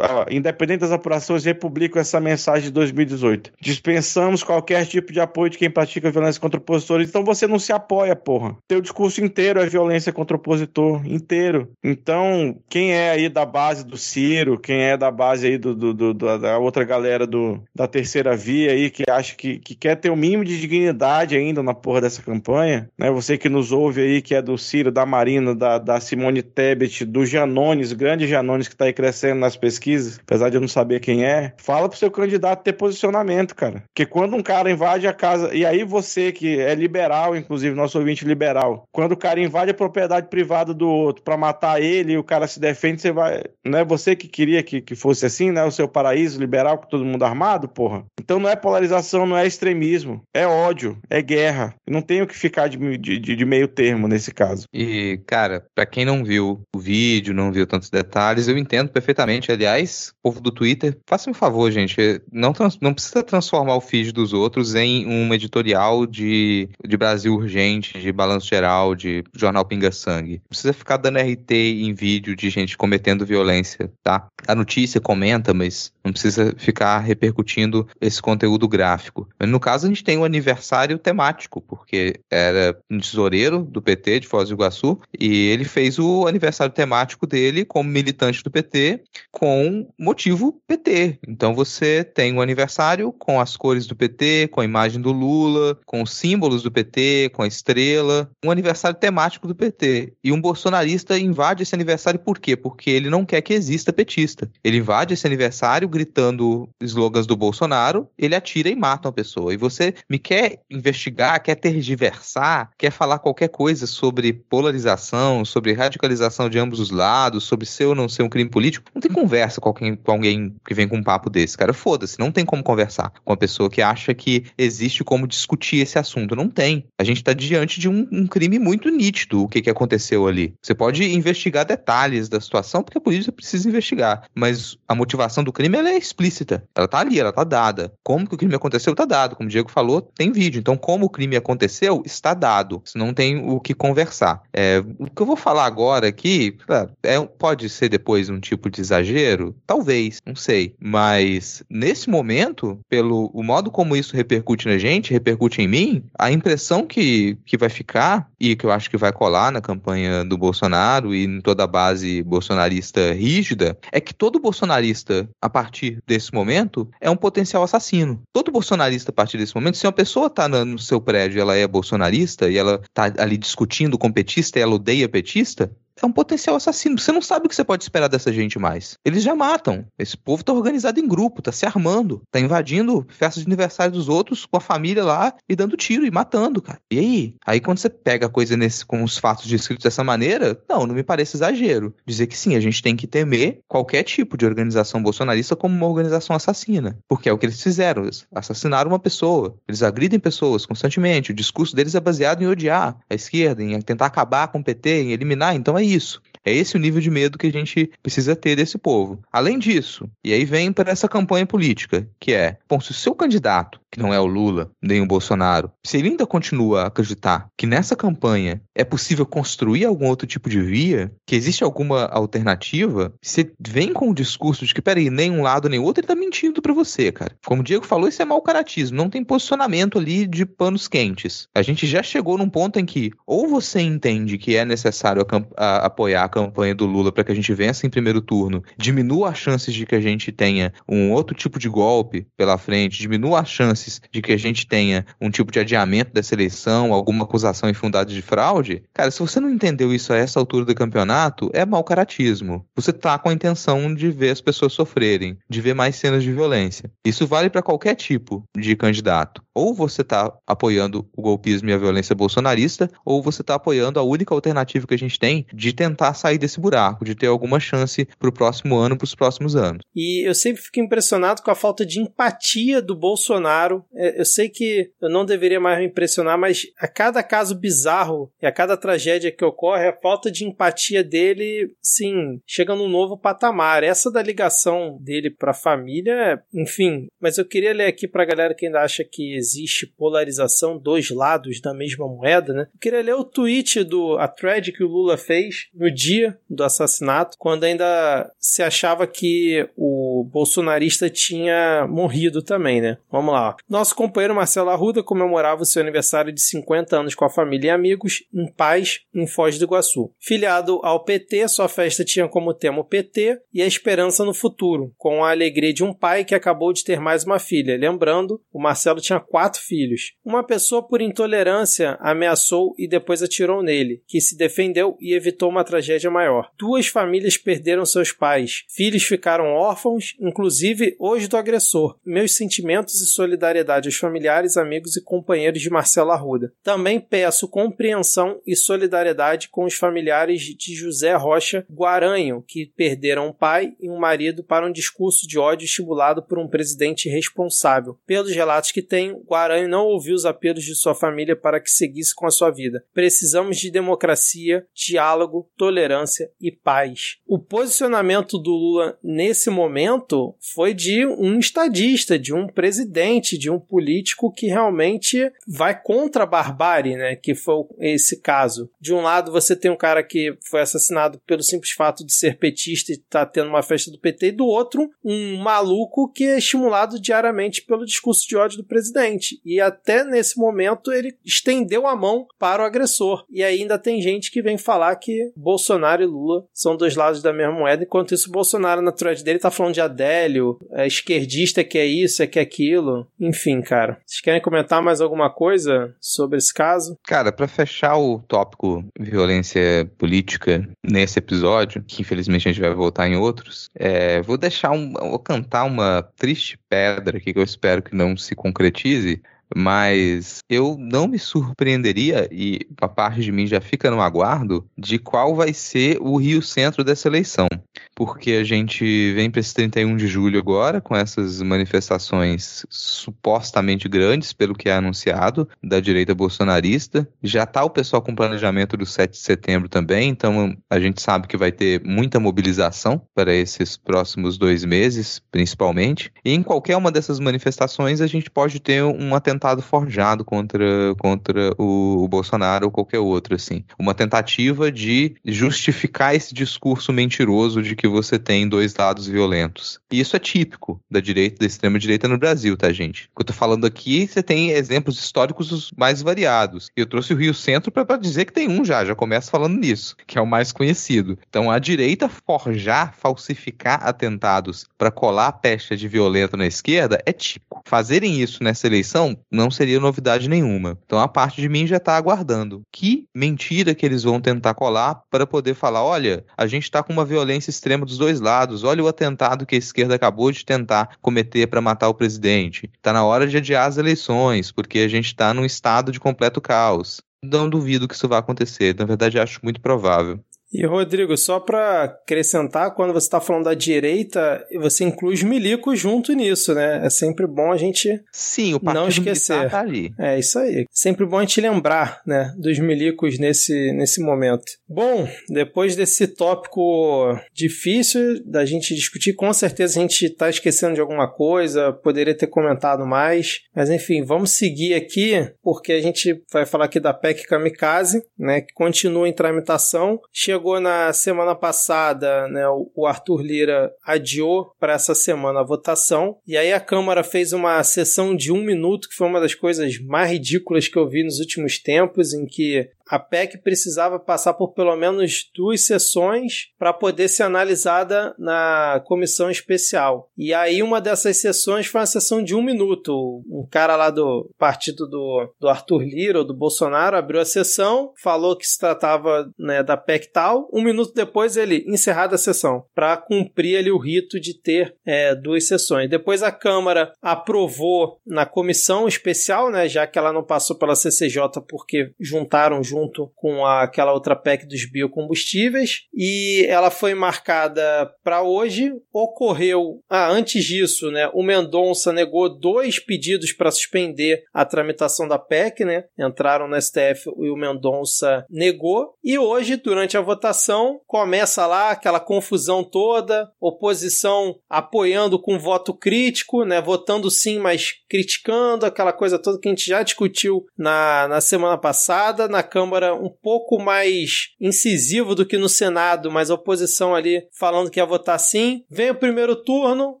Independente 0.30 0.80
das 0.80 0.92
apurações, 0.92 1.44
republico 1.44 1.98
essa 1.98 2.20
mensagem 2.20 2.64
de 2.64 2.70
2018. 2.72 3.52
Dispensamos 3.60 4.42
qualquer 4.42 4.86
tipo 4.86 5.12
de 5.12 5.20
apoio 5.20 5.50
de 5.50 5.58
quem 5.58 5.70
pratica 5.70 6.10
violência 6.10 6.40
contra 6.40 6.58
opositores, 6.58 7.08
então 7.08 7.24
você 7.24 7.46
não 7.46 7.58
se 7.58 7.72
apoia, 7.72 8.14
porra. 8.14 8.56
Teu 8.68 8.80
discurso 8.80 9.22
inteiro 9.22 9.60
é 9.60 9.66
violência 9.66 10.12
contra 10.12 10.36
opositor, 10.36 11.06
inteiro. 11.06 11.70
Então, 11.82 12.49
quem 12.68 12.92
é 12.92 13.10
aí 13.10 13.28
da 13.28 13.44
base 13.44 13.84
do 13.84 13.96
Ciro, 13.96 14.58
quem 14.58 14.82
é 14.82 14.96
da 14.96 15.10
base 15.10 15.46
aí 15.46 15.58
do, 15.58 15.74
do, 15.74 15.94
do 15.94 16.14
da 16.38 16.58
outra 16.58 16.84
galera 16.84 17.26
do, 17.26 17.62
da 17.74 17.86
terceira 17.86 18.36
via 18.36 18.72
aí, 18.72 18.90
que 18.90 19.04
acha 19.08 19.34
que, 19.34 19.58
que 19.58 19.74
quer 19.74 19.96
ter 19.96 20.10
o 20.10 20.16
mínimo 20.16 20.44
de 20.44 20.60
dignidade 20.60 21.36
ainda 21.36 21.62
na 21.62 21.74
porra 21.74 22.00
dessa 22.00 22.22
campanha, 22.22 22.88
né? 22.98 23.10
Você 23.10 23.36
que 23.36 23.48
nos 23.48 23.72
ouve 23.72 24.00
aí, 24.02 24.22
que 24.22 24.34
é 24.34 24.42
do 24.42 24.56
Ciro, 24.56 24.90
da 24.90 25.04
Marina, 25.06 25.54
da, 25.54 25.78
da 25.78 26.00
Simone 26.00 26.42
Tebet, 26.42 27.04
do 27.04 27.24
Janones, 27.24 27.92
grande 27.92 28.26
Janones 28.26 28.68
que 28.68 28.76
tá 28.76 28.86
aí 28.86 28.92
crescendo 28.92 29.40
nas 29.40 29.56
pesquisas, 29.56 30.18
apesar 30.22 30.48
de 30.48 30.56
eu 30.56 30.60
não 30.60 30.68
saber 30.68 31.00
quem 31.00 31.24
é, 31.24 31.52
fala 31.56 31.88
pro 31.88 31.98
seu 31.98 32.10
candidato 32.10 32.62
ter 32.62 32.72
posicionamento, 32.72 33.54
cara. 33.54 33.82
Porque 33.88 34.06
quando 34.06 34.36
um 34.36 34.42
cara 34.42 34.70
invade 34.70 35.06
a 35.06 35.12
casa, 35.12 35.54
e 35.54 35.64
aí 35.64 35.84
você 35.84 36.32
que 36.32 36.58
é 36.58 36.74
liberal, 36.74 37.36
inclusive, 37.36 37.74
nosso 37.74 37.98
ouvinte 37.98 38.24
liberal. 38.24 38.84
Quando 38.92 39.12
o 39.12 39.16
cara 39.16 39.40
invade 39.40 39.70
a 39.70 39.74
propriedade 39.74 40.28
privada 40.28 40.72
do 40.72 40.88
outro 40.88 41.22
para 41.22 41.36
matar 41.36 41.80
ele 41.80 42.12
e 42.12 42.18
o 42.18 42.24
cara 42.30 42.46
se 42.46 42.60
defende, 42.60 43.02
você 43.02 43.10
vai. 43.10 43.42
Não 43.64 43.80
é 43.80 43.84
você 43.84 44.14
que 44.14 44.28
queria 44.28 44.62
que, 44.62 44.80
que 44.80 44.94
fosse 44.94 45.26
assim, 45.26 45.50
né? 45.50 45.64
O 45.64 45.70
seu 45.72 45.88
paraíso 45.88 46.38
liberal 46.38 46.78
com 46.78 46.86
todo 46.86 47.04
mundo 47.04 47.24
armado, 47.24 47.68
porra. 47.68 48.04
Então 48.20 48.38
não 48.38 48.48
é 48.48 48.54
polarização, 48.54 49.26
não 49.26 49.36
é 49.36 49.44
extremismo. 49.44 50.22
É 50.32 50.46
ódio, 50.46 50.96
é 51.10 51.20
guerra. 51.20 51.74
Não 51.88 52.00
tenho 52.00 52.28
que 52.28 52.36
ficar 52.36 52.68
de, 52.68 52.96
de, 52.96 53.18
de 53.18 53.44
meio 53.44 53.66
termo 53.66 54.06
nesse 54.06 54.32
caso. 54.32 54.66
E, 54.72 55.20
cara, 55.26 55.66
para 55.74 55.84
quem 55.84 56.04
não 56.04 56.24
viu 56.24 56.62
o 56.72 56.78
vídeo, 56.78 57.34
não 57.34 57.50
viu 57.50 57.66
tantos 57.66 57.90
detalhes, 57.90 58.46
eu 58.46 58.56
entendo 58.56 58.90
perfeitamente. 58.90 59.50
Aliás, 59.50 60.12
povo 60.22 60.40
do 60.40 60.52
Twitter, 60.52 60.96
faça 61.08 61.28
um 61.28 61.34
favor, 61.34 61.68
gente. 61.72 62.22
Não, 62.32 62.52
não 62.80 62.94
precisa 62.94 63.24
transformar 63.24 63.74
o 63.74 63.80
feed 63.80 64.12
dos 64.12 64.32
outros 64.32 64.76
em 64.76 65.04
um 65.06 65.34
editorial 65.34 66.06
de, 66.06 66.68
de 66.86 66.96
Brasil 66.96 67.34
urgente, 67.34 67.98
de 67.98 68.12
balanço 68.12 68.46
geral, 68.46 68.94
de 68.94 69.24
jornal 69.34 69.64
Pinga 69.64 69.90
Sangue. 69.90 70.40
Precisa 70.48 70.72
ficar 70.72 70.96
dando 70.96 71.18
RT 71.18 71.50
em 71.50 71.92
vídeo 71.92 72.19
de 72.20 72.50
gente 72.50 72.76
cometendo 72.76 73.26
violência, 73.26 73.92
tá? 74.02 74.28
A 74.46 74.54
notícia 74.54 75.00
comenta, 75.00 75.52
mas 75.54 75.92
Não 76.10 76.12
precisa 76.12 76.52
ficar 76.56 76.98
repercutindo 76.98 77.86
esse 78.00 78.20
conteúdo 78.20 78.66
gráfico. 78.66 79.28
No 79.40 79.60
caso, 79.60 79.86
a 79.86 79.88
gente 79.88 80.02
tem 80.02 80.18
um 80.18 80.24
aniversário 80.24 80.98
temático, 80.98 81.60
porque 81.60 82.18
era 82.28 82.76
um 82.90 82.98
tesoureiro 82.98 83.62
do 83.62 83.80
PT 83.80 84.20
de 84.20 84.26
Foz 84.26 84.48
do 84.48 84.56
Iguaçu 84.56 84.98
e 85.18 85.46
ele 85.50 85.64
fez 85.64 86.00
o 86.00 86.26
aniversário 86.26 86.74
temático 86.74 87.28
dele 87.28 87.64
como 87.64 87.88
militante 87.88 88.42
do 88.42 88.50
PT 88.50 89.04
com 89.30 89.88
motivo 89.96 90.60
PT. 90.66 91.20
Então 91.28 91.54
você 91.54 92.02
tem 92.02 92.34
um 92.34 92.40
aniversário 92.40 93.12
com 93.12 93.40
as 93.40 93.56
cores 93.56 93.86
do 93.86 93.94
PT, 93.94 94.48
com 94.50 94.60
a 94.60 94.64
imagem 94.64 95.00
do 95.00 95.12
Lula, 95.12 95.78
com 95.86 96.02
os 96.02 96.12
símbolos 96.12 96.64
do 96.64 96.72
PT, 96.72 97.30
com 97.32 97.42
a 97.42 97.46
estrela, 97.46 98.28
um 98.44 98.50
aniversário 98.50 98.98
temático 98.98 99.46
do 99.46 99.54
PT. 99.54 100.14
E 100.24 100.32
um 100.32 100.40
bolsonarista 100.40 101.16
invade 101.16 101.62
esse 101.62 101.74
aniversário 101.74 102.18
por 102.18 102.40
quê? 102.40 102.56
Porque 102.56 102.90
ele 102.90 103.08
não 103.08 103.24
quer 103.24 103.40
que 103.42 103.54
exista 103.54 103.92
petista. 103.92 104.50
Ele 104.64 104.78
invade 104.78 105.14
esse 105.14 105.26
aniversário 105.26 105.88
gritando 106.00 106.68
slogans 106.80 107.26
do 107.26 107.36
Bolsonaro, 107.36 108.08
ele 108.16 108.34
atira 108.34 108.70
e 108.70 108.74
mata 108.74 109.08
uma 109.08 109.12
pessoa. 109.12 109.52
E 109.52 109.56
você 109.56 109.94
me 110.08 110.18
quer 110.18 110.60
investigar, 110.70 111.42
quer 111.42 111.54
tergiversar, 111.54 112.70
quer 112.78 112.90
falar 112.90 113.18
qualquer 113.18 113.48
coisa 113.48 113.86
sobre 113.86 114.32
polarização, 114.32 115.44
sobre 115.44 115.74
radicalização 115.74 116.48
de 116.48 116.58
ambos 116.58 116.80
os 116.80 116.90
lados, 116.90 117.44
sobre 117.44 117.66
ser 117.66 117.84
ou 117.84 117.94
não 117.94 118.08
ser 118.08 118.22
um 118.22 118.30
crime 118.30 118.48
político, 118.48 118.90
não 118.94 119.00
tem 119.00 119.12
conversa 119.12 119.60
com 119.60 119.68
alguém, 119.68 119.94
com 119.94 120.12
alguém 120.12 120.54
que 120.66 120.72
vem 120.72 120.88
com 120.88 120.96
um 120.96 121.02
papo 121.02 121.28
desse, 121.28 121.56
cara. 121.56 121.74
Foda-se, 121.74 122.18
não 122.18 122.32
tem 122.32 122.46
como 122.46 122.62
conversar 122.62 123.10
com 123.22 123.32
uma 123.32 123.36
pessoa 123.36 123.68
que 123.68 123.82
acha 123.82 124.14
que 124.14 124.44
existe 124.56 125.04
como 125.04 125.26
discutir 125.26 125.82
esse 125.82 125.98
assunto. 125.98 126.34
Não 126.34 126.48
tem. 126.48 126.86
A 126.98 127.04
gente 127.04 127.18
está 127.18 127.34
diante 127.34 127.78
de 127.78 127.88
um, 127.88 128.08
um, 128.10 128.26
crime 128.26 128.58
muito 128.58 128.88
nítido, 128.88 129.42
o 129.42 129.48
que, 129.48 129.60
que 129.60 129.68
aconteceu 129.68 130.26
ali. 130.26 130.54
Você 130.62 130.74
pode 130.74 131.04
investigar 131.04 131.66
detalhes 131.66 132.28
da 132.28 132.40
situação, 132.40 132.82
porque 132.82 132.96
a 132.96 133.02
polícia 133.02 133.32
precisa 133.32 133.68
investigar, 133.68 134.24
mas 134.34 134.78
a 134.88 134.94
motivação 134.94 135.44
do 135.44 135.52
crime 135.52 135.76
ela 135.80 135.90
é 135.90 135.98
explícita. 135.98 136.62
Ela 136.74 136.86
tá 136.86 136.98
ali, 136.98 137.18
ela 137.18 137.32
tá 137.32 137.44
dada. 137.44 137.92
Como 138.02 138.26
que 138.26 138.34
o 138.34 138.38
crime 138.38 138.54
aconteceu, 138.54 138.94
tá 138.94 139.04
dado. 139.04 139.36
Como 139.36 139.48
o 139.48 139.50
Diego 139.50 139.70
falou, 139.70 140.00
tem 140.00 140.30
vídeo. 140.30 140.60
Então, 140.60 140.76
como 140.76 141.06
o 141.06 141.10
crime 141.10 141.36
aconteceu, 141.36 142.02
está 142.04 142.34
dado. 142.34 142.82
Você 142.84 142.98
não 142.98 143.12
tem 143.12 143.38
o 143.38 143.60
que 143.60 143.74
conversar. 143.74 144.42
É, 144.52 144.82
o 144.98 145.06
que 145.06 145.20
eu 145.20 145.26
vou 145.26 145.36
falar 145.36 145.64
agora 145.64 146.08
aqui, 146.08 146.56
é, 147.02 147.20
pode 147.20 147.68
ser 147.68 147.88
depois 147.88 148.28
um 148.28 148.40
tipo 148.40 148.70
de 148.70 148.80
exagero? 148.80 149.54
Talvez, 149.66 150.20
não 150.26 150.36
sei. 150.36 150.74
Mas 150.78 151.62
nesse 151.68 152.08
momento, 152.08 152.78
pelo 152.88 153.30
o 153.32 153.42
modo 153.42 153.70
como 153.70 153.96
isso 153.96 154.16
repercute 154.16 154.68
na 154.68 154.78
gente, 154.78 155.12
repercute 155.12 155.62
em 155.62 155.68
mim, 155.68 156.04
a 156.18 156.30
impressão 156.30 156.86
que, 156.86 157.36
que 157.44 157.56
vai 157.56 157.68
ficar, 157.68 158.30
e 158.40 158.56
que 158.56 158.64
eu 158.64 158.70
acho 158.70 158.88
que 158.88 158.96
vai 158.96 159.12
colar 159.12 159.52
na 159.52 159.60
campanha 159.60 160.24
do 160.24 160.38
Bolsonaro 160.38 161.14
e 161.14 161.24
em 161.24 161.40
toda 161.40 161.64
a 161.64 161.66
base 161.66 162.22
bolsonarista 162.22 163.12
rígida, 163.12 163.78
é 163.92 164.00
que 164.00 164.14
todo 164.14 164.40
bolsonarista, 164.40 165.28
a 165.40 165.50
partir 165.50 165.69
desse 166.06 166.32
momento, 166.32 166.88
é 167.00 167.10
um 167.10 167.16
potencial 167.16 167.62
assassino. 167.62 168.22
Todo 168.32 168.52
bolsonarista, 168.52 169.10
a 169.10 169.14
partir 169.14 169.38
desse 169.38 169.54
momento, 169.54 169.76
se 169.76 169.86
uma 169.86 169.92
pessoa 169.92 170.26
está 170.26 170.48
no 170.48 170.78
seu 170.78 171.00
prédio 171.00 171.40
ela 171.40 171.56
é 171.56 171.66
bolsonarista 171.66 172.50
e 172.50 172.56
ela 172.56 172.80
está 172.82 173.12
ali 173.22 173.36
discutindo 173.36 173.98
com 173.98 174.12
petista 174.12 174.58
e 174.58 174.62
ela 174.62 174.74
odeia 174.74 175.08
petista, 175.08 175.70
é 176.04 176.08
um 176.08 176.12
potencial 176.12 176.56
assassino. 176.56 176.98
Você 176.98 177.12
não 177.12 177.22
sabe 177.22 177.46
o 177.46 177.48
que 177.48 177.54
você 177.54 177.64
pode 177.64 177.82
esperar 177.82 178.08
dessa 178.08 178.32
gente 178.32 178.58
mais. 178.58 178.94
Eles 179.04 179.22
já 179.22 179.34
matam. 179.34 179.84
Esse 179.98 180.16
povo 180.16 180.42
tá 180.42 180.52
organizado 180.52 180.98
em 181.00 181.06
grupo, 181.06 181.42
tá 181.42 181.52
se 181.52 181.66
armando, 181.66 182.22
tá 182.30 182.40
invadindo 182.40 183.06
festas 183.08 183.42
de 183.42 183.48
aniversário 183.48 183.92
dos 183.92 184.08
outros 184.08 184.46
com 184.46 184.56
a 184.56 184.60
família 184.60 185.04
lá 185.04 185.34
e 185.48 185.56
dando 185.56 185.76
tiro 185.76 186.06
e 186.06 186.10
matando, 186.10 186.62
cara. 186.62 186.78
E 186.90 186.98
aí? 186.98 187.34
Aí 187.46 187.60
quando 187.60 187.78
você 187.78 187.88
pega 187.88 188.26
a 188.26 188.30
coisa 188.30 188.56
nesse, 188.56 188.84
com 188.84 189.02
os 189.02 189.18
fatos 189.18 189.46
descritos 189.46 189.84
dessa 189.84 190.04
maneira, 190.04 190.60
não, 190.68 190.86
não 190.86 190.94
me 190.94 191.02
parece 191.02 191.36
exagero. 191.36 191.94
Dizer 192.06 192.26
que 192.26 192.36
sim, 192.36 192.54
a 192.56 192.60
gente 192.60 192.82
tem 192.82 192.96
que 192.96 193.06
temer 193.06 193.60
qualquer 193.68 194.02
tipo 194.02 194.36
de 194.36 194.46
organização 194.46 195.02
bolsonarista 195.02 195.56
como 195.56 195.74
uma 195.74 195.86
organização 195.86 196.34
assassina. 196.34 196.98
Porque 197.08 197.28
é 197.28 197.32
o 197.32 197.38
que 197.38 197.46
eles 197.46 197.62
fizeram. 197.62 198.04
Eles 198.04 198.26
assassinaram 198.34 198.90
uma 198.90 198.98
pessoa. 198.98 199.56
Eles 199.68 199.82
agridem 199.82 200.18
pessoas 200.18 200.64
constantemente. 200.64 201.30
O 201.30 201.34
discurso 201.34 201.74
deles 201.74 201.94
é 201.94 202.00
baseado 202.00 202.42
em 202.42 202.46
odiar 202.46 202.96
a 203.08 203.14
esquerda, 203.14 203.62
em 203.62 203.80
tentar 203.80 204.06
acabar 204.06 204.48
com 204.48 204.58
o 204.58 204.64
PT, 204.64 205.02
em 205.02 205.12
eliminar. 205.12 205.54
Então 205.54 205.76
é 205.76 205.89
isso. 205.94 206.20
É 206.44 206.52
esse 206.52 206.76
o 206.76 206.80
nível 206.80 207.00
de 207.00 207.10
medo 207.10 207.38
que 207.38 207.46
a 207.46 207.52
gente 207.52 207.90
precisa 208.02 208.34
ter 208.34 208.56
desse 208.56 208.78
povo. 208.78 209.20
Além 209.32 209.58
disso, 209.58 210.08
e 210.24 210.32
aí 210.32 210.44
vem 210.44 210.72
para 210.72 210.90
essa 210.90 211.08
campanha 211.08 211.46
política, 211.46 212.08
que 212.18 212.32
é, 212.32 212.58
bom, 212.68 212.80
se 212.80 212.90
o 212.90 212.94
seu 212.94 213.14
candidato, 213.14 213.80
que 213.90 214.00
não 214.00 214.14
é 214.14 214.20
o 214.20 214.26
Lula, 214.26 214.70
nem 214.80 215.02
o 215.02 215.06
Bolsonaro, 215.06 215.70
se 215.84 215.98
ele 215.98 216.10
ainda 216.10 216.26
continua 216.26 216.82
a 216.82 216.86
acreditar 216.86 217.48
que 217.56 217.66
nessa 217.66 217.96
campanha 217.96 218.62
é 218.74 218.84
possível 218.84 219.26
construir 219.26 219.84
algum 219.84 220.06
outro 220.06 220.26
tipo 220.26 220.48
de 220.48 220.60
via, 220.62 221.12
que 221.26 221.36
existe 221.36 221.64
alguma 221.64 222.06
alternativa, 222.06 223.12
você 223.20 223.50
vem 223.60 223.92
com 223.92 224.10
o 224.10 224.14
discurso 224.14 224.64
de 224.64 224.72
que, 224.72 224.80
peraí, 224.80 225.10
nem 225.10 225.30
um 225.30 225.42
lado 225.42 225.68
nem 225.68 225.78
outro, 225.78 226.00
ele 226.00 226.08
tá 226.08 226.14
mentindo 226.14 226.62
para 226.62 226.72
você, 226.72 227.12
cara. 227.12 227.36
Como 227.44 227.60
o 227.60 227.64
Diego 227.64 227.84
falou, 227.84 228.08
isso 228.08 228.22
é 228.22 228.24
mau 228.24 228.40
caratismo, 228.40 228.96
não 228.96 229.10
tem 229.10 229.24
posicionamento 229.24 229.98
ali 229.98 230.26
de 230.26 230.46
panos 230.46 230.88
quentes. 230.88 231.48
A 231.54 231.62
gente 231.62 231.86
já 231.86 232.02
chegou 232.02 232.38
num 232.38 232.48
ponto 232.48 232.78
em 232.78 232.86
que 232.86 233.10
ou 233.26 233.48
você 233.48 233.80
entende 233.80 234.38
que 234.38 234.56
é 234.56 234.64
necessário 234.64 235.26
a, 235.56 235.86
apoiar 235.86 236.29
campanha 236.30 236.74
do 236.74 236.86
Lula 236.86 237.12
para 237.12 237.24
que 237.24 237.32
a 237.32 237.34
gente 237.34 237.52
vença 237.52 237.86
em 237.86 237.90
primeiro 237.90 238.22
turno, 238.22 238.62
diminua 238.78 239.30
as 239.30 239.38
chances 239.38 239.74
de 239.74 239.84
que 239.84 239.94
a 239.94 240.00
gente 240.00 240.32
tenha 240.32 240.72
um 240.88 241.12
outro 241.12 241.36
tipo 241.36 241.58
de 241.58 241.68
golpe 241.68 242.26
pela 242.36 242.56
frente, 242.56 242.98
diminua 243.00 243.40
as 243.40 243.50
chances 243.50 244.00
de 244.10 244.22
que 244.22 244.32
a 244.32 244.36
gente 244.36 244.66
tenha 244.66 245.04
um 245.20 245.30
tipo 245.30 245.52
de 245.52 245.60
adiamento 245.60 246.12
dessa 246.12 246.34
eleição, 246.34 246.92
alguma 246.94 247.24
acusação 247.24 247.68
infundada 247.68 248.12
de 248.12 248.22
fraude, 248.22 248.82
cara, 248.94 249.10
se 249.10 249.20
você 249.20 249.40
não 249.40 249.50
entendeu 249.50 249.92
isso 249.92 250.12
a 250.12 250.16
essa 250.16 250.38
altura 250.38 250.64
do 250.64 250.74
campeonato, 250.74 251.50
é 251.52 251.66
mau 251.66 251.84
caratismo. 251.84 252.64
Você 252.74 252.92
tá 252.92 253.18
com 253.18 253.28
a 253.28 253.32
intenção 253.32 253.94
de 253.94 254.10
ver 254.10 254.30
as 254.30 254.40
pessoas 254.40 254.72
sofrerem, 254.72 255.36
de 255.48 255.60
ver 255.60 255.74
mais 255.74 255.96
cenas 255.96 256.22
de 256.22 256.32
violência. 256.32 256.90
Isso 257.04 257.26
vale 257.26 257.50
para 257.50 257.62
qualquer 257.62 257.94
tipo 257.94 258.44
de 258.56 258.76
candidato. 258.76 259.42
Ou 259.54 259.74
você 259.74 260.04
tá 260.04 260.32
apoiando 260.46 261.08
o 261.16 261.22
golpismo 261.22 261.68
e 261.68 261.72
a 261.72 261.78
violência 261.78 262.14
bolsonarista, 262.14 262.90
ou 263.04 263.22
você 263.22 263.42
tá 263.42 263.54
apoiando 263.54 263.98
a 263.98 264.02
única 264.02 264.34
alternativa 264.34 264.86
que 264.86 264.94
a 264.94 264.98
gente 264.98 265.18
tem 265.18 265.46
de 265.52 265.72
tentar 265.72 266.14
sair 266.20 266.38
desse 266.38 266.60
buraco, 266.60 267.04
de 267.04 267.14
ter 267.14 267.26
alguma 267.26 267.58
chance 267.58 268.06
pro 268.18 268.32
próximo 268.32 268.76
ano, 268.76 268.96
pros 268.96 269.14
próximos 269.14 269.56
anos. 269.56 269.82
E 269.94 270.28
eu 270.28 270.34
sempre 270.34 270.62
fico 270.62 270.80
impressionado 270.80 271.42
com 271.42 271.50
a 271.50 271.54
falta 271.54 271.84
de 271.84 272.00
empatia 272.00 272.80
do 272.82 272.94
Bolsonaro. 272.94 273.84
É, 273.94 274.20
eu 274.20 274.24
sei 274.24 274.48
que 274.48 274.90
eu 275.00 275.08
não 275.08 275.24
deveria 275.24 275.60
mais 275.60 275.78
me 275.78 275.86
impressionar, 275.86 276.38
mas 276.38 276.66
a 276.78 276.86
cada 276.86 277.22
caso 277.22 277.54
bizarro 277.54 278.30
e 278.40 278.46
a 278.46 278.52
cada 278.52 278.76
tragédia 278.76 279.32
que 279.32 279.44
ocorre, 279.44 279.88
a 279.88 279.96
falta 279.96 280.30
de 280.30 280.44
empatia 280.44 281.02
dele, 281.02 281.74
sim, 281.80 282.40
chega 282.46 282.74
num 282.74 282.88
novo 282.88 283.16
patamar. 283.16 283.82
Essa 283.82 284.10
da 284.10 284.22
ligação 284.22 284.98
dele 285.00 285.30
pra 285.30 285.54
família, 285.54 286.42
enfim. 286.52 287.06
Mas 287.20 287.38
eu 287.38 287.44
queria 287.44 287.72
ler 287.72 287.86
aqui 287.86 288.06
pra 288.06 288.24
galera 288.24 288.54
que 288.54 288.66
ainda 288.66 288.80
acha 288.80 289.04
que 289.04 289.34
existe 289.34 289.86
polarização, 289.86 290.78
dois 290.78 291.10
lados 291.10 291.60
da 291.60 291.74
mesma 291.74 292.06
moeda, 292.06 292.52
né? 292.52 292.68
Eu 292.72 292.80
queria 292.80 293.02
ler 293.02 293.14
o 293.14 293.24
tweet 293.24 293.82
do 293.84 294.18
a 294.18 294.28
thread 294.28 294.72
que 294.72 294.84
o 294.84 294.88
Lula 294.88 295.16
fez 295.16 295.68
no 295.74 295.92
dia 295.92 296.09
dia 296.10 296.36
do 296.48 296.64
assassinato, 296.64 297.36
quando 297.38 297.64
ainda 297.64 298.32
se 298.38 298.62
achava 298.62 299.06
que 299.06 299.68
o 299.76 300.28
bolsonarista 300.30 301.08
tinha 301.08 301.86
morrido 301.88 302.42
também, 302.42 302.80
né? 302.80 302.98
Vamos 303.10 303.32
lá. 303.32 303.56
Nosso 303.68 303.94
companheiro 303.94 304.34
Marcelo 304.34 304.70
Arruda 304.70 305.02
comemorava 305.02 305.62
o 305.62 305.66
seu 305.66 305.80
aniversário 305.80 306.32
de 306.32 306.40
50 306.40 306.98
anos 306.98 307.14
com 307.14 307.24
a 307.24 307.30
família 307.30 307.68
e 307.68 307.70
amigos, 307.70 308.24
em 308.34 308.50
paz, 308.50 309.00
em 309.14 309.26
Foz 309.26 309.58
do 309.58 309.64
Iguaçu. 309.64 310.10
Filiado 310.18 310.80
ao 310.82 311.04
PT, 311.04 311.46
sua 311.48 311.68
festa 311.68 312.04
tinha 312.04 312.28
como 312.28 312.54
tema 312.54 312.80
o 312.80 312.84
PT 312.84 313.38
e 313.52 313.62
a 313.62 313.66
esperança 313.66 314.24
no 314.24 314.34
futuro, 314.34 314.92
com 314.96 315.24
a 315.24 315.30
alegria 315.30 315.72
de 315.72 315.84
um 315.84 315.94
pai 315.94 316.24
que 316.24 316.34
acabou 316.34 316.72
de 316.72 316.82
ter 316.82 316.98
mais 316.98 317.24
uma 317.24 317.38
filha. 317.38 317.76
Lembrando, 317.76 318.40
o 318.52 318.60
Marcelo 318.60 319.00
tinha 319.00 319.20
quatro 319.20 319.60
filhos. 319.60 320.14
Uma 320.24 320.44
pessoa, 320.44 320.86
por 320.86 321.00
intolerância, 321.00 321.96
ameaçou 322.00 322.74
e 322.76 322.88
depois 322.88 323.22
atirou 323.22 323.62
nele, 323.62 324.02
que 324.08 324.20
se 324.20 324.36
defendeu 324.36 324.96
e 325.00 325.14
evitou 325.14 325.48
uma 325.48 325.64
tragédia 325.64 325.99
tragédia 326.00 326.10
maior. 326.10 326.50
Duas 326.58 326.86
famílias 326.86 327.36
perderam 327.36 327.84
seus 327.84 328.12
pais, 328.12 328.64
filhos 328.68 329.02
ficaram 329.02 329.52
órfãos, 329.52 330.16
inclusive 330.18 330.96
hoje 330.98 331.28
do 331.28 331.36
agressor. 331.36 331.96
Meus 332.04 332.34
sentimentos 332.34 333.00
e 333.00 333.06
solidariedade 333.06 333.88
aos 333.88 333.96
familiares, 333.96 334.56
amigos 334.56 334.96
e 334.96 335.02
companheiros 335.02 335.60
de 335.60 335.70
Marcelo 335.70 336.10
Arruda. 336.10 336.52
Também 336.62 336.98
peço 336.98 337.48
compreensão 337.48 338.40
e 338.46 338.56
solidariedade 338.56 339.48
com 339.48 339.64
os 339.64 339.74
familiares 339.74 340.40
de 340.42 340.74
José 340.74 341.14
Rocha 341.14 341.66
Guaranho, 341.70 342.42
que 342.46 342.72
perderam 342.76 343.28
um 343.28 343.32
pai 343.32 343.74
e 343.80 343.90
um 343.90 343.98
marido 343.98 344.42
para 344.42 344.66
um 344.66 344.72
discurso 344.72 345.26
de 345.28 345.38
ódio 345.38 345.66
estimulado 345.66 346.22
por 346.22 346.38
um 346.38 346.48
presidente 346.48 347.08
irresponsável. 347.08 347.98
Pelos 348.06 348.32
relatos 348.32 348.72
que 348.72 348.82
tenho, 348.82 349.22
Guaranho 349.28 349.68
não 349.68 349.86
ouviu 349.86 350.14
os 350.14 350.24
apelos 350.24 350.64
de 350.64 350.74
sua 350.74 350.94
família 350.94 351.36
para 351.36 351.60
que 351.60 351.70
seguisse 351.70 352.14
com 352.14 352.26
a 352.26 352.30
sua 352.30 352.50
vida. 352.50 352.84
Precisamos 352.94 353.58
de 353.58 353.70
democracia, 353.70 354.66
diálogo, 354.74 355.48
tolerância 355.56 355.89
tolerância 355.90 356.30
e 356.40 356.52
paz. 356.52 357.16
O 357.26 357.38
posicionamento 357.38 358.38
do 358.38 358.50
Lula 358.50 358.98
nesse 359.02 359.50
momento 359.50 360.34
foi 360.54 360.72
de 360.72 361.04
um 361.04 361.38
estadista, 361.38 362.18
de 362.18 362.32
um 362.32 362.46
presidente, 362.46 363.36
de 363.36 363.50
um 363.50 363.58
político 363.58 364.32
que 364.32 364.46
realmente 364.46 365.30
vai 365.46 365.80
contra 365.80 366.22
a 366.22 366.26
barbárie, 366.26 366.96
né? 366.96 367.16
Que 367.16 367.34
foi 367.34 367.64
esse 367.78 368.20
caso. 368.20 368.70
De 368.80 368.94
um 368.94 369.00
lado, 369.00 369.32
você 369.32 369.56
tem 369.56 369.70
um 369.70 369.76
cara 369.76 370.02
que 370.02 370.36
foi 370.48 370.60
assassinado 370.60 371.20
pelo 371.26 371.42
simples 371.42 371.72
fato 371.72 372.04
de 372.04 372.12
ser 372.12 372.38
petista 372.38 372.92
e 372.92 372.96
tá 372.96 373.26
tendo 373.26 373.48
uma 373.48 373.62
festa 373.62 373.90
do 373.90 373.98
PT, 373.98 374.28
e 374.28 374.32
do 374.32 374.46
outro, 374.46 374.90
um 375.04 375.36
maluco 375.38 376.10
que 376.12 376.24
é 376.24 376.38
estimulado 376.38 377.00
diariamente 377.00 377.62
pelo 377.62 377.84
discurso 377.84 378.28
de 378.28 378.36
ódio 378.36 378.58
do 378.58 378.64
presidente. 378.64 379.40
E 379.44 379.60
até 379.60 380.04
nesse 380.04 380.38
momento 380.38 380.92
ele 380.92 381.16
estendeu 381.24 381.86
a 381.86 381.96
mão 381.96 382.26
para 382.38 382.62
o 382.62 382.66
agressor. 382.66 383.24
E 383.30 383.42
ainda 383.42 383.78
tem 383.78 384.00
gente 384.00 384.30
que 384.30 384.42
vem 384.42 384.58
falar 384.58 384.94
que 384.96 385.32
Bolsonaro 385.34 385.79
e 386.02 386.06
Lula 386.06 386.44
são 386.52 386.76
dois 386.76 386.94
lados 386.94 387.22
da 387.22 387.32
mesma 387.32 387.52
moeda, 387.52 387.84
enquanto 387.84 388.14
isso 388.14 388.30
Bolsonaro 388.30 388.82
na 388.82 388.92
thread 388.92 389.22
dele 389.24 389.38
tá 389.38 389.50
falando 389.50 389.74
de 389.74 389.80
Adélio, 389.80 390.58
é 390.72 390.86
esquerdista 390.86 391.64
que 391.64 391.78
é 391.78 391.86
isso, 391.86 392.22
é 392.22 392.26
que 392.26 392.38
é 392.38 392.42
aquilo. 392.42 393.06
Enfim, 393.18 393.60
cara. 393.60 393.98
Vocês 394.06 394.20
querem 394.20 394.40
comentar 394.40 394.82
mais 394.82 395.00
alguma 395.00 395.30
coisa 395.30 395.94
sobre 396.00 396.38
esse 396.38 396.52
caso? 396.52 396.96
Cara, 397.06 397.32
para 397.32 397.48
fechar 397.48 397.96
o 397.96 398.20
tópico 398.20 398.84
violência 398.98 399.90
política 399.98 400.68
nesse 400.84 401.18
episódio, 401.18 401.82
que 401.86 402.02
infelizmente 402.02 402.48
a 402.48 402.52
gente 402.52 402.60
vai 402.60 402.74
voltar 402.74 403.08
em 403.08 403.16
outros, 403.16 403.68
é, 403.74 404.20
vou 404.22 404.36
deixar 404.36 404.70
um, 404.70 404.92
vou 404.92 405.18
cantar 405.18 405.64
uma 405.64 406.02
triste 406.16 406.58
pedra 406.68 407.18
aqui 407.18 407.32
que 407.32 407.38
eu 407.38 407.44
espero 407.44 407.82
que 407.82 407.94
não 407.94 408.16
se 408.16 408.34
concretize, 408.34 409.22
mas 409.54 410.40
eu 410.48 410.76
não 410.78 411.06
me 411.06 411.18
surpreenderia, 411.18 412.28
e 412.30 412.60
a 412.80 412.88
parte 412.88 413.22
de 413.22 413.32
mim 413.32 413.46
já 413.46 413.60
fica 413.60 413.90
no 413.90 414.00
aguardo, 414.00 414.66
de 414.76 414.98
qual 414.98 415.34
vai 415.34 415.52
ser 415.52 415.98
o 416.00 416.16
Rio 416.16 416.42
Centro 416.42 416.84
dessa 416.84 417.08
eleição. 417.08 417.48
Porque 417.94 418.32
a 418.32 418.44
gente 418.44 419.12
vem 419.14 419.30
para 419.30 419.40
esse 419.40 419.54
31 419.54 419.96
de 419.96 420.06
julho 420.06 420.38
agora, 420.38 420.80
com 420.80 420.96
essas 420.96 421.42
manifestações 421.42 422.64
supostamente 422.68 423.88
grandes, 423.88 424.32
pelo 424.32 424.54
que 424.54 424.68
é 424.68 424.72
anunciado, 424.72 425.48
da 425.62 425.80
direita 425.80 426.14
bolsonarista. 426.14 427.08
Já 427.22 427.44
está 427.44 427.64
o 427.64 427.70
pessoal 427.70 428.02
com 428.02 428.14
planejamento 428.14 428.76
do 428.76 428.86
7 428.86 429.12
de 429.12 429.18
setembro 429.18 429.68
também, 429.68 430.08
então 430.08 430.56
a 430.68 430.80
gente 430.80 431.00
sabe 431.00 431.26
que 431.26 431.36
vai 431.36 431.52
ter 431.52 431.82
muita 431.84 432.20
mobilização 432.20 433.00
para 433.14 433.34
esses 433.34 433.76
próximos 433.76 434.38
dois 434.38 434.64
meses, 434.64 435.20
principalmente. 435.30 436.12
E 436.24 436.32
em 436.32 436.42
qualquer 436.42 436.76
uma 436.76 436.90
dessas 436.90 437.18
manifestações, 437.18 438.00
a 438.00 438.06
gente 438.06 438.30
pode 438.30 438.60
ter 438.60 438.82
um 438.82 439.14
atentado 439.14 439.62
forjado 439.62 440.24
contra, 440.24 440.94
contra 440.98 441.52
o, 441.58 442.04
o, 442.04 442.08
Bolsonaro 442.08 442.66
ou 442.66 442.70
qualquer 442.70 442.98
outro, 442.98 443.34
assim. 443.34 443.64
Uma 443.78 443.94
tentativa 443.94 444.70
de 444.70 445.14
justificar 445.24 446.14
esse 446.14 446.34
discurso 446.34 446.92
mentiroso 446.92 447.62
de 447.62 447.69
que 447.76 447.88
você 447.88 448.18
tem 448.18 448.48
dois 448.48 448.74
lados 448.74 449.06
violentos. 449.06 449.78
E 449.90 450.00
isso 450.00 450.16
é 450.16 450.18
típico 450.18 450.80
da 450.90 451.00
direita, 451.00 451.40
da 451.40 451.46
extrema-direita 451.46 452.08
no 452.08 452.18
Brasil, 452.18 452.56
tá, 452.56 452.72
gente? 452.72 453.08
O 453.12 453.16
que 453.16 453.22
eu 453.22 453.26
tô 453.26 453.32
falando 453.32 453.66
aqui, 453.66 454.06
você 454.06 454.22
tem 454.22 454.50
exemplos 454.50 454.98
históricos 454.98 455.70
mais 455.76 456.02
variados. 456.02 456.70
Eu 456.76 456.86
trouxe 456.86 457.12
o 457.12 457.16
Rio 457.16 457.34
Centro 457.34 457.70
para 457.70 457.96
dizer 457.96 458.24
que 458.24 458.32
tem 458.32 458.48
um 458.48 458.64
já, 458.64 458.84
já 458.84 458.94
começa 458.94 459.30
falando 459.30 459.58
nisso, 459.58 459.96
que 460.06 460.18
é 460.18 460.20
o 460.20 460.26
mais 460.26 460.52
conhecido. 460.52 461.18
Então, 461.28 461.50
a 461.50 461.58
direita 461.58 462.08
forjar, 462.08 462.94
falsificar 462.94 463.86
atentados 463.86 464.66
para 464.76 464.90
colar 464.90 465.28
a 465.28 465.32
pecha 465.32 465.76
de 465.76 465.88
violento 465.88 466.36
na 466.36 466.46
esquerda 466.46 467.00
é 467.06 467.12
típico. 467.12 467.62
Fazerem 467.64 468.20
isso 468.20 468.42
nessa 468.42 468.66
eleição 468.66 469.16
não 469.30 469.50
seria 469.50 469.80
novidade 469.80 470.28
nenhuma. 470.28 470.78
Então 470.84 470.98
a 470.98 471.08
parte 471.08 471.40
de 471.40 471.48
mim 471.48 471.66
já 471.66 471.76
está 471.76 471.96
aguardando. 471.96 472.62
Que 472.72 473.06
mentira 473.14 473.74
que 473.74 473.84
eles 473.84 474.02
vão 474.02 474.20
tentar 474.20 474.54
colar 474.54 475.02
para 475.10 475.26
poder 475.26 475.54
falar: 475.54 475.84
olha, 475.84 476.24
a 476.36 476.46
gente 476.46 476.64
está 476.64 476.82
com 476.82 476.92
uma 476.92 477.04
violência 477.04 477.50
extrema 477.60 477.84
dos 477.84 477.98
dois 477.98 478.20
lados, 478.20 478.64
olha 478.64 478.82
o 478.82 478.88
atentado 478.88 479.44
que 479.44 479.54
a 479.54 479.58
esquerda 479.58 479.94
acabou 479.94 480.32
de 480.32 480.44
tentar 480.44 480.96
cometer 481.02 481.46
para 481.46 481.60
matar 481.60 481.90
o 481.90 481.94
presidente. 481.94 482.70
Está 482.74 482.90
na 482.90 483.04
hora 483.04 483.26
de 483.26 483.36
adiar 483.36 483.68
as 483.68 483.76
eleições, 483.76 484.50
porque 484.50 484.78
a 484.78 484.88
gente 484.88 485.06
está 485.06 485.34
num 485.34 485.44
estado 485.44 485.92
de 485.92 486.00
completo 486.00 486.40
caos. 486.40 487.02
Não 487.22 487.50
duvido 487.50 487.86
que 487.86 487.94
isso 487.94 488.08
vá 488.08 488.16
acontecer, 488.18 488.74
na 488.74 488.86
verdade 488.86 489.20
acho 489.20 489.40
muito 489.42 489.60
provável. 489.60 490.18
E 490.52 490.66
Rodrigo, 490.66 491.16
só 491.16 491.38
para 491.38 491.84
acrescentar, 491.84 492.74
quando 492.74 492.92
você 492.92 493.06
está 493.06 493.20
falando 493.20 493.44
da 493.44 493.54
direita, 493.54 494.44
você 494.60 494.84
inclui 494.84 495.14
os 495.14 495.22
milicos 495.22 495.78
junto 495.78 496.12
nisso, 496.12 496.54
né? 496.54 496.84
É 496.84 496.90
sempre 496.90 497.26
bom 497.26 497.52
a 497.52 497.56
gente 497.56 498.02
Sim, 498.12 498.54
o 498.54 498.60
não 498.62 498.88
esquecer. 498.88 499.48
Tá 499.48 499.60
ali. 499.60 499.92
É 499.98 500.18
isso 500.18 500.38
aí. 500.38 500.66
Sempre 500.70 501.06
bom 501.06 501.18
a 501.18 501.20
gente 501.20 501.40
lembrar, 501.40 502.00
né, 502.04 502.34
dos 502.36 502.58
milicos 502.58 503.18
nesse, 503.18 503.72
nesse 503.72 504.02
momento. 504.02 504.44
Bom, 504.68 505.08
depois 505.28 505.76
desse 505.76 506.08
tópico 506.08 507.16
difícil 507.32 508.20
da 508.24 508.44
gente 508.44 508.74
discutir, 508.74 509.14
com 509.14 509.32
certeza 509.32 509.78
a 509.78 509.82
gente 509.82 510.06
está 510.06 510.28
esquecendo 510.28 510.74
de 510.74 510.80
alguma 510.80 511.08
coisa, 511.08 511.72
poderia 511.72 512.16
ter 512.16 512.26
comentado 512.26 512.84
mais, 512.84 513.40
mas 513.54 513.70
enfim, 513.70 514.02
vamos 514.04 514.32
seguir 514.32 514.74
aqui, 514.74 515.30
porque 515.42 515.72
a 515.72 515.80
gente 515.80 516.22
vai 516.32 516.44
falar 516.44 516.64
aqui 516.64 516.80
da 516.80 516.92
PEC 516.92 517.26
Kamikaze, 517.26 518.02
né, 518.18 518.40
que 518.40 518.52
continua 518.52 519.08
em 519.08 519.12
tramitação. 519.12 520.00
Chegou 520.12 520.39
chegou 520.40 520.58
na 520.58 520.90
semana 520.94 521.34
passada, 521.34 522.26
né, 522.28 522.44
o 522.48 522.86
Arthur 522.86 523.20
Lira 523.20 523.70
adiou 523.84 524.54
para 524.58 524.72
essa 524.72 524.94
semana 524.94 525.40
a 525.40 525.44
votação, 525.44 526.16
e 526.26 526.34
aí 526.34 526.50
a 526.50 526.58
Câmara 526.58 527.04
fez 527.04 527.34
uma 527.34 527.62
sessão 527.62 528.16
de 528.16 528.32
um 528.32 528.42
minuto, 528.42 528.88
que 528.88 528.94
foi 528.94 529.06
uma 529.06 529.20
das 529.20 529.34
coisas 529.34 529.78
mais 529.78 530.10
ridículas 530.10 530.66
que 530.66 530.78
eu 530.78 530.88
vi 530.88 531.04
nos 531.04 531.18
últimos 531.20 531.58
tempos, 531.58 532.14
em 532.14 532.24
que 532.24 532.70
a 532.90 532.98
PEC 532.98 533.38
precisava 533.38 534.00
passar 534.00 534.34
por 534.34 534.52
pelo 534.52 534.74
menos 534.74 535.30
duas 535.32 535.64
sessões 535.64 536.48
para 536.58 536.72
poder 536.72 537.06
ser 537.06 537.22
analisada 537.22 538.12
na 538.18 538.82
comissão 538.84 539.30
especial. 539.30 540.10
E 540.18 540.34
aí, 540.34 540.60
uma 540.60 540.80
dessas 540.80 541.18
sessões 541.18 541.68
foi 541.68 541.80
uma 541.80 541.86
sessão 541.86 542.20
de 542.20 542.34
um 542.34 542.42
minuto. 542.42 543.22
Um 543.30 543.46
cara 543.48 543.76
lá 543.76 543.90
do 543.90 544.28
partido 544.36 544.88
do, 544.88 545.32
do 545.38 545.48
Arthur 545.48 545.82
Lira, 545.82 546.18
ou 546.18 546.24
do 546.24 546.34
Bolsonaro, 546.34 546.96
abriu 546.96 547.20
a 547.20 547.24
sessão, 547.24 547.92
falou 548.02 548.36
que 548.36 548.44
se 548.44 548.58
tratava 548.58 549.30
né, 549.38 549.62
da 549.62 549.76
PEC 549.76 550.10
tal. 550.12 550.48
Um 550.52 550.62
minuto 550.62 550.92
depois, 550.92 551.36
ele 551.36 551.64
encerrada 551.68 552.16
a 552.16 552.18
sessão, 552.18 552.64
para 552.74 552.96
cumprir 552.96 553.56
ali 553.56 553.70
o 553.70 553.78
rito 553.78 554.18
de 554.18 554.34
ter 554.34 554.74
é, 554.84 555.14
duas 555.14 555.46
sessões. 555.46 555.88
Depois, 555.88 556.24
a 556.24 556.32
Câmara 556.32 556.92
aprovou 557.00 558.00
na 558.04 558.26
comissão 558.26 558.88
especial, 558.88 559.48
né, 559.48 559.68
já 559.68 559.86
que 559.86 559.96
ela 559.96 560.12
não 560.12 560.24
passou 560.24 560.58
pela 560.58 560.74
CCJ 560.74 561.20
porque 561.48 561.92
juntaram 562.00 562.64
junto 562.64 562.79
junto 562.80 563.12
com 563.14 563.44
aquela 563.44 563.92
outra 563.92 564.16
PEC 564.16 564.46
dos 564.46 564.70
biocombustíveis 564.70 565.82
e 565.94 566.46
ela 566.48 566.70
foi 566.70 566.94
marcada 566.94 567.90
para 568.02 568.22
hoje. 568.22 568.72
Ocorreu, 568.92 569.80
ah, 569.88 570.08
antes 570.08 570.44
disso, 570.44 570.90
né, 570.90 571.10
o 571.12 571.22
Mendonça 571.22 571.92
negou 571.92 572.28
dois 572.28 572.78
pedidos 572.78 573.32
para 573.32 573.50
suspender 573.50 574.22
a 574.32 574.44
tramitação 574.44 575.06
da 575.06 575.18
PEC, 575.18 575.64
né? 575.64 575.84
Entraram 575.98 576.48
no 576.48 576.60
STF 576.60 577.10
e 577.18 577.30
o 577.30 577.36
Mendonça 577.36 578.24
negou. 578.30 578.94
E 579.04 579.18
hoje, 579.18 579.56
durante 579.56 579.96
a 579.96 580.00
votação, 580.00 580.80
começa 580.86 581.46
lá 581.46 581.70
aquela 581.70 582.00
confusão 582.00 582.64
toda, 582.64 583.30
oposição 583.40 584.36
apoiando 584.48 585.20
com 585.20 585.38
voto 585.38 585.74
crítico, 585.74 586.44
né, 586.44 586.60
votando 586.60 587.10
sim, 587.10 587.38
mas 587.38 587.72
criticando 587.88 588.64
aquela 588.64 588.92
coisa 588.92 589.18
toda 589.18 589.38
que 589.38 589.48
a 589.48 589.52
gente 589.52 589.66
já 589.66 589.82
discutiu 589.82 590.46
na, 590.56 591.08
na 591.08 591.20
semana 591.20 591.58
passada 591.58 592.28
na 592.28 592.42
Câmara 592.42 592.69
Câmara 592.70 592.94
um 592.94 593.10
pouco 593.10 593.60
mais 593.60 594.28
incisivo 594.40 595.12
do 595.16 595.26
que 595.26 595.36
no 595.36 595.48
Senado, 595.48 596.08
mas 596.08 596.30
a 596.30 596.34
oposição 596.34 596.94
ali 596.94 597.26
falando 597.36 597.68
que 597.68 597.80
ia 597.80 597.84
votar 597.84 598.16
sim. 598.20 598.62
Vem 598.70 598.90
o 598.90 598.94
primeiro 598.94 599.34
turno, 599.34 600.00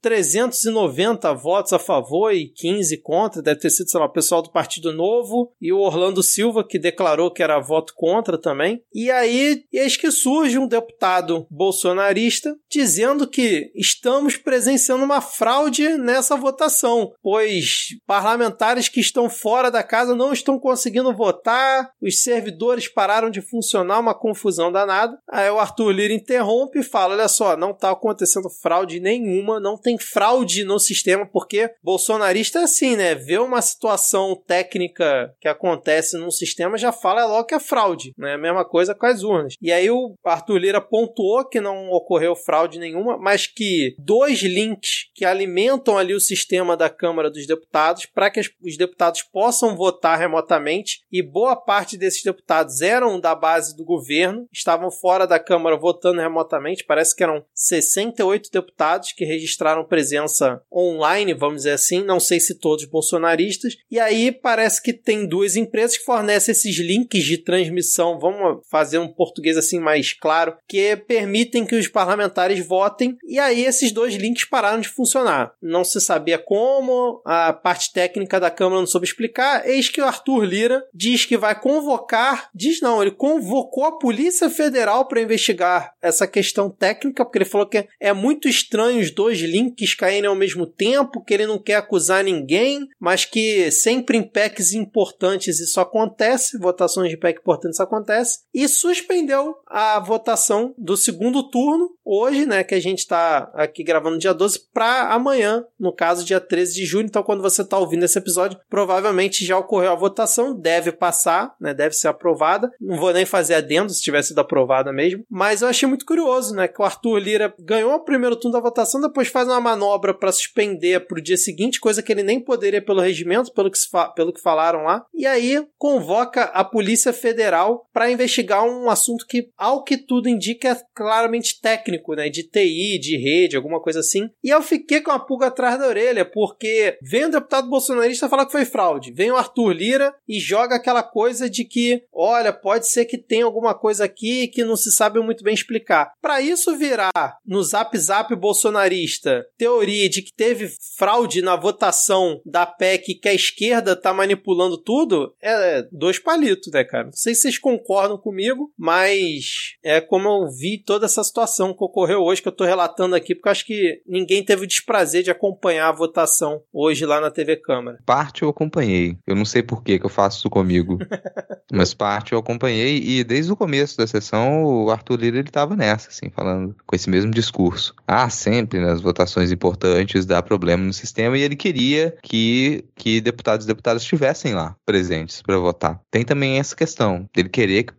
390 0.00 1.34
votos 1.34 1.74
a 1.74 1.78
favor 1.78 2.32
e 2.32 2.48
15 2.48 3.02
contra, 3.02 3.42
deve 3.42 3.60
ter 3.60 3.68
sido, 3.68 3.90
sei 3.90 4.00
lá, 4.00 4.06
o 4.06 4.12
pessoal 4.12 4.40
do 4.40 4.50
Partido 4.50 4.94
Novo 4.94 5.52
e 5.60 5.74
o 5.74 5.78
Orlando 5.78 6.22
Silva, 6.22 6.66
que 6.66 6.78
declarou 6.78 7.30
que 7.30 7.42
era 7.42 7.60
voto 7.60 7.92
contra 7.94 8.40
também. 8.40 8.80
E 8.94 9.10
aí, 9.10 9.64
eis 9.70 9.98
que 9.98 10.10
surge 10.10 10.58
um 10.58 10.66
deputado 10.66 11.46
bolsonarista 11.50 12.56
dizendo 12.70 13.28
que 13.28 13.70
estamos 13.74 14.38
presenciando 14.38 15.04
uma 15.04 15.20
fraude 15.20 15.98
nessa 15.98 16.34
votação, 16.34 17.12
pois 17.22 17.88
parlamentares 18.06 18.88
que 18.88 19.00
estão 19.00 19.28
fora 19.28 19.70
da 19.70 19.82
casa 19.82 20.14
não 20.14 20.32
estão 20.32 20.58
conseguindo 20.58 21.14
votar, 21.14 21.90
os 22.00 22.22
servidores 22.22 22.53
servidores 22.54 22.88
pararam 22.88 23.30
de 23.30 23.40
funcionar, 23.40 23.98
uma 23.98 24.14
confusão 24.14 24.70
danada. 24.70 25.18
Aí 25.28 25.50
o 25.50 25.58
Arthur 25.58 25.90
Lira 25.90 26.14
interrompe 26.14 26.78
e 26.78 26.82
fala: 26.82 27.14
olha 27.14 27.28
só, 27.28 27.56
não 27.56 27.72
está 27.72 27.90
acontecendo 27.90 28.48
fraude 28.48 29.00
nenhuma, 29.00 29.58
não 29.60 29.76
tem 29.76 29.98
fraude 29.98 30.64
no 30.64 30.78
sistema, 30.78 31.26
porque 31.26 31.70
bolsonarista 31.82 32.60
é 32.60 32.62
assim, 32.62 32.96
né? 32.96 33.14
Vê 33.14 33.38
uma 33.38 33.60
situação 33.60 34.40
técnica 34.46 35.34
que 35.40 35.48
acontece 35.48 36.16
num 36.16 36.30
sistema, 36.30 36.78
já 36.78 36.92
fala 36.92 37.26
logo 37.26 37.46
que 37.46 37.54
é 37.54 37.60
fraude, 37.60 38.12
né? 38.16 38.34
A 38.34 38.38
mesma 38.38 38.64
coisa 38.64 38.94
com 38.94 39.06
as 39.06 39.22
urnas. 39.22 39.54
E 39.60 39.72
aí 39.72 39.90
o 39.90 40.14
Arthur 40.24 40.58
Lira 40.58 40.80
pontuou 40.80 41.44
que 41.44 41.60
não 41.60 41.90
ocorreu 41.90 42.36
fraude 42.36 42.78
nenhuma, 42.78 43.18
mas 43.18 43.46
que 43.46 43.94
dois 43.98 44.42
links 44.42 45.10
que 45.14 45.24
alimentam 45.24 45.98
ali 45.98 46.14
o 46.14 46.20
sistema 46.20 46.76
da 46.76 46.88
Câmara 46.88 47.30
dos 47.30 47.46
Deputados 47.46 48.06
para 48.06 48.30
que 48.30 48.40
os 48.40 48.76
deputados 48.76 49.22
possam 49.22 49.76
votar 49.76 50.18
remotamente 50.18 51.00
e 51.10 51.22
boa 51.22 51.56
parte 51.56 51.96
desses 51.96 52.22
deputados 52.22 52.43
deputados 52.44 52.82
eram 52.82 53.18
da 53.18 53.34
base 53.34 53.74
do 53.74 53.84
governo, 53.84 54.46
estavam 54.52 54.90
fora 54.90 55.26
da 55.26 55.38
Câmara 55.38 55.76
votando 55.76 56.20
remotamente. 56.20 56.84
Parece 56.84 57.16
que 57.16 57.22
eram 57.22 57.44
68 57.54 58.50
deputados 58.52 59.12
que 59.12 59.24
registraram 59.24 59.84
presença 59.84 60.60
online, 60.70 61.32
vamos 61.32 61.62
dizer 61.62 61.72
assim. 61.72 62.04
Não 62.04 62.20
sei 62.20 62.38
se 62.38 62.58
todos 62.58 62.84
bolsonaristas. 62.84 63.76
E 63.90 63.98
aí 63.98 64.30
parece 64.30 64.82
que 64.82 64.92
tem 64.92 65.26
duas 65.26 65.56
empresas 65.56 65.96
que 65.96 66.04
fornecem 66.04 66.52
esses 66.52 66.76
links 66.76 67.24
de 67.24 67.38
transmissão. 67.38 68.18
Vamos 68.18 68.60
fazer 68.70 68.98
um 68.98 69.08
português 69.08 69.56
assim 69.56 69.80
mais 69.80 70.12
claro, 70.12 70.56
que 70.68 70.96
permitem 70.96 71.64
que 71.64 71.76
os 71.76 71.88
parlamentares 71.88 72.64
votem. 72.66 73.16
E 73.24 73.38
aí 73.38 73.64
esses 73.64 73.90
dois 73.90 74.14
links 74.14 74.44
pararam 74.44 74.80
de 74.80 74.88
funcionar. 74.88 75.54
Não 75.62 75.82
se 75.82 76.00
sabia 76.00 76.38
como, 76.38 77.22
a 77.24 77.52
parte 77.52 77.92
técnica 77.92 78.38
da 78.38 78.50
Câmara 78.50 78.80
não 78.80 78.86
soube 78.86 79.06
explicar. 79.06 79.66
Eis 79.66 79.88
que 79.88 80.02
o 80.02 80.04
Arthur 80.04 80.44
Lira 80.44 80.84
diz 80.92 81.24
que 81.24 81.38
vai 81.38 81.58
convocar, 81.58 82.23
diz 82.54 82.80
não, 82.80 83.00
ele 83.00 83.10
convocou 83.10 83.84
a 83.84 83.98
Polícia 83.98 84.50
Federal 84.50 85.06
para 85.06 85.20
investigar 85.20 85.94
essa 86.00 86.26
questão 86.26 86.70
técnica, 86.70 87.24
porque 87.24 87.38
ele 87.38 87.44
falou 87.44 87.66
que 87.66 87.86
é 88.00 88.12
muito 88.12 88.48
estranho 88.48 89.00
os 89.00 89.10
dois 89.10 89.38
links 89.40 89.94
caírem 89.94 90.28
ao 90.28 90.34
mesmo 90.34 90.66
tempo, 90.66 91.22
que 91.22 91.34
ele 91.34 91.46
não 91.46 91.58
quer 91.58 91.76
acusar 91.76 92.24
ninguém, 92.24 92.88
mas 92.98 93.24
que 93.24 93.70
sempre 93.70 94.18
em 94.18 94.22
PECs 94.22 94.72
importantes 94.72 95.60
isso 95.60 95.80
acontece, 95.80 96.58
votações 96.58 97.10
de 97.10 97.16
PEC 97.16 97.40
importantes 97.40 97.80
acontece, 97.80 98.40
e 98.52 98.68
suspendeu 98.68 99.56
a 99.66 99.98
votação 99.98 100.74
do 100.78 100.96
segundo 100.96 101.48
turno, 101.50 101.90
hoje, 102.04 102.46
né, 102.46 102.62
que 102.62 102.74
a 102.74 102.80
gente 102.80 102.98
está 102.98 103.50
aqui 103.54 103.82
gravando 103.82 104.18
dia 104.18 104.34
12, 104.34 104.68
para 104.72 105.12
amanhã, 105.12 105.64
no 105.78 105.92
caso 105.92 106.24
dia 106.24 106.40
13 106.40 106.74
de 106.74 106.84
junho, 106.84 107.06
então 107.06 107.22
quando 107.22 107.42
você 107.42 107.62
está 107.62 107.78
ouvindo 107.78 108.04
esse 108.04 108.18
episódio, 108.18 108.58
provavelmente 108.68 109.44
já 109.44 109.56
ocorreu 109.56 109.92
a 109.92 109.96
votação, 109.96 110.54
deve 110.54 110.92
passar, 110.92 111.54
né, 111.60 111.72
deve 111.72 111.94
ser 111.94 112.08
aprovada, 112.14 112.70
não 112.80 112.96
vou 112.96 113.12
nem 113.12 113.26
fazer 113.26 113.54
adendo 113.54 113.92
se 113.92 114.02
tivesse 114.02 114.28
sido 114.28 114.38
aprovada 114.38 114.92
mesmo, 114.92 115.24
mas 115.30 115.62
eu 115.62 115.68
achei 115.68 115.88
muito 115.88 116.06
curioso, 116.06 116.54
né, 116.54 116.68
que 116.68 116.80
o 116.80 116.84
Arthur 116.84 117.18
Lira 117.18 117.54
ganhou 117.58 117.94
o 117.94 118.04
primeiro 118.04 118.36
turno 118.36 118.52
da 118.52 118.60
votação, 118.60 119.00
depois 119.00 119.28
faz 119.28 119.48
uma 119.48 119.60
manobra 119.60 120.14
para 120.14 120.32
suspender 120.32 121.06
para 121.06 121.18
o 121.18 121.22
dia 121.22 121.36
seguinte, 121.36 121.80
coisa 121.80 122.02
que 122.02 122.12
ele 122.12 122.22
nem 122.22 122.40
poderia 122.40 122.82
pelo 122.82 123.00
regimento, 123.00 123.52
pelo 123.52 123.70
que, 123.70 123.78
pelo 124.14 124.32
que 124.32 124.40
falaram 124.40 124.84
lá, 124.84 125.04
e 125.14 125.26
aí 125.26 125.66
convoca 125.78 126.44
a 126.44 126.64
Polícia 126.64 127.12
Federal 127.12 127.88
para 127.92 128.10
investigar 128.10 128.64
um 128.64 128.88
assunto 128.88 129.26
que, 129.26 129.50
ao 129.56 129.82
que 129.84 129.96
tudo 129.96 130.28
indica, 130.28 130.68
é 130.68 130.80
claramente 130.94 131.60
técnico, 131.60 132.14
né, 132.14 132.28
de 132.28 132.42
TI, 132.44 132.98
de 132.98 133.16
rede, 133.16 133.56
alguma 133.56 133.80
coisa 133.80 134.00
assim, 134.00 134.30
e 134.42 134.50
eu 134.50 134.62
fiquei 134.62 135.00
com 135.00 135.10
a 135.10 135.18
pulga 135.18 135.46
atrás 135.46 135.78
da 135.78 135.86
orelha, 135.86 136.24
porque 136.24 136.98
vem 137.02 137.26
o 137.26 137.30
deputado 137.30 137.68
bolsonarista 137.68 138.28
falar 138.28 138.46
que 138.46 138.52
foi 138.52 138.64
fraude, 138.64 139.12
vem 139.12 139.30
o 139.30 139.36
Arthur 139.36 139.72
Lira 139.72 140.14
e 140.28 140.38
joga 140.38 140.76
aquela 140.76 141.02
coisa 141.02 141.48
de 141.48 141.64
que, 141.64 142.03
olha, 142.12 142.52
pode 142.52 142.88
ser 142.88 143.04
que 143.04 143.18
tenha 143.18 143.44
alguma 143.44 143.74
coisa 143.74 144.04
aqui 144.04 144.48
que 144.48 144.64
não 144.64 144.76
se 144.76 144.92
sabe 144.92 145.20
muito 145.20 145.42
bem 145.42 145.54
explicar. 145.54 146.12
Para 146.20 146.40
isso 146.40 146.76
virar 146.76 147.10
no 147.46 147.62
Zap 147.62 147.96
Zap 147.98 148.34
bolsonarista 148.34 149.44
teoria 149.56 150.08
de 150.08 150.22
que 150.22 150.32
teve 150.34 150.70
fraude 150.96 151.42
na 151.42 151.56
votação 151.56 152.40
da 152.44 152.66
PEC 152.66 153.14
que 153.14 153.28
a 153.28 153.34
esquerda 153.34 153.96
tá 153.96 154.12
manipulando 154.12 154.78
tudo, 154.78 155.34
é 155.42 155.86
dois 155.90 156.18
palitos, 156.18 156.72
né, 156.72 156.84
cara? 156.84 157.04
Não 157.04 157.12
sei 157.12 157.34
se 157.34 157.42
vocês 157.42 157.58
concordam 157.58 158.18
comigo, 158.18 158.72
mas 158.78 159.76
é 159.82 160.00
como 160.00 160.28
eu 160.28 160.50
vi 160.50 160.82
toda 160.82 161.06
essa 161.06 161.22
situação 161.24 161.72
que 161.72 161.84
ocorreu 161.84 162.20
hoje, 162.20 162.42
que 162.42 162.48
eu 162.48 162.52
tô 162.52 162.64
relatando 162.64 163.14
aqui, 163.14 163.34
porque 163.34 163.48
eu 163.48 163.52
acho 163.52 163.66
que 163.66 164.02
ninguém 164.06 164.44
teve 164.44 164.64
o 164.64 164.66
desprazer 164.66 165.22
de 165.22 165.30
acompanhar 165.30 165.88
a 165.88 165.92
votação 165.92 166.62
hoje 166.72 167.06
lá 167.06 167.20
na 167.20 167.30
TV 167.30 167.56
Câmara. 167.56 167.98
Parte 168.04 168.42
eu 168.42 168.48
acompanhei. 168.48 169.16
Eu 169.26 169.34
não 169.34 169.44
sei 169.44 169.62
por 169.62 169.82
que 169.82 169.98
que 169.98 170.06
eu 170.06 170.10
faço 170.10 170.38
isso 170.38 170.50
comigo. 170.50 170.98
Mas 171.72 171.93
parte 171.94 172.32
eu 172.32 172.38
acompanhei 172.38 172.98
e 172.98 173.24
desde 173.24 173.52
o 173.52 173.56
começo 173.56 173.96
da 173.96 174.06
sessão 174.06 174.64
o 174.64 174.90
Arthur 174.90 175.20
Lira 175.20 175.38
ele 175.38 175.50
tava 175.50 175.76
nessa, 175.76 176.08
assim, 176.08 176.30
falando 176.30 176.74
com 176.86 176.94
esse 176.96 177.08
mesmo 177.08 177.30
discurso. 177.30 177.94
Ah, 178.06 178.28
sempre 178.28 178.80
nas 178.80 179.00
votações 179.00 179.50
importantes 179.50 180.26
dá 180.26 180.42
problema 180.42 180.84
no 180.84 180.92
sistema 180.92 181.38
e 181.38 181.42
ele 181.42 181.56
queria 181.56 182.16
que, 182.22 182.84
que 182.94 183.20
deputados 183.20 183.64
e 183.64 183.68
deputadas 183.68 184.02
estivessem 184.02 184.54
lá 184.54 184.76
presentes 184.84 185.42
para 185.42 185.58
votar. 185.58 186.00
Tem 186.10 186.24
também 186.24 186.58
essa 186.58 186.76
questão 186.76 187.28
dele 187.34 187.48
querer 187.48 187.84
que 187.84 187.92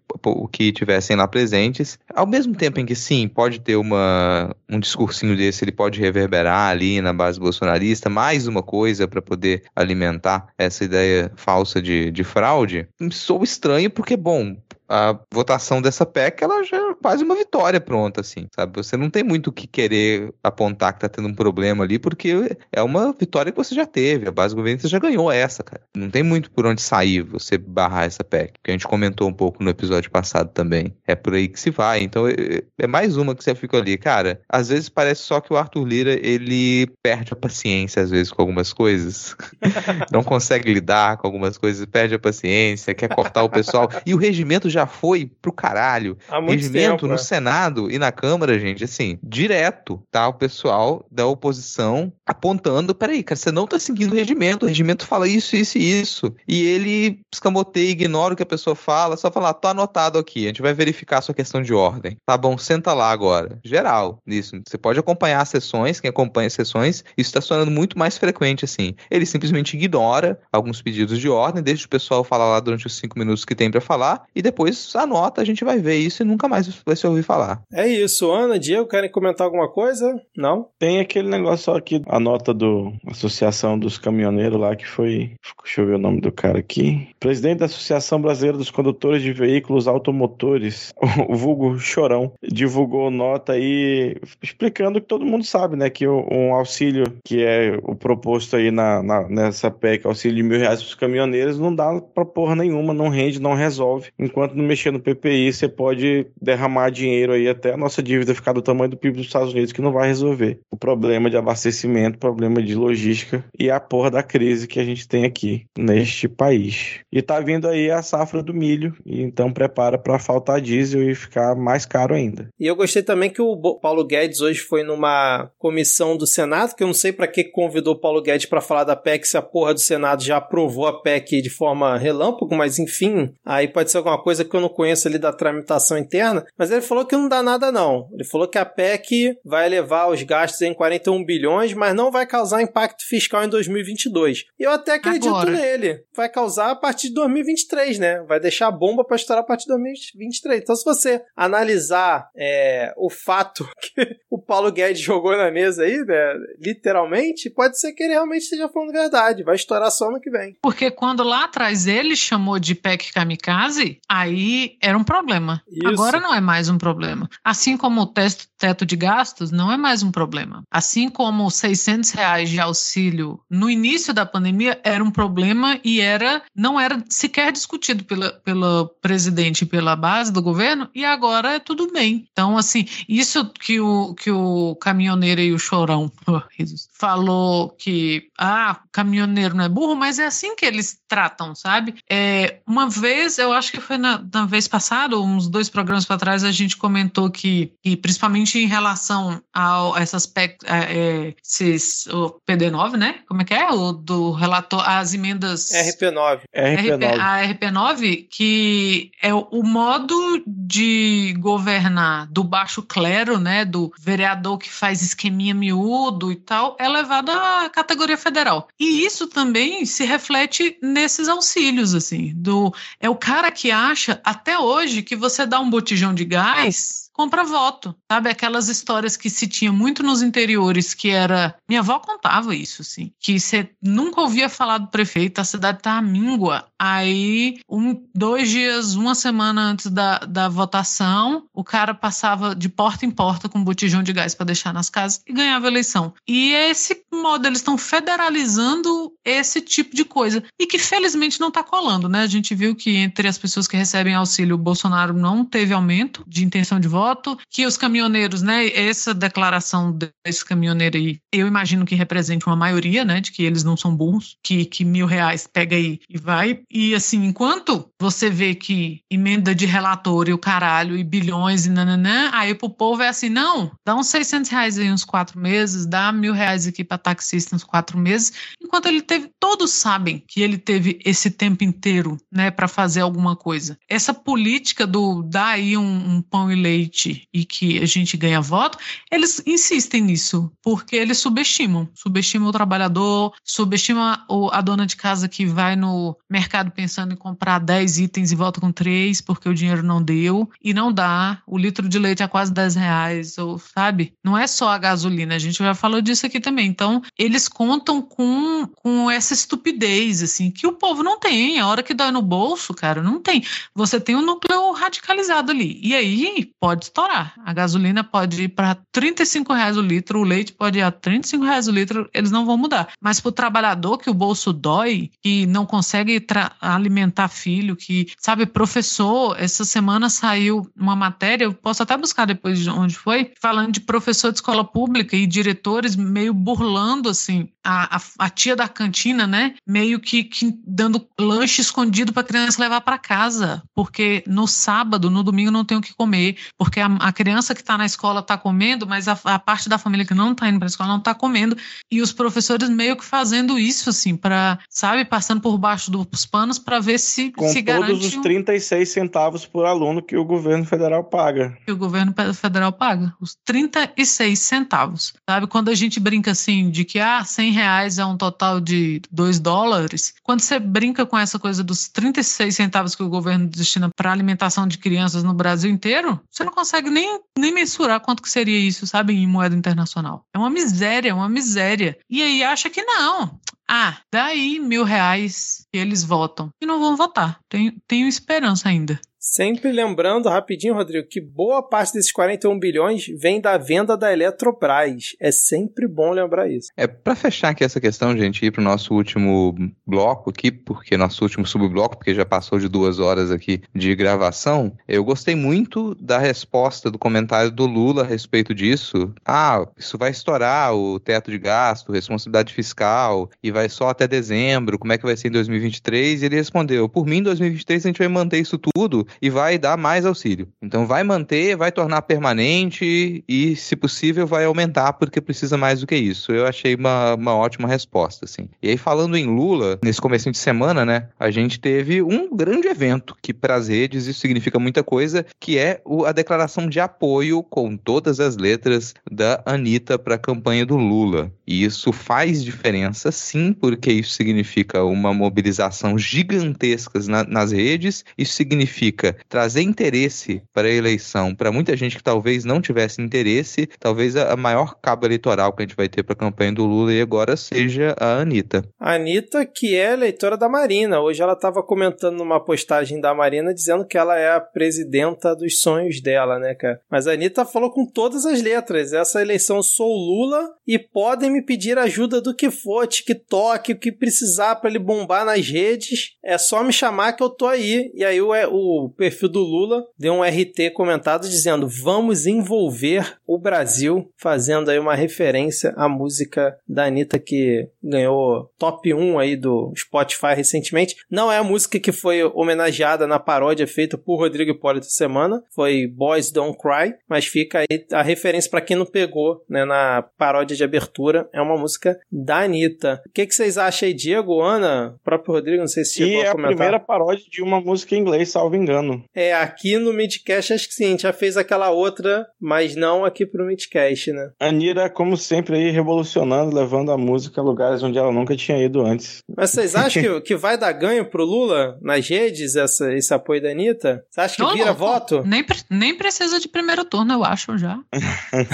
que 0.52 0.72
tivessem 0.72 1.16
lá 1.16 1.28
presentes, 1.28 1.98
ao 2.14 2.26
mesmo 2.26 2.56
tempo 2.56 2.80
em 2.80 2.86
que 2.86 2.96
sim, 2.96 3.28
pode 3.28 3.60
ter 3.60 3.76
uma, 3.76 4.56
um 4.70 4.80
discursinho 4.80 5.36
desse, 5.36 5.64
ele 5.64 5.72
pode 5.72 6.00
reverberar 6.00 6.70
ali 6.70 7.02
na 7.02 7.14
base 7.14 7.40
bolsonarista, 7.40 8.10
mais 8.10 8.48
uma 8.48 8.64
coisa 8.64 9.08
para 9.08 9.22
poder 9.22 9.64
alimentar 9.76 10.48
essa 10.58 10.84
ideia 10.84 11.32
falsa 11.36 11.82
de, 11.82 12.12
de 12.12 12.24
fraude, 12.24 12.88
sou 13.12 13.44
estranho 13.44 13.90
porque, 13.90 14.18
bom, 14.18 14.56
a 14.88 15.18
votação 15.32 15.82
dessa 15.82 16.06
PEC, 16.06 16.44
ela 16.44 16.64
já 16.64 16.78
é 16.78 16.94
quase 17.02 17.24
uma 17.24 17.36
vitória 17.36 17.82
pronta, 17.82 18.22
assim, 18.22 18.48
sabe? 18.56 18.74
Você 18.78 18.96
não 18.96 19.10
tem 19.10 19.24
muito 19.24 19.48
o 19.48 19.52
que 19.52 19.68
querer 19.68 20.34
apontar 20.44 20.94
que 20.94 21.00
tá 21.00 21.10
tendo 21.10 21.28
um 21.28 21.34
problema 21.34 21.84
ali, 21.84 21.98
porque 21.98 22.58
é 22.72 22.82
uma 22.82 23.14
vitória 23.14 23.52
que 23.52 23.58
você 23.58 23.74
já 23.74 23.86
teve. 23.86 24.28
A 24.28 24.32
base 24.32 24.56
governista 24.56 24.88
já 24.88 25.00
ganhou 25.00 25.32
essa, 25.32 25.64
cara. 25.64 25.82
Não 25.96 26.10
tem 26.10 26.24
muito 26.24 26.52
por 26.52 26.66
onde 26.66 26.82
sair 26.82 27.22
você 27.22 27.58
barrar 27.58 28.06
essa 28.06 28.24
PEC, 28.24 28.54
que 28.64 28.72
a 28.72 28.74
gente 28.74 28.88
comentou 28.88 29.28
um 29.28 29.34
pouco 29.34 29.64
no 29.64 29.70
episódio 29.70 30.12
passado 30.12 30.50
também. 30.52 30.96
É 31.08 31.16
por 31.16 31.34
aí 31.34 31.48
que 31.48 31.60
se 31.60 31.72
vai. 31.72 32.04
Então, 32.04 32.28
é, 32.28 32.62
é 32.78 32.88
mais 32.88 33.18
uma 33.18 33.36
que 33.36 33.44
você 33.44 33.56
fica 33.56 33.78
ali. 33.78 33.98
Cara, 33.98 34.40
às 34.48 34.70
vezes 34.70 34.90
parece 34.90 35.22
só 35.22 35.42
que 35.42 35.52
o 35.52 35.58
Arthur 35.58 35.86
Lira, 35.86 36.14
ele 36.14 36.88
perde 37.02 37.34
a 37.34 37.36
paciência, 37.36 38.02
às 38.02 38.10
vezes, 38.10 38.32
com 38.32 38.42
algumas 38.42 38.72
coisas. 38.72 39.36
não 40.12 40.24
consegue 40.24 40.74
lidar 40.74 41.18
com 41.18 41.28
algumas 41.28 41.58
coisas, 41.58 41.86
perde 41.86 42.16
a 42.16 42.20
paciência, 42.20 42.94
quer 42.94 43.10
cortar 43.10 43.44
o 43.44 43.50
pessoal. 43.50 43.90
E 44.06 44.14
o 44.14 44.18
regimento 44.18 44.70
foi 44.88 45.30
pro 45.42 45.52
caralho. 45.52 46.18
Há 46.28 46.42
muito 46.42 46.62
Regimento 46.62 46.92
tempo, 46.92 47.06
no 47.06 47.14
né? 47.14 47.18
Senado 47.18 47.92
e 47.92 48.00
na 48.00 48.12
Câmara, 48.12 48.58
gente, 48.58 48.84
assim, 48.84 49.20
direto, 49.22 50.02
tá? 50.10 50.28
O 50.28 50.34
pessoal 50.34 51.06
da 51.12 51.28
oposição 51.28 52.12
apontando, 52.26 52.96
peraí, 52.96 53.22
cara, 53.22 53.38
você 53.38 53.52
não 53.52 53.68
tá 53.68 53.78
seguindo 53.78 54.14
o 54.14 54.16
regimento, 54.16 54.66
o 54.66 54.68
regimento 54.68 55.06
fala 55.06 55.28
isso, 55.28 55.56
isso 55.56 55.78
e 55.78 56.02
isso. 56.02 56.34
E 56.48 56.66
ele 56.66 57.20
escamoteia, 57.32 57.92
ignora 57.92 58.34
o 58.34 58.38
que 58.38 58.44
a 58.44 58.48
pessoa 58.48 58.76
fala, 58.76 59.18
só 59.18 59.32
fala, 59.32 59.50
ah, 59.50 59.54
tô 59.54 59.68
anotado 59.68 60.18
aqui, 60.18 60.46
a 60.46 60.48
gente 60.48 60.62
vai 60.62 60.74
verificar 60.74 61.20
a 61.20 61.22
sua 61.22 61.36
questão 61.36 61.62
de 61.62 61.74
ordem. 61.74 62.18
Tá 62.26 62.36
bom, 62.36 62.58
senta 62.58 62.94
lá 62.94 63.12
agora. 63.12 63.60
Geral, 63.64 64.20
isso. 64.26 64.60
Você 64.68 64.78
pode 64.78 65.00
acompanhar 65.00 65.42
as 65.42 65.50
sessões, 65.50 66.00
quem 66.00 66.10
acompanha 66.10 66.48
as 66.48 66.54
sessões, 66.54 67.04
isso 67.18 67.34
tá 67.34 67.42
sonando 67.42 67.70
muito 67.70 68.00
mais 68.00 68.18
frequente, 68.18 68.66
assim. 68.66 68.96
Ele 69.12 69.26
simplesmente 69.26 69.76
ignora 69.76 70.40
alguns 70.52 70.82
pedidos 70.82 71.20
de 71.20 71.30
ordem, 71.30 71.62
deixa 71.62 71.86
o 71.86 71.90
pessoal 71.90 72.24
falar 72.24 72.46
lá 72.46 72.60
durante 72.60 72.88
os 72.88 72.96
cinco 72.96 73.20
minutos 73.20 73.46
que 73.46 73.54
tem 73.54 73.70
pra 73.70 73.82
falar, 73.82 74.24
e 74.36 74.42
depois 74.42 74.65
anota, 74.96 75.42
a 75.42 75.46
gente 75.46 75.64
vai 75.64 75.80
ver 75.80 75.96
isso 75.98 76.24
e 76.24 76.26
nunca 76.26 76.48
mais 76.48 76.68
vai 76.86 76.96
se 76.96 77.06
ouvir 77.08 77.24
falar. 77.24 77.62
É 77.74 77.88
isso, 77.88 78.32
Ana, 78.32 78.58
Diego, 78.60 78.88
querem 78.88 79.12
comentar 79.12 79.46
alguma 79.46 79.70
coisa? 79.70 80.20
Não? 80.36 80.68
Tem 80.80 81.00
aquele 81.00 81.30
negócio 81.30 81.66
só 81.66 81.78
aqui, 81.78 82.02
a 82.08 82.20
nota 82.20 82.54
do 82.54 82.94
Associação 83.08 83.78
dos 83.78 83.98
Caminhoneiros 83.98 84.60
lá, 84.60 84.76
que 84.76 84.88
foi. 84.88 85.32
Deixa 85.64 85.82
eu 85.82 85.88
ver 85.88 85.96
o 85.96 86.00
nome 86.00 86.22
do 86.22 86.32
cara 86.32 86.60
aqui. 86.60 87.08
Presidente 87.20 87.60
da 87.60 87.66
Associação 87.66 88.22
Brasileira 88.22 88.58
dos 88.58 88.70
Condutores 88.72 89.22
de 89.22 89.34
Veículos 89.34 89.88
Automotores, 89.88 90.94
o 91.28 91.36
vulgo 91.36 91.78
Chorão, 91.80 92.32
divulgou 92.44 93.10
nota 93.12 93.54
aí 93.54 94.16
explicando 94.42 95.00
que 95.02 95.08
todo 95.08 95.26
mundo 95.26 95.44
sabe, 95.44 95.76
né? 95.76 95.90
Que 95.90 96.08
um 96.08 96.54
auxílio 96.54 97.06
que 97.24 97.44
é 97.44 97.78
o 97.84 97.96
proposto 97.96 98.56
aí 98.56 98.72
na, 98.72 99.02
na- 99.04 99.28
nessa 99.28 99.70
PEC, 99.72 100.06
auxílio 100.06 100.38
de 100.38 100.44
mil 100.44 100.60
reais 100.60 100.80
para 100.82 100.88
os 100.88 100.96
caminhoneiros, 100.96 101.60
não 101.60 101.74
dá 101.74 102.00
pra 102.14 102.26
porra 102.26 102.56
nenhuma, 102.56 102.94
não 102.94 103.10
rende, 103.10 103.42
não 103.42 103.54
resolve. 103.54 104.10
Enquanto 104.18 104.55
não 104.56 104.66
mexer 104.66 104.92
no 104.92 105.00
PPI, 105.00 105.54
você 105.54 105.68
pode 105.68 106.28
derramar 106.42 106.90
dinheiro 106.90 107.34
aí 107.34 107.48
até 107.48 107.74
a 107.74 107.78
nossa 107.78 108.02
dívida 108.02 108.36
ficar 108.36 108.54
do 108.54 108.62
tamanho 108.62 108.92
do 108.92 108.98
PIB 108.98 109.18
dos 109.18 109.28
Estados 109.28 109.54
Unidos, 109.54 109.72
que 109.72 109.82
não 109.82 109.92
vai 109.92 110.08
resolver 110.08 110.60
o 110.72 110.78
problema 110.78 111.30
de 111.30 111.38
abastecimento, 111.38 112.20
problema 112.20 112.62
de 112.62 112.76
logística 112.76 113.44
e 113.58 113.70
a 113.70 113.80
porra 113.80 114.12
da 114.12 114.24
crise 114.24 114.68
que 114.68 114.80
a 114.80 114.84
gente 114.84 115.08
tem 115.08 115.26
aqui 115.26 115.66
neste 115.78 116.28
país. 116.28 117.00
E 117.12 117.22
tá 117.22 117.40
vindo 117.40 117.68
aí 117.68 117.92
a 117.92 118.02
safra 118.02 118.42
do 118.42 118.54
milho, 118.54 118.96
e 119.06 119.22
então 119.22 119.52
prepara 119.52 119.98
para 119.98 120.20
faltar 120.20 120.62
diesel 120.62 121.10
e 121.10 121.16
ficar 121.16 121.56
mais 121.56 121.86
caro 121.86 122.14
ainda. 122.14 122.50
E 122.60 122.68
eu 122.68 122.76
gostei 122.76 123.04
também 123.04 123.30
que 123.30 123.42
o 123.42 123.80
Paulo 123.80 124.06
Guedes 124.06 124.42
hoje 124.42 124.60
foi 124.60 124.84
numa 124.84 125.50
comissão 125.58 126.16
do 126.16 126.28
Senado, 126.28 126.76
que 126.76 126.84
eu 126.84 126.88
não 126.88 126.94
sei 126.94 127.12
pra 127.12 127.28
que 127.28 127.44
convidou 127.44 127.94
o 127.94 128.00
Paulo 128.00 128.22
Guedes 128.22 128.46
pra 128.46 128.62
falar 128.62 128.84
da 128.84 128.96
PEC, 128.96 129.28
se 129.28 129.38
a 129.38 129.42
porra 129.42 129.74
do 129.74 129.80
Senado 129.80 130.24
já 130.24 130.38
aprovou 130.38 130.88
a 130.88 131.02
PEC 131.02 131.42
de 131.42 131.50
forma 131.50 131.98
relâmpago, 131.98 132.56
mas 132.56 132.80
enfim, 132.80 133.34
aí 133.44 133.68
pode 133.68 133.92
ser 133.92 133.98
alguma 133.98 134.22
coisa 134.22 134.45
que 134.46 134.56
eu 134.56 134.62
não 134.62 134.70
conheço 134.70 135.08
ali 135.08 135.18
da 135.18 135.34
tramitação 135.34 135.98
interna, 135.98 136.46
mas 136.58 136.72
ele 136.72 136.82
falou 136.82 137.06
que 137.06 137.16
não 137.16 137.28
dá 137.28 137.42
nada 137.42 137.72
não. 137.72 138.10
Ele 138.14 138.24
falou 138.24 138.48
que 138.48 138.58
a 138.58 138.66
PEC 138.66 139.38
vai 139.44 139.68
levar 139.70 140.08
os 140.08 140.22
gastos 140.24 140.62
em 140.62 140.74
41 140.74 141.24
bilhões, 141.24 141.74
mas 141.74 141.96
não 141.96 142.12
vai 142.12 142.26
causar 142.26 142.62
impacto 142.62 143.04
fiscal 143.08 143.44
em 143.44 143.50
2022. 143.50 144.46
E 144.60 144.64
eu 144.64 144.72
até 144.72 144.94
acredito 144.94 145.30
Agora. 145.30 145.52
nele. 145.52 146.04
Vai 146.16 146.30
causar 146.30 146.72
a 146.72 146.76
partir 146.76 147.10
de 147.10 147.16
2023, 147.16 148.00
né? 148.00 148.22
Vai 148.24 148.40
deixar 148.40 148.68
a 148.68 148.72
bomba 148.72 149.04
pra 149.04 149.16
estourar 149.16 149.44
a 149.44 149.48
partir 149.48 149.66
de 149.66 149.74
2023. 149.74 150.62
Então, 150.62 150.76
se 150.76 150.86
você 150.86 151.22
analisar 151.36 152.30
é, 152.36 152.94
o 152.98 153.10
fato 153.10 153.68
que 153.82 154.18
o 154.30 154.42
Paulo 154.42 154.72
Guedes 154.72 155.02
jogou 155.02 155.36
na 155.36 155.52
mesa 155.52 155.84
aí, 155.84 155.98
né? 156.06 156.34
Literalmente, 156.60 157.50
pode 157.50 157.80
ser 157.80 157.94
que 157.94 158.04
ele 158.04 158.14
realmente 158.14 158.44
esteja 158.44 158.70
falando 158.70 158.92
verdade. 158.92 159.44
Vai 159.44 159.56
estourar 159.56 159.92
só 159.92 160.10
ano 160.10 160.20
que 160.20 160.30
vem. 160.30 160.56
Porque 160.62 160.92
quando 160.92 161.24
lá 161.24 161.46
atrás 161.46 161.88
ele 161.88 162.16
chamou 162.16 162.60
de 162.60 162.76
PEC 162.76 163.14
kamikaze, 163.14 164.00
aí 164.10 164.35
aí 164.36 164.78
era 164.82 164.98
um 164.98 165.04
problema. 165.04 165.62
Isso. 165.68 165.88
Agora 165.88 166.20
não 166.20 166.34
é 166.34 166.42
mais 166.42 166.70
um 166.70 166.78
problema. 166.78 167.30
Assim 167.44 167.78
como 167.78 168.02
o 168.02 168.06
teto, 168.06 168.48
teto 168.58 168.86
de 168.86 168.96
gastos 168.96 169.52
não 169.52 169.72
é 169.72 169.78
mais 169.78 170.04
um 170.04 170.12
problema. 170.12 170.64
Assim 170.70 171.10
como 171.10 171.46
os 171.46 171.56
600 171.56 172.12
reais 172.12 172.50
de 172.50 172.60
auxílio 172.60 173.40
no 173.50 173.70
início 173.70 174.14
da 174.14 174.26
pandemia 174.26 174.80
era 174.84 175.04
um 175.04 175.12
problema 175.12 175.80
e 175.84 176.00
era 176.00 176.42
não 176.56 176.80
era 176.80 177.04
sequer 177.10 177.52
discutido 177.52 178.04
pela, 178.04 178.32
pelo 178.44 178.88
presidente 179.02 179.62
e 179.62 179.66
pela 179.66 179.96
base 179.96 180.32
do 180.32 180.42
governo 180.42 180.90
e 180.94 181.06
agora 181.06 181.56
é 181.56 181.60
tudo 181.60 181.92
bem. 181.92 182.28
Então, 182.32 182.58
assim, 182.58 182.86
isso 183.08 183.46
que 183.46 183.80
o, 183.80 184.14
que 184.14 184.32
o 184.32 184.76
caminhoneiro 184.76 185.42
e 185.42 185.54
o 185.54 185.60
chorão 185.60 186.12
falou 186.98 187.70
que 187.70 188.30
ah, 188.38 188.80
caminhoneiro 188.92 189.56
não 189.56 189.66
é 189.66 189.70
burro, 189.70 189.96
mas 189.96 190.20
é 190.20 190.26
assim 190.26 190.56
que 190.56 190.66
eles 190.66 191.00
tratam, 191.08 191.56
sabe? 191.56 191.96
É, 192.10 192.60
uma 192.68 192.90
vez, 192.90 193.38
eu 193.38 193.54
acho 193.54 193.72
que 193.72 193.80
foi 193.80 193.98
na, 193.98 194.18
na 194.34 194.46
vez 194.46 194.68
passada, 194.68 195.18
uns 195.20 195.48
dois 195.48 195.70
programas 195.70 196.06
para 196.06 196.18
trás, 196.18 196.44
a 196.44 196.52
gente 196.52 196.78
comentou 196.78 197.30
que, 197.30 197.72
que 197.84 197.96
principalmente 197.96 198.60
em 198.60 198.68
relação 198.68 199.42
ao 199.54 199.98
esse 199.98 200.16
aspecto, 200.16 200.66
é, 200.68 200.98
é, 200.98 201.36
esses, 201.44 202.08
o 202.08 202.36
PD9, 202.48 202.94
né? 202.98 203.20
Como 203.28 203.42
é 203.42 203.46
que 203.46 203.54
é? 203.54 203.70
O 203.70 203.92
do 203.92 204.32
relator, 204.32 204.88
as 204.88 205.14
emendas. 205.14 205.72
RP9. 205.72 206.42
RP9. 206.56 207.20
a 207.20 207.44
RP9, 207.44 208.28
que 208.30 209.12
é 209.22 209.34
o, 209.34 209.48
o 209.52 209.64
modo 209.64 210.44
de 210.46 211.36
governar 211.40 212.28
do 212.28 212.44
baixo 212.44 212.82
clero, 212.82 213.40
né, 213.40 213.66
do 213.66 213.92
vereador 214.00 214.58
que 214.58 214.70
faz 214.70 215.02
esqueminha 215.02 215.54
miúdo 215.54 216.32
e 216.32 216.36
tal, 216.36 216.76
é 216.80 216.88
levado 216.88 217.30
à 217.32 217.70
categoria 217.70 218.18
federal. 218.18 218.68
E 218.80 219.06
isso 219.06 219.28
também 219.28 219.86
se 219.86 220.06
reflete 220.06 220.78
nesses 220.82 221.28
auxílios, 221.28 221.94
assim, 221.94 222.34
do 222.36 222.74
é 223.00 223.10
o 223.10 223.16
cara 223.16 223.52
que 223.52 223.72
acha 223.72 224.15
até 224.24 224.58
hoje 224.58 225.04
que 225.04 225.16
você 225.16 225.46
dá 225.46 225.60
um 225.60 225.70
botijão 225.70 226.14
de 226.14 226.26
gás 226.26 227.05
compra 227.16 227.44
voto, 227.44 227.96
sabe? 228.12 228.30
Aquelas 228.30 228.68
histórias 228.68 229.16
que 229.16 229.30
se 229.30 229.48
tinha 229.48 229.72
muito 229.72 230.04
nos 230.04 230.22
interiores, 230.22 230.94
que 230.94 231.10
era. 231.10 231.56
Minha 231.68 231.80
avó 231.80 231.98
contava 232.00 232.54
isso, 232.54 232.82
assim, 232.82 233.12
que 233.20 233.40
você 233.40 233.70
nunca 233.82 234.22
ouvia 234.22 234.50
falar 234.50 234.80
do 234.80 234.88
prefeito, 234.88 235.40
a 235.40 235.46
cidade 235.46 235.82
tá 235.82 236.02
míngua. 236.02 236.66
Aí, 236.80 237.60
um, 237.70 237.96
dois 238.14 238.50
dias, 238.50 238.96
uma 238.96 239.16
semana 239.16 239.62
antes 239.62 239.88
da, 239.88 240.20
da 240.20 240.50
votação, 240.50 241.46
o 241.54 241.64
cara 241.64 241.94
passava 241.94 242.54
de 242.54 242.68
porta 242.68 243.06
em 243.06 243.12
porta 243.12 243.48
com 243.48 243.60
um 243.60 243.64
botijão 243.64 244.04
de 244.04 244.12
gás 244.12 244.36
para 244.36 244.48
deixar 244.48 244.74
nas 244.74 244.90
casas 244.90 245.22
e 245.26 245.32
ganhava 245.32 245.68
a 245.68 245.70
eleição. 245.70 246.14
E 246.28 246.54
é 246.54 246.70
esse 246.70 247.02
modo, 247.14 247.48
eles 247.48 247.60
estão 247.60 247.78
federalizando 247.78 249.14
esse 249.24 249.62
tipo 249.62 249.96
de 249.96 250.04
coisa. 250.04 250.44
E 250.60 250.68
que 250.68 250.78
felizmente 250.78 251.40
não 251.40 251.50
tá 251.50 251.64
colando, 251.64 252.10
né? 252.10 252.22
A 252.22 252.28
gente 252.28 252.54
viu 252.54 252.76
que 252.76 252.98
entre 252.98 253.28
as 253.28 253.38
pessoas 253.38 253.68
que 253.68 253.78
recebem 253.78 254.14
auxílio, 254.14 254.56
o 254.56 254.60
Bolsonaro 254.60 255.14
não 255.14 255.46
teve 255.46 255.74
aumento 255.74 256.24
de 256.28 256.44
intenção 256.44 256.80
de 256.80 256.88
voto, 256.88 257.05
que 257.50 257.66
os 257.66 257.78
caminhoneiros, 257.78 258.42
né? 258.42 258.68
Essa 258.70 259.14
declaração 259.14 259.98
desse 260.26 260.44
caminhoneiro 260.44 260.98
aí, 260.98 261.20
eu 261.32 261.48
imagino 261.48 261.86
que 261.86 261.96
represente 261.96 262.46
uma 262.48 262.56
maioria, 262.56 263.04
né? 263.04 263.22
De 263.22 263.32
que 263.32 263.44
eles 263.44 263.64
não 263.64 263.76
são 263.76 263.96
burros, 263.96 264.38
que, 264.44 264.66
que 264.66 264.86
mil 264.86 265.06
reais 265.06 265.48
pega 265.48 265.76
aí 265.76 266.00
e 266.10 266.18
vai. 266.18 266.62
E 266.72 266.96
assim, 266.96 267.26
enquanto 267.26 267.90
você 268.00 268.30
vê 268.30 268.56
que 268.56 269.02
emenda 269.12 269.54
de 269.54 269.66
relator 269.66 270.28
e 270.30 270.34
o 270.34 270.38
caralho, 270.38 270.98
e 270.98 271.04
bilhões 271.04 271.66
e 271.66 271.70
nananã, 271.70 272.30
aí 272.34 272.54
pro 272.54 272.70
povo 272.70 273.02
é 273.02 273.10
assim, 273.10 273.30
não, 273.30 273.72
dá 273.86 273.96
uns 273.96 274.08
600 274.08 274.50
reais 274.50 274.78
aí 274.78 274.92
uns 274.92 275.04
quatro 275.04 275.40
meses, 275.40 275.86
dá 275.86 276.12
mil 276.12 276.34
reais 276.34 276.68
aqui 276.68 276.84
pra 276.84 276.98
taxista 276.98 277.56
uns 277.56 277.64
quatro 277.64 277.98
meses, 277.98 278.34
enquanto 278.62 278.88
ele 278.88 279.02
teve, 279.02 279.30
todos 279.40 279.72
sabem 279.72 280.24
que 280.28 280.42
ele 280.42 280.58
teve 280.58 281.00
esse 281.04 281.30
tempo 281.30 281.64
inteiro, 281.64 282.18
né, 282.32 282.52
para 282.52 282.68
fazer 282.68 283.02
alguma 283.02 283.36
coisa. 283.36 283.78
Essa 283.90 284.14
política 284.14 284.86
do 284.86 285.24
dar 285.24 285.50
aí 285.50 285.78
um, 285.78 286.16
um 286.16 286.22
pão 286.22 286.52
e 286.52 286.56
leite 286.56 286.95
e 287.34 287.44
que 287.44 287.80
a 287.80 287.86
gente 287.86 288.18
ganha 288.18 288.42
voto, 288.42 288.78
eles 289.12 289.42
insistem 289.46 290.02
nisso, 290.02 290.52
porque 290.62 290.96
eles 290.96 291.18
subestimam, 291.18 291.90
subestimam 291.94 292.50
o 292.50 292.52
trabalhador, 292.52 293.34
subestimam 293.44 294.18
a 294.52 294.62
dona 294.62 294.86
de 294.86 294.96
casa 294.96 295.28
que 295.28 295.46
vai 295.46 295.76
no 295.76 296.18
mercado 296.30 296.72
pensando 296.72 297.14
em 297.14 297.18
comprar 297.18 297.60
10 297.60 298.00
itens 298.00 298.32
e 298.32 298.36
volta 298.36 298.62
com 298.62 298.72
3 298.72 299.22
porque 299.22 299.50
o 299.50 299.54
dinheiro 299.54 299.84
não 299.84 300.02
deu 300.02 300.50
e 300.64 300.74
não 300.74 300.92
dá, 300.92 301.42
o 301.46 301.58
litro 301.58 301.88
de 301.88 302.00
leite 302.00 302.24
é 302.24 302.28
quase 302.28 302.54
10 302.54 302.76
reais, 302.76 303.38
ou 303.38 303.60
sabe? 303.60 304.14
Não 304.24 304.38
é 304.38 304.48
só 304.48 304.70
a 304.70 304.78
gasolina, 304.78 305.36
a 305.36 305.40
gente 305.40 305.58
já 305.58 305.74
falou 305.74 306.02
disso 306.02 306.26
aqui 306.26 306.40
também. 306.40 306.68
Então, 306.68 307.02
eles 307.18 307.48
contam 307.48 308.02
com, 308.02 308.68
com 308.76 309.10
essa 309.10 309.34
estupidez, 309.34 310.24
assim, 310.24 310.52
que 310.52 310.68
o 310.68 310.74
povo 310.74 311.04
não 311.04 311.20
tem. 311.20 311.60
A 311.60 311.68
hora 311.68 311.84
que 311.84 311.94
dói 311.94 312.12
no 312.12 312.22
bolso, 312.22 312.74
cara, 312.74 313.02
não 313.02 313.20
tem. 313.22 313.44
Você 313.74 314.00
tem 314.00 314.16
um 314.16 314.22
núcleo 314.22 314.72
radicalizado 314.72 315.52
ali. 315.52 315.80
E 315.82 315.96
aí 315.96 316.52
pode 316.60 316.85
estourar. 316.86 317.34
A 317.44 317.54
gasolina 317.54 318.04
pode 318.04 318.44
ir 318.44 318.50
para 318.50 318.78
35 318.92 319.54
reais 319.54 319.78
o 319.78 319.82
litro, 319.82 320.20
o 320.20 320.24
leite 320.24 320.54
pode 320.54 320.80
ir 320.80 320.82
a 320.82 320.92
35 320.92 321.44
reais 321.44 321.68
o 321.68 321.72
litro, 321.72 322.10
eles 322.14 322.32
não 322.32 322.46
vão 322.46 322.58
mudar. 322.58 322.90
Mas 323.02 323.20
para 323.20 323.30
o 323.30 323.34
trabalhador 323.34 323.98
que 323.98 324.10
o 324.10 324.14
bolso 324.14 324.52
dói, 324.52 325.12
que 325.22 325.46
não 325.46 325.66
consegue 325.66 326.26
alimentar 326.62 327.28
filho, 327.28 327.76
que, 327.76 328.08
sabe, 328.18 328.46
professor, 328.46 329.36
essa 329.40 329.66
semana 329.66 330.10
saiu 330.10 330.70
uma 330.76 330.96
matéria, 330.96 331.46
eu 331.46 331.54
posso 331.54 331.84
até 331.84 331.98
buscar 331.98 332.26
depois 332.26 332.60
de 332.60 332.70
onde 332.70 332.96
foi, 332.96 333.32
falando 333.42 333.74
de 333.74 333.82
professor 333.82 334.32
de 334.32 334.38
escola 334.38 334.64
pública 334.64 335.16
e 335.16 335.28
diretores 335.28 335.96
meio 335.96 336.34
burlando, 336.34 337.10
assim, 337.10 337.50
a, 337.64 337.98
a, 337.98 338.02
a 338.20 338.30
tia 338.30 338.56
da 338.56 338.68
cantina, 338.68 339.26
né? 339.26 339.56
Meio 339.68 340.00
que, 340.00 340.24
que 340.24 340.54
dando 340.66 341.06
lanche 341.20 341.62
escondido 341.62 342.14
para 342.14 342.24
criança 342.24 342.62
levar 342.62 342.82
para 342.82 342.98
casa, 342.98 343.64
porque 343.74 344.24
no 344.28 344.48
sábado, 344.48 345.10
no 345.10 345.24
domingo 345.24 345.52
não 345.52 345.66
tem 345.66 345.78
o 345.78 345.82
que 345.82 345.94
comer, 345.94 346.38
porque 346.58 346.75
a, 346.80 346.88
a 347.00 347.12
criança 347.14 347.54
que 347.56 347.62
está 347.62 347.78
na 347.78 347.86
escola 347.86 348.20
está 348.22 348.38
comendo, 348.38 348.86
mas 348.88 349.08
a, 349.08 349.18
a 349.24 349.40
parte 349.40 349.68
da 349.70 349.78
família 349.78 350.06
que 350.06 350.14
não 350.14 350.32
está 350.32 350.48
indo 350.48 350.58
para 350.60 350.68
a 350.68 350.70
escola 350.70 350.90
não 350.90 350.98
está 351.00 351.14
comendo, 351.14 351.58
e 351.92 352.02
os 352.02 352.12
professores 352.12 352.70
meio 352.70 352.96
que 352.98 353.06
fazendo 353.06 353.58
isso, 353.60 353.90
assim, 353.90 354.16
para, 354.16 354.60
sabe, 354.70 355.06
passando 355.06 355.42
por 355.42 355.58
baixo 355.58 355.90
dos 355.92 356.26
panos 356.26 356.60
para 356.60 356.80
ver 356.80 357.00
se 357.00 357.32
Com 357.32 357.48
se 357.48 357.64
todos 357.64 357.82
garante 357.82 358.06
os 358.08 358.14
um- 358.16 358.22
36 358.22 358.90
centavos 358.90 359.46
por 359.46 359.66
aluno 359.66 360.02
que 360.02 360.16
o 360.18 360.26
governo 360.26 360.66
federal 360.66 361.04
paga. 361.04 361.58
que 361.66 361.72
o 361.72 361.78
governo 361.78 362.14
federal 362.34 362.72
paga, 362.72 363.14
os 363.20 363.36
36 363.44 364.40
centavos. 364.40 365.14
Sabe, 365.30 365.48
quando 365.48 365.70
a 365.70 365.76
gente 365.76 366.00
brinca 366.00 366.32
assim 366.32 366.70
de 366.70 366.84
que 366.86 367.00
ah, 367.00 367.24
100 367.24 367.52
reais 367.52 367.98
é 368.00 368.06
um 368.06 368.18
total 368.18 368.60
de 368.60 369.02
2 369.12 369.40
dólares, 369.40 370.14
quando 370.24 370.42
você 370.42 370.60
brinca 370.60 371.06
com 371.06 371.18
essa 371.18 371.38
coisa 371.40 371.64
dos 371.64 371.88
36 371.88 372.56
centavos 372.56 372.96
que 372.96 373.04
o 373.04 373.10
governo 373.10 373.48
destina 373.48 373.90
para 373.96 374.12
alimentação 374.12 374.68
de 374.68 374.78
crianças 374.78 375.24
no 375.24 375.34
Brasil 375.34 375.70
inteiro, 375.72 376.20
você 376.30 376.44
não 376.44 376.52
consegue 376.52 376.65
nem, 376.92 377.20
nem 377.38 377.54
mensurar 377.54 378.00
quanto 378.00 378.22
que 378.22 378.30
seria 378.30 378.58
isso, 378.58 378.86
sabe, 378.88 379.14
em 379.14 379.28
moeda 379.28 379.56
internacional. 379.56 380.26
É 380.34 380.38
uma 380.38 380.50
miséria, 380.50 381.10
é 381.10 381.14
uma 381.14 381.30
miséria. 381.30 381.98
E 382.10 382.22
aí 382.22 382.44
acha 382.44 382.70
que 382.70 382.84
não. 382.84 383.40
Ah, 383.68 383.98
daí 384.12 384.60
mil 384.60 384.84
reais 384.84 385.66
eles 385.74 386.04
votam. 386.04 386.50
E 386.62 386.66
não 386.66 386.80
vão 386.80 386.96
votar. 386.96 387.40
Tenho, 387.50 387.74
tenho 387.88 388.08
esperança 388.08 388.70
ainda. 388.70 389.00
Sempre 389.28 389.72
lembrando, 389.72 390.30
rapidinho, 390.30 390.76
Rodrigo, 390.76 391.08
que 391.10 391.20
boa 391.20 391.64
parte 391.64 391.94
desses 391.94 392.12
41 392.12 392.60
bilhões 392.60 393.08
vem 393.20 393.42
da 393.42 393.58
venda 393.58 393.98
da 393.98 394.14
Eletrobras. 394.14 395.16
É 395.20 395.32
sempre 395.32 395.88
bom 395.88 396.12
lembrar 396.12 396.48
isso. 396.48 396.70
É, 396.78 396.86
pra 396.86 397.16
fechar 397.16 397.50
aqui 397.50 397.64
essa 397.64 397.82
questão, 397.82 398.16
gente, 398.16 398.46
ir 398.46 398.52
pro 398.52 398.62
nosso 398.62 398.94
último 398.94 399.56
bloco 399.86 400.30
aqui, 400.30 400.52
porque 400.52 400.96
nosso 400.96 401.24
último 401.24 401.44
subbloco, 401.48 401.98
porque 401.98 402.14
já 402.14 402.24
passou 402.24 402.60
de 402.60 402.70
duas 402.70 403.00
horas 403.00 403.32
aqui 403.32 403.64
de 403.74 403.96
gravação, 403.96 404.78
eu 404.88 405.04
gostei 405.04 405.36
muito 405.36 405.96
da 405.96 406.20
resposta 406.20 406.92
do 406.92 407.00
comentário 407.00 407.50
do 407.50 407.66
Lula 407.66 408.04
a 408.04 408.06
respeito 408.06 408.54
disso. 408.54 409.12
Ah, 409.26 409.68
isso 409.76 409.98
vai 409.98 410.12
estourar 410.12 410.76
o 410.76 411.00
teto 411.00 411.32
de 411.32 411.40
gasto, 411.40 411.92
responsabilidade 411.92 412.54
fiscal, 412.54 413.32
e 413.42 413.52
vai 413.52 413.70
só 413.70 413.90
até 413.90 414.08
dezembro, 414.08 414.78
como 414.78 414.94
é 414.94 415.00
que 415.00 415.06
vai 415.06 415.18
ser 415.18 415.30
em 415.30 415.32
2023? 415.32 416.22
E 416.22 416.26
ele 416.28 416.36
respondeu, 416.36 416.88
por 416.88 417.08
mim, 417.08 417.18
em 417.18 417.24
2023 417.24 417.86
a 417.86 417.90
gente 417.90 417.98
vai 417.98 418.08
manter 418.08 418.38
isso 418.38 418.60
tudo 418.60 419.08
e 419.22 419.30
vai 419.30 419.58
dar 419.58 419.78
mais 419.78 420.06
auxílio. 420.06 420.48
Então 420.62 420.86
vai 420.86 421.04
manter, 421.04 421.56
vai 421.56 421.72
tornar 421.72 422.02
permanente 422.04 423.24
e, 423.28 423.56
se 423.56 423.76
possível, 423.76 424.28
vai 424.28 424.46
aumentar 424.46 424.94
porque 424.94 425.22
precisa 425.22 425.58
mais 425.58 425.82
do 425.82 425.88
que 425.88 425.96
isso. 425.96 426.32
Eu 426.32 426.46
achei 426.46 426.76
uma, 426.76 427.16
uma 427.16 427.36
ótima 427.36 427.68
resposta, 427.68 428.26
assim. 428.26 428.50
E 428.62 428.70
aí, 428.70 428.78
falando 428.78 429.18
em 429.18 429.26
Lula, 429.26 429.80
nesse 429.84 430.02
começo 430.02 430.30
de 430.32 430.38
semana, 430.38 430.86
né, 430.86 431.10
a 431.20 431.30
gente 431.32 431.60
teve 431.60 432.02
um 432.02 432.36
grande 432.36 432.68
evento 432.68 433.16
que 433.22 433.34
para 433.34 433.56
as 433.56 433.68
redes 433.68 434.08
isso 434.08 434.20
significa 434.20 434.60
muita 434.60 434.84
coisa, 434.84 435.26
que 435.40 435.58
é 435.58 435.82
a 436.06 436.12
declaração 436.12 436.68
de 436.68 436.80
apoio 436.80 437.44
com 437.44 437.76
todas 437.78 438.20
as 438.20 438.38
letras 438.38 438.94
da 439.10 439.42
Anitta 439.46 439.98
para 439.98 440.16
a 440.16 440.20
campanha 440.20 440.66
do 440.66 440.76
Lula. 440.76 441.32
E 441.48 441.64
isso 441.64 441.92
faz 441.92 442.44
diferença, 442.44 443.12
sim, 443.12 443.54
porque 443.54 443.92
isso 443.92 444.12
significa 444.12 444.84
uma 444.84 445.14
mobilização 445.14 445.98
gigantesca 445.98 447.00
na, 447.08 447.24
nas 447.24 447.52
redes, 447.52 448.04
isso 448.18 448.34
significa 448.34 449.16
trazer 449.30 449.62
interesse 449.62 450.42
para 450.54 450.68
a 450.68 450.72
eleição 450.72 451.36
para 451.36 451.52
muita 451.52 451.76
gente 451.76 451.98
que 451.98 452.04
talvez 452.04 452.44
não 452.46 452.62
tivesse 452.62 453.02
interesse, 453.02 453.68
talvez 453.80 454.16
a, 454.16 454.34
a 454.34 454.38
maior 454.38 454.76
cabo 454.82 455.06
eleitoral 455.06 455.54
que 455.54 455.62
a 455.62 455.66
gente 455.66 455.76
vai 455.76 455.88
ter 455.88 456.04
para 456.04 456.14
a 456.14 456.18
campanha 456.18 456.54
do 456.54 456.66
Lula 456.66 456.94
e 456.94 457.02
agora 457.02 457.38
seja 457.38 457.96
a 458.00 458.20
Anitta. 458.20 458.64
A 458.80 458.96
Anitta, 458.96 459.46
que 459.46 459.76
é 459.76 459.94
eleitora 459.94 460.38
da 460.38 460.50
Marina. 460.50 461.00
Hoje 461.00 461.22
ela 461.22 461.34
estava 461.34 461.62
comentando 461.62 462.18
numa 462.18 462.44
postagem 462.44 463.00
da 463.00 463.14
Marina 463.14 463.54
dizendo 463.54 463.86
que 463.86 463.98
ela 463.98 464.18
é 464.18 464.32
a 464.32 464.40
presidenta 464.40 465.36
dos 465.36 465.60
sonhos 465.60 466.02
dela, 466.02 466.40
né, 466.40 466.56
cara? 466.56 466.80
Mas 466.90 467.08
a 467.08 467.14
Anitta 467.14 467.46
falou 467.46 467.72
com 467.72 467.86
todas 467.86 468.26
as 468.26 468.42
letras. 468.42 468.94
Essa 468.94 469.22
eleição 469.22 469.62
sou 469.62 469.94
Lula 469.94 470.50
e 470.68 470.80
podem 470.80 471.35
me 471.36 471.42
pedir 471.42 471.78
ajuda 471.78 472.22
do 472.22 472.36
que 472.36 472.50
for, 472.50 472.88
TikTok, 472.88 473.74
o 473.74 473.80
que 473.80 473.92
precisar 473.92 474.56
para 474.56 474.70
ele 474.70 474.80
bombar 474.80 475.26
nas 475.26 475.48
redes. 475.48 476.16
É 476.24 476.38
só 476.38 476.64
me 476.64 476.72
chamar 476.72 477.14
que 477.14 477.24
eu 477.24 477.30
tô 477.30 477.46
aí. 477.46 477.92
E 477.94 478.04
aí 478.04 478.22
o, 478.22 478.32
o 478.32 478.90
perfil 478.90 479.30
do 479.30 479.40
Lula 479.40 479.84
deu 479.98 480.14
um 480.14 480.24
RT 480.24 480.72
comentado 480.74 481.28
dizendo: 481.28 481.68
vamos 481.68 482.26
envolver 482.26 483.18
o 483.28 483.38
Brasil, 483.38 484.10
fazendo 484.18 484.70
aí 484.70 484.80
uma 484.80 484.96
referência 484.96 485.74
à 485.76 485.90
música 485.90 486.58
da 486.68 486.86
Anitta 486.86 487.20
que 487.20 487.68
ganhou 487.84 488.52
top 488.58 488.94
1 488.94 489.20
aí 489.20 489.36
do 489.36 489.74
Spotify 489.76 490.34
recentemente. 490.36 490.96
Não 491.10 491.32
é 491.32 491.38
a 491.38 491.44
música 491.44 491.80
que 491.80 491.92
foi 491.92 492.24
homenageada 492.24 493.08
na 493.08 493.20
paródia 493.20 493.68
feita 493.68 493.98
por 493.98 494.18
Rodrigo 494.18 494.52
Hipólito 494.52 494.86
semana, 494.86 495.44
foi 495.54 495.88
Boys 495.88 496.32
Don't 496.32 496.58
Cry, 496.58 496.96
mas 497.10 497.26
fica 497.26 497.60
aí 497.60 497.86
a 497.92 498.02
referência 498.02 498.50
para 498.50 498.62
quem 498.62 498.78
não 498.78 498.86
pegou, 498.86 499.44
né, 499.50 499.66
na 499.66 500.04
paródia 500.18 500.56
de 500.56 500.64
abertura, 500.64 501.25
é 501.34 501.42
uma 501.42 501.58
música 501.58 501.98
da 502.12 502.40
Anitta. 502.44 503.02
O 503.08 503.12
que, 503.12 503.26
que 503.26 503.34
vocês 503.36 503.58
acham 503.58 503.88
aí, 503.88 503.94
Diego, 503.94 504.42
Ana, 504.42 504.96
o 504.96 505.04
próprio 505.04 505.34
Rodrigo, 505.34 505.60
não 505.62 505.68
sei 505.68 505.84
se 505.86 505.96
chegou 505.96 506.12
E 506.14 506.16
é 506.22 506.28
a 506.28 506.30
a 506.30 506.32
comentar. 506.34 506.52
primeira 506.56 506.80
paródia 506.80 507.26
de 507.30 507.42
uma 507.42 507.60
música 507.62 507.96
em 507.96 508.00
inglês, 508.00 508.30
salvo 508.30 508.56
engano. 508.56 509.04
É, 509.14 509.34
aqui 509.34 509.78
no 509.78 509.94
Midcast 509.94 510.54
acho 510.54 510.68
que 510.68 510.74
sim, 510.74 510.86
a 510.86 510.90
gente 510.90 511.02
já 511.04 511.14
fez 511.14 511.38
aquela 511.38 511.70
outra, 511.72 512.26
mas 512.40 512.76
não 512.76 513.04
aqui 513.06 513.26
pro 513.26 513.46
Midcast, 513.46 514.12
né? 514.12 514.30
Anira, 514.40 514.90
como 514.90 515.16
sempre, 515.18 515.56
aí 515.56 515.72
revolucionando, 515.72 516.56
levando 516.56 516.92
a 516.92 516.98
música 516.98 517.42
a 517.42 517.44
lugares 517.44 517.82
onde 517.84 517.98
ela 517.98 518.12
nunca 518.12 518.36
tinha 518.36 518.58
ido 518.64 518.82
antes. 518.86 519.20
Mas 519.36 519.52
vocês 519.52 519.76
acham 519.76 520.02
que, 520.02 520.22
que 520.22 520.36
vai 520.36 520.58
dar 520.58 520.72
ganho 520.74 521.06
pro 521.10 521.24
Lula 521.26 521.78
nas 521.82 522.08
redes, 522.08 522.56
essa, 522.56 522.94
esse 522.94 523.14
apoio 523.14 523.42
da 523.42 523.50
Anitta? 523.50 524.04
Você 524.10 524.22
acha 524.22 524.36
que 524.36 524.44
Ô, 524.44 524.52
vira 524.54 524.66
louco, 524.72 524.80
voto? 524.80 525.24
Nem, 525.26 525.44
pre- 525.44 525.58
nem 525.70 525.96
precisa 525.96 526.40
de 526.40 526.48
primeiro 526.48 526.84
turno, 526.86 527.14
eu 527.14 527.24
acho 527.24 527.58
já. 527.58 527.78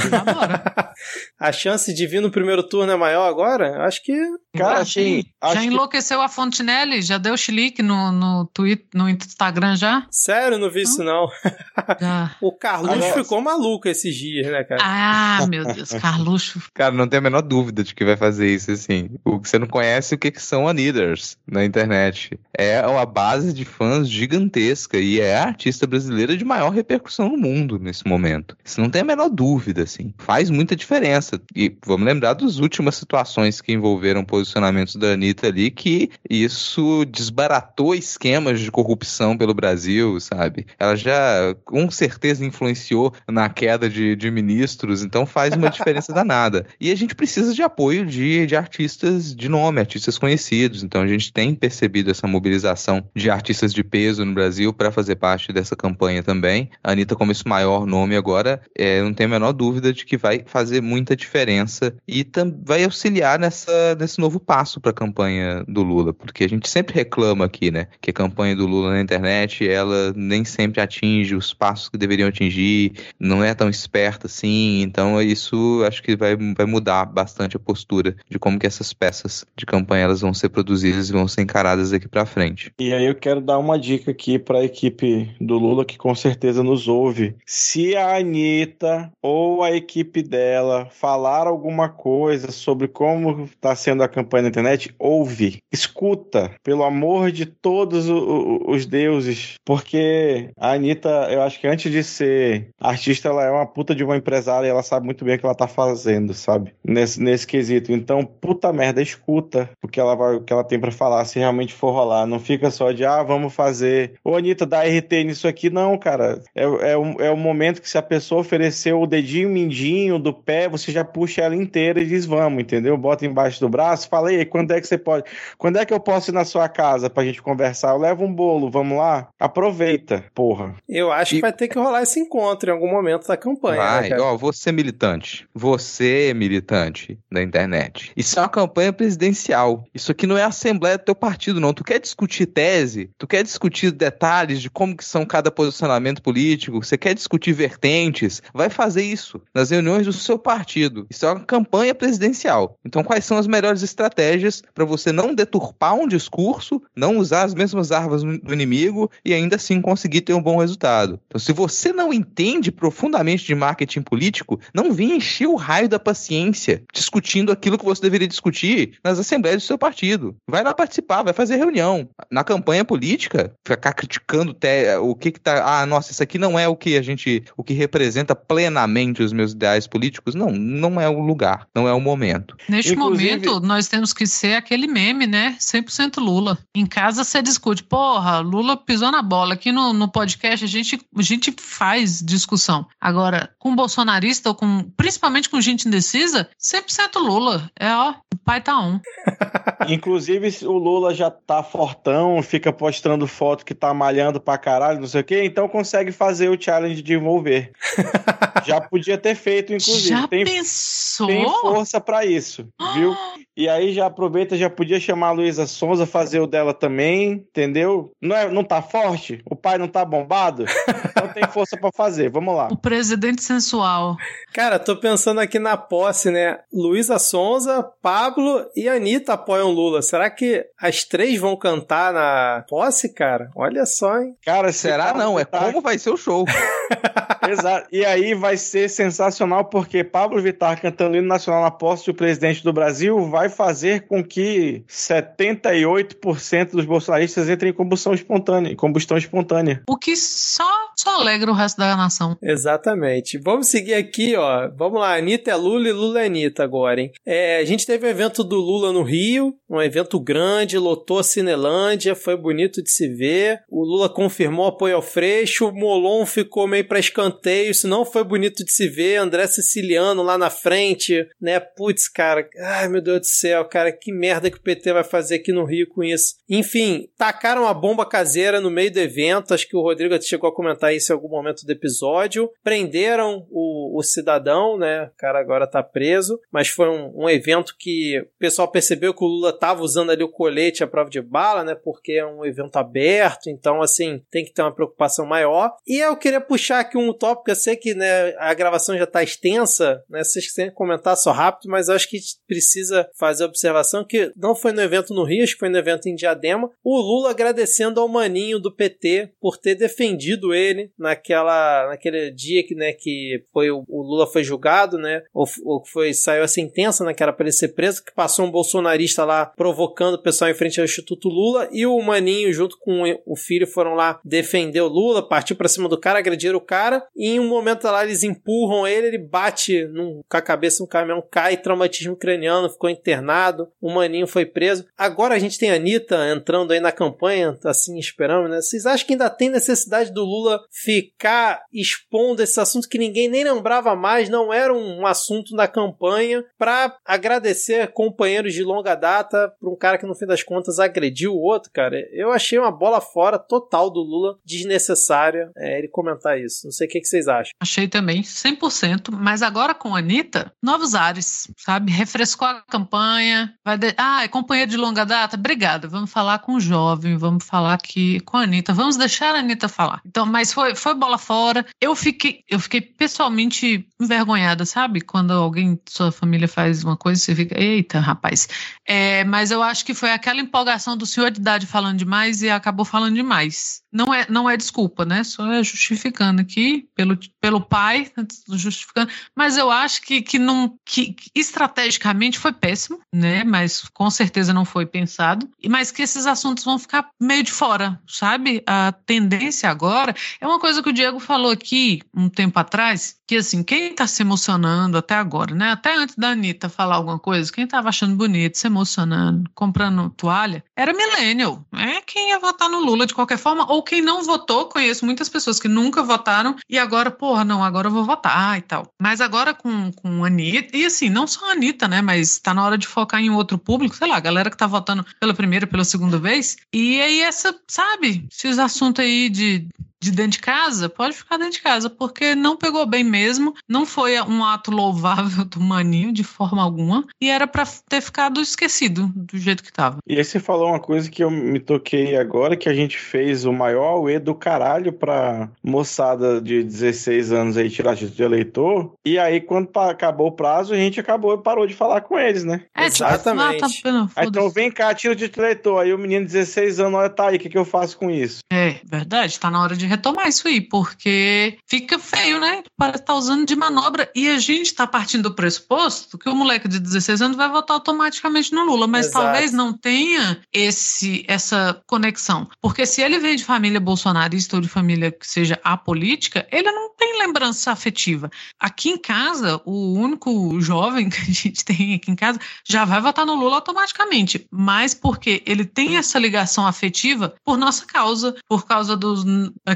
Já. 0.10 0.24
A 1.40 1.52
chance 1.52 1.94
de 1.94 2.06
vir 2.08 2.22
no 2.22 2.32
primeiro 2.32 2.61
turno 2.64 2.92
é 2.92 2.96
maior 2.96 3.28
agora? 3.28 3.86
Acho 3.86 4.04
que. 4.04 4.14
Cara, 4.56 4.76
Já- 4.76 4.82
assim, 4.82 5.24
acho 5.40 5.54
já 5.56 5.62
que 5.62 5.68
enlouqueceu 5.68 6.22
a 6.22 6.28
Fontinelli? 6.28 7.02
Já 7.02 7.18
deu 7.18 7.38
chilique 7.38 7.82
no, 7.82 8.12
no, 8.12 8.46
Twitter, 8.54 8.86
no 8.94 9.08
Instagram 9.10 9.76
já? 9.78 10.06
Sério, 10.12 10.58
não 10.58 10.70
vi 10.70 10.82
isso 10.82 11.02
não. 11.04 11.28
Já. 12.00 12.36
O 12.42 12.52
Carluxo 12.52 12.94
Agora- 12.96 13.14
ficou 13.24 13.42
maluco 13.42 13.88
esses 13.88 14.14
dias, 14.16 14.48
né, 14.52 14.64
cara? 14.64 14.82
Ah, 14.84 15.48
meu 15.48 15.66
Deus, 15.66 15.90
Carluxo. 15.94 16.62
Cara, 16.74 16.94
não 16.94 17.08
tem 17.08 17.18
a 17.20 17.22
menor 17.22 17.42
dúvida 17.42 17.84
de 17.84 17.94
que 17.96 18.04
vai 18.06 18.18
fazer 18.18 18.54
isso, 18.54 18.72
assim. 18.72 19.10
O 19.24 19.40
que 19.40 19.50
você 19.50 19.58
não 19.58 19.68
conhece, 19.68 20.16
o 20.16 20.18
que, 20.18 20.32
que 20.32 20.42
são 20.42 20.68
Anitters 20.68 21.38
na 21.50 21.64
internet. 21.64 22.40
É 22.58 22.86
uma 22.86 23.06
base 23.06 23.54
de 23.54 23.64
fãs 23.66 24.10
gigantesca 24.10 24.98
e 24.98 25.20
é 25.20 25.38
a 25.38 25.44
artista 25.46 25.88
brasileira 25.88 26.36
de 26.36 26.44
maior 26.46 26.70
repercussão 26.72 27.30
no 27.30 27.38
mundo 27.38 27.80
nesse 27.80 28.06
momento. 28.08 28.58
Isso 28.64 28.82
não 28.82 28.90
tem 28.90 29.02
a 29.02 29.06
menor 29.06 29.30
dúvida, 29.30 29.84
assim. 29.84 30.14
Faz 30.18 30.50
muita 30.50 30.76
diferença. 30.76 31.42
E 31.56 31.76
vamos 31.86 32.06
lembrar 32.06 32.34
das 32.52 32.60
últimas 32.60 32.96
situações 32.96 33.62
que 33.62 33.72
envolveram 33.72 34.26
posicionamentos 34.26 34.96
da 34.98 35.14
Anitta 35.14 35.48
ali, 35.48 35.72
que 35.72 36.10
isso 36.30 37.06
desbaratou 37.06 37.96
esquemas 37.96 38.60
de 38.60 38.70
corrupção 38.70 39.38
pelo 39.38 39.54
Brasil, 39.54 40.20
sabe? 40.20 40.66
Ela 40.78 40.96
já, 40.96 41.56
com 41.64 41.90
certeza, 41.90 42.46
influenciou 42.46 43.14
na 43.30 43.48
queda 43.48 43.90
de, 43.90 44.16
de 44.16 44.30
ministros, 44.30 45.02
então 45.04 45.26
faz 45.26 45.56
uma 45.56 45.70
diferença 45.70 46.12
danada. 46.14 46.66
E 46.80 46.92
a 46.92 46.96
gente 46.96 47.16
precisa 47.16 47.54
de 47.54 47.62
apoio 47.64 48.06
de, 48.06 48.46
de 48.46 48.56
artistas 48.56 49.34
de 49.34 49.48
nome, 49.48 49.80
artistas 49.80 50.18
conhecidos. 50.18 50.84
Então 50.84 51.02
a 51.02 51.08
gente 51.08 51.32
tem 51.32 51.56
percebido 51.56 52.12
essa 52.12 52.28
mobilização 52.28 53.04
de 53.16 53.30
artistas 53.30 53.74
de 53.74 53.84
peso 53.84 54.26
no 54.26 54.34
Brasil 54.34 54.74
para 54.74 54.92
fazer 54.92 55.16
parte 55.16 55.54
dessa 55.54 55.76
campanha 55.76 56.22
também. 56.22 56.70
A 56.84 56.92
Anitta, 56.92 57.16
como 57.16 57.32
esse 57.32 57.48
maior 57.48 57.86
nome 57.86 58.16
agora, 58.16 58.62
é, 58.78 59.02
não 59.02 59.14
tem 59.14 59.26
a 59.26 59.30
menor 59.30 59.54
dúvida 59.54 59.94
de 59.94 60.06
que 60.06 60.18
vai 60.18 60.44
fazer 60.46 60.82
muita 60.82 61.16
diferença 61.16 61.94
e 62.08 62.24
tam- 62.24 62.41
vai 62.46 62.84
auxiliar 62.84 63.40
nessa, 63.40 63.96
nesse 63.96 64.20
novo 64.20 64.40
passo 64.40 64.80
para 64.80 64.92
a 64.92 64.94
campanha 64.94 65.64
do 65.68 65.84
Lula, 65.84 66.14
porque 66.14 66.44
a 66.44 66.50
gente 66.50 66.70
sempre 66.70 66.96
reclama 66.96 67.46
aqui, 67.46 67.72
né, 67.72 67.88
que 68.02 68.10
a 68.10 68.14
campanha 68.14 68.56
do 68.56 68.66
Lula 68.66 68.92
na 68.92 69.02
internet 69.02 69.68
ela 69.68 70.14
nem 70.16 70.44
sempre 70.46 70.82
atinge 70.82 71.36
os 71.36 71.54
passos 71.54 71.90
que 71.90 71.98
deveriam 71.98 72.30
atingir, 72.30 72.94
não 73.20 73.44
é 73.44 73.54
tão 73.54 73.70
esperta 73.70 74.28
assim, 74.28 74.82
então 74.82 75.22
isso 75.22 75.84
acho 75.88 76.02
que 76.04 76.16
vai, 76.16 76.36
vai 76.36 76.66
mudar 76.66 77.06
bastante 77.06 77.56
a 77.56 77.60
postura 77.60 78.16
de 78.30 78.40
como 78.40 78.60
que 78.60 78.68
essas 78.68 78.94
peças 78.94 79.46
de 79.56 79.66
campanha 79.66 80.06
elas 80.06 80.22
vão 80.22 80.34
ser 80.34 80.50
produzidas 80.50 81.10
e 81.10 81.14
vão 81.14 81.28
ser 81.28 81.42
encaradas 81.42 81.92
daqui 81.92 82.08
para 82.08 82.26
frente. 82.26 82.72
E 82.80 82.94
aí 82.94 83.06
eu 83.06 83.16
quero 83.16 83.42
dar 83.42 83.58
uma 83.58 83.78
dica 83.78 84.12
aqui 84.12 84.38
para 84.40 84.60
a 84.60 84.64
equipe 84.64 85.32
do 85.40 85.58
Lula 85.58 85.86
que 85.86 85.98
com 85.98 86.14
certeza 86.16 86.64
nos 86.64 86.88
ouve. 86.88 87.36
Se 87.46 87.96
a 87.96 88.18
Anitta 88.18 89.12
ou 89.22 89.64
a 89.64 89.72
equipe 89.72 90.22
dela 90.22 90.88
falar 90.92 91.48
alguma 91.48 91.90
coisa 91.90 92.31
sobre 92.38 92.88
como 92.88 93.44
está 93.46 93.76
sendo 93.76 94.04
a 94.04 94.08
campanha 94.08 94.44
na 94.44 94.50
internet, 94.50 94.94
ouve, 94.98 95.62
escuta, 95.72 96.52
pelo 96.64 96.84
amor 96.84 97.32
de 97.32 97.46
todos 97.46 98.08
os 98.10 98.86
deuses, 98.86 99.56
porque 99.66 100.50
a 100.58 100.72
Anitta, 100.72 101.10
eu 101.30 101.42
acho 101.42 101.60
que 101.60 101.68
antes 101.68 101.92
de 101.92 102.04
ser 102.04 102.70
artista, 102.80 103.30
ela 103.30 103.44
é 103.44 103.52
uma 103.52 103.66
puta 103.66 103.94
de 103.96 104.04
uma 104.04 104.18
empresária 104.18 104.68
e 104.68 104.70
ela 104.70 104.84
sabe 104.84 105.06
muito 105.06 105.24
bem 105.24 105.36
o 105.36 105.40
que 105.40 105.46
ela 105.46 105.56
tá 105.56 105.68
fazendo, 105.68 106.34
sabe? 106.34 106.74
Nesse, 106.84 107.22
nesse 107.22 107.46
quesito. 107.46 107.92
Então, 107.92 108.26
puta 108.26 108.72
merda, 108.74 109.02
escuta 109.02 109.70
o 109.84 109.88
que 109.88 110.00
ela, 110.00 110.16
vai, 110.16 110.36
o 110.36 110.42
que 110.42 110.54
ela 110.54 110.64
tem 110.64 110.80
pra 110.80 110.92
falar, 110.92 111.26
se 111.26 111.40
realmente 111.40 111.74
for 111.74 111.92
rolar. 111.92 112.26
Não 112.26 112.40
fica 112.40 112.72
só 112.72 112.92
de, 112.92 113.06
ah, 113.06 113.24
vamos 113.24 113.54
fazer. 113.54 114.14
Ô, 114.24 114.36
Anitta, 114.36 114.66
dá 114.66 114.84
RT 114.84 115.24
nisso 115.26 115.48
aqui. 115.48 115.70
Não, 115.70 115.98
cara. 115.98 116.42
É, 116.56 116.64
é, 116.64 116.98
o, 116.98 117.22
é 117.22 117.32
o 117.32 117.38
momento 117.38 117.82
que 117.82 117.90
se 117.90 117.98
a 117.98 118.02
pessoa 118.02 118.42
oferecer 118.42 118.94
o 118.94 119.06
dedinho 119.06 119.50
mindinho 119.50 120.20
do 120.20 120.34
pé, 120.34 120.68
você 120.68 120.92
já 120.92 121.04
puxa 121.04 121.42
ela 121.42 121.56
inteira 121.56 122.02
e 122.02 122.06
diz, 122.06 122.21
vamos, 122.26 122.62
entendeu? 122.62 122.98
Bota 122.98 123.26
embaixo 123.26 123.60
do 123.60 123.70
braço, 123.70 124.08
fala 124.10 124.30
aí, 124.30 124.46
quando 124.46 124.72
é 124.72 124.82
que 124.82 124.88
você 124.88 124.98
pode. 124.98 125.26
Quando 125.58 125.78
é 125.78 125.86
que 125.86 125.94
eu 125.94 126.00
posso 126.00 126.32
ir 126.32 126.34
na 126.34 126.46
sua 126.46 126.68
casa 126.70 127.10
pra 127.10 127.24
gente 127.26 127.42
conversar? 127.42 127.92
Eu 127.92 127.98
levo 127.98 128.24
um 128.26 128.34
bolo, 128.34 128.70
vamos 128.70 128.98
lá? 128.98 129.28
Aproveita, 129.40 130.24
porra. 130.34 130.76
Eu 130.88 131.12
acho 131.12 131.32
que 131.32 131.38
E- 131.38 131.42
vai 131.42 131.54
ter 131.54 131.68
que 131.68 131.78
rolar 131.78 132.02
esse 132.04 132.20
encontro 132.20 132.70
em 132.70 132.74
algum 132.74 132.90
momento 132.90 133.28
da 133.28 133.38
campanha. 133.38 133.82
né, 133.82 134.00
Vai, 134.02 134.10
cara? 134.10 134.24
ó, 134.24 134.38
você 134.38 134.72
militante. 134.72 135.48
Você 135.54 136.34
militante 136.36 137.18
da 137.32 137.42
internet. 137.42 138.12
Isso 138.16 138.38
é 138.40 138.42
uma 138.42 138.50
campanha 138.50 138.92
presidencial. 138.94 139.84
Isso 139.94 140.12
aqui 140.12 140.26
não 140.26 140.38
é 140.38 140.44
a 140.44 140.48
assembleia 140.48 140.98
do 140.98 141.04
teu 141.06 141.16
partido, 141.16 141.60
não. 141.60 141.74
Tu 141.74 141.84
quer 141.84 142.00
discutir 142.00 142.46
tese? 142.46 143.10
Tu 143.18 143.28
quer 143.28 143.44
discutir 143.44 143.92
detalhes 143.92 144.62
de 144.62 144.70
como 144.70 144.96
que 144.98 145.06
são 145.06 145.26
cada 145.26 145.52
posicionamento 145.52 146.22
político? 146.22 146.84
Você 146.84 146.98
quer 146.98 147.14
discutir 147.14 147.54
vertentes? 147.54 148.42
Vai 148.54 148.70
fazer 148.70 149.04
isso 149.04 149.42
nas 149.54 149.70
reuniões 149.70 150.06
do 150.06 150.14
seu 150.14 150.38
partido. 150.40 151.06
Isso 151.10 151.26
é 151.26 151.32
uma 151.32 151.42
campanha 151.46 151.94
presidencial. 152.02 152.80
Então, 152.84 153.04
quais 153.04 153.24
são 153.24 153.38
as 153.38 153.46
melhores 153.46 153.84
estratégias 153.84 154.64
para 154.74 154.84
você 154.84 155.12
não 155.12 155.36
deturpar 155.36 155.94
um 155.94 156.08
discurso, 156.08 156.82
não 156.96 157.18
usar 157.18 157.44
as 157.44 157.54
mesmas 157.54 157.92
armas 157.92 158.24
do 158.24 158.52
inimigo 158.52 159.12
e 159.24 159.36
ainda 159.36 159.58
assim 159.58 159.80
conseguir 159.80 160.22
ter 160.22 160.34
um 160.34 160.42
bom 160.42 160.58
resultado? 160.58 161.20
Então, 161.28 161.40
se 161.40 161.54
você 161.54 161.94
não 161.94 162.12
entende 162.12 162.72
profundamente 162.72 163.46
de 163.46 163.54
marketing 163.54 164.02
político, 164.02 164.60
não 164.74 164.92
venha 164.92 165.16
encher 165.16 165.46
o 165.46 165.56
raio 165.56 165.88
da 165.88 166.00
paciência 166.00 166.84
discutindo 166.92 167.52
aquilo 167.52 167.78
que 167.78 167.86
você 167.86 168.02
deveria 168.02 168.28
discutir 168.28 168.98
nas 169.04 169.20
assembleias 169.20 169.62
do 169.62 169.68
seu 169.68 169.78
partido. 169.78 170.36
Vai 170.50 170.64
lá 170.64 170.74
participar, 170.74 171.22
vai 171.22 171.34
fazer 171.34 171.58
reunião. 171.58 172.10
Na 172.32 172.44
campanha 172.44 172.84
política, 172.84 173.54
ficar 173.64 173.94
criticando 173.94 174.58
o 175.04 175.16
que 175.16 175.32
que 175.32 175.40
tá, 175.40 175.82
ah, 175.82 175.86
nossa, 175.86 176.12
isso 176.12 176.24
aqui 176.24 176.40
não 176.40 176.58
é 176.58 176.68
o 176.68 176.76
que 176.76 176.98
a 176.98 177.02
gente, 177.04 177.44
o 177.56 177.64
que 177.64 177.74
representa 177.74 178.36
plenamente 178.36 179.22
os 179.22 179.32
meus 179.32 179.52
ideais 179.52 179.86
políticos. 179.86 180.34
Não, 180.34 180.50
não 180.50 181.00
é 181.00 181.08
o 181.08 181.20
lugar, 181.20 181.68
não 181.76 181.88
é 181.88 181.91
o 181.94 182.00
momento. 182.02 182.56
Neste 182.68 182.94
Inclusive- 182.94 183.48
momento, 183.48 183.60
nós 183.60 183.88
temos 183.88 184.14
que 184.14 184.26
ser 184.28 184.56
aquele 184.56 184.88
meme, 184.88 185.28
né? 185.28 185.56
100% 185.60 186.20
Lula. 186.20 186.58
Em 186.76 186.86
casa 186.86 187.24
você 187.24 187.42
discute, 187.42 187.84
porra, 187.84 188.40
Lula 188.40 188.78
pisou 188.78 189.12
na 189.12 189.22
bola. 189.22 189.54
Aqui 189.54 189.72
no, 189.72 189.94
no 189.94 190.08
podcast 190.10 190.66
a 190.66 190.68
gente, 190.68 191.00
a 191.16 191.22
gente 191.22 191.54
faz 191.60 192.22
discussão. 192.22 192.86
Agora, 193.00 193.50
com 193.60 193.76
bolsonarista 193.76 194.50
ou 194.50 194.56
com, 194.56 194.84
principalmente 194.96 195.50
com 195.50 195.60
gente 195.62 195.88
indecisa, 195.88 196.50
100% 196.60 197.20
Lula. 197.20 197.70
É, 197.80 197.94
ó, 197.94 198.12
o 198.34 198.38
pai 198.44 198.62
tá 198.62 198.80
um. 198.80 199.00
Inclusive, 199.88 200.52
se 200.52 200.66
o 200.66 200.74
Lula 200.74 201.14
já 201.14 201.30
tá 201.30 201.64
fortão, 201.64 202.42
fica 202.42 202.72
postando 202.72 203.28
foto 203.28 203.66
que 203.66 203.74
tá 203.74 203.94
malhando 203.94 204.40
pra 204.40 204.58
caralho, 204.58 205.00
não 205.00 205.08
sei 205.08 205.22
o 205.22 205.24
quê, 205.24 205.44
então 205.44 205.68
consegue 205.68 206.12
fazer 206.12 206.50
o 206.50 206.62
challenge 206.62 207.02
de 207.02 207.14
envolver. 207.14 207.72
já 208.66 208.80
podia 208.80 209.18
ter 209.18 209.36
feito, 209.36 209.74
inclusive. 209.74 210.10
Já 210.10 210.28
tem, 210.28 210.44
pensou? 210.44 211.28
tem 211.28 211.46
força 211.82 212.00
pra 212.00 212.26
isso, 212.26 212.68
viu? 212.94 213.16
E 213.58 213.68
aí 213.68 213.92
já 213.94 214.06
aproveita, 214.06 214.56
já 214.56 214.70
podia 214.70 215.00
chamar 215.00 215.30
a 215.30 215.32
Luísa 215.32 215.68
Sonza, 215.68 216.06
fazer 216.06 216.40
o 216.40 216.48
dela 216.48 216.74
também, 216.74 217.32
entendeu? 217.32 218.12
Não, 218.22 218.36
é, 218.36 218.50
não 218.50 218.64
tá 218.64 218.82
forte? 218.82 219.42
O 219.46 219.56
pai 219.56 219.78
não 219.78 219.88
tá 219.88 220.06
bombado? 220.06 220.66
Então 221.10 221.28
tem 221.34 221.44
força 221.48 221.78
pra 221.78 221.90
fazer, 221.96 222.30
vamos 222.30 222.56
lá. 222.56 222.70
O 222.72 222.78
presidente 222.78 223.44
sensual. 223.44 224.16
Cara, 224.54 224.80
tô 224.80 224.96
pensando 224.96 225.40
aqui 225.40 225.60
na 225.60 225.76
posse, 225.76 226.30
né? 226.30 226.60
Luísa 226.72 227.20
Sonza, 227.20 227.84
Pablo 228.02 228.66
e 228.76 228.88
Anitta 228.88 229.34
apoiam 229.34 229.72
Lula. 229.72 230.02
Será 230.02 230.30
que 230.30 230.66
as 230.80 231.04
três 231.04 231.40
vão 231.40 231.56
cantar 231.56 232.14
na 232.14 232.64
posse, 232.70 233.14
cara? 233.14 233.50
Olha 233.56 233.86
só, 233.86 234.20
hein? 234.20 234.36
Cara, 234.46 234.72
se 234.72 234.80
Será 234.80 235.08
Pablo 235.08 235.24
não? 235.24 235.40
É 235.40 235.46
como 235.46 235.82
vai 235.82 235.98
ser 235.98 236.12
o 236.12 236.18
show. 236.18 236.46
Exato. 237.48 237.88
E 237.92 238.06
aí 238.06 238.34
vai 238.34 238.58
ser 238.58 238.90
sensacional 238.90 239.66
porque 239.66 240.04
Pablo 240.04 240.42
Vittar 240.42 240.82
cantando 240.82 241.18
hino 241.18 241.28
nacional 241.28 241.62
na 241.62 241.72
posse 241.72 242.06
do 242.06 242.14
presidente 242.14 242.64
do 242.64 242.74
Brasil 242.74 243.30
vai 243.30 243.50
fazer 243.50 244.08
com 244.08 244.24
que 244.24 244.84
78% 244.90 246.72
dos 246.72 246.86
bolsonaristas 246.86 247.50
entrem 247.50 247.72
em 247.72 247.76
combustão 247.76 248.14
espontânea, 248.14 248.76
combustão 248.76 249.18
espontânea. 249.18 249.84
O 249.90 249.98
que 249.98 250.16
só, 250.16 250.70
só 250.96 251.22
alegra 251.22 251.52
o 251.52 251.56
resto 251.56 251.78
da 251.78 251.96
nação. 251.96 252.38
Exatamente. 252.42 253.38
Vamos 253.38 253.68
seguir 253.68 253.94
aqui, 253.94 254.36
ó. 254.36 254.70
Vamos 254.76 255.00
lá, 255.00 255.16
Anitta 255.16 255.52
é 255.52 255.56
Lula 255.56 255.88
e 255.88 255.92
Lula 255.92 256.22
é 256.22 256.26
Anitta 256.26 256.64
agora, 256.64 257.02
hein? 257.02 257.12
É, 257.26 257.58
a 257.58 257.66
gente 257.66 257.86
teve 257.86 258.06
o 258.06 258.10
evento 258.10 258.44
do 258.44 258.58
Lula 258.58 258.92
no 258.92 259.04
Rio, 259.04 259.54
um 259.70 259.82
evento 259.82 260.20
grande, 260.20 260.78
lotou 260.78 261.20
a 261.20 261.24
Cinelândia, 261.24 262.16
foi 262.16 262.36
bonito 262.36 262.84
de 262.84 262.92
se 262.92 263.08
ver. 263.08 263.60
O 263.70 263.84
Lula 263.84 264.10
confirmou 264.10 264.68
apoio 264.68 264.96
ao 264.96 265.02
Freixo, 265.02 265.68
o 265.68 265.74
Molon 265.74 266.26
ficou 266.26 266.68
meio 266.68 266.88
pra 266.88 267.00
escanteio, 267.00 267.31
isso 267.46 267.88
não 267.88 268.06
foi 268.06 268.24
bonito 268.24 268.64
de 268.64 268.72
se 268.72 268.88
ver. 268.88 269.18
André 269.18 269.48
Siciliano 269.48 270.24
lá 270.24 270.38
na 270.38 270.50
frente, 270.50 271.28
né? 271.40 271.60
Putz, 271.60 272.08
cara, 272.08 272.48
ai 272.60 272.88
meu 272.88 273.02
Deus 273.02 273.20
do 273.22 273.26
céu, 273.26 273.66
cara, 273.66 273.92
que 273.92 274.12
merda 274.12 274.50
que 274.50 274.58
o 274.58 274.62
PT 274.62 274.94
vai 274.94 275.04
fazer 275.04 275.36
aqui 275.36 275.52
no 275.52 275.66
Rio 275.66 275.88
com 275.88 276.04
isso. 276.04 276.36
Enfim, 276.50 277.10
tacaram 277.18 277.68
a 277.68 277.74
bomba 277.74 278.06
caseira 278.06 278.60
no 278.60 278.70
meio 278.70 278.92
do 278.92 279.00
evento, 279.00 279.54
acho 279.54 279.68
que 279.68 279.76
o 279.76 279.82
Rodrigo 279.82 280.22
chegou 280.22 280.50
a 280.50 280.56
comentar 280.56 280.94
isso 280.94 281.12
em 281.12 281.16
algum 281.16 281.30
momento 281.30 281.66
do 281.66 281.72
episódio. 281.72 282.50
Prenderam 282.64 283.48
o, 283.50 283.98
o 283.98 284.04
cidadão, 284.04 284.78
né? 284.78 285.06
O 285.06 285.18
cara 285.18 285.40
agora 285.40 285.68
tá 285.68 285.82
preso, 285.82 286.40
mas 286.52 286.68
foi 286.68 286.90
um, 286.90 287.24
um 287.24 287.30
evento 287.30 287.76
que 287.78 288.20
o 288.20 288.40
pessoal 288.40 288.68
percebeu 288.68 289.14
que 289.14 289.24
o 289.24 289.28
Lula 289.28 289.58
tava 289.58 289.82
usando 289.82 290.12
ali 290.12 290.24
o 290.24 290.32
colete 290.32 290.84
à 290.84 290.88
prova 290.88 291.10
de 291.10 291.22
bala, 291.22 291.64
né? 291.64 291.76
Porque 291.76 292.14
é 292.14 292.26
um 292.26 292.46
evento 292.46 292.78
aberto, 292.78 293.50
então 293.50 293.82
assim, 293.82 294.24
tem 294.30 294.44
que 294.44 294.54
ter 294.54 294.62
uma 294.62 294.74
preocupação 294.74 295.26
maior. 295.26 295.76
E 295.88 296.00
eu 296.00 296.16
queria 296.16 296.42
puxar 296.42 296.80
aqui 296.80 296.98
um 296.98 297.14
tópico, 297.22 297.52
eu 297.52 297.56
sei 297.56 297.76
que 297.76 297.94
né, 297.94 298.34
a 298.40 298.52
gravação 298.56 298.98
já 298.98 299.06
tá 299.06 299.22
extensa, 299.22 300.04
né? 300.10 300.24
Vocês 300.24 300.48
quiserem 300.48 300.74
comentar 300.74 301.16
só 301.16 301.32
rápido, 301.32 301.70
mas 301.70 301.88
acho 301.88 302.10
que 302.10 302.18
precisa 302.48 303.08
fazer 303.16 303.44
a 303.44 303.48
observação 303.48 304.04
que 304.04 304.32
não 304.36 304.56
foi 304.56 304.72
no 304.72 304.82
evento 304.82 305.14
no 305.14 305.24
Rio, 305.24 305.44
acho 305.44 305.54
que 305.54 305.60
foi 305.60 305.70
no 305.70 305.78
evento 305.78 306.10
em 306.10 306.16
Diadema, 306.16 306.68
o 306.84 306.98
Lula 307.00 307.30
agradecendo 307.30 308.00
ao 308.00 308.08
maninho 308.08 308.60
do 308.60 308.76
PT 308.76 309.34
por 309.40 309.58
ter 309.58 309.76
defendido 309.76 310.52
ele 310.52 310.92
naquela, 310.98 311.90
naquele 311.90 312.32
dia 312.32 312.66
que, 312.66 312.74
né, 312.74 312.92
que 312.92 313.44
foi 313.54 313.70
o, 313.70 313.86
o 313.88 314.02
Lula 314.02 314.26
foi 314.26 314.44
julgado, 314.44 314.98
né, 314.98 315.22
ou, 315.32 315.46
ou 315.64 315.86
foi 315.86 316.16
saiu 316.16 316.44
a 316.44 316.48
sentença, 316.48 317.06
né, 317.06 317.14
que 317.14 317.22
era 317.22 317.32
para 317.32 317.44
ele 317.44 317.52
ser 317.52 317.70
preso, 317.70 318.04
que 318.04 318.16
passou 318.16 318.46
um 318.46 318.52
bolsonarista 318.52 319.24
lá 319.24 319.46
provocando 319.46 320.16
o 320.16 320.24
pessoal 320.24 320.50
em 320.50 320.56
frente 320.56 320.80
ao 320.80 320.86
Instituto 320.86 321.30
Lula 321.30 321.70
e 321.72 321.86
o 321.86 322.02
maninho 322.02 322.52
junto 322.52 322.80
com 322.80 323.04
o 323.28 323.36
filho 323.36 323.68
foram 323.68 323.94
lá 323.94 324.20
defender 324.26 324.82
o 324.82 324.88
Lula, 324.88 325.28
partiu 325.28 325.56
para 325.56 325.68
cima 325.68 325.88
do 325.88 326.00
cara, 326.00 326.18
agrediram 326.18 326.58
o 326.58 326.66
cara 326.66 327.06
e 327.16 327.32
em 327.32 327.40
um 327.40 327.48
momento 327.48 327.86
lá 327.86 328.04
eles 328.04 328.24
empurram 328.24 328.88
ele, 328.88 329.08
ele 329.08 329.18
bate 329.18 329.86
num, 329.86 330.22
com 330.28 330.38
a 330.38 330.42
cabeça 330.42 330.82
no 330.82 330.88
caminhão, 330.90 331.24
cai, 331.30 331.58
traumatismo 331.58 332.16
craniano, 332.16 332.70
ficou 332.70 332.90
internado, 332.90 333.70
o 333.82 333.92
maninho 333.92 334.28
foi 334.28 334.46
preso. 334.46 334.86
Agora 334.98 335.36
a 335.36 335.40
gente 335.40 335.60
tem 335.60 335.72
a 335.72 335.76
Anitta 335.76 336.30
entrando 336.30 336.72
aí 336.72 336.80
na 336.80 336.92
campanha, 336.92 337.58
assim, 337.66 337.98
esperando, 337.98 338.50
né? 338.50 338.62
Vocês 338.62 338.86
acham 338.86 339.06
que 339.06 339.14
ainda 339.14 339.30
tem 339.30 339.50
necessidade 339.50 340.12
do 340.12 340.24
Lula 340.24 340.62
ficar 340.72 341.64
expondo 341.74 342.42
esse 342.42 342.60
assunto 342.60 342.88
que 342.88 342.98
ninguém 342.98 343.28
nem 343.28 343.44
lembrava 343.44 343.96
mais, 343.96 344.30
não 344.30 344.54
era 344.54 344.74
um 344.74 345.06
assunto 345.06 345.56
na 345.56 345.68
campanha, 345.68 346.44
para 346.58 346.98
agradecer 347.06 347.92
companheiros 347.92 348.54
de 348.54 348.64
longa 348.64 348.96
data 348.96 349.54
para 349.60 349.70
um 349.70 349.76
cara 349.76 349.98
que 349.98 350.06
no 350.06 350.16
fim 350.16 350.26
das 350.26 350.44
contas 350.44 350.80
agrediu 350.80 351.34
o 351.34 351.42
outro, 351.42 351.72
cara? 351.74 351.98
Eu 352.12 352.32
achei 352.32 352.58
uma 352.58 352.72
bola 352.72 353.02
fora 353.02 353.38
total 353.38 353.90
do 353.90 354.00
Lula, 354.00 354.38
desnecessária, 354.46 355.52
é, 355.58 355.80
ele 355.80 355.88
comentar 355.88 356.40
isso. 356.40 356.66
Não 356.66 356.72
sei 356.72 356.88
o 356.88 356.90
que, 356.90 357.01
que 357.02 357.08
vocês 357.08 357.28
acham. 357.28 357.52
Achei 357.60 357.88
também, 357.88 358.22
100%. 358.22 359.12
Mas 359.12 359.42
agora 359.42 359.74
com 359.74 359.96
a 359.96 360.00
Anitta, 360.00 360.54
novos 360.62 360.96
ares, 360.96 361.52
sabe? 361.58 361.92
Refrescou 361.92 362.48
a 362.48 362.62
campanha. 362.62 363.54
Vai 363.66 363.78
de... 363.78 363.94
Ah, 363.98 364.24
é 364.24 364.28
companheiro 364.28 364.72
de 364.72 364.78
longa 364.78 365.06
data? 365.06 365.36
Obrigada. 365.36 365.88
Vamos 365.88 366.12
falar 366.12 366.40
com 366.40 366.56
o 366.56 366.60
jovem, 366.60 367.18
vamos 367.18 367.46
falar 367.46 367.74
aqui 367.74 368.20
com 368.22 368.38
a 368.38 368.44
Anitta. 368.44 368.74
Vamos 368.74 368.98
deixar 368.98 369.36
a 369.36 369.40
Anitta 369.40 369.68
falar. 369.68 370.02
Então, 370.06 370.26
mas 370.26 370.54
foi, 370.54 370.76
foi 370.76 370.94
bola 370.94 371.18
fora. 371.18 371.66
Eu 371.80 371.96
fiquei, 371.96 372.44
eu 372.50 372.60
fiquei 372.60 372.82
pessoalmente 372.82 373.88
envergonhada, 374.00 374.66
sabe? 374.66 375.02
Quando 375.02 375.32
alguém 375.32 375.80
sua 375.88 376.12
família 376.12 376.48
faz 376.48 376.84
uma 376.84 376.98
coisa, 376.98 377.22
você 377.22 377.36
fica, 377.36 377.60
eita, 377.60 378.00
rapaz. 378.00 378.48
É, 378.88 379.24
mas 379.24 379.52
eu 379.52 379.62
acho 379.62 379.86
que 379.86 379.94
foi 379.94 380.12
aquela 380.12 380.40
empolgação 380.40 380.98
do 380.98 381.06
senhor 381.06 381.32
de 381.32 381.40
idade 381.40 381.66
falando 381.66 381.98
demais 381.98 382.42
e 382.42 382.50
acabou 382.50 382.86
falando 382.86 383.16
demais. 383.16 383.81
Não 383.92 384.14
é, 384.14 384.26
não 384.30 384.50
é 384.50 384.56
desculpa, 384.56 385.04
né? 385.04 385.24
Só 385.24 385.52
é 385.52 385.64
justificando 385.64 386.42
aqui 386.42 386.88
pelo, 386.96 387.18
pelo 387.40 387.62
pai, 387.62 388.12
justificando. 388.50 389.12
Mas 389.36 389.58
eu 389.58 389.70
acho 389.70 390.02
que, 390.02 390.22
que 390.22 390.40
não 390.40 390.78
que, 390.86 391.16
estrategicamente 391.36 392.40
foi 392.40 392.54
péssimo, 392.54 393.00
né? 393.14 393.44
Mas 393.44 393.84
com 393.94 394.10
certeza 394.10 394.54
não 394.54 394.64
foi 394.64 394.86
pensado. 394.86 395.50
Mas 395.68 395.92
que 395.92 396.02
esses 396.02 396.26
assuntos 396.26 396.64
vão 396.64 396.80
ficar 396.80 397.10
meio 397.20 397.44
de 397.44 397.52
fora, 397.52 398.00
sabe? 398.08 398.64
A 398.66 398.92
tendência 398.92 399.70
agora 399.70 400.16
é 400.40 400.48
uma 400.48 400.60
coisa 400.60 400.82
que 400.82 400.90
o 400.90 400.94
Diego 400.94 401.20
falou 401.20 401.52
aqui 401.52 402.02
um 402.16 402.30
tempo 402.30 402.58
atrás, 402.60 403.18
que 403.28 403.38
assim, 403.38 403.64
quem 403.64 403.94
tá 403.94 404.08
se 404.08 404.22
emocionando 404.22 404.98
até 404.98 405.16
agora, 405.16 405.54
né? 405.54 405.72
Até 405.72 405.96
antes 405.96 406.16
da 406.16 406.30
Anitta 406.30 406.70
falar 406.70 406.96
alguma 406.96 407.20
coisa, 407.20 407.52
quem 407.52 407.68
tava 407.68 407.90
achando 407.90 408.16
bonito, 408.16 408.58
se 408.58 408.68
emocionando, 408.68 409.50
comprando 409.54 410.10
toalha, 410.12 410.64
era 410.76 410.94
millennial. 410.94 411.66
É 411.74 412.02
quem 412.02 412.30
ia 412.30 412.40
votar 412.40 412.70
no 412.70 412.80
Lula 412.80 413.06
de 413.06 413.14
qualquer 413.14 413.38
forma, 413.38 413.70
ou 413.72 413.81
quem 413.82 414.02
não 414.02 414.24
votou, 414.24 414.68
conheço 414.68 415.06
muitas 415.06 415.30
pessoas 415.30 415.60
que 415.60 415.68
nunca 415.68 416.04
votaram 416.04 416.56
e 416.70 416.78
agora, 416.78 417.12
porra, 417.12 417.44
não, 417.44 417.64
agora 417.64 417.88
eu 417.88 417.92
vou 417.92 418.04
votar 418.04 418.58
e 418.58 418.62
tal. 418.62 418.88
Mas 419.00 419.22
agora 419.22 419.54
com, 419.54 419.92
com 419.92 420.24
a 420.24 420.28
Anitta, 420.28 420.76
e 420.76 420.86
assim, 420.86 421.10
não 421.10 421.28
só 421.28 421.50
a 421.50 421.54
Anitta, 421.54 421.88
né? 421.88 422.02
Mas 422.02 422.40
tá 422.40 422.54
na 422.54 422.64
hora 422.64 422.78
de 422.78 422.88
focar 422.88 423.22
em 423.22 423.30
outro 423.30 423.58
público, 423.58 423.96
sei 423.96 424.08
lá, 424.08 424.18
a 424.18 424.22
galera 424.22 424.50
que 424.50 424.58
tá 424.58 424.68
votando 424.68 425.06
pela 425.20 425.34
primeira, 425.34 425.68
pela 425.68 425.84
segunda 425.84 426.18
vez. 426.18 426.58
E 426.74 427.02
aí 427.02 427.22
essa, 427.22 427.56
sabe, 427.68 428.28
esses 428.32 428.60
assuntos 428.60 429.04
aí 429.04 429.30
de 429.30 429.68
de 430.02 430.12
dentro 430.12 430.32
de 430.32 430.40
casa, 430.40 430.90
pode 430.90 431.16
ficar 431.16 431.38
dentro 431.38 431.54
de 431.54 431.62
casa, 431.62 431.90
porque 431.90 432.34
não 432.34 432.58
pegou 432.58 432.86
bem 432.86 433.04
mesmo, 433.04 433.54
não 433.70 433.86
foi 433.86 434.20
um 434.22 434.44
ato 434.44 434.72
louvável 434.72 435.46
do 435.46 435.60
Maninho 435.60 436.12
de 436.12 436.24
forma 436.24 436.64
alguma, 436.64 437.06
e 437.22 437.30
era 437.30 437.46
pra 437.46 437.66
ter 437.88 438.02
ficado 438.02 438.42
esquecido 438.42 439.12
do 439.16 439.38
jeito 439.38 439.64
que 439.64 439.72
tava. 439.72 440.00
E 440.08 440.18
aí 440.18 440.24
você 440.24 440.40
falou 440.40 440.70
uma 440.70 440.80
coisa 440.80 441.10
que 441.10 441.24
eu 441.24 441.30
me 441.30 441.60
toquei 441.60 442.18
agora, 442.18 442.58
que 442.58 442.68
a 442.68 442.74
gente 442.74 442.98
fez 442.98 443.46
o 443.46 443.54
maior 443.54 443.92
auê 443.92 444.20
do 444.20 444.34
caralho 444.34 444.92
pra 444.92 445.50
moçada 445.64 446.42
de 446.42 446.64
16 446.64 447.32
anos 447.32 447.58
aí 447.58 447.70
tirar 447.70 447.96
título 447.96 448.16
de 448.16 448.24
eleitor, 448.24 448.94
e 449.06 449.20
aí 449.20 449.40
quando 449.40 449.70
acabou 449.78 450.28
o 450.28 450.32
prazo, 450.32 450.74
a 450.74 450.78
gente 450.78 451.00
acabou 451.00 451.36
e 451.36 451.44
parou 451.44 451.68
de 451.68 451.76
falar 451.76 452.02
com 452.02 452.18
eles, 452.18 452.44
né? 452.44 452.64
É, 452.76 452.86
Exatamente. 452.86 453.54
Tipo, 453.54 453.66
ah, 453.66 453.70
tá, 453.70 453.76
pena, 453.84 454.10
Aí, 454.16 454.28
então 454.28 454.50
vem 454.50 454.72
cá, 454.72 454.94
tira 454.96 455.14
o 455.14 455.16
título 455.16 455.46
de 455.46 455.52
eleitor, 455.52 455.80
aí 455.80 455.94
o 455.94 455.98
menino 455.98 456.26
de 456.26 456.32
16 456.32 456.80
anos, 456.80 457.00
olha, 457.00 457.10
tá 457.10 457.28
aí, 457.28 457.36
o 457.38 457.40
que, 457.40 457.50
que 457.50 457.58
eu 457.58 457.66
faço 457.66 457.98
com 457.98 458.10
isso? 458.10 458.40
É, 458.52 458.78
verdade, 458.84 459.40
tá 459.40 459.52
na 459.52 459.62
hora 459.62 459.76
de 459.76 459.91
retomar 459.92 460.28
isso 460.28 460.48
aí, 460.48 460.62
porque 460.62 461.58
fica 461.68 462.00
feio, 462.00 462.40
né? 462.40 462.64
Parece 462.78 463.00
que 463.00 463.08
tá 463.08 463.14
usando 463.14 463.46
de 463.46 463.56
manobra 463.56 464.10
e 464.16 464.30
a 464.30 464.40
gente 464.40 464.74
tá 464.74 464.88
partindo 464.88 465.24
do 465.24 465.36
pressuposto 465.36 466.18
que 466.18 466.30
o 466.30 466.36
moleque 466.36 466.68
de 466.68 466.80
16 466.80 467.22
anos 467.22 467.38
vai 467.38 467.50
votar 467.50 467.76
automaticamente 467.76 468.54
no 468.54 468.64
Lula, 468.64 468.88
mas 468.88 469.08
Exato. 469.08 469.26
talvez 469.26 469.52
não 469.52 469.74
tenha 469.74 470.42
esse 470.54 471.26
essa 471.28 471.82
conexão. 471.86 472.48
Porque 472.62 472.86
se 472.86 473.02
ele 473.02 473.20
vem 473.20 473.36
de 473.36 473.44
família 473.44 473.80
bolsonarista 473.80 474.56
ou 474.56 474.62
de 474.62 474.70
família 474.70 475.12
que 475.12 475.28
seja 475.28 475.60
apolítica, 475.64 476.48
ele 476.52 476.72
não 476.72 476.96
tem 476.96 477.20
lembrança 477.20 477.72
afetiva. 477.72 478.30
Aqui 478.60 478.90
em 478.90 478.98
casa, 478.98 479.62
o 479.66 479.94
único 479.94 480.60
jovem 480.62 481.10
que 481.12 481.20
a 481.20 481.26
gente 481.26 481.66
tem 481.66 481.96
aqui 481.96 482.12
em 482.12 482.16
casa 482.16 482.40
já 482.68 482.86
vai 482.86 483.02
votar 483.02 483.26
no 483.26 483.36
Lula 483.36 483.56
automaticamente, 483.56 484.48
mas 484.50 484.94
porque 484.94 485.44
ele 485.46 485.66
tem 485.66 485.98
essa 485.98 486.18
ligação 486.18 486.66
afetiva 486.66 487.34
por 487.44 487.58
nossa 487.58 487.86
causa, 487.86 488.36
por 488.48 488.66
causa 488.66 488.96
dos 488.96 489.26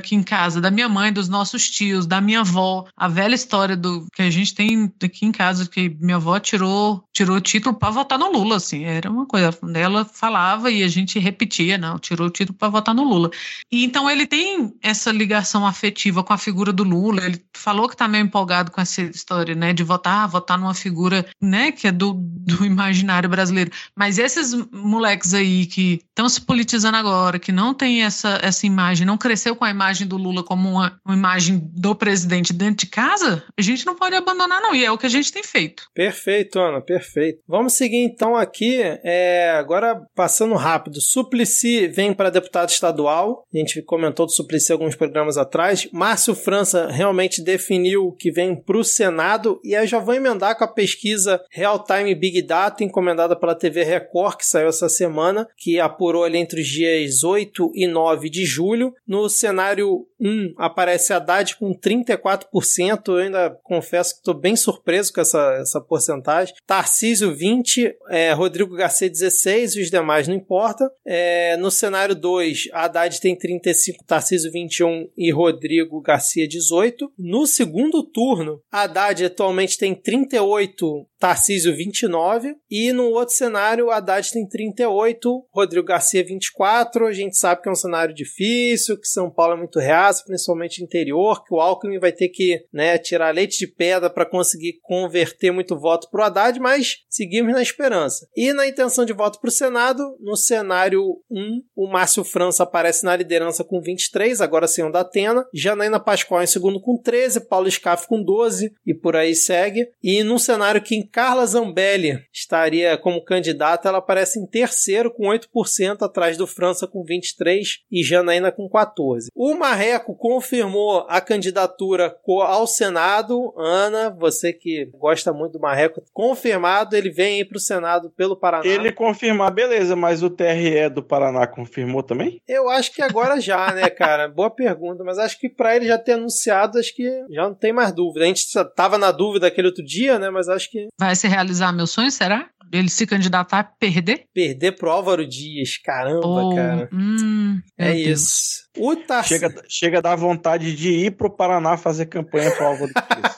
aqui 0.06 0.16
em 0.16 0.22
casa, 0.22 0.62
da 0.62 0.70
minha 0.70 0.88
mãe, 0.88 1.12
dos 1.12 1.28
nossos 1.28 1.68
tios, 1.68 2.06
da 2.06 2.22
minha 2.22 2.42
avó, 2.42 2.86
a 2.96 3.08
velha 3.08 3.34
história 3.34 3.76
do 3.76 4.06
que 4.14 4.22
a 4.22 4.30
gente 4.30 4.54
tem 4.54 4.94
aqui 5.04 5.26
em 5.26 5.32
casa, 5.32 5.68
que 5.68 5.90
minha 6.00 6.18
avó 6.18 6.40
tirou, 6.40 7.04
tirou 7.12 7.38
o 7.38 7.42
título 7.42 7.76
para 7.76 7.90
votar 7.90 8.20
no 8.20 8.32
Lula, 8.32 8.58
assim, 8.58 8.84
era 8.84 9.10
uma 9.10 9.26
coisa, 9.26 9.50
ela 9.74 10.06
falava 10.06 10.70
e 10.70 10.84
a 10.84 10.88
gente 10.88 11.18
repetia, 11.18 11.78
não, 11.78 11.98
tirou 11.98 12.28
o 12.28 12.30
título 12.30 12.58
para 12.58 12.70
votar 12.70 12.94
no 12.94 13.04
Lula. 13.04 13.32
E 13.72 13.84
então 13.84 14.10
ele 14.10 14.28
tem 14.28 14.74
essa 14.82 15.12
ligação 15.12 15.66
afetiva 15.66 16.24
com 16.24 16.34
a 16.34 16.38
figura 16.38 16.72
do 16.72 16.84
Lula, 16.84 17.26
ele 17.26 17.44
falou 17.56 17.90
que 17.90 17.98
tá 17.98 18.08
meio 18.08 18.24
empolgado 18.24 18.72
com 18.72 18.80
essa 18.80 19.02
história, 19.02 19.56
né, 19.56 19.74
de 19.74 19.84
votar, 19.84 20.28
votar 20.28 20.58
numa 20.58 20.74
figura, 20.74 21.26
né, 21.42 21.72
que 21.72 21.88
é 21.88 21.92
do, 21.92 22.14
do 22.14 22.64
imaginário 22.64 23.28
brasileiro. 23.28 23.72
Mas 23.96 24.20
esses 24.20 24.54
moleques 24.72 25.34
aí 25.34 25.66
que 25.66 26.02
estão 26.10 26.30
se 26.30 26.42
politizando 26.42 26.98
agora, 26.98 27.40
que 27.40 27.52
não 27.52 27.74
tem 27.74 28.04
essa, 28.04 28.40
essa 28.42 28.68
imagem, 28.68 29.08
não 29.08 29.18
cresceu 29.18 29.56
com 29.56 29.64
a 29.64 29.70
imagem 29.70 29.95
do 30.04 30.18
Lula 30.18 30.44
como 30.44 30.70
uma, 30.70 31.00
uma 31.06 31.16
imagem 31.16 31.62
do 31.74 31.96
presidente 31.96 32.52
dentro 32.52 32.86
de 32.86 32.88
casa, 32.88 33.44
a 33.58 33.62
gente 33.62 33.86
não 33.86 33.96
pode 33.96 34.16
abandonar, 34.16 34.62
não. 34.62 34.76
E 34.76 34.84
é 34.84 34.92
o 34.92 34.98
que 34.98 35.06
a 35.06 35.10
gente 35.10 35.32
tem 35.32 35.44
feito. 35.44 35.84
Perfeito, 35.94 36.60
Ana, 36.60 36.82
perfeito. 36.82 37.42
Vamos 37.48 37.74
seguir 37.74 37.98
então 37.98 38.36
aqui, 38.36 38.82
é, 39.04 39.52
agora 39.52 40.02
passando 40.16 40.56
rápido. 40.56 41.00
Suplicy 41.00 41.88
vem 41.88 42.14
para 42.14 42.30
deputado 42.30 42.70
estadual. 42.70 43.46
A 43.54 43.58
gente 43.58 43.82
comentou 43.84 44.26
do 44.26 44.32
Suplicy 44.32 44.72
alguns 44.72 44.96
programas 44.96 45.38
atrás. 45.38 45.88
Márcio 45.92 46.34
França 46.34 46.88
realmente 46.88 47.42
definiu 47.42 48.12
que 48.14 48.32
vem 48.32 48.56
para 48.56 48.78
o 48.78 48.84
Senado. 48.84 49.60
E 49.64 49.76
aí 49.76 49.86
já 49.86 50.00
vou 50.00 50.14
emendar 50.14 50.58
com 50.58 50.64
a 50.64 50.68
pesquisa 50.68 51.42
Real 51.52 51.84
Time 51.84 52.16
Big 52.16 52.42
Data, 52.42 52.84
encomendada 52.84 53.36
pela 53.36 53.56
TV 53.56 53.84
Record, 53.84 54.38
que 54.38 54.46
saiu 54.46 54.68
essa 54.68 54.90
semana, 54.90 55.48
que 55.58 55.80
apurou 55.80 56.24
ali 56.24 56.38
entre 56.38 56.62
os 56.62 56.68
dias 56.68 57.24
8 57.24 57.72
e 57.76 57.88
9 57.88 58.30
de 58.30 58.46
julho. 58.46 58.94
No 59.08 59.30
cenário 59.30 59.85
vidéo 59.86 60.08
1 60.26 60.54
aparece 60.58 61.14
Haddad 61.14 61.56
com 61.58 61.72
34%. 61.74 63.08
Eu 63.08 63.18
ainda 63.18 63.50
confesso 63.64 64.14
que 64.14 64.20
estou 64.20 64.34
bem 64.34 64.56
surpreso 64.56 65.14
com 65.14 65.22
essa, 65.22 65.58
essa 65.62 65.80
porcentagem. 65.80 66.56
Tarcísio 66.66 67.36
20%, 67.36 67.94
é, 68.10 68.34
Rodrigo 68.34 68.76
Garcia 68.76 69.10
16%, 69.10 69.82
os 69.82 69.92
demais 69.92 70.28
não 70.28 70.36
importa. 70.36 70.90
É, 71.06 71.56
no 71.58 71.70
cenário 71.70 72.16
2, 72.16 72.70
Haddad 72.74 73.22
tem 73.22 73.38
35%, 73.38 73.98
Tarcísio 74.08 74.52
21% 74.52 75.10
e 75.16 75.32
Rodrigo 75.32 76.02
Garcia 76.02 76.48
18%. 76.48 77.10
No 77.18 77.46
segundo 77.46 78.04
turno, 78.04 78.62
Haddad 78.72 79.26
atualmente 79.26 79.78
tem 79.78 79.96
38%, 79.96 81.06
Tarcísio 81.20 81.76
29 81.76 82.56
e 82.70 82.92
no 82.92 83.06
outro 83.06 83.34
cenário 83.34 83.90
Haddad 83.90 84.32
tem 84.32 84.48
38, 84.48 85.46
Rodrigo 85.52 85.88
Garcia 85.88 86.24
24. 86.24 87.08
A 87.08 87.14
gente 87.14 87.38
sabe 87.38 87.62
que 87.62 87.70
é 87.70 87.72
um 87.72 87.76
cenário 87.76 88.14
difícil, 88.14 89.00
que 89.00 89.08
São 89.08 89.30
Paulo 89.30 89.54
é 89.54 89.58
muito 89.58 89.80
reaça, 90.16 90.24
principalmente 90.26 90.84
interior, 90.84 91.44
que 91.44 91.54
o 91.54 91.60
Alckmin 91.60 92.00
vai 92.00 92.12
ter 92.12 92.30
que 92.30 92.64
né, 92.72 92.98
tirar 92.98 93.34
leite 93.34 93.58
de 93.60 93.68
pedra 93.68 94.10
para 94.10 94.26
conseguir 94.26 94.80
converter 94.82 95.52
muito 95.52 95.78
voto 95.78 96.10
para 96.10 96.22
o 96.22 96.24
Haddad, 96.24 96.60
mas 96.60 97.00
seguimos 97.10 97.54
na 97.54 97.62
esperança. 97.62 98.28
E 98.36 98.54
na 98.54 98.68
intenção 98.68 99.06
de 99.06 99.14
voto 99.14 99.40
para 99.40 99.50
o 99.50 99.52
Senado, 99.52 100.18
no 100.20 100.36
cenário 100.36 101.04
1, 101.30 101.62
o 101.76 101.88
Márcio 101.88 102.24
França 102.24 102.64
aparece 102.64 103.04
na 103.04 103.16
liderança 103.16 103.64
com 103.64 103.82
23, 103.82 104.42
agora 104.42 104.68
sem 104.68 104.86
o 104.86 104.92
da 104.92 105.02
Atena, 105.02 105.46
Janaína 105.54 106.00
Pascoal 106.00 106.44
em 106.44 106.48
segundo 106.48 106.80
com 106.80 106.98
13, 106.98 107.42
Paulo 107.48 107.70
Scaff 107.70 108.08
com 108.08 108.22
12 108.22 108.74
e 108.86 108.94
por 108.94 109.16
aí 109.16 109.36
segue. 109.36 109.88
E 110.02 110.24
num 110.24 110.38
cenário 110.38 110.82
que 110.82 111.04
Carla 111.08 111.46
Zambelli 111.46 112.20
estaria 112.34 112.98
como 112.98 113.24
candidata, 113.24 113.90
ela 113.90 113.98
aparece 113.98 114.40
em 114.40 114.46
terceiro 114.46 115.12
com 115.12 115.26
8%, 115.26 116.02
atrás 116.02 116.38
do 116.38 116.48
França 116.48 116.88
com 116.88 117.04
23% 117.04 117.80
e 117.92 118.04
Janaína 118.04 118.52
com 118.52 118.70
14%. 118.70 119.28
O 119.34 119.54
Marreco 119.96 120.16
confirmou 120.16 121.06
a 121.08 121.22
candidatura 121.22 122.16
ao 122.44 122.68
Senado. 122.68 123.54
Ana, 123.58 124.10
você 124.10 124.52
que 124.52 124.90
gosta 124.98 125.32
muito 125.32 125.54
do 125.54 125.60
Marreco, 125.60 126.04
confirmado, 126.12 126.96
ele 126.96 127.10
vem 127.10 127.38
aí 127.38 127.46
para 127.46 127.58
o 127.58 127.60
Senado 127.60 128.10
pelo 128.10 128.36
Paraná. 128.36 128.66
Ele 128.66 128.92
confirmar, 128.92 129.52
beleza, 129.52 129.96
mas 129.96 130.22
o 130.22 130.30
TRE 130.30 130.90
do 130.90 131.02
Paraná 131.02 131.48
confirmou 131.48 132.04
também? 132.04 132.42
Eu 132.48 132.70
acho 132.70 132.94
que 132.94 133.02
agora 133.02 133.40
já, 133.40 133.72
né, 133.74 133.90
cara? 133.90 134.28
Boa 134.36 134.50
pergunta, 134.50 135.04
mas 135.04 135.18
acho 135.18 135.40
que 135.40 135.48
para 135.48 135.76
ele 135.76 135.88
já 135.88 135.98
ter 135.98 136.14
anunciado, 136.14 136.78
acho 136.78 136.94
que 136.94 137.10
já 137.30 137.44
não 137.44 137.56
tem 137.56 137.72
mais 137.72 137.94
dúvida. 137.94 138.26
A 138.26 138.28
gente 138.28 138.46
tava 138.76 138.98
na 138.98 139.12
dúvida 139.12 139.48
aquele 139.48 139.68
outro 139.68 139.84
dia, 139.84 140.20
né, 140.20 140.30
mas 140.30 140.50
acho 140.50 140.70
que 140.70 140.88
Vai 141.00 141.16
se 141.16 141.28
realizar 141.28 141.72
meu 141.72 141.88
sonho, 141.88 142.12
será? 142.12 142.50
Ele 142.72 142.90
se 142.90 143.06
candidatar 143.06 143.60
a 143.60 143.64
perder? 143.64 144.26
Perder 144.34 144.74
pro 144.74 144.90
Álvaro 144.90 145.26
Dias, 145.28 145.78
caramba, 145.78 146.26
Oh, 146.28 146.56
cara. 146.56 146.90
hum, 146.92 147.62
É 147.78 147.94
Deus. 147.94 148.22
isso. 148.22 148.66
O. 148.78 148.96
Chega, 149.24 149.54
chega 149.70 149.98
a 150.00 150.02
dar 150.02 150.16
vontade 150.16 150.76
de 150.76 150.90
ir 150.90 151.12
pro 151.12 151.30
Paraná 151.30 151.78
fazer 151.78 152.08
campanha 152.08 152.52
pro 152.52 152.66
Álvaro 152.66 152.92
Dias. 152.92 153.36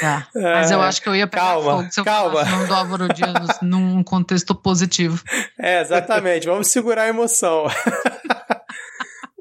Tá. 0.00 0.28
Mas 0.34 0.70
eu 0.70 0.80
acho 0.82 1.00
que 1.00 1.08
eu 1.08 1.16
ia 1.16 1.26
pegar 1.26 1.42
Calma, 1.54 1.78
fogo 1.78 1.92
se 1.92 2.00
eu 2.00 2.04
calma. 2.04 2.30
falasse 2.44 2.50
o 2.52 2.56
nome 2.56 2.68
do 2.68 2.74
Álvaro 2.74 3.08
Dias 3.14 3.58
num 3.62 4.02
contexto 4.02 4.54
positivo. 4.54 5.22
É, 5.58 5.80
exatamente. 5.80 6.46
Vamos 6.46 6.66
segurar 6.68 7.02
a 7.04 7.08
emoção. 7.08 7.64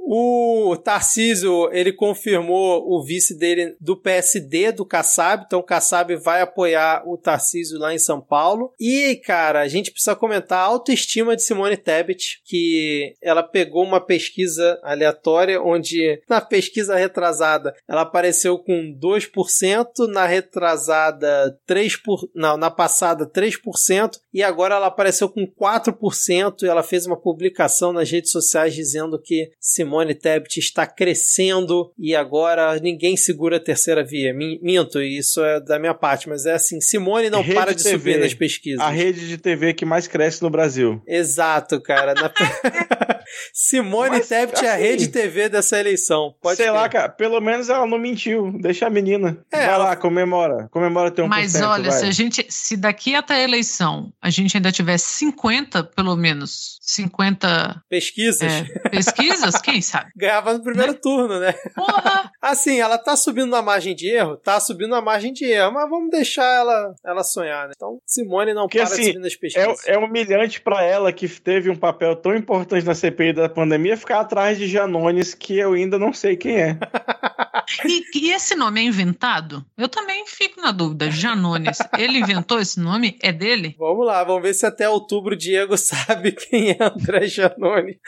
O 0.09 0.77
Tarcísio, 0.77 1.69
ele 1.73 1.91
confirmou 1.91 2.81
o 2.89 3.03
vice 3.03 3.37
dele 3.37 3.75
do 3.81 3.97
PSD, 3.97 4.71
do 4.71 4.85
Kassab. 4.85 5.43
Então, 5.45 5.59
o 5.59 5.63
Kassab 5.63 6.15
vai 6.15 6.39
apoiar 6.41 7.03
o 7.05 7.17
Tarcísio 7.17 7.77
lá 7.77 7.93
em 7.93 7.99
São 7.99 8.21
Paulo. 8.21 8.73
E, 8.79 9.17
cara, 9.17 9.59
a 9.59 9.67
gente 9.67 9.91
precisa 9.91 10.15
comentar 10.15 10.59
a 10.59 10.63
autoestima 10.63 11.35
de 11.35 11.43
Simone 11.43 11.75
Tebet, 11.75 12.41
que 12.45 13.15
ela 13.21 13.43
pegou 13.43 13.83
uma 13.83 13.99
pesquisa 13.99 14.79
aleatória, 14.81 15.61
onde 15.61 16.21
na 16.29 16.39
pesquisa 16.39 16.95
retrasada 16.95 17.75
ela 17.85 18.03
apareceu 18.03 18.57
com 18.57 18.97
2%, 18.97 20.07
na 20.07 20.25
retrasada 20.25 21.59
3%, 21.69 21.99
por... 22.01 22.29
não, 22.33 22.55
na 22.55 22.71
passada 22.71 23.29
3%, 23.29 24.11
e 24.33 24.41
agora 24.41 24.75
ela 24.75 24.87
apareceu 24.87 25.27
com 25.27 25.45
4%, 25.45 26.63
e 26.63 26.67
ela 26.67 26.81
fez 26.81 27.05
uma 27.05 27.19
publicação 27.19 27.91
nas 27.91 28.09
redes 28.09 28.31
sociais 28.31 28.73
dizendo 28.73 29.21
que 29.21 29.51
Simone 29.59 29.96
Tebet 30.15 30.59
está 30.59 30.85
crescendo 30.85 31.91
e 31.97 32.15
agora 32.15 32.79
ninguém 32.79 33.15
segura 33.17 33.57
a 33.57 33.59
terceira 33.59 34.03
via. 34.05 34.33
Min- 34.33 34.59
Minto, 34.61 35.01
isso 35.01 35.43
é 35.43 35.59
da 35.59 35.79
minha 35.79 35.93
parte, 35.93 36.27
mas 36.29 36.45
é 36.45 36.53
assim, 36.53 36.79
Simone 36.81 37.29
não 37.29 37.41
Rede 37.41 37.55
para 37.55 37.73
de 37.75 37.83
TV, 37.83 37.97
subir 37.97 38.19
nas 38.19 38.33
pesquisas. 38.33 38.79
A 38.79 38.89
rede 38.89 39.27
de 39.27 39.37
TV 39.37 39.73
que 39.73 39.85
mais 39.85 40.07
cresce 40.07 40.41
no 40.43 40.49
Brasil. 40.49 41.01
Exato, 41.07 41.81
cara. 41.81 42.13
Na- 42.13 42.31
Simone 43.53 44.09
Mas, 44.17 44.27
Tebet 44.29 44.63
é 44.65 44.69
a 44.69 44.73
assim, 44.75 44.83
rede 44.83 45.07
TV 45.09 45.49
dessa 45.49 45.77
eleição. 45.79 46.33
Pode 46.41 46.57
Sei 46.57 46.65
crer. 46.67 46.73
lá, 46.75 46.87
cara, 46.87 47.09
pelo 47.09 47.39
menos 47.41 47.69
ela 47.69 47.85
não 47.85 47.97
mentiu. 47.97 48.51
Deixa 48.61 48.87
a 48.87 48.89
menina. 48.89 49.37
É, 49.51 49.57
vai 49.57 49.65
ela- 49.75 49.83
lá, 49.85 49.95
comemora. 49.95 50.67
Comemora 50.71 51.11
teu 51.11 51.25
1%. 51.25 51.29
Mas 51.29 51.55
olha, 51.61 51.89
vai. 51.89 51.99
se 51.99 52.05
a 52.05 52.11
gente, 52.11 52.45
se 52.49 52.77
daqui 52.77 53.15
até 53.15 53.35
a 53.35 53.43
eleição 53.43 54.11
a 54.21 54.29
gente 54.29 54.55
ainda 54.55 54.71
tiver 54.71 54.97
50, 54.97 55.83
pelo 55.83 56.15
menos, 56.15 56.76
50 56.87 57.83
Pesquisas. 57.89 58.41
é, 58.49 58.89
pesquisas, 58.89 59.55
quem 59.61 59.81
sabe? 59.81 60.09
Ganhava 60.15 60.53
no 60.53 60.63
primeiro 60.63 60.93
turno, 60.95 61.37
né? 61.39 61.53
Porra! 61.75 62.31
Assim, 62.41 62.79
ela 62.79 62.97
tá 62.97 63.15
subindo 63.17 63.49
na 63.49 63.61
margem 63.61 63.93
de 63.93 64.09
erro? 64.09 64.37
Tá 64.37 64.57
subindo 64.59 64.91
na 64.91 65.01
margem 65.01 65.33
de 65.33 65.43
erro, 65.43 65.73
mas 65.73 65.89
vamos 65.89 66.09
deixar 66.09 66.45
ela, 66.45 66.95
ela 67.05 67.23
sonhar, 67.23 67.67
né? 67.67 67.73
Então, 67.75 67.97
Simone 68.05 68.53
não 68.53 68.63
Porque, 68.63 68.77
para 68.77 68.87
assim, 68.87 69.01
de 69.01 69.07
subir 69.07 69.19
nas 69.19 69.35
pesquisas. 69.35 69.85
É, 69.85 69.95
é 69.95 69.97
humilhante 69.97 70.61
pra 70.61 70.81
ela 70.81 71.11
que 71.11 71.27
teve 71.27 71.69
um 71.69 71.75
papel 71.75 72.15
tão 72.15 72.33
importante 72.33 72.85
na 72.85 72.95
CPI 72.95 73.33
da 73.33 73.49
pandemia 73.49 73.97
ficar 73.97 74.21
atrás 74.21 74.57
de 74.57 74.65
Janones, 74.65 75.33
que 75.33 75.57
eu 75.57 75.73
ainda 75.73 75.99
não 75.99 76.13
sei 76.13 76.37
quem 76.37 76.55
é. 76.57 76.77
E, 77.85 78.03
e 78.15 78.31
esse 78.31 78.55
nome 78.55 78.81
é 78.81 78.83
inventado? 78.83 79.65
Eu 79.77 79.87
também 79.87 80.25
fico 80.25 80.61
na 80.61 80.71
dúvida. 80.71 81.11
Janones, 81.11 81.77
ele 81.97 82.19
inventou 82.19 82.59
esse 82.59 82.79
nome? 82.79 83.17
É 83.21 83.31
dele? 83.31 83.75
Vamos 83.77 84.05
lá, 84.05 84.23
vamos 84.23 84.41
ver 84.41 84.53
se 84.53 84.65
até 84.65 84.89
outubro 84.89 85.33
o 85.33 85.37
Diego 85.37 85.75
sabe 85.77 86.31
quem 86.31 86.71
é 86.71 86.77
André 86.79 87.27
Janone. 87.27 87.99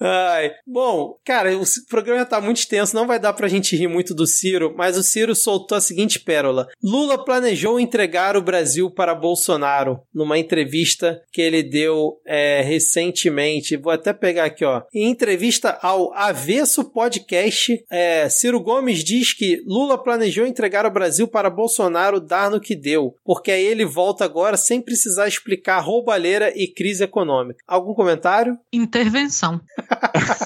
Ai. 0.00 0.52
Bom, 0.66 1.18
cara, 1.24 1.56
o 1.56 1.62
programa 1.88 2.24
tá 2.24 2.40
muito 2.40 2.58
extenso, 2.58 2.94
não 2.94 3.06
vai 3.06 3.18
dar 3.18 3.32
pra 3.32 3.48
gente 3.48 3.76
rir 3.76 3.88
muito 3.88 4.14
do 4.14 4.26
Ciro, 4.26 4.74
mas 4.76 4.96
o 4.96 5.02
Ciro 5.02 5.34
soltou 5.34 5.76
a 5.76 5.80
seguinte 5.80 6.18
pérola. 6.18 6.68
Lula 6.82 7.22
planejou 7.22 7.78
entregar 7.78 8.36
o 8.36 8.42
Brasil 8.42 8.90
para 8.90 9.14
Bolsonaro 9.14 10.00
numa 10.12 10.38
entrevista 10.38 11.22
que 11.32 11.42
ele 11.42 11.62
deu 11.62 12.20
é, 12.26 12.62
recentemente. 12.62 13.76
Vou 13.76 13.92
até 13.92 14.12
pegar 14.12 14.44
aqui, 14.44 14.64
ó. 14.64 14.82
Em 14.92 15.10
entrevista 15.10 15.78
ao 15.82 16.12
Avesso 16.14 16.84
Podcast, 16.84 17.84
é, 17.90 18.28
Ciro 18.28 18.60
Gomes 18.60 18.93
Gomes 18.94 19.02
diz 19.02 19.32
que 19.32 19.62
Lula 19.66 19.98
planejou 19.98 20.46
entregar 20.46 20.86
o 20.86 20.90
Brasil 20.90 21.26
para 21.26 21.50
Bolsonaro 21.50 22.20
dar 22.20 22.50
no 22.50 22.60
que 22.60 22.76
deu, 22.76 23.16
porque 23.24 23.50
aí 23.50 23.64
ele 23.64 23.84
volta 23.84 24.24
agora 24.24 24.56
sem 24.56 24.80
precisar 24.80 25.26
explicar 25.26 25.80
roubalheira 25.80 26.52
e 26.54 26.68
crise 26.68 27.02
econômica. 27.02 27.58
Algum 27.66 27.94
comentário? 27.94 28.56
Intervenção. 28.72 29.60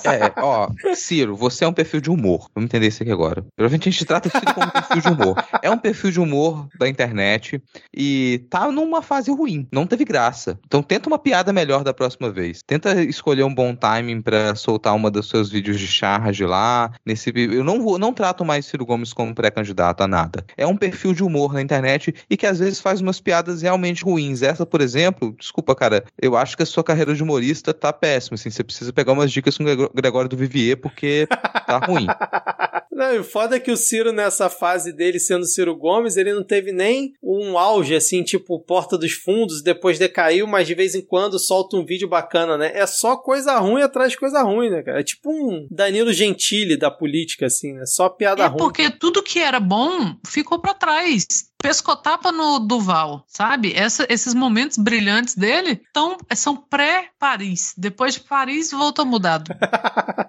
É, 0.05 0.33
ó, 0.41 0.69
Ciro, 0.95 1.37
você 1.37 1.65
é 1.65 1.69
um 1.69 1.73
perfil 1.73 2.01
de 2.01 2.11
humor. 2.11 2.49
Vamos 2.55 2.69
entender 2.69 2.87
isso 2.87 3.03
aqui 3.03 3.13
agora. 3.13 3.45
Provavelmente 3.55 3.89
a 3.89 3.93
gente 3.93 4.05
trata 4.05 4.31
Ciro 4.31 4.55
como 4.55 4.67
um 4.67 4.71
perfil 4.71 5.01
de 5.03 5.09
humor. 5.09 5.45
É 5.63 5.71
um 5.71 5.79
perfil 5.79 6.11
de 6.11 6.21
humor 6.21 6.67
da 6.79 6.89
internet 6.89 7.63
e 7.95 8.47
tá 8.49 8.71
numa 8.71 9.03
fase 9.03 9.31
ruim. 9.31 9.69
Não 9.71 9.87
teve 9.87 10.05
graça. 10.05 10.59
Então 10.67 10.83
tenta 10.83 11.09
uma 11.09 11.19
piada 11.19 11.53
melhor 11.53 11.85
da 11.85 11.93
próxima 11.93 12.31
vez. 12.31 12.61
Tenta 12.67 13.03
escolher 13.03 13.43
um 13.43 13.55
bom 13.55 13.75
timing 13.75 14.23
pra 14.23 14.55
soltar 14.55 14.95
uma 14.95 15.11
dos 15.11 15.29
seus 15.29 15.51
vídeos 15.51 15.79
de 15.79 15.87
charge 15.87 16.45
lá. 16.47 16.91
Nesse 17.05 17.33
eu 17.35 17.65
não 17.65 17.83
vou, 17.83 17.99
não 17.99 18.15
trato 18.15 18.38
mais 18.45 18.67
Ciro 18.67 18.85
Gomes 18.85 19.13
como 19.13 19.35
pré-candidato 19.35 20.03
a 20.03 20.09
nada. 20.09 20.45
É 20.57 20.67
um 20.67 20.77
perfil 20.77 21.13
de 21.13 21.23
humor 21.23 21.53
na 21.53 21.63
internet 21.63 22.15
e 22.29 22.37
que 22.37 22.47
às 22.47 22.59
vezes 22.59 22.81
faz 22.81 23.01
umas 23.01 23.21
piadas 23.21 23.63
realmente 23.63 24.05
ruins. 24.05 24.43
Essa, 24.43 24.65
por 24.65 24.81
exemplo, 24.81 25.35
desculpa, 25.39 25.75
cara, 25.75 26.05
eu 26.21 26.37
acho 26.37 26.57
que 26.57 26.63
a 26.63 26.67
sua 26.67 26.85
carreira 26.85 27.15
de 27.15 27.23
humorista 27.23 27.75
tá 27.75 27.93
péssima. 27.93 28.35
Assim, 28.35 28.51
você 28.51 28.65
precisa 28.65 28.93
pegar 28.93 29.13
umas 29.13 29.31
dicas 29.33 29.57
com 29.57 29.65
o 29.65 29.91
Gregório 29.95 30.29
do 30.29 30.37
Vivier 30.37 30.77
porque 30.77 31.27
tá 31.67 31.79
ruim. 31.79 32.07
Não, 32.99 33.21
o 33.21 33.25
foda 33.25 33.55
é 33.57 33.61
que 33.61 33.71
o 33.71 33.77
Ciro, 33.77 34.13
nessa 34.13 34.49
fase 34.49 34.93
dele 34.93 35.21
sendo 35.21 35.47
Ciro 35.47 35.77
Gomes, 35.77 36.17
ele 36.17 36.33
não 36.33 36.43
teve 36.43 36.73
nem 36.73 37.13
um 37.23 37.57
auge, 37.57 37.95
assim, 37.95 38.25
tipo 38.25 38.59
Porta 38.59 38.99
dos 38.99 39.13
Fundos, 39.13 39.63
depois 39.63 39.99
decaiu, 40.01 40.49
mas 40.49 40.67
de 40.67 40.75
vez 40.75 40.97
em 40.97 41.01
quando 41.01 41.39
solta 41.39 41.77
um 41.77 41.85
vídeo 41.85 42.09
bacana, 42.09 42.59
né? 42.59 42.73
É 42.75 42.87
só 42.87 43.17
coisa 43.17 43.57
ruim 43.59 43.83
atrás 43.83 44.11
de 44.11 44.19
coisa 44.19 44.43
ruim, 44.43 44.69
né, 44.69 44.83
cara? 44.83 44.99
É 45.01 45.05
tipo 45.05 45.31
um 45.31 45.67
Danilo 45.71 46.13
Gentili 46.13 46.77
da 46.77 46.91
política, 46.91 47.47
assim, 47.47 47.73
né? 47.73 47.87
Só 47.87 48.09
piada 48.09 48.43
É 48.43 48.47
ruim. 48.49 48.59
porque 48.59 48.91
tudo 48.91 49.23
que 49.23 49.39
era 49.39 49.61
bom 49.61 50.17
ficou 50.27 50.59
pra 50.59 50.75
trás. 50.75 51.49
Pescotapa 51.61 52.31
no 52.33 52.61
Duval, 52.61 53.25
sabe? 53.27 53.73
Essa- 53.75 54.07
esses 54.09 54.33
momentos 54.33 54.79
brilhantes 54.79 55.35
dele 55.35 55.81
tão, 55.93 56.17
são 56.35 56.57
pré-Paris. 56.57 57.75
Depois 57.77 58.15
de 58.15 58.21
Paris, 58.21 58.71
voltou 58.71 59.05
mudado. 59.05 59.51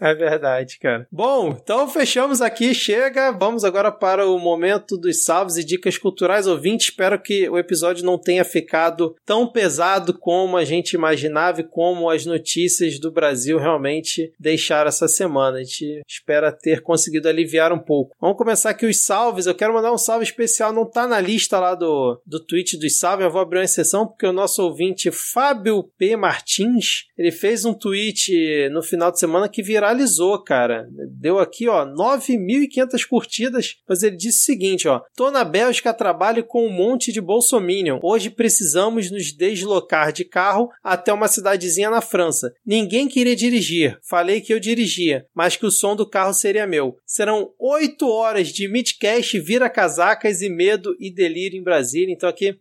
É 0.00 0.14
verdade, 0.14 0.78
cara. 0.80 1.06
Bom, 1.12 1.56
então 1.62 1.88
fechamos 1.88 2.40
aqui, 2.40 2.74
chega. 2.74 3.30
Vamos 3.30 3.64
agora 3.64 3.92
para 3.92 4.26
o 4.26 4.38
momento 4.38 4.96
dos 4.96 5.24
salves 5.24 5.56
e 5.56 5.64
dicas 5.64 5.96
culturais 5.98 6.46
ouvintes. 6.46 6.88
Espero 6.88 7.20
que 7.20 7.48
o 7.48 7.56
episódio 7.58 8.04
não 8.04 8.18
tenha 8.18 8.44
ficado 8.44 9.14
tão 9.24 9.46
pesado 9.46 10.16
como 10.18 10.56
a 10.56 10.64
gente 10.64 10.94
imaginava 10.94 11.60
e 11.60 11.64
como 11.68 12.08
as 12.10 12.24
notícias 12.26 12.98
do 12.98 13.12
Brasil 13.12 13.58
realmente 13.58 14.32
deixaram 14.40 14.88
essa 14.88 15.06
semana. 15.06 15.58
A 15.58 15.62
gente 15.64 16.02
espera 16.08 16.50
ter 16.50 16.82
conseguido 16.82 17.28
aliviar 17.28 17.72
um 17.72 17.78
pouco. 17.78 18.16
Vamos 18.20 18.36
começar 18.38 18.70
aqui 18.70 18.86
os 18.86 19.04
salves. 19.04 19.46
Eu 19.46 19.54
quero 19.54 19.74
mandar 19.74 19.92
um 19.92 19.98
salve 19.98 20.24
especial, 20.24 20.51
não 20.72 20.84
tá 20.84 21.06
na 21.06 21.20
lista 21.20 21.58
lá 21.58 21.74
do, 21.74 22.20
do 22.26 22.44
tweet 22.44 22.78
dos 22.78 22.98
salves, 22.98 23.24
eu 23.24 23.30
vou 23.30 23.40
abrir 23.40 23.58
uma 23.58 23.64
exceção 23.64 24.06
porque 24.06 24.26
o 24.26 24.32
nosso 24.32 24.62
ouvinte 24.62 25.10
Fábio 25.10 25.84
P. 25.96 26.16
Martins, 26.16 27.04
ele 27.16 27.30
fez 27.30 27.64
um 27.64 27.72
tweet 27.72 28.68
no 28.70 28.82
final 28.82 29.10
de 29.10 29.18
semana 29.18 29.48
que 29.48 29.62
viralizou, 29.62 30.42
cara. 30.42 30.86
Deu 31.18 31.38
aqui, 31.38 31.68
ó, 31.68 31.86
9.500 31.86 33.06
curtidas, 33.08 33.76
mas 33.88 34.02
ele 34.02 34.16
disse 34.16 34.40
o 34.40 34.44
seguinte, 34.44 34.88
ó: 34.88 35.00
"Tô 35.16 35.30
na 35.30 35.44
Bélgica, 35.44 35.94
trabalho 35.94 36.44
com 36.44 36.66
um 36.66 36.72
monte 36.72 37.12
de 37.12 37.20
bolsominion. 37.20 37.98
Hoje 38.02 38.28
precisamos 38.30 39.10
nos 39.10 39.32
deslocar 39.32 40.12
de 40.12 40.24
carro 40.24 40.68
até 40.82 41.12
uma 41.12 41.28
cidadezinha 41.28 41.90
na 41.90 42.00
França. 42.00 42.52
Ninguém 42.66 43.08
queria 43.08 43.36
dirigir. 43.36 43.98
Falei 44.08 44.40
que 44.40 44.52
eu 44.52 44.60
dirigia, 44.60 45.24
mas 45.34 45.56
que 45.56 45.66
o 45.66 45.70
som 45.70 45.94
do 45.94 46.08
carro 46.08 46.34
seria 46.34 46.66
meu. 46.66 46.96
Serão 47.06 47.50
oito 47.58 48.08
horas 48.08 48.48
de 48.48 48.68
midcast, 48.68 49.38
vira 49.38 49.70
casacas 49.70 50.41
e 50.42 50.50
medo 50.50 50.94
e 51.00 51.10
delírio 51.10 51.58
em 51.58 51.62
Brasília. 51.62 52.12
Então 52.12 52.28
aqui 52.28 52.58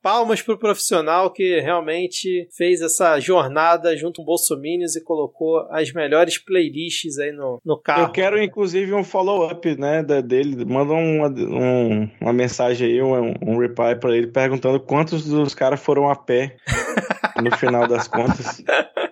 palmas 0.00 0.40
pro 0.40 0.56
profissional 0.58 1.30
que 1.30 1.60
realmente 1.60 2.48
fez 2.56 2.80
essa 2.80 3.18
jornada 3.20 3.96
junto 3.96 4.20
com 4.20 4.24
Bolsominions 4.24 4.96
e 4.96 5.02
colocou 5.04 5.66
as 5.70 5.92
melhores 5.92 6.38
playlists 6.38 7.18
aí 7.18 7.32
no, 7.32 7.60
no 7.64 7.76
carro. 7.78 8.04
Eu 8.04 8.12
quero, 8.12 8.42
inclusive, 8.42 8.94
um 8.94 9.04
follow-up 9.04 9.76
né, 9.76 10.02
da- 10.02 10.20
dele. 10.20 10.64
Manda 10.64 10.92
uma, 10.94 11.28
um- 11.28 12.08
uma 12.20 12.32
mensagem 12.32 12.86
aí, 12.88 13.02
um, 13.02 13.34
um 13.42 13.58
reply 13.58 13.96
pra 14.00 14.16
ele, 14.16 14.28
perguntando 14.28 14.80
quantos 14.80 15.24
dos 15.24 15.54
caras 15.54 15.80
foram 15.80 16.08
a 16.08 16.16
pé 16.16 16.56
no 17.42 17.54
final 17.56 17.86
das 17.86 18.06
contas. 18.08 18.62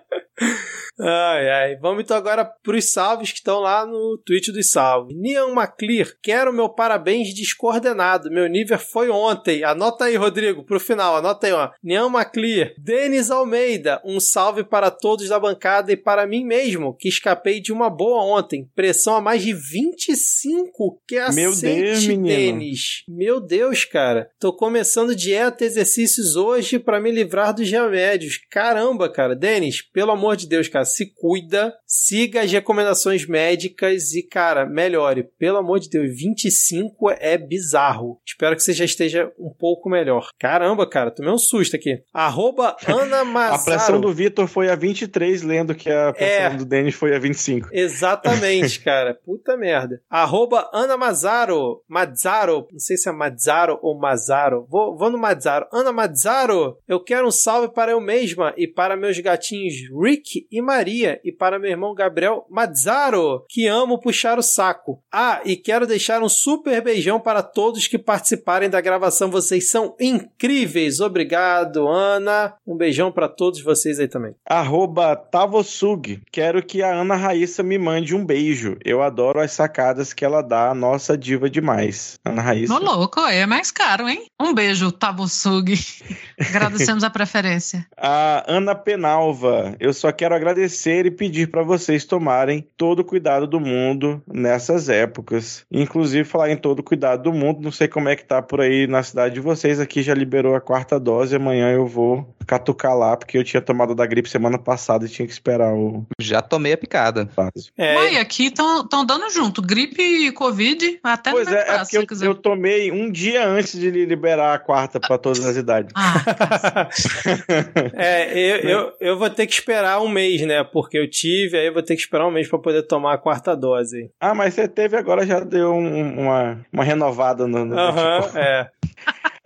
Ai, 0.99 1.49
ai. 1.49 1.75
Vamos 1.77 2.03
então 2.03 2.17
agora 2.17 2.43
pros 2.43 2.91
salves 2.91 3.31
que 3.31 3.37
estão 3.37 3.59
lá 3.59 3.85
no 3.85 4.17
tweet 4.25 4.51
dos 4.51 4.71
salves. 4.71 5.15
Nian 5.15 5.49
McClear, 5.49 6.07
quero 6.21 6.51
meu 6.51 6.69
parabéns 6.69 7.33
descoordenado. 7.33 8.31
Meu 8.31 8.47
nível 8.47 8.79
foi 8.79 9.09
ontem. 9.09 9.63
Anota 9.63 10.05
aí, 10.05 10.15
Rodrigo, 10.15 10.63
pro 10.63 10.79
final. 10.79 11.15
Anota 11.15 11.45
aí, 11.45 11.53
ó. 11.53 11.69
Nian 11.83 12.07
McClear. 12.07 12.73
Denis 12.77 13.29
Almeida, 13.29 14.01
um 14.03 14.19
salve 14.19 14.63
para 14.63 14.89
todos 14.89 15.29
da 15.29 15.39
bancada 15.39 15.91
e 15.91 15.97
para 15.97 16.25
mim 16.25 16.43
mesmo, 16.43 16.95
que 16.95 17.07
escapei 17.07 17.61
de 17.61 17.71
uma 17.71 17.89
boa 17.89 18.23
ontem. 18.23 18.67
Pressão 18.75 19.15
a 19.15 19.21
mais 19.21 19.43
de 19.43 19.53
25. 19.53 21.01
Que 21.07 21.19
Meu 21.31 21.55
Deus. 21.55 22.07
Denis. 22.07 23.03
Meu 23.07 23.39
Deus, 23.39 23.85
cara. 23.85 24.29
Tô 24.39 24.51
começando 24.51 25.15
dieta 25.15 25.63
e 25.63 25.67
exercícios 25.67 26.35
hoje 26.35 26.79
para 26.79 26.99
me 26.99 27.11
livrar 27.11 27.53
dos 27.53 27.69
remédios. 27.69 28.39
Caramba, 28.49 29.11
cara. 29.11 29.35
Denis, 29.35 29.81
pelo 29.81 30.11
amor 30.11 30.35
de 30.35 30.47
Deus, 30.47 30.67
cara, 30.67 30.86
se 30.87 31.05
cuida, 31.13 31.73
siga 31.85 32.41
as 32.41 32.51
recomendações 32.51 33.25
médicas 33.27 34.13
e, 34.13 34.23
cara, 34.23 34.65
melhore. 34.65 35.23
Pelo 35.37 35.57
amor 35.57 35.79
de 35.79 35.89
Deus, 35.89 36.09
25 36.17 37.11
é 37.19 37.37
bizarro. 37.37 38.19
Espero 38.25 38.55
que 38.55 38.63
você 38.63 38.73
já 38.73 38.85
esteja 38.85 39.31
um 39.39 39.49
pouco 39.49 39.89
melhor. 39.89 40.29
Caramba, 40.39 40.89
cara, 40.89 41.11
tomei 41.11 41.31
um 41.31 41.37
susto 41.37 41.75
aqui. 41.75 42.01
Arroba 42.13 42.75
Ana 42.87 43.17
A 43.21 43.25
Mazaro. 43.25 43.63
pressão 43.65 44.01
do 44.01 44.13
Vitor 44.13 44.47
foi 44.47 44.69
a 44.69 44.75
23, 44.75 45.41
lendo 45.43 45.75
que 45.75 45.89
a 45.89 46.13
pressão 46.13 46.45
É. 46.45 46.55
do 46.55 46.65
Denis 46.65 46.95
foi 46.95 47.15
a 47.15 47.19
25. 47.19 47.69
Exatamente, 47.71 48.79
cara. 48.83 49.13
Puta 49.13 49.57
merda. 49.57 50.01
Arroba 50.09 50.69
Ana 50.73 50.95
Mazzaro. 50.97 51.81
Mazzaro. 51.87 52.67
Não 52.71 52.79
sei 52.79 52.95
se 52.97 53.09
é 53.09 53.11
Mazzaro 53.11 53.79
ou 53.81 53.97
Mazzaro. 53.99 54.65
Vou, 54.69 54.97
vou 54.97 55.09
no 55.09 55.17
Mazzaro. 55.17 55.65
Ana 55.73 55.91
Mazzaro, 55.91 56.77
eu 56.87 56.99
quero 57.03 57.27
um 57.27 57.31
salve 57.31 57.73
para 57.73 57.91
eu 57.91 57.99
mesma 58.01 58.53
e 58.57 58.67
para 58.67 58.95
meus 58.95 59.19
gatinhos 59.19 59.73
Rick 60.01 60.47
e 60.51 60.61
Maria 60.61 60.76
e 61.23 61.31
para 61.31 61.57
meu 61.57 61.71
irmão 61.71 61.95
Gabriel 61.95 62.45
Mazzaro, 62.49 63.43
que 63.49 63.65
amo 63.67 63.99
puxar 63.99 64.37
o 64.37 64.43
saco. 64.43 65.01
Ah, 65.11 65.41
e 65.43 65.55
quero 65.55 65.87
deixar 65.87 66.21
um 66.21 66.29
super 66.29 66.81
beijão 66.83 67.19
para 67.19 67.41
todos 67.41 67.87
que 67.87 67.97
participarem 67.97 68.69
da 68.69 68.79
gravação. 68.79 69.31
Vocês 69.31 69.69
são 69.69 69.95
incríveis. 69.99 70.99
Obrigado, 70.99 71.87
Ana. 71.87 72.53
Um 72.65 72.77
beijão 72.77 73.11
para 73.11 73.27
todos 73.27 73.61
vocês 73.61 73.99
aí 73.99 74.07
também. 74.07 74.35
Arroba 74.47 75.15
Tavosug. 75.15 76.21
Quero 76.31 76.63
que 76.63 76.83
a 76.83 76.93
Ana 76.93 77.15
Raíssa 77.15 77.63
me 77.63 77.77
mande 77.79 78.15
um 78.15 78.23
beijo. 78.23 78.77
Eu 78.85 79.01
adoro 79.01 79.39
as 79.39 79.51
sacadas 79.51 80.13
que 80.13 80.23
ela 80.23 80.43
dá, 80.43 80.73
nossa 80.75 81.17
diva 81.17 81.49
demais. 81.49 82.19
Ana 82.23 82.41
Raíssa. 82.41 82.73
Ô, 82.73 82.77
louco, 82.77 83.19
é 83.21 83.45
mais 83.47 83.71
caro, 83.71 84.07
hein? 84.07 84.25
Um 84.39 84.53
beijo, 84.53 84.91
Tabusug. 84.91 85.73
Agradecemos 86.39 87.03
a 87.03 87.09
preferência. 87.09 87.87
A 87.97 88.43
Ana 88.47 88.75
Penalva, 88.75 89.75
eu 89.79 89.91
só 89.91 90.11
quero 90.11 90.35
agradecer 90.35 90.66
e 91.05 91.11
pedir 91.11 91.49
para 91.49 91.63
vocês 91.63 92.05
tomarem 92.05 92.65
todo 92.75 92.99
o 92.99 93.05
cuidado 93.05 93.47
do 93.47 93.59
mundo 93.59 94.21
nessas 94.27 94.89
épocas. 94.89 95.65
Inclusive, 95.71 96.23
falar 96.23 96.51
em 96.51 96.57
todo 96.57 96.79
o 96.79 96.83
cuidado 96.83 97.23
do 97.23 97.33
mundo, 97.33 97.61
não 97.61 97.71
sei 97.71 97.87
como 97.87 98.09
é 98.09 98.15
que 98.15 98.25
tá 98.25 98.41
por 98.41 98.61
aí 98.61 98.87
na 98.87 99.03
cidade 99.03 99.35
de 99.35 99.41
vocês, 99.41 99.79
aqui 99.79 100.01
já 100.01 100.13
liberou 100.13 100.55
a 100.55 100.61
quarta 100.61 100.99
dose, 100.99 101.35
amanhã 101.35 101.71
eu 101.71 101.85
vou 101.85 102.35
catucar 102.45 102.97
lá, 102.97 103.17
porque 103.17 103.37
eu 103.37 103.43
tinha 103.43 103.61
tomado 103.61 103.93
da 103.93 104.05
gripe 104.05 104.29
semana 104.29 104.57
passada 104.57 105.05
e 105.05 105.09
tinha 105.09 105.25
que 105.25 105.33
esperar 105.33 105.73
o 105.73 106.05
Já 106.19 106.41
tomei 106.41 106.73
a 106.73 106.77
picada. 106.77 107.29
É, 107.77 107.95
Mãe, 107.95 108.17
aqui 108.17 108.45
estão 108.45 109.05
dando 109.05 109.29
junto. 109.29 109.61
Gripe 109.61 110.01
e 110.01 110.31
Covid, 110.31 110.99
até 111.03 111.31
Pois 111.31 111.47
no 111.47 111.53
é, 111.53 111.59
é 111.59 111.77
porque 111.79 112.15
se 112.15 112.25
eu, 112.25 112.31
eu 112.31 112.35
tomei 112.35 112.91
um 112.91 113.11
dia 113.11 113.45
antes 113.45 113.77
de 113.77 113.89
liberar 113.89 114.53
a 114.53 114.59
quarta 114.59 114.99
para 114.99 115.17
todas 115.17 115.45
as 115.45 115.57
idades. 115.57 115.91
Ah, 115.95 116.87
É, 117.93 118.37
eu, 118.37 118.57
eu, 118.57 118.93
eu 118.99 119.17
vou 119.17 119.29
ter 119.29 119.45
que 119.45 119.53
esperar 119.53 119.99
um 120.01 120.07
mês, 120.07 120.41
né? 120.41 120.56
Porque 120.63 120.97
eu 120.97 121.09
tive, 121.09 121.57
aí 121.57 121.67
eu 121.67 121.73
vou 121.73 121.83
ter 121.83 121.95
que 121.95 122.01
esperar 122.01 122.27
um 122.27 122.31
mês 122.31 122.47
pra 122.47 122.59
poder 122.59 122.83
tomar 122.83 123.13
a 123.13 123.17
quarta 123.17 123.55
dose. 123.55 124.09
Ah, 124.19 124.33
mas 124.35 124.53
você 124.53 124.67
teve 124.67 124.95
agora, 124.97 125.25
já 125.25 125.39
deu 125.39 125.73
um- 125.73 126.21
uma, 126.21 126.59
uma 126.71 126.83
renovada 126.83 127.47
no, 127.47 127.65
no 127.65 127.77
Aham, 127.77 128.21
é. 128.35 128.67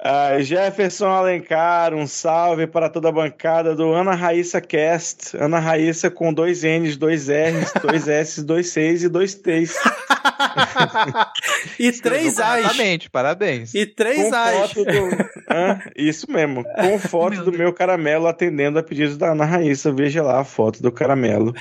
Ah, 0.04 0.40
Jefferson 0.42 1.06
Alencar, 1.10 1.94
um 1.94 2.08
salve 2.08 2.66
para 2.66 2.90
toda 2.90 3.10
a 3.10 3.12
bancada 3.12 3.76
do 3.76 3.94
Ana 3.94 4.16
Raíssa 4.16 4.60
Cast. 4.60 5.38
Ana 5.38 5.60
Raíssa 5.60 6.10
com 6.10 6.34
dois 6.34 6.64
N's, 6.64 6.98
dois 6.98 7.30
R's, 7.30 7.72
dois 7.84 8.08
S, 8.08 8.44
dois 8.44 8.70
Cs 8.70 9.04
e 9.04 9.10
dois 9.10 9.36
T's. 9.36 9.76
e 11.80 11.92
três 11.92 12.40
Ais. 12.40 12.66
Exatamente, 12.66 13.10
parabéns. 13.10 13.74
E 13.74 13.86
três 13.86 14.30
Com 14.30 14.36
Ais. 14.36 14.72
foto 14.72 14.86
do... 14.86 15.32
Hã? 15.50 15.80
isso 15.96 16.32
mesmo. 16.32 16.64
Com 16.64 16.98
foto 17.00 17.34
Meu 17.36 17.46
do 17.46 17.52
Deus. 17.52 17.58
meu 17.58 17.74
caramelo 17.74 18.28
atendendo 18.28 18.80
a 18.80 18.84
pedido 18.84 19.18
da 19.18 19.32
Ana 19.32 19.46
Raíssa. 19.46 19.92
Veja 19.92 20.22
lá 20.24 20.40
a 20.40 20.44
foto 20.44 20.82
do 20.82 20.92
caramelo 20.92 21.54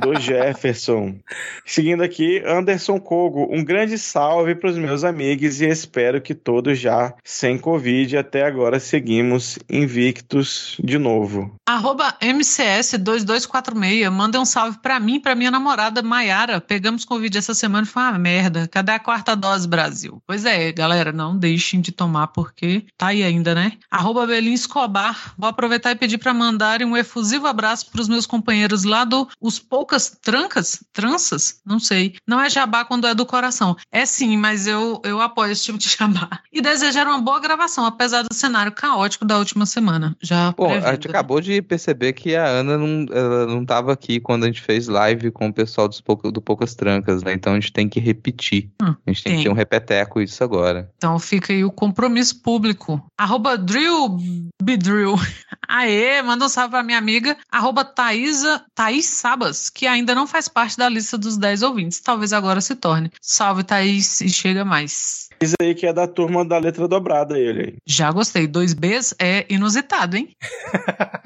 do 0.00 0.14
Jefferson. 0.20 1.16
Seguindo 1.64 2.02
aqui, 2.02 2.42
Anderson 2.46 2.98
Kogo. 3.00 3.48
Um 3.50 3.64
grande 3.64 3.98
salve 3.98 4.54
para 4.54 4.70
os 4.70 4.76
meus 4.78 5.04
amigos 5.04 5.60
e 5.60 5.66
espero 5.68 6.20
que 6.20 6.34
todos 6.34 6.78
já 6.78 7.14
sem 7.24 7.58
Covid. 7.58 8.16
Até 8.16 8.44
agora 8.44 8.78
seguimos 8.78 9.58
invictos 9.70 10.76
de 10.82 10.98
novo. 10.98 11.54
Arroba 11.66 12.14
MCS2246, 12.20 14.10
manda 14.10 14.40
um 14.40 14.44
salve 14.44 14.78
pra 14.82 15.00
mim 15.00 15.16
e 15.16 15.20
pra 15.20 15.34
minha 15.34 15.50
namorada 15.50 16.02
Maiara. 16.02 16.60
Pegamos 16.60 17.04
Covid 17.04 17.36
essa 17.36 17.54
semana 17.54 17.86
e 17.86 17.88
foi 17.88 18.02
uma 18.02 18.18
merda. 18.18 18.33
Cadê 18.70 18.92
a 18.92 18.98
quarta 18.98 19.34
dose, 19.36 19.66
Brasil? 19.68 20.22
Pois 20.26 20.44
é, 20.44 20.72
galera, 20.72 21.12
não 21.12 21.36
deixem 21.36 21.80
de 21.80 21.92
tomar 21.92 22.28
porque 22.28 22.84
tá 22.96 23.08
aí 23.08 23.22
ainda, 23.22 23.54
né? 23.54 23.72
Arroba 23.90 24.26
Belin 24.26 24.52
Escobar, 24.52 25.34
vou 25.38 25.48
aproveitar 25.48 25.90
e 25.92 25.96
pedir 25.96 26.18
pra 26.18 26.34
mandarem 26.34 26.86
um 26.86 26.96
efusivo 26.96 27.46
abraço 27.46 27.90
pros 27.90 28.08
meus 28.08 28.26
companheiros 28.26 28.84
lá 28.84 29.04
do 29.04 29.28
Os 29.40 29.58
Poucas 29.58 30.16
Trancas? 30.22 30.82
Tranças? 30.92 31.60
Não 31.64 31.78
sei. 31.78 32.14
Não 32.26 32.40
é 32.40 32.48
jabá 32.48 32.84
quando 32.84 33.06
é 33.06 33.14
do 33.14 33.26
coração. 33.26 33.76
É 33.92 34.06
sim, 34.06 34.36
mas 34.36 34.66
eu, 34.66 35.00
eu 35.04 35.20
apoio 35.20 35.52
esse 35.52 35.64
tipo 35.64 35.78
de 35.78 35.88
jabá. 35.96 36.40
E 36.52 36.60
desejar 36.60 37.06
uma 37.06 37.20
boa 37.20 37.40
gravação, 37.40 37.84
apesar 37.84 38.22
do 38.22 38.32
cenário 38.34 38.72
caótico 38.72 39.24
da 39.24 39.38
última 39.38 39.66
semana. 39.66 40.16
Já 40.20 40.52
Pô, 40.52 40.66
a 40.66 40.92
gente 40.92 41.08
acabou 41.08 41.40
de 41.40 41.60
perceber 41.62 42.12
que 42.12 42.34
a 42.34 42.46
Ana 42.46 42.78
não, 42.78 43.06
ela 43.12 43.46
não 43.46 43.64
tava 43.64 43.92
aqui 43.92 44.20
quando 44.20 44.44
a 44.44 44.46
gente 44.46 44.60
fez 44.60 44.88
live 44.88 45.30
com 45.30 45.48
o 45.48 45.52
pessoal 45.52 45.88
dos 45.88 46.00
Pouca- 46.00 46.30
do 46.30 46.40
Poucas 46.40 46.74
Trancas, 46.74 47.22
né? 47.22 47.32
Então 47.32 47.52
a 47.52 47.56
gente 47.56 47.72
tem 47.72 47.88
que 47.88 48.00
repetir. 48.24 48.70
Hum, 48.82 48.94
a 49.06 49.10
gente 49.10 49.22
tem, 49.22 49.36
que 49.36 49.42
ter 49.42 49.48
um 49.50 49.54
repeteco 49.54 50.20
isso 50.20 50.42
agora. 50.42 50.90
Então 50.96 51.18
fica 51.18 51.52
aí 51.52 51.64
o 51.64 51.70
compromisso 51.70 52.40
público. 52.40 53.04
Arroba 53.18 53.58
Drill 53.58 54.16
Bidrill. 54.62 55.14
Aê, 55.68 56.22
manda 56.22 56.46
um 56.46 56.48
salve 56.48 56.70
pra 56.70 56.82
minha 56.82 56.98
amiga. 56.98 57.36
Arroba 57.50 57.84
Thaisa, 57.84 58.64
Thaís 58.74 59.06
Sabas, 59.06 59.68
que 59.68 59.86
ainda 59.86 60.14
não 60.14 60.26
faz 60.26 60.48
parte 60.48 60.76
da 60.76 60.88
lista 60.88 61.18
dos 61.18 61.36
10 61.36 61.62
ouvintes. 61.62 62.00
Talvez 62.00 62.32
agora 62.32 62.60
se 62.60 62.74
torne. 62.74 63.10
Salve, 63.20 63.64
Thaís, 63.64 64.20
e 64.20 64.28
chega 64.28 64.64
mais. 64.64 65.23
Diz 65.44 65.54
aí 65.60 65.74
que 65.74 65.86
é 65.86 65.92
da 65.92 66.06
turma 66.06 66.42
da 66.42 66.56
letra 66.56 66.88
dobrada 66.88 67.38
ele 67.38 67.60
aí. 67.60 67.74
Já 67.86 68.10
gostei. 68.10 68.46
Dois 68.46 68.72
Bs 68.72 69.14
é 69.18 69.44
inusitado, 69.50 70.16
hein? 70.16 70.34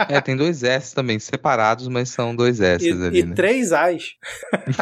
É, 0.08 0.20
tem 0.20 0.36
dois 0.36 0.64
S 0.64 0.92
também, 0.92 1.20
separados, 1.20 1.86
mas 1.86 2.08
são 2.08 2.34
dois 2.34 2.60
S 2.60 2.84
E, 2.84 2.90
ali, 2.90 3.20
e 3.20 3.22
né? 3.22 3.34
três 3.36 3.72
Ais. 3.72 4.14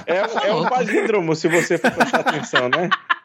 É, 0.06 0.48
é 0.48 0.54
um 0.54 0.66
palíndromo, 0.66 1.34
se 1.36 1.48
você 1.48 1.76
for 1.76 1.90
prestar 1.90 2.20
atenção, 2.20 2.68
né? 2.70 2.88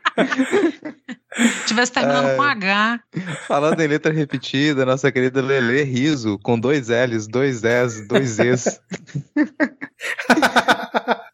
Se 1.33 1.65
tivesse 1.67 1.91
terminando 1.93 2.27
É. 2.27 2.35
com 2.35 2.41
H. 2.43 2.99
Falando 3.47 3.79
em 3.79 3.87
letra 3.87 4.11
repetida, 4.11 4.85
nossa 4.85 5.11
querida 5.11 5.41
Lele 5.41 5.83
Riso, 5.83 6.37
com 6.43 6.59
dois 6.59 6.89
L's, 6.89 7.27
dois 7.27 7.63
S, 7.63 8.05
dois 8.07 8.37
Es. 8.39 8.81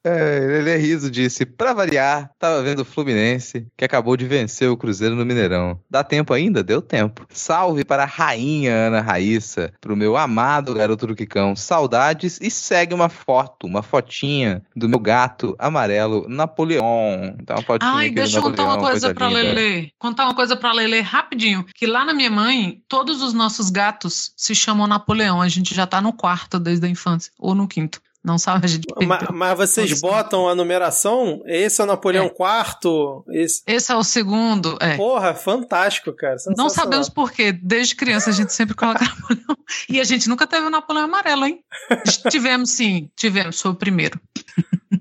É, 0.03 0.39
Lele 0.39 0.77
Riso 0.77 1.11
disse: 1.11 1.45
Pra 1.45 1.73
variar, 1.73 2.29
tava 2.39 2.61
vendo 2.63 2.79
o 2.81 2.85
Fluminense, 2.85 3.67
que 3.75 3.83
acabou 3.83 4.15
de 4.15 4.25
vencer 4.25 4.69
o 4.69 4.77
Cruzeiro 4.77 5.15
no 5.15 5.25
Mineirão. 5.25 5.79
Dá 5.89 6.03
tempo 6.03 6.33
ainda? 6.33 6.63
Deu 6.63 6.81
tempo. 6.81 7.25
Salve 7.29 7.83
para 7.83 8.03
a 8.03 8.05
rainha 8.05 8.73
Ana 8.73 9.01
Raíssa, 9.01 9.73
pro 9.81 9.97
meu 9.97 10.15
amado 10.15 10.73
garoto 10.73 11.07
do 11.07 11.15
Quicão. 11.15 11.55
Saudades 11.55 12.39
e 12.41 12.49
segue 12.49 12.93
uma 12.93 13.09
foto, 13.09 13.67
uma 13.67 13.81
fotinha 13.83 14.61
do 14.75 14.87
meu 14.87 14.99
gato 14.99 15.55
amarelo 15.59 16.25
Napoleão. 16.29 17.35
Então, 17.41 17.57
uma 17.57 17.63
fotinha 17.63 17.91
Ai, 17.91 18.09
deixa 18.09 18.37
eu 18.37 18.41
contar 18.43 18.63
uma 18.67 18.75
Napoleão, 18.75 18.91
coisa 18.91 19.13
pra 19.13 19.27
linda. 19.27 19.39
Lele. 19.41 19.91
Contar 19.97 20.25
uma 20.25 20.35
coisa 20.35 20.55
pra 20.55 20.71
Lele 20.73 21.01
rapidinho. 21.01 21.65
Que 21.75 21.85
lá 21.85 22.05
na 22.05 22.13
minha 22.13 22.29
mãe, 22.31 22.81
todos 22.87 23.21
os 23.21 23.33
nossos 23.33 23.69
gatos 23.69 24.31
se 24.35 24.53
chamam 24.55 24.87
Napoleão. 24.87 25.41
A 25.41 25.47
gente 25.49 25.73
já 25.73 25.85
tá 25.87 26.01
no 26.01 26.13
quarto 26.13 26.59
desde 26.59 26.85
a 26.85 26.89
infância. 26.89 27.31
Ou 27.39 27.53
no 27.55 27.67
quinto. 27.67 28.01
Não 28.23 28.37
sabe, 28.37 28.65
a 28.65 28.67
gente 28.67 28.85
Ma- 29.05 29.17
perdeu. 29.19 29.33
Mas, 29.37 29.57
vocês 29.57 29.89
Nossa. 29.89 30.01
botam 30.01 30.49
a 30.49 30.55
numeração? 30.55 31.41
Esse 31.45 31.79
é 31.79 31.83
o 31.85 31.87
Napoleão 31.87 32.25
É. 32.25 32.27
IV? 32.27 33.23
Esse... 33.41 33.61
Esse 33.65 33.89
é 33.91 33.95
o 33.95 34.03
segundo. 34.03 34.77
É. 34.81 34.97
Porra, 34.97 35.33
fantástico, 35.33 36.11
cara. 36.11 36.35
Não 36.57 36.67
sabemos 36.69 37.07
por 37.07 37.31
quê. 37.31 37.53
Desde 37.53 37.95
criança 37.95 38.29
a 38.31 38.33
gente 38.33 38.51
sempre 38.51 38.75
coloca 38.75 38.99
Napoleão. 39.05 39.57
E 39.87 40.01
a 40.01 40.03
gente 40.03 40.27
nunca 40.27 40.45
teve 40.45 40.65
o 40.65 40.69
Napoleão 40.69 41.05
amarelo, 41.05 41.45
hein? 41.45 41.61
tivemos 42.29 42.71
sim, 42.71 43.09
tivemos. 43.15 43.61
Foi 43.61 43.71
o 43.71 43.75
primeiro. 43.75 44.19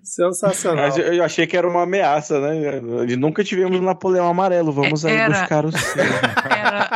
Sensacional. 0.03 0.87
Mas 0.87 0.99
eu 0.99 1.23
achei 1.23 1.47
que 1.47 1.57
era 1.57 1.69
uma 1.69 1.83
ameaça, 1.83 2.41
né? 2.41 2.81
Nunca 3.17 3.45
tivemos 3.45 3.81
Napoleão 3.81 4.29
amarelo. 4.29 4.73
Vamos 4.73 5.05
aí 5.05 5.17
Era. 5.17 5.41
buscar 5.41 5.65
o 5.65 5.73
seu. 5.73 6.03
Era... 6.03 6.87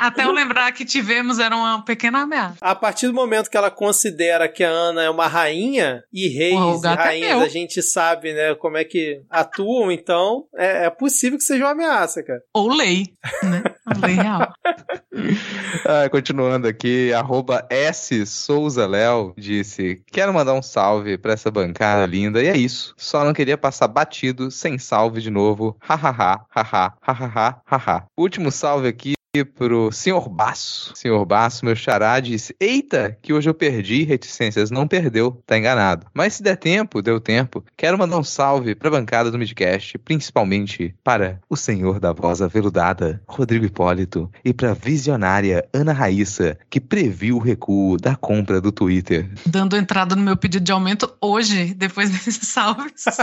Até 0.00 0.24
eu 0.24 0.32
lembrar 0.32 0.70
que 0.72 0.84
tivemos, 0.84 1.38
era 1.38 1.56
uma 1.56 1.82
pequena 1.82 2.22
ameaça. 2.22 2.56
A 2.60 2.74
partir 2.74 3.06
do 3.06 3.14
momento 3.14 3.50
que 3.50 3.56
ela 3.56 3.70
considera 3.70 4.48
que 4.48 4.62
a 4.62 4.68
Ana 4.68 5.02
é 5.02 5.10
uma 5.10 5.26
rainha, 5.26 6.02
e 6.12 6.28
reis 6.28 6.82
e 6.82 6.86
é 6.86 6.90
rainhas 6.90 7.38
meu. 7.38 7.40
a 7.42 7.48
gente 7.48 7.82
sabe, 7.82 8.32
né, 8.32 8.54
como 8.54 8.76
é 8.76 8.84
que 8.84 9.22
atuam, 9.30 9.90
então 9.90 10.44
é, 10.56 10.86
é 10.86 10.90
possível 10.90 11.38
que 11.38 11.44
seja 11.44 11.64
uma 11.64 11.72
ameaça, 11.72 12.22
cara. 12.22 12.40
Ou 12.52 12.68
lei, 12.68 13.06
né? 13.42 13.62
A 13.86 14.06
lei 14.06 14.14
real. 14.16 14.52
Ah, 15.86 16.08
continuando 16.08 16.66
aqui, 16.66 17.12
arroba 17.12 17.66
S 17.68 18.24
Souza 18.26 18.86
Léo 18.86 19.34
disse: 19.36 20.02
Quero 20.06 20.32
mandar 20.32 20.54
um 20.54 20.62
salve 20.62 21.18
pra 21.18 21.32
essa 21.32 21.50
bancada 21.50 22.06
linda. 22.06 22.42
E 22.42 22.46
é 22.46 22.56
isso. 22.56 22.94
Só 22.96 23.24
não 23.24 23.32
queria 23.32 23.58
passar 23.58 23.88
batido 23.88 24.50
sem 24.50 24.78
salve 24.78 25.20
de 25.20 25.30
novo. 25.30 25.76
Hahaha, 25.80 26.46
haha, 26.48 26.94
hahaha, 27.02 27.60
haha. 27.66 28.06
Último 28.16 28.50
salve 28.50 28.88
aqui. 28.88 29.14
Pro 29.42 29.90
senhor 29.90 30.28
Baço. 30.28 30.92
Senhor 30.94 31.24
Baço, 31.24 31.64
meu 31.64 31.74
xará, 31.74 32.20
disse: 32.20 32.54
Eita, 32.60 33.18
que 33.20 33.32
hoje 33.32 33.50
eu 33.50 33.54
perdi 33.54 34.04
reticências. 34.04 34.70
Não 34.70 34.86
perdeu, 34.86 35.42
tá 35.44 35.58
enganado. 35.58 36.06
Mas 36.14 36.34
se 36.34 36.42
der 36.42 36.56
tempo, 36.56 37.02
deu 37.02 37.18
tempo. 37.18 37.64
Quero 37.76 37.98
mandar 37.98 38.18
um 38.18 38.22
salve 38.22 38.76
pra 38.76 38.90
bancada 38.90 39.32
do 39.32 39.38
Midcast, 39.38 39.98
principalmente 39.98 40.94
para 41.02 41.40
o 41.50 41.56
senhor 41.56 41.98
da 41.98 42.12
voz 42.12 42.40
aveludada, 42.40 43.20
Rodrigo 43.26 43.64
Hipólito, 43.64 44.30
e 44.44 44.54
pra 44.54 44.74
visionária 44.74 45.68
Ana 45.72 45.92
Raíssa, 45.92 46.56
que 46.70 46.80
previu 46.80 47.36
o 47.36 47.40
recuo 47.40 47.96
da 47.96 48.14
compra 48.14 48.60
do 48.60 48.70
Twitter. 48.70 49.28
Dando 49.44 49.76
entrada 49.76 50.14
no 50.14 50.22
meu 50.22 50.36
pedido 50.36 50.64
de 50.64 50.70
aumento 50.70 51.12
hoje, 51.20 51.74
depois 51.74 52.10
desses 52.10 52.36
salves. 52.36 53.04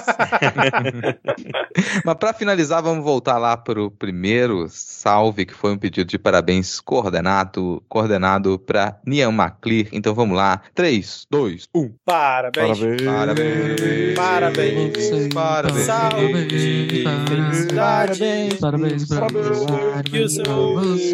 Mas 2.03 2.15
pra 2.15 2.33
finalizar, 2.33 2.83
vamos 2.83 3.03
voltar 3.03 3.37
lá 3.37 3.55
pro 3.55 3.91
primeiro 3.91 4.67
salve, 4.69 5.45
que 5.45 5.53
foi 5.53 5.71
um 5.71 5.77
pedido 5.77 6.00
de 6.03 6.17
parabéns 6.17 6.79
coordenado, 6.79 7.83
coordenado 7.87 8.57
pra 8.59 8.99
Nian 9.05 9.31
Maclear. 9.31 9.87
Então 9.91 10.13
vamos 10.13 10.35
lá. 10.37 10.61
3, 10.73 11.27
2, 11.29 11.67
1. 11.73 11.93
Parabéns. 12.05 12.79
Parabéns. 13.03 14.15
Parabéns. 14.15 14.97
Você, 14.97 15.29
Parabéns. 15.33 15.85
Saúde, 15.85 17.03
felicidade. 17.27 18.19
Parabéns 18.59 19.07
pra 19.07 19.27
você. 19.27 20.03
Que 20.03 20.19
o 20.19 20.29
seu 20.29 20.43
pra 20.43 20.53
você. 20.53 21.13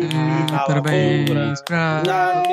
na 0.51 0.65
Parabéns 0.65 1.61
pra. 1.61 2.03
Na 2.05 2.43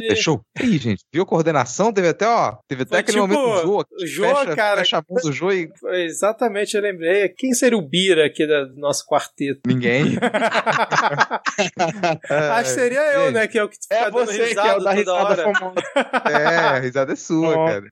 Fechou? 0.00 0.40
Ih, 0.60 0.78
gente, 0.78 1.04
viu 1.12 1.22
a 1.22 1.26
coordenação? 1.26 1.92
Teve 1.92 2.08
até, 2.08 2.26
ó, 2.26 2.56
teve 2.68 2.82
até 2.82 2.90
Foi 2.90 2.98
aquele 3.00 3.20
tipo, 3.20 3.28
momento 3.28 3.56
do 3.56 3.62
Jô. 3.62 3.78
o 3.78 4.06
Jô, 4.06 4.22
fecha, 4.22 4.56
cara, 4.56 4.78
Fecha 4.78 4.98
a 4.98 5.02
mão 5.08 5.22
do 5.22 5.32
Jô 5.32 5.52
e 5.52 5.70
Exatamente, 6.04 6.76
eu 6.76 6.82
lembrei. 6.82 7.28
Quem 7.30 7.52
seria 7.52 7.78
o 7.78 7.82
Bira 7.82 8.26
aqui 8.26 8.46
do 8.46 8.74
nosso 8.76 9.06
quarteto? 9.06 9.60
ninguém. 9.66 10.16
Acho 12.28 12.70
que 12.70 12.80
seria 12.80 13.12
eu, 13.12 13.26
gente, 13.26 13.34
né? 13.34 13.46
Que 13.46 13.58
é 13.58 13.64
o 13.64 13.68
que 13.68 13.76
fica 13.80 13.94
É 13.94 14.10
você 14.10 14.54
que 14.54 14.58
é 14.58 14.76
o 14.76 14.80
da 14.80 14.92
risada. 14.92 15.44
É, 16.30 16.46
a 16.56 16.78
risada 16.78 17.12
é 17.12 17.16
sua, 17.16 17.54
cara. 17.54 17.84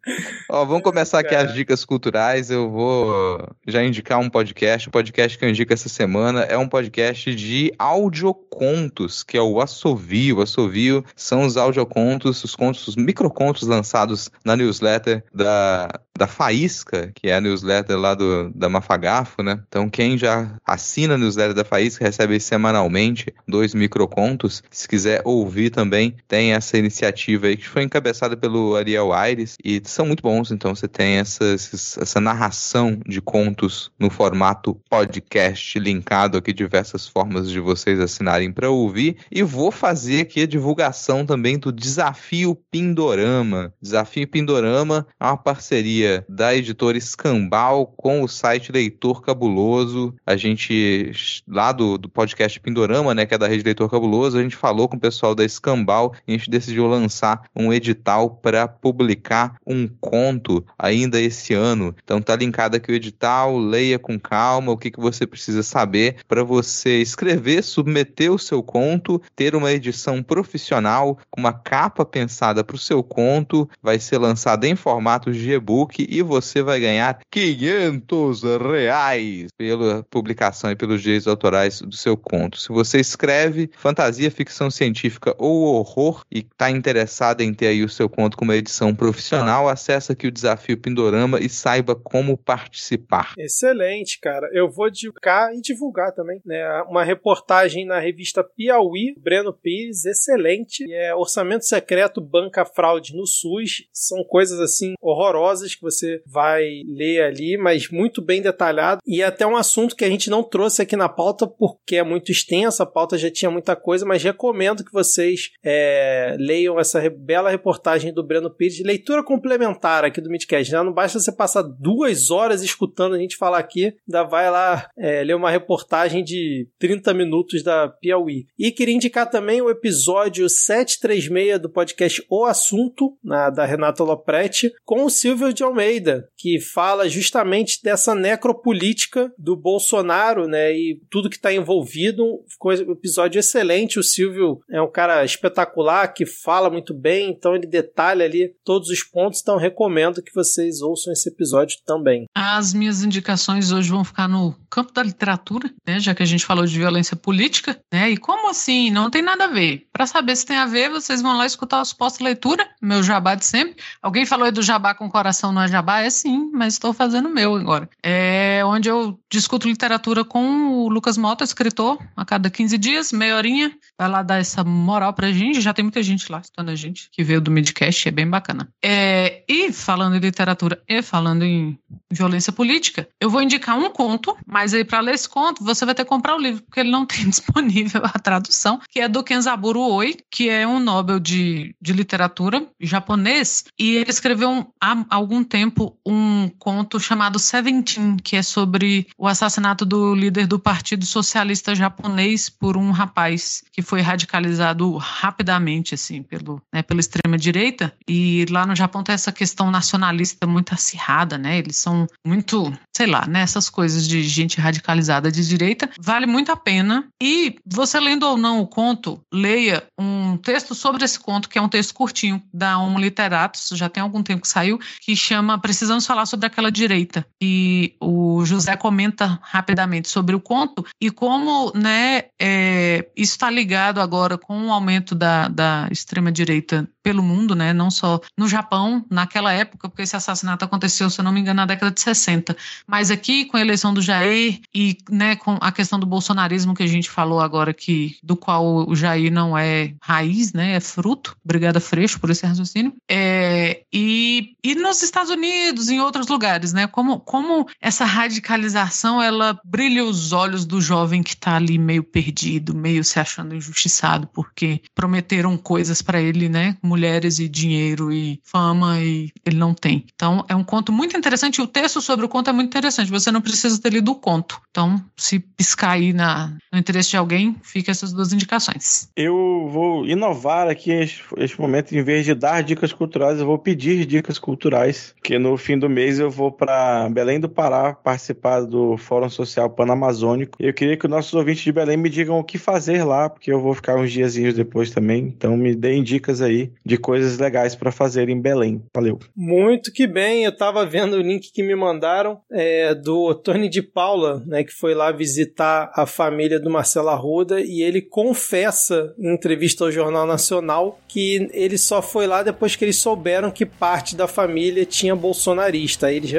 Ó, 0.51 0.65
vamos 0.65 0.83
começar 0.83 1.19
aqui 1.21 1.31
Cara. 1.31 1.49
as 1.49 1.55
dicas 1.55 1.85
culturais. 1.85 2.51
Eu 2.51 2.71
vou 2.71 3.49
já 3.67 3.83
indicar 3.83 4.19
um 4.19 4.31
podcast. 4.31 4.89
O 4.89 4.91
podcast 4.93 5.39
que 5.39 5.45
eu 5.45 5.49
indico 5.49 5.73
essa 5.73 5.89
semana 5.89 6.43
é 6.43 6.57
um 6.57 6.69
podcast 6.69 7.35
de 7.35 7.73
audiocontos, 7.79 9.23
que 9.23 9.37
é 9.37 9.43
o 9.43 9.61
Assovio. 9.61 10.39
O 10.39 10.43
Assovio 10.43 11.05
são 11.15 11.43
os 11.43 11.57
audiocontos, 11.91 12.45
os 12.45 12.55
contos, 12.55 12.89
os 12.89 12.97
microcontos 12.97 13.67
lançados 13.67 14.31
na 14.45 14.57
newsletter 14.57 15.25
da, 15.35 15.89
da 16.21 16.27
Faísca, 16.27 17.11
que 17.15 17.31
é 17.31 17.35
a 17.35 17.41
newsletter 17.41 17.99
lá 17.99 18.15
do, 18.15 18.51
da 18.55 18.69
Mafagafo, 18.69 19.43
né? 19.43 19.59
Então, 19.67 19.89
quem 19.89 20.19
já 20.19 20.55
assina 20.67 21.15
a 21.15 21.17
newsletter 21.17 21.55
da 21.55 21.65
Faísca 21.65 22.05
recebe 22.05 22.39
semanalmente 22.39 23.33
dois 23.49 23.73
microcontos. 23.73 24.63
Se 24.71 24.87
quiser 24.87 25.23
ouvir 25.25 25.71
também, 25.71 26.15
tem 26.29 26.53
essa 26.53 26.77
iniciativa 26.77 27.47
aí 27.47 27.57
que 27.57 27.67
foi 27.67 27.85
encabeçada 27.85 28.37
pelo 28.37 28.77
Ariel 28.77 29.15
Aires 29.15 29.57
e 29.65 29.81
são 29.85 30.05
muito 30.05 30.23
bons. 30.23 30.51
Então, 30.51 30.75
você 30.75 30.87
tem 30.87 31.15
essas, 31.15 31.97
essa 31.97 32.21
narração 32.21 33.01
de 33.07 33.23
contos 33.23 33.91
no 33.99 34.11
formato 34.11 34.79
podcast, 34.91 35.79
linkado 35.79 36.37
aqui 36.37 36.53
diversas 36.53 37.09
formas 37.09 37.49
de 37.49 37.61
vocês 37.61 37.99
assinarem 37.99 38.53
para 38.53 38.69
ouvir. 38.69 39.17
E 39.33 39.43
vou 39.43 39.71
fazer 39.71 40.21
aqui 40.21 40.43
a 40.43 40.47
divulgação 40.47 41.25
também 41.25 41.59
do 41.59 41.73
Desafio 41.73 42.55
Pindorama. 42.71 43.73
Desafio 43.81 44.29
Pindorama 44.29 45.07
é 45.19 45.25
uma 45.25 45.39
parceria 45.39 46.10
da 46.29 46.55
editora 46.55 46.99
Escambal 46.99 47.87
com 47.97 48.23
o 48.23 48.29
site 48.29 48.73
Leitor 48.73 49.23
Cabuloso. 49.23 50.15
A 50.27 50.37
gente, 50.37 51.13
lá 51.47 51.73
do, 51.73 51.97
do 51.97 52.09
podcast 52.09 52.59
Pindorama, 52.61 53.15
né, 53.15 53.27
que 53.27 53.35
é 53.35 53.39
da 53.39 53.49
rede 53.49 53.65
Leitor 53.65 53.91
Cabuloso, 53.91 54.39
a 54.39 54.43
gente 54.43 54.57
falou 54.57 54.89
com 54.89 54.97
o 54.97 55.01
pessoal 55.01 55.35
da 55.35 55.45
Escambal 55.45 56.15
e 56.27 56.35
a 56.35 56.37
gente 56.37 56.51
decidiu 56.51 56.87
lançar 56.87 57.43
um 57.55 57.73
edital 57.73 58.31
para 58.31 58.67
publicar 58.67 59.57
um 59.67 59.89
conto 60.01 60.65
ainda 60.79 61.21
esse 61.21 61.55
ano. 61.55 61.95
Então 62.03 62.21
tá 62.21 62.37
linkado 62.37 62.77
aqui 62.77 62.91
o 62.91 62.95
edital, 62.95 63.59
leia 63.59 63.99
com 63.99 64.19
calma 64.19 64.73
o 64.73 64.77
que, 64.77 64.91
que 64.91 65.01
você 65.01 65.27
precisa 65.27 65.63
saber 65.63 66.17
para 66.27 66.43
você 66.43 67.01
escrever, 67.01 67.63
submeter 67.63 68.33
o 68.33 68.39
seu 68.39 68.63
conto, 68.63 69.21
ter 69.35 69.55
uma 69.55 69.73
edição 69.73 70.23
profissional 70.23 71.19
com 71.31 71.41
uma 71.41 71.53
capa 71.53 72.05
pensada 72.05 72.65
para 72.65 72.77
o 72.77 72.79
seu 72.79 73.03
conto, 73.03 73.69
vai 73.83 73.99
ser 73.99 74.19
lançado 74.19 74.65
em 74.65 74.77
formato 74.77 75.33
de 75.33 75.53
e-book 75.53 76.00
e 76.09 76.23
você 76.23 76.63
vai 76.63 76.81
ganhar 76.81 77.19
500 77.31 78.43
reais 78.43 79.49
pela 79.57 80.03
publicação 80.05 80.71
e 80.71 80.77
pelos 80.77 81.03
direitos 81.03 81.27
autorais 81.27 81.81
do 81.81 81.95
seu 81.97 82.17
conto. 82.17 82.59
Se 82.59 82.69
você 82.69 83.01
escreve 83.01 83.71
fantasia, 83.77 84.31
ficção 84.31 84.71
científica 84.71 85.35
ou 85.39 85.75
horror 85.75 86.23
e 86.31 86.41
está 86.41 86.71
interessado 86.71 87.41
em 87.41 87.53
ter 87.53 87.69
aí 87.69 87.85
o 87.85 87.89
seu 87.89 88.09
conto 88.09 88.37
com 88.37 88.45
uma 88.45 88.57
edição 88.57 88.95
profissional, 88.95 89.69
acessa 89.69 90.13
aqui 90.13 90.27
o 90.27 90.33
desafio 90.33 90.79
Pindorama 90.79 91.41
e 91.41 91.49
saiba 91.49 91.95
como 91.95 92.37
participar. 92.37 93.35
Excelente, 93.39 94.19
cara. 94.21 94.49
Eu 94.53 94.71
vou 94.71 94.91
divulgar 94.91 95.55
e 95.55 95.61
divulgar 95.61 96.13
também, 96.13 96.41
né? 96.45 96.83
Uma 96.83 97.05
reportagem 97.05 97.87
na 97.87 97.99
revista 97.99 98.43
Piauí, 98.43 99.15
Breno 99.19 99.53
Pires, 99.53 100.05
excelente. 100.05 100.85
É 100.93 101.15
Orçamento 101.15 101.65
Secreto 101.65 102.21
Banca 102.21 102.65
Fraude 102.65 103.15
no 103.15 103.27
SUS. 103.27 103.89
São 103.93 104.23
coisas 104.25 104.61
assim 104.61 104.95
horrorosas 105.01 105.75
que 105.81 105.85
você 105.85 106.23
vai 106.27 106.83
ler 106.87 107.23
ali, 107.23 107.57
mas 107.57 107.91
muito 107.91 108.23
bem 108.23 108.43
detalhado. 108.43 109.01
E 109.07 109.23
é 109.23 109.25
até 109.25 109.47
um 109.47 109.57
assunto 109.57 109.97
que 109.97 110.05
a 110.05 110.09
gente 110.09 110.29
não 110.29 110.43
trouxe 110.43 110.83
aqui 110.83 110.95
na 110.95 111.09
pauta 111.09 111.47
porque 111.47 111.97
é 111.97 112.03
muito 112.03 112.31
extensa, 112.31 112.83
a 112.83 112.87
pauta 112.87 113.17
já 113.17 113.31
tinha 113.31 113.51
muita 113.51 113.75
coisa, 113.75 114.05
mas 114.05 114.23
recomendo 114.23 114.85
que 114.85 114.93
vocês 114.93 115.51
é, 115.65 116.37
leiam 116.39 116.79
essa 116.79 117.01
bela 117.11 117.51
reportagem 117.51 118.13
do 118.13 118.23
Breno 118.23 118.51
Pires. 118.51 118.81
Leitura 118.85 119.25
complementar 119.25 120.05
aqui 120.05 120.21
do 120.21 120.31
Midcast. 120.31 120.73
Né? 120.73 120.83
Não 120.83 120.93
basta 120.93 121.19
você 121.19 121.33
passar 121.33 121.63
duas 121.63 122.31
horas 122.31 122.63
escutando 122.63 123.15
a 123.15 123.19
gente 123.19 123.37
falar 123.37 123.59
aqui, 123.59 123.95
ainda 124.07 124.23
vai 124.25 124.51
lá 124.51 124.89
é, 124.99 125.25
ler 125.25 125.35
uma 125.35 125.51
reportagem 125.51 126.23
de 126.23 126.69
30 126.79 127.15
minutos 127.15 127.63
da 127.63 127.89
Piauí. 127.89 128.47
E 128.59 128.71
queria 128.71 128.95
indicar 128.95 129.29
também 129.29 129.63
o 129.63 129.71
episódio 129.71 130.49
736 130.49 131.61
do 131.61 131.71
podcast 131.71 132.25
O 132.29 132.45
Assunto, 132.45 133.17
na, 133.23 133.51
da 133.51 133.65
Renata 133.65 134.05
Lopretti, 134.05 134.71
com 134.85 135.05
o 135.05 135.11
Silvio 135.11 135.53
de 135.53 135.63
Almeida, 135.71 136.29
que 136.37 136.61
fala 136.61 137.09
justamente 137.09 137.81
dessa 137.83 138.15
necropolítica 138.15 139.33
do 139.39 139.57
Bolsonaro, 139.57 140.47
né, 140.47 140.73
e 140.73 141.01
tudo 141.11 141.31
que 141.31 141.37
está 141.37 141.53
envolvido. 141.53 142.45
Ficou 142.49 142.73
um 142.73 142.93
episódio 142.93 143.39
excelente. 143.39 143.99
O 143.99 144.03
Silvio 144.03 144.61
é 144.71 144.81
um 144.81 144.91
cara 144.91 145.25
espetacular 145.25 146.09
que 146.09 146.27
fala 146.27 146.69
muito 146.69 146.93
bem, 146.93 147.31
então 147.31 147.55
ele 147.55 147.67
detalha 147.67 148.25
ali 148.25 148.55
todos 148.65 148.89
os 148.89 149.03
pontos. 149.03 149.41
Então 149.41 149.57
recomendo 149.57 150.23
que 150.23 150.35
vocês 150.35 150.81
ouçam 150.81 151.13
esse 151.13 151.29
episódio 151.29 151.79
também. 151.87 152.27
As 152.35 152.75
minhas 152.75 153.03
indicações 153.03 153.73
hoje 153.73 153.91
vão 153.91 154.05
ficar 154.05 154.29
no 154.29 154.55
campo 154.71 154.93
da 154.93 155.03
literatura, 155.03 155.71
né, 155.87 155.99
já 155.99 156.15
que 156.15 156.23
a 156.23 156.27
gente 156.27 156.45
falou 156.45 156.67
de 156.67 156.79
violência 156.79 157.17
política, 157.17 157.79
né? 157.93 158.11
E 158.11 158.17
como 158.17 158.51
assim? 158.51 158.91
Não 158.91 159.11
tem 159.11 159.23
nada 159.23 159.45
a 159.45 159.49
ver. 159.49 159.87
Para 159.93 160.07
saber 160.07 160.37
se 160.37 160.47
tem 160.47 160.57
a 160.57 160.67
ver, 160.67 160.91
vocês 160.91 161.23
vão 161.23 161.37
lá 161.37 161.47
escutar 161.47 161.81
os 161.81 161.93
pós-leitura, 161.93 162.69
meu 162.81 163.03
jabá 163.03 163.35
de 163.35 163.45
sempre. 163.45 163.77
Alguém 164.03 164.27
falou 164.27 164.47
aí 164.47 164.53
do 164.53 164.63
jabá 164.63 164.95
com 164.95 165.09
coração 165.09 165.53
não 165.61 165.69
jabá? 165.69 166.01
É 166.01 166.11
sim, 166.11 166.51
mas 166.53 166.75
estou 166.75 166.93
fazendo 166.93 167.29
o 167.29 167.35
meu 167.35 167.55
agora. 167.55 167.89
É 168.03 168.63
onde 168.65 168.89
eu 168.89 169.19
discuto 169.31 169.69
literatura 169.69 170.25
com 170.25 170.73
o 170.73 170.89
Lucas 170.89 171.19
Mota, 171.19 171.45
escritor, 171.45 171.99
a 172.17 172.25
cada 172.25 172.49
15 172.49 172.79
dias, 172.79 173.13
meia 173.13 173.37
horinha. 173.37 173.73
Vai 173.99 174.09
lá 174.09 174.23
dar 174.23 174.39
essa 174.39 174.65
moral 174.65 175.13
pra 175.13 175.33
gente. 175.33 175.61
Já 175.61 175.73
tem 175.73 175.83
muita 175.83 176.03
gente 176.03 176.31
lá 176.31 176.41
estudando 176.41 176.71
a 176.71 176.75
gente, 176.75 177.09
que 177.13 177.23
veio 177.23 177.41
do 177.41 177.51
Midcast, 177.51 178.09
é 178.09 178.11
bem 178.11 178.29
bacana. 178.29 178.69
É, 178.83 179.43
e 179.49 179.73
falando 179.73 180.17
em 180.17 180.21
literatura 180.21 180.83
e 180.89 181.03
falando 181.03 181.45
em 181.45 181.79
violência 182.11 182.53
política, 182.53 183.09
eu 183.21 183.31
vou 183.31 183.43
indicar 183.43 183.79
um 183.79 183.91
conto, 183.91 184.37
mas 184.47 184.75
aí 184.75 184.85
para 184.85 185.01
ler 185.01 185.15
esse 185.15 185.29
conto, 185.29 185.63
você 185.63 185.85
vai 185.85 185.95
ter 185.95 186.05
que 186.05 186.09
comprar 186.09 186.35
o 186.37 186.41
livro, 186.41 186.63
porque 186.63 186.81
ele 186.81 186.91
não 186.91 187.05
tem 187.07 187.29
disponível 187.29 188.03
a 188.05 188.19
tradução, 188.19 188.81
que 188.89 189.01
é 189.01 189.09
do 189.09 189.23
Kenzaburo 189.23 189.81
Oi, 189.81 190.17
que 190.31 190.49
é 190.49 190.67
um 190.67 190.81
Nobel 190.81 191.21
de, 191.21 191.75
de 191.81 191.93
literatura 191.93 192.67
japonês, 192.81 193.65
e 193.79 193.97
ele 193.97 194.11
escreveu 194.11 194.51
um, 194.51 194.67
há 194.81 195.05
algum 195.11 195.45
tempo 195.51 195.99
um 196.07 196.49
conto 196.59 197.01
chamado 197.01 197.39
Seventeen, 197.39 198.17
que 198.17 198.37
é 198.37 198.43
sobre 198.43 199.09
o 199.19 199.27
assassinato 199.27 199.85
do 199.85 200.15
líder 200.15 200.47
do 200.47 200.59
Partido 200.59 201.05
Socialista 201.05 201.75
Japonês 201.75 202.49
por 202.49 202.77
um 202.77 202.93
rapaz 202.93 203.63
que 203.73 203.83
foi 203.83 204.01
radicalizado 204.01 204.97
rapidamente, 204.97 205.95
assim, 205.95 206.23
pelo, 206.23 206.63
né, 206.73 206.83
pela 206.83 207.01
extrema-direita. 207.01 207.93
E 208.09 208.47
lá 208.49 208.65
no 208.65 208.77
Japão 208.77 209.03
tem 209.03 209.15
essa 209.15 209.33
questão 209.33 209.71
nacionalista 209.71 210.47
muito 210.47 210.73
acirrada, 210.73 211.37
né? 211.37 211.59
Eles 211.59 211.77
são 211.77 212.07
muito, 212.25 212.73
sei 212.97 213.07
lá, 213.07 213.27
né? 213.27 213.41
Essas 213.41 213.69
coisas 213.69 214.07
de 214.07 214.23
gente 214.23 214.61
radicalizada 214.61 215.31
de 215.33 215.47
direita. 215.47 215.91
Vale 216.01 216.27
muito 216.27 216.53
a 216.53 216.57
pena. 216.57 217.09
E 217.21 217.57
você 217.67 217.99
lendo 217.99 218.23
ou 218.23 218.37
não 218.37 218.61
o 218.61 218.67
conto, 218.67 219.21
leia 219.33 219.83
um 219.99 220.37
texto 220.37 220.75
sobre 220.75 221.05
esse 221.05 221.19
conto, 221.19 221.49
que 221.49 221.59
é 221.59 221.63
um 221.63 221.69
texto 221.69 221.93
curtinho, 221.93 222.41
da 222.55 222.79
Homo 222.79 222.99
Literatus, 222.99 223.69
já 223.73 223.89
tem 223.89 224.03
algum 224.03 224.23
tempo 224.23 224.43
que 224.43 224.49
saiu, 224.49 224.79
que 225.01 225.17
chama 225.17 225.40
Precisamos 225.61 226.07
Falar 226.07 226.27
sobre 226.27 226.47
aquela 226.47 226.71
Direita. 226.71 227.27
E 227.41 227.95
o 228.01 228.45
José 228.45 228.77
comenta 228.77 229.39
rapidamente 229.43 230.09
sobre 230.09 230.35
o 230.35 230.41
conto 230.41 230.85
e 231.01 231.11
como 231.11 231.73
né, 231.75 232.25
é, 232.41 233.09
isso 233.17 233.33
está 233.33 233.51
ligado 233.51 234.01
agora 234.01 234.37
com 234.37 234.67
o 234.67 234.73
aumento 234.73 235.15
da, 235.15 235.49
da 235.49 235.89
extrema-direita 235.91 236.89
pelo 237.03 237.23
mundo, 237.23 237.55
né? 237.55 237.73
Não 237.73 237.91
só 237.91 238.21
no 238.37 238.49
Japão, 238.49 239.05
naquela 239.11 239.53
época, 239.53 239.89
porque 239.89 240.03
esse 240.03 240.17
assassinato 240.17 240.65
aconteceu, 240.65 241.09
se 241.09 241.21
eu 241.21 241.25
não 241.25 241.33
me 241.33 241.41
engano, 241.41 241.59
na 241.59 241.67
década 241.67 241.93
de 241.93 242.01
60. 242.01 242.57
Mas 242.87 243.11
aqui, 243.11 243.45
com 243.47 243.57
a 243.57 243.61
eleição 243.61 243.93
do 243.95 244.03
Jair 244.03 244.61
e 244.75 244.99
né, 245.11 245.37
com 245.37 245.57
a 245.61 245.73
questão 245.73 245.99
do 245.99 246.07
bolsonarismo 246.07 246.75
que 246.75 246.83
a 246.83 246.87
gente 246.87 247.11
falou 247.11 247.41
agora, 247.41 247.73
que, 247.73 248.17
do 248.23 248.37
qual 248.37 248.89
o 248.89 248.95
Jair 248.95 249.33
não 249.33 249.57
é 249.57 249.95
raiz, 250.01 250.53
né? 250.53 250.75
É 250.75 250.81
fruto. 250.81 251.37
Obrigada, 251.45 251.81
Freixo, 251.81 252.21
por 252.21 252.31
esse 252.31 252.47
raciocínio. 252.47 252.93
É, 253.09 253.83
e, 253.93 254.55
e 254.63 254.75
nos 254.75 255.03
Estados 255.03 255.30
Unidos, 255.31 255.89
em 255.89 256.01
outros 256.01 256.29
lugares, 256.29 256.73
né? 256.73 256.87
Como, 256.87 257.21
como 257.21 257.67
essa 257.81 258.05
radicalização, 258.05 259.23
ela 259.23 259.59
brilha 259.65 260.05
os 260.05 260.33
olhos 260.33 260.65
do 260.67 260.81
jovem 260.81 261.23
que 261.23 261.35
está 261.35 261.57
ali 261.57 261.79
meio 261.79 262.03
perdido, 262.03 262.75
meio 262.75 263.03
se 263.05 263.19
achando 263.19 263.55
injustiçado, 263.55 264.29
porque 264.33 264.83
prometeram 264.95 265.57
coisas 265.57 266.03
para 266.03 266.21
ele, 266.21 266.49
né? 266.49 266.77
mulheres 266.83 267.39
e 267.39 267.49
dinheiro 267.49 268.13
e 268.13 268.41
fama 268.45 269.01
e 269.01 269.31
ele 269.45 269.57
não 269.57 269.75
tem. 269.75 270.05
Então 270.15 270.45
é 270.49 270.55
um 270.55 270.65
conto 270.65 270.93
muito 270.93 271.17
interessante 271.17 271.61
o 271.61 271.67
texto 271.67 272.01
sobre 272.01 272.25
o 272.25 272.29
conto 272.29 272.51
é 272.51 272.53
muito 272.53 272.69
interessante. 272.69 273.11
Você 273.11 273.31
não 273.31 273.41
precisa 273.41 273.81
ter 273.81 273.93
lido 273.93 274.11
o 274.11 274.15
conto. 274.15 274.61
Então, 274.71 275.03
se 275.17 275.39
piscar 275.39 275.93
aí 275.93 276.13
na, 276.13 276.57
no 276.73 276.79
interesse 276.79 277.11
de 277.11 277.17
alguém, 277.17 277.57
fica 277.63 277.91
essas 277.91 278.13
duas 278.13 278.33
indicações. 278.33 279.09
Eu 279.17 279.69
vou 279.71 280.07
inovar 280.07 280.69
aqui 280.69 280.95
neste 280.95 281.61
momento, 281.61 281.95
em 281.95 282.03
vez 282.03 282.25
de 282.25 282.35
dar 282.35 282.63
dicas 282.63 282.93
culturais, 282.93 283.39
eu 283.39 283.47
vou 283.47 283.59
pedir 283.59 284.05
dicas 284.07 284.39
culturais, 284.39 285.15
que 285.23 285.39
no 285.39 285.57
fim 285.57 285.79
do 285.79 285.89
mês 285.89 286.19
eu 286.19 286.31
vou 286.31 286.51
para 286.51 287.09
Belém 287.09 287.39
do 287.39 287.49
Pará 287.49 287.93
participar 287.93 288.63
do 288.63 288.97
Fórum 288.97 289.29
Social 289.29 289.71
Panamazônico. 289.71 290.57
Eu 290.61 290.73
queria 290.73 290.97
que 290.97 291.07
os 291.07 291.11
nossos 291.11 291.33
ouvintes 291.35 291.63
de 291.63 291.73
Belém 291.73 291.97
me 291.97 292.09
digam 292.09 292.39
o 292.39 292.45
que 292.45 292.59
fazer 292.59 293.05
lá, 293.05 293.29
porque 293.29 293.53
eu 293.53 293.61
vou 293.61 293.75
ficar 293.75 293.97
uns 293.97 294.13
diazinhos 294.13 294.55
depois 294.55 294.91
também. 294.91 295.33
Então 295.37 295.57
me 295.57 295.75
deem 295.75 296.03
dicas 296.03 296.41
aí 296.41 296.71
de 296.85 296.97
coisas 296.97 297.39
legais 297.39 297.75
para 297.75 297.93
fazer 297.93 298.29
em 298.29 298.41
Belém. 298.41 298.83
Valeu. 298.95 299.19
Muito 299.37 299.93
que 299.93 300.07
bem, 300.07 300.45
eu 300.45 300.57
tava 300.57 300.85
vendo 300.87 301.15
o 301.15 301.23
link 301.23 301.53
que 301.53 301.63
me 301.63 301.75
mandaram 301.75 302.41
é, 302.51 302.95
do 302.95 303.35
Tony 303.35 303.69
de 303.69 303.83
Paula, 303.83 304.43
né, 304.47 304.65
que 304.65 304.73
foi 304.73 304.95
lá 304.95 305.13
visitar 305.13 305.93
a 305.95 306.07
família 306.07 306.59
do 306.59 306.71
Marcelo 306.71 307.09
Arruda 307.09 307.61
e 307.61 307.83
ele 307.83 308.01
confessa 308.01 309.15
em 309.19 309.33
entrevista 309.35 309.85
ao 309.85 309.93
Jornal 309.93 310.27
Nacional 310.27 310.99
que 311.09 311.49
ele 311.53 311.77
só 311.77 312.01
foi 312.01 312.27
lá 312.27 312.43
depois 312.43 312.77
que 312.77 312.85
eles 312.85 312.97
souberam 312.97 313.51
que 313.51 313.67
parte 313.67 314.17
da 314.17 314.29
família 314.29 314.85
tinha 315.11 315.17
bolsonarista. 315.17 316.07
Aí 316.07 316.17
eles 316.17 316.31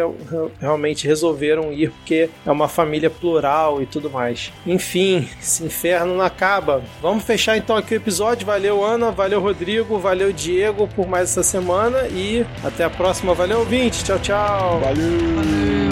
realmente 0.60 1.08
resolveram 1.08 1.72
ir 1.72 1.92
porque 1.92 2.30
é 2.46 2.52
uma 2.52 2.68
família 2.68 3.10
plural 3.10 3.82
e 3.82 3.86
tudo 3.86 4.10
mais. 4.10 4.52
Enfim, 4.66 5.28
esse 5.42 5.64
inferno 5.64 6.16
não 6.16 6.24
acaba. 6.24 6.82
Vamos 7.02 7.24
fechar 7.24 7.58
então 7.58 7.76
aqui 7.76 7.94
o 7.94 7.98
episódio. 7.98 8.46
Valeu, 8.46 8.84
Ana. 8.84 9.12
Valeu, 9.12 9.42
Rodrigo. 9.42 10.00
Valeu, 10.00 10.32
Diego, 10.32 10.88
por 10.96 11.08
mais 11.08 11.30
essa 11.30 11.44
semana 11.44 12.08
e 12.08 12.46
até 12.64 12.84
a 12.84 12.90
próxima. 12.90 13.34
Valeu, 13.34 13.60
ouvinte. 13.60 14.04
Tchau, 14.04 14.20
tchau. 14.20 14.80
Valeu. 14.80 15.20
Valeu. 15.36 15.92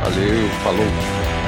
Valeu, 0.00 0.48
falou. 0.62 1.39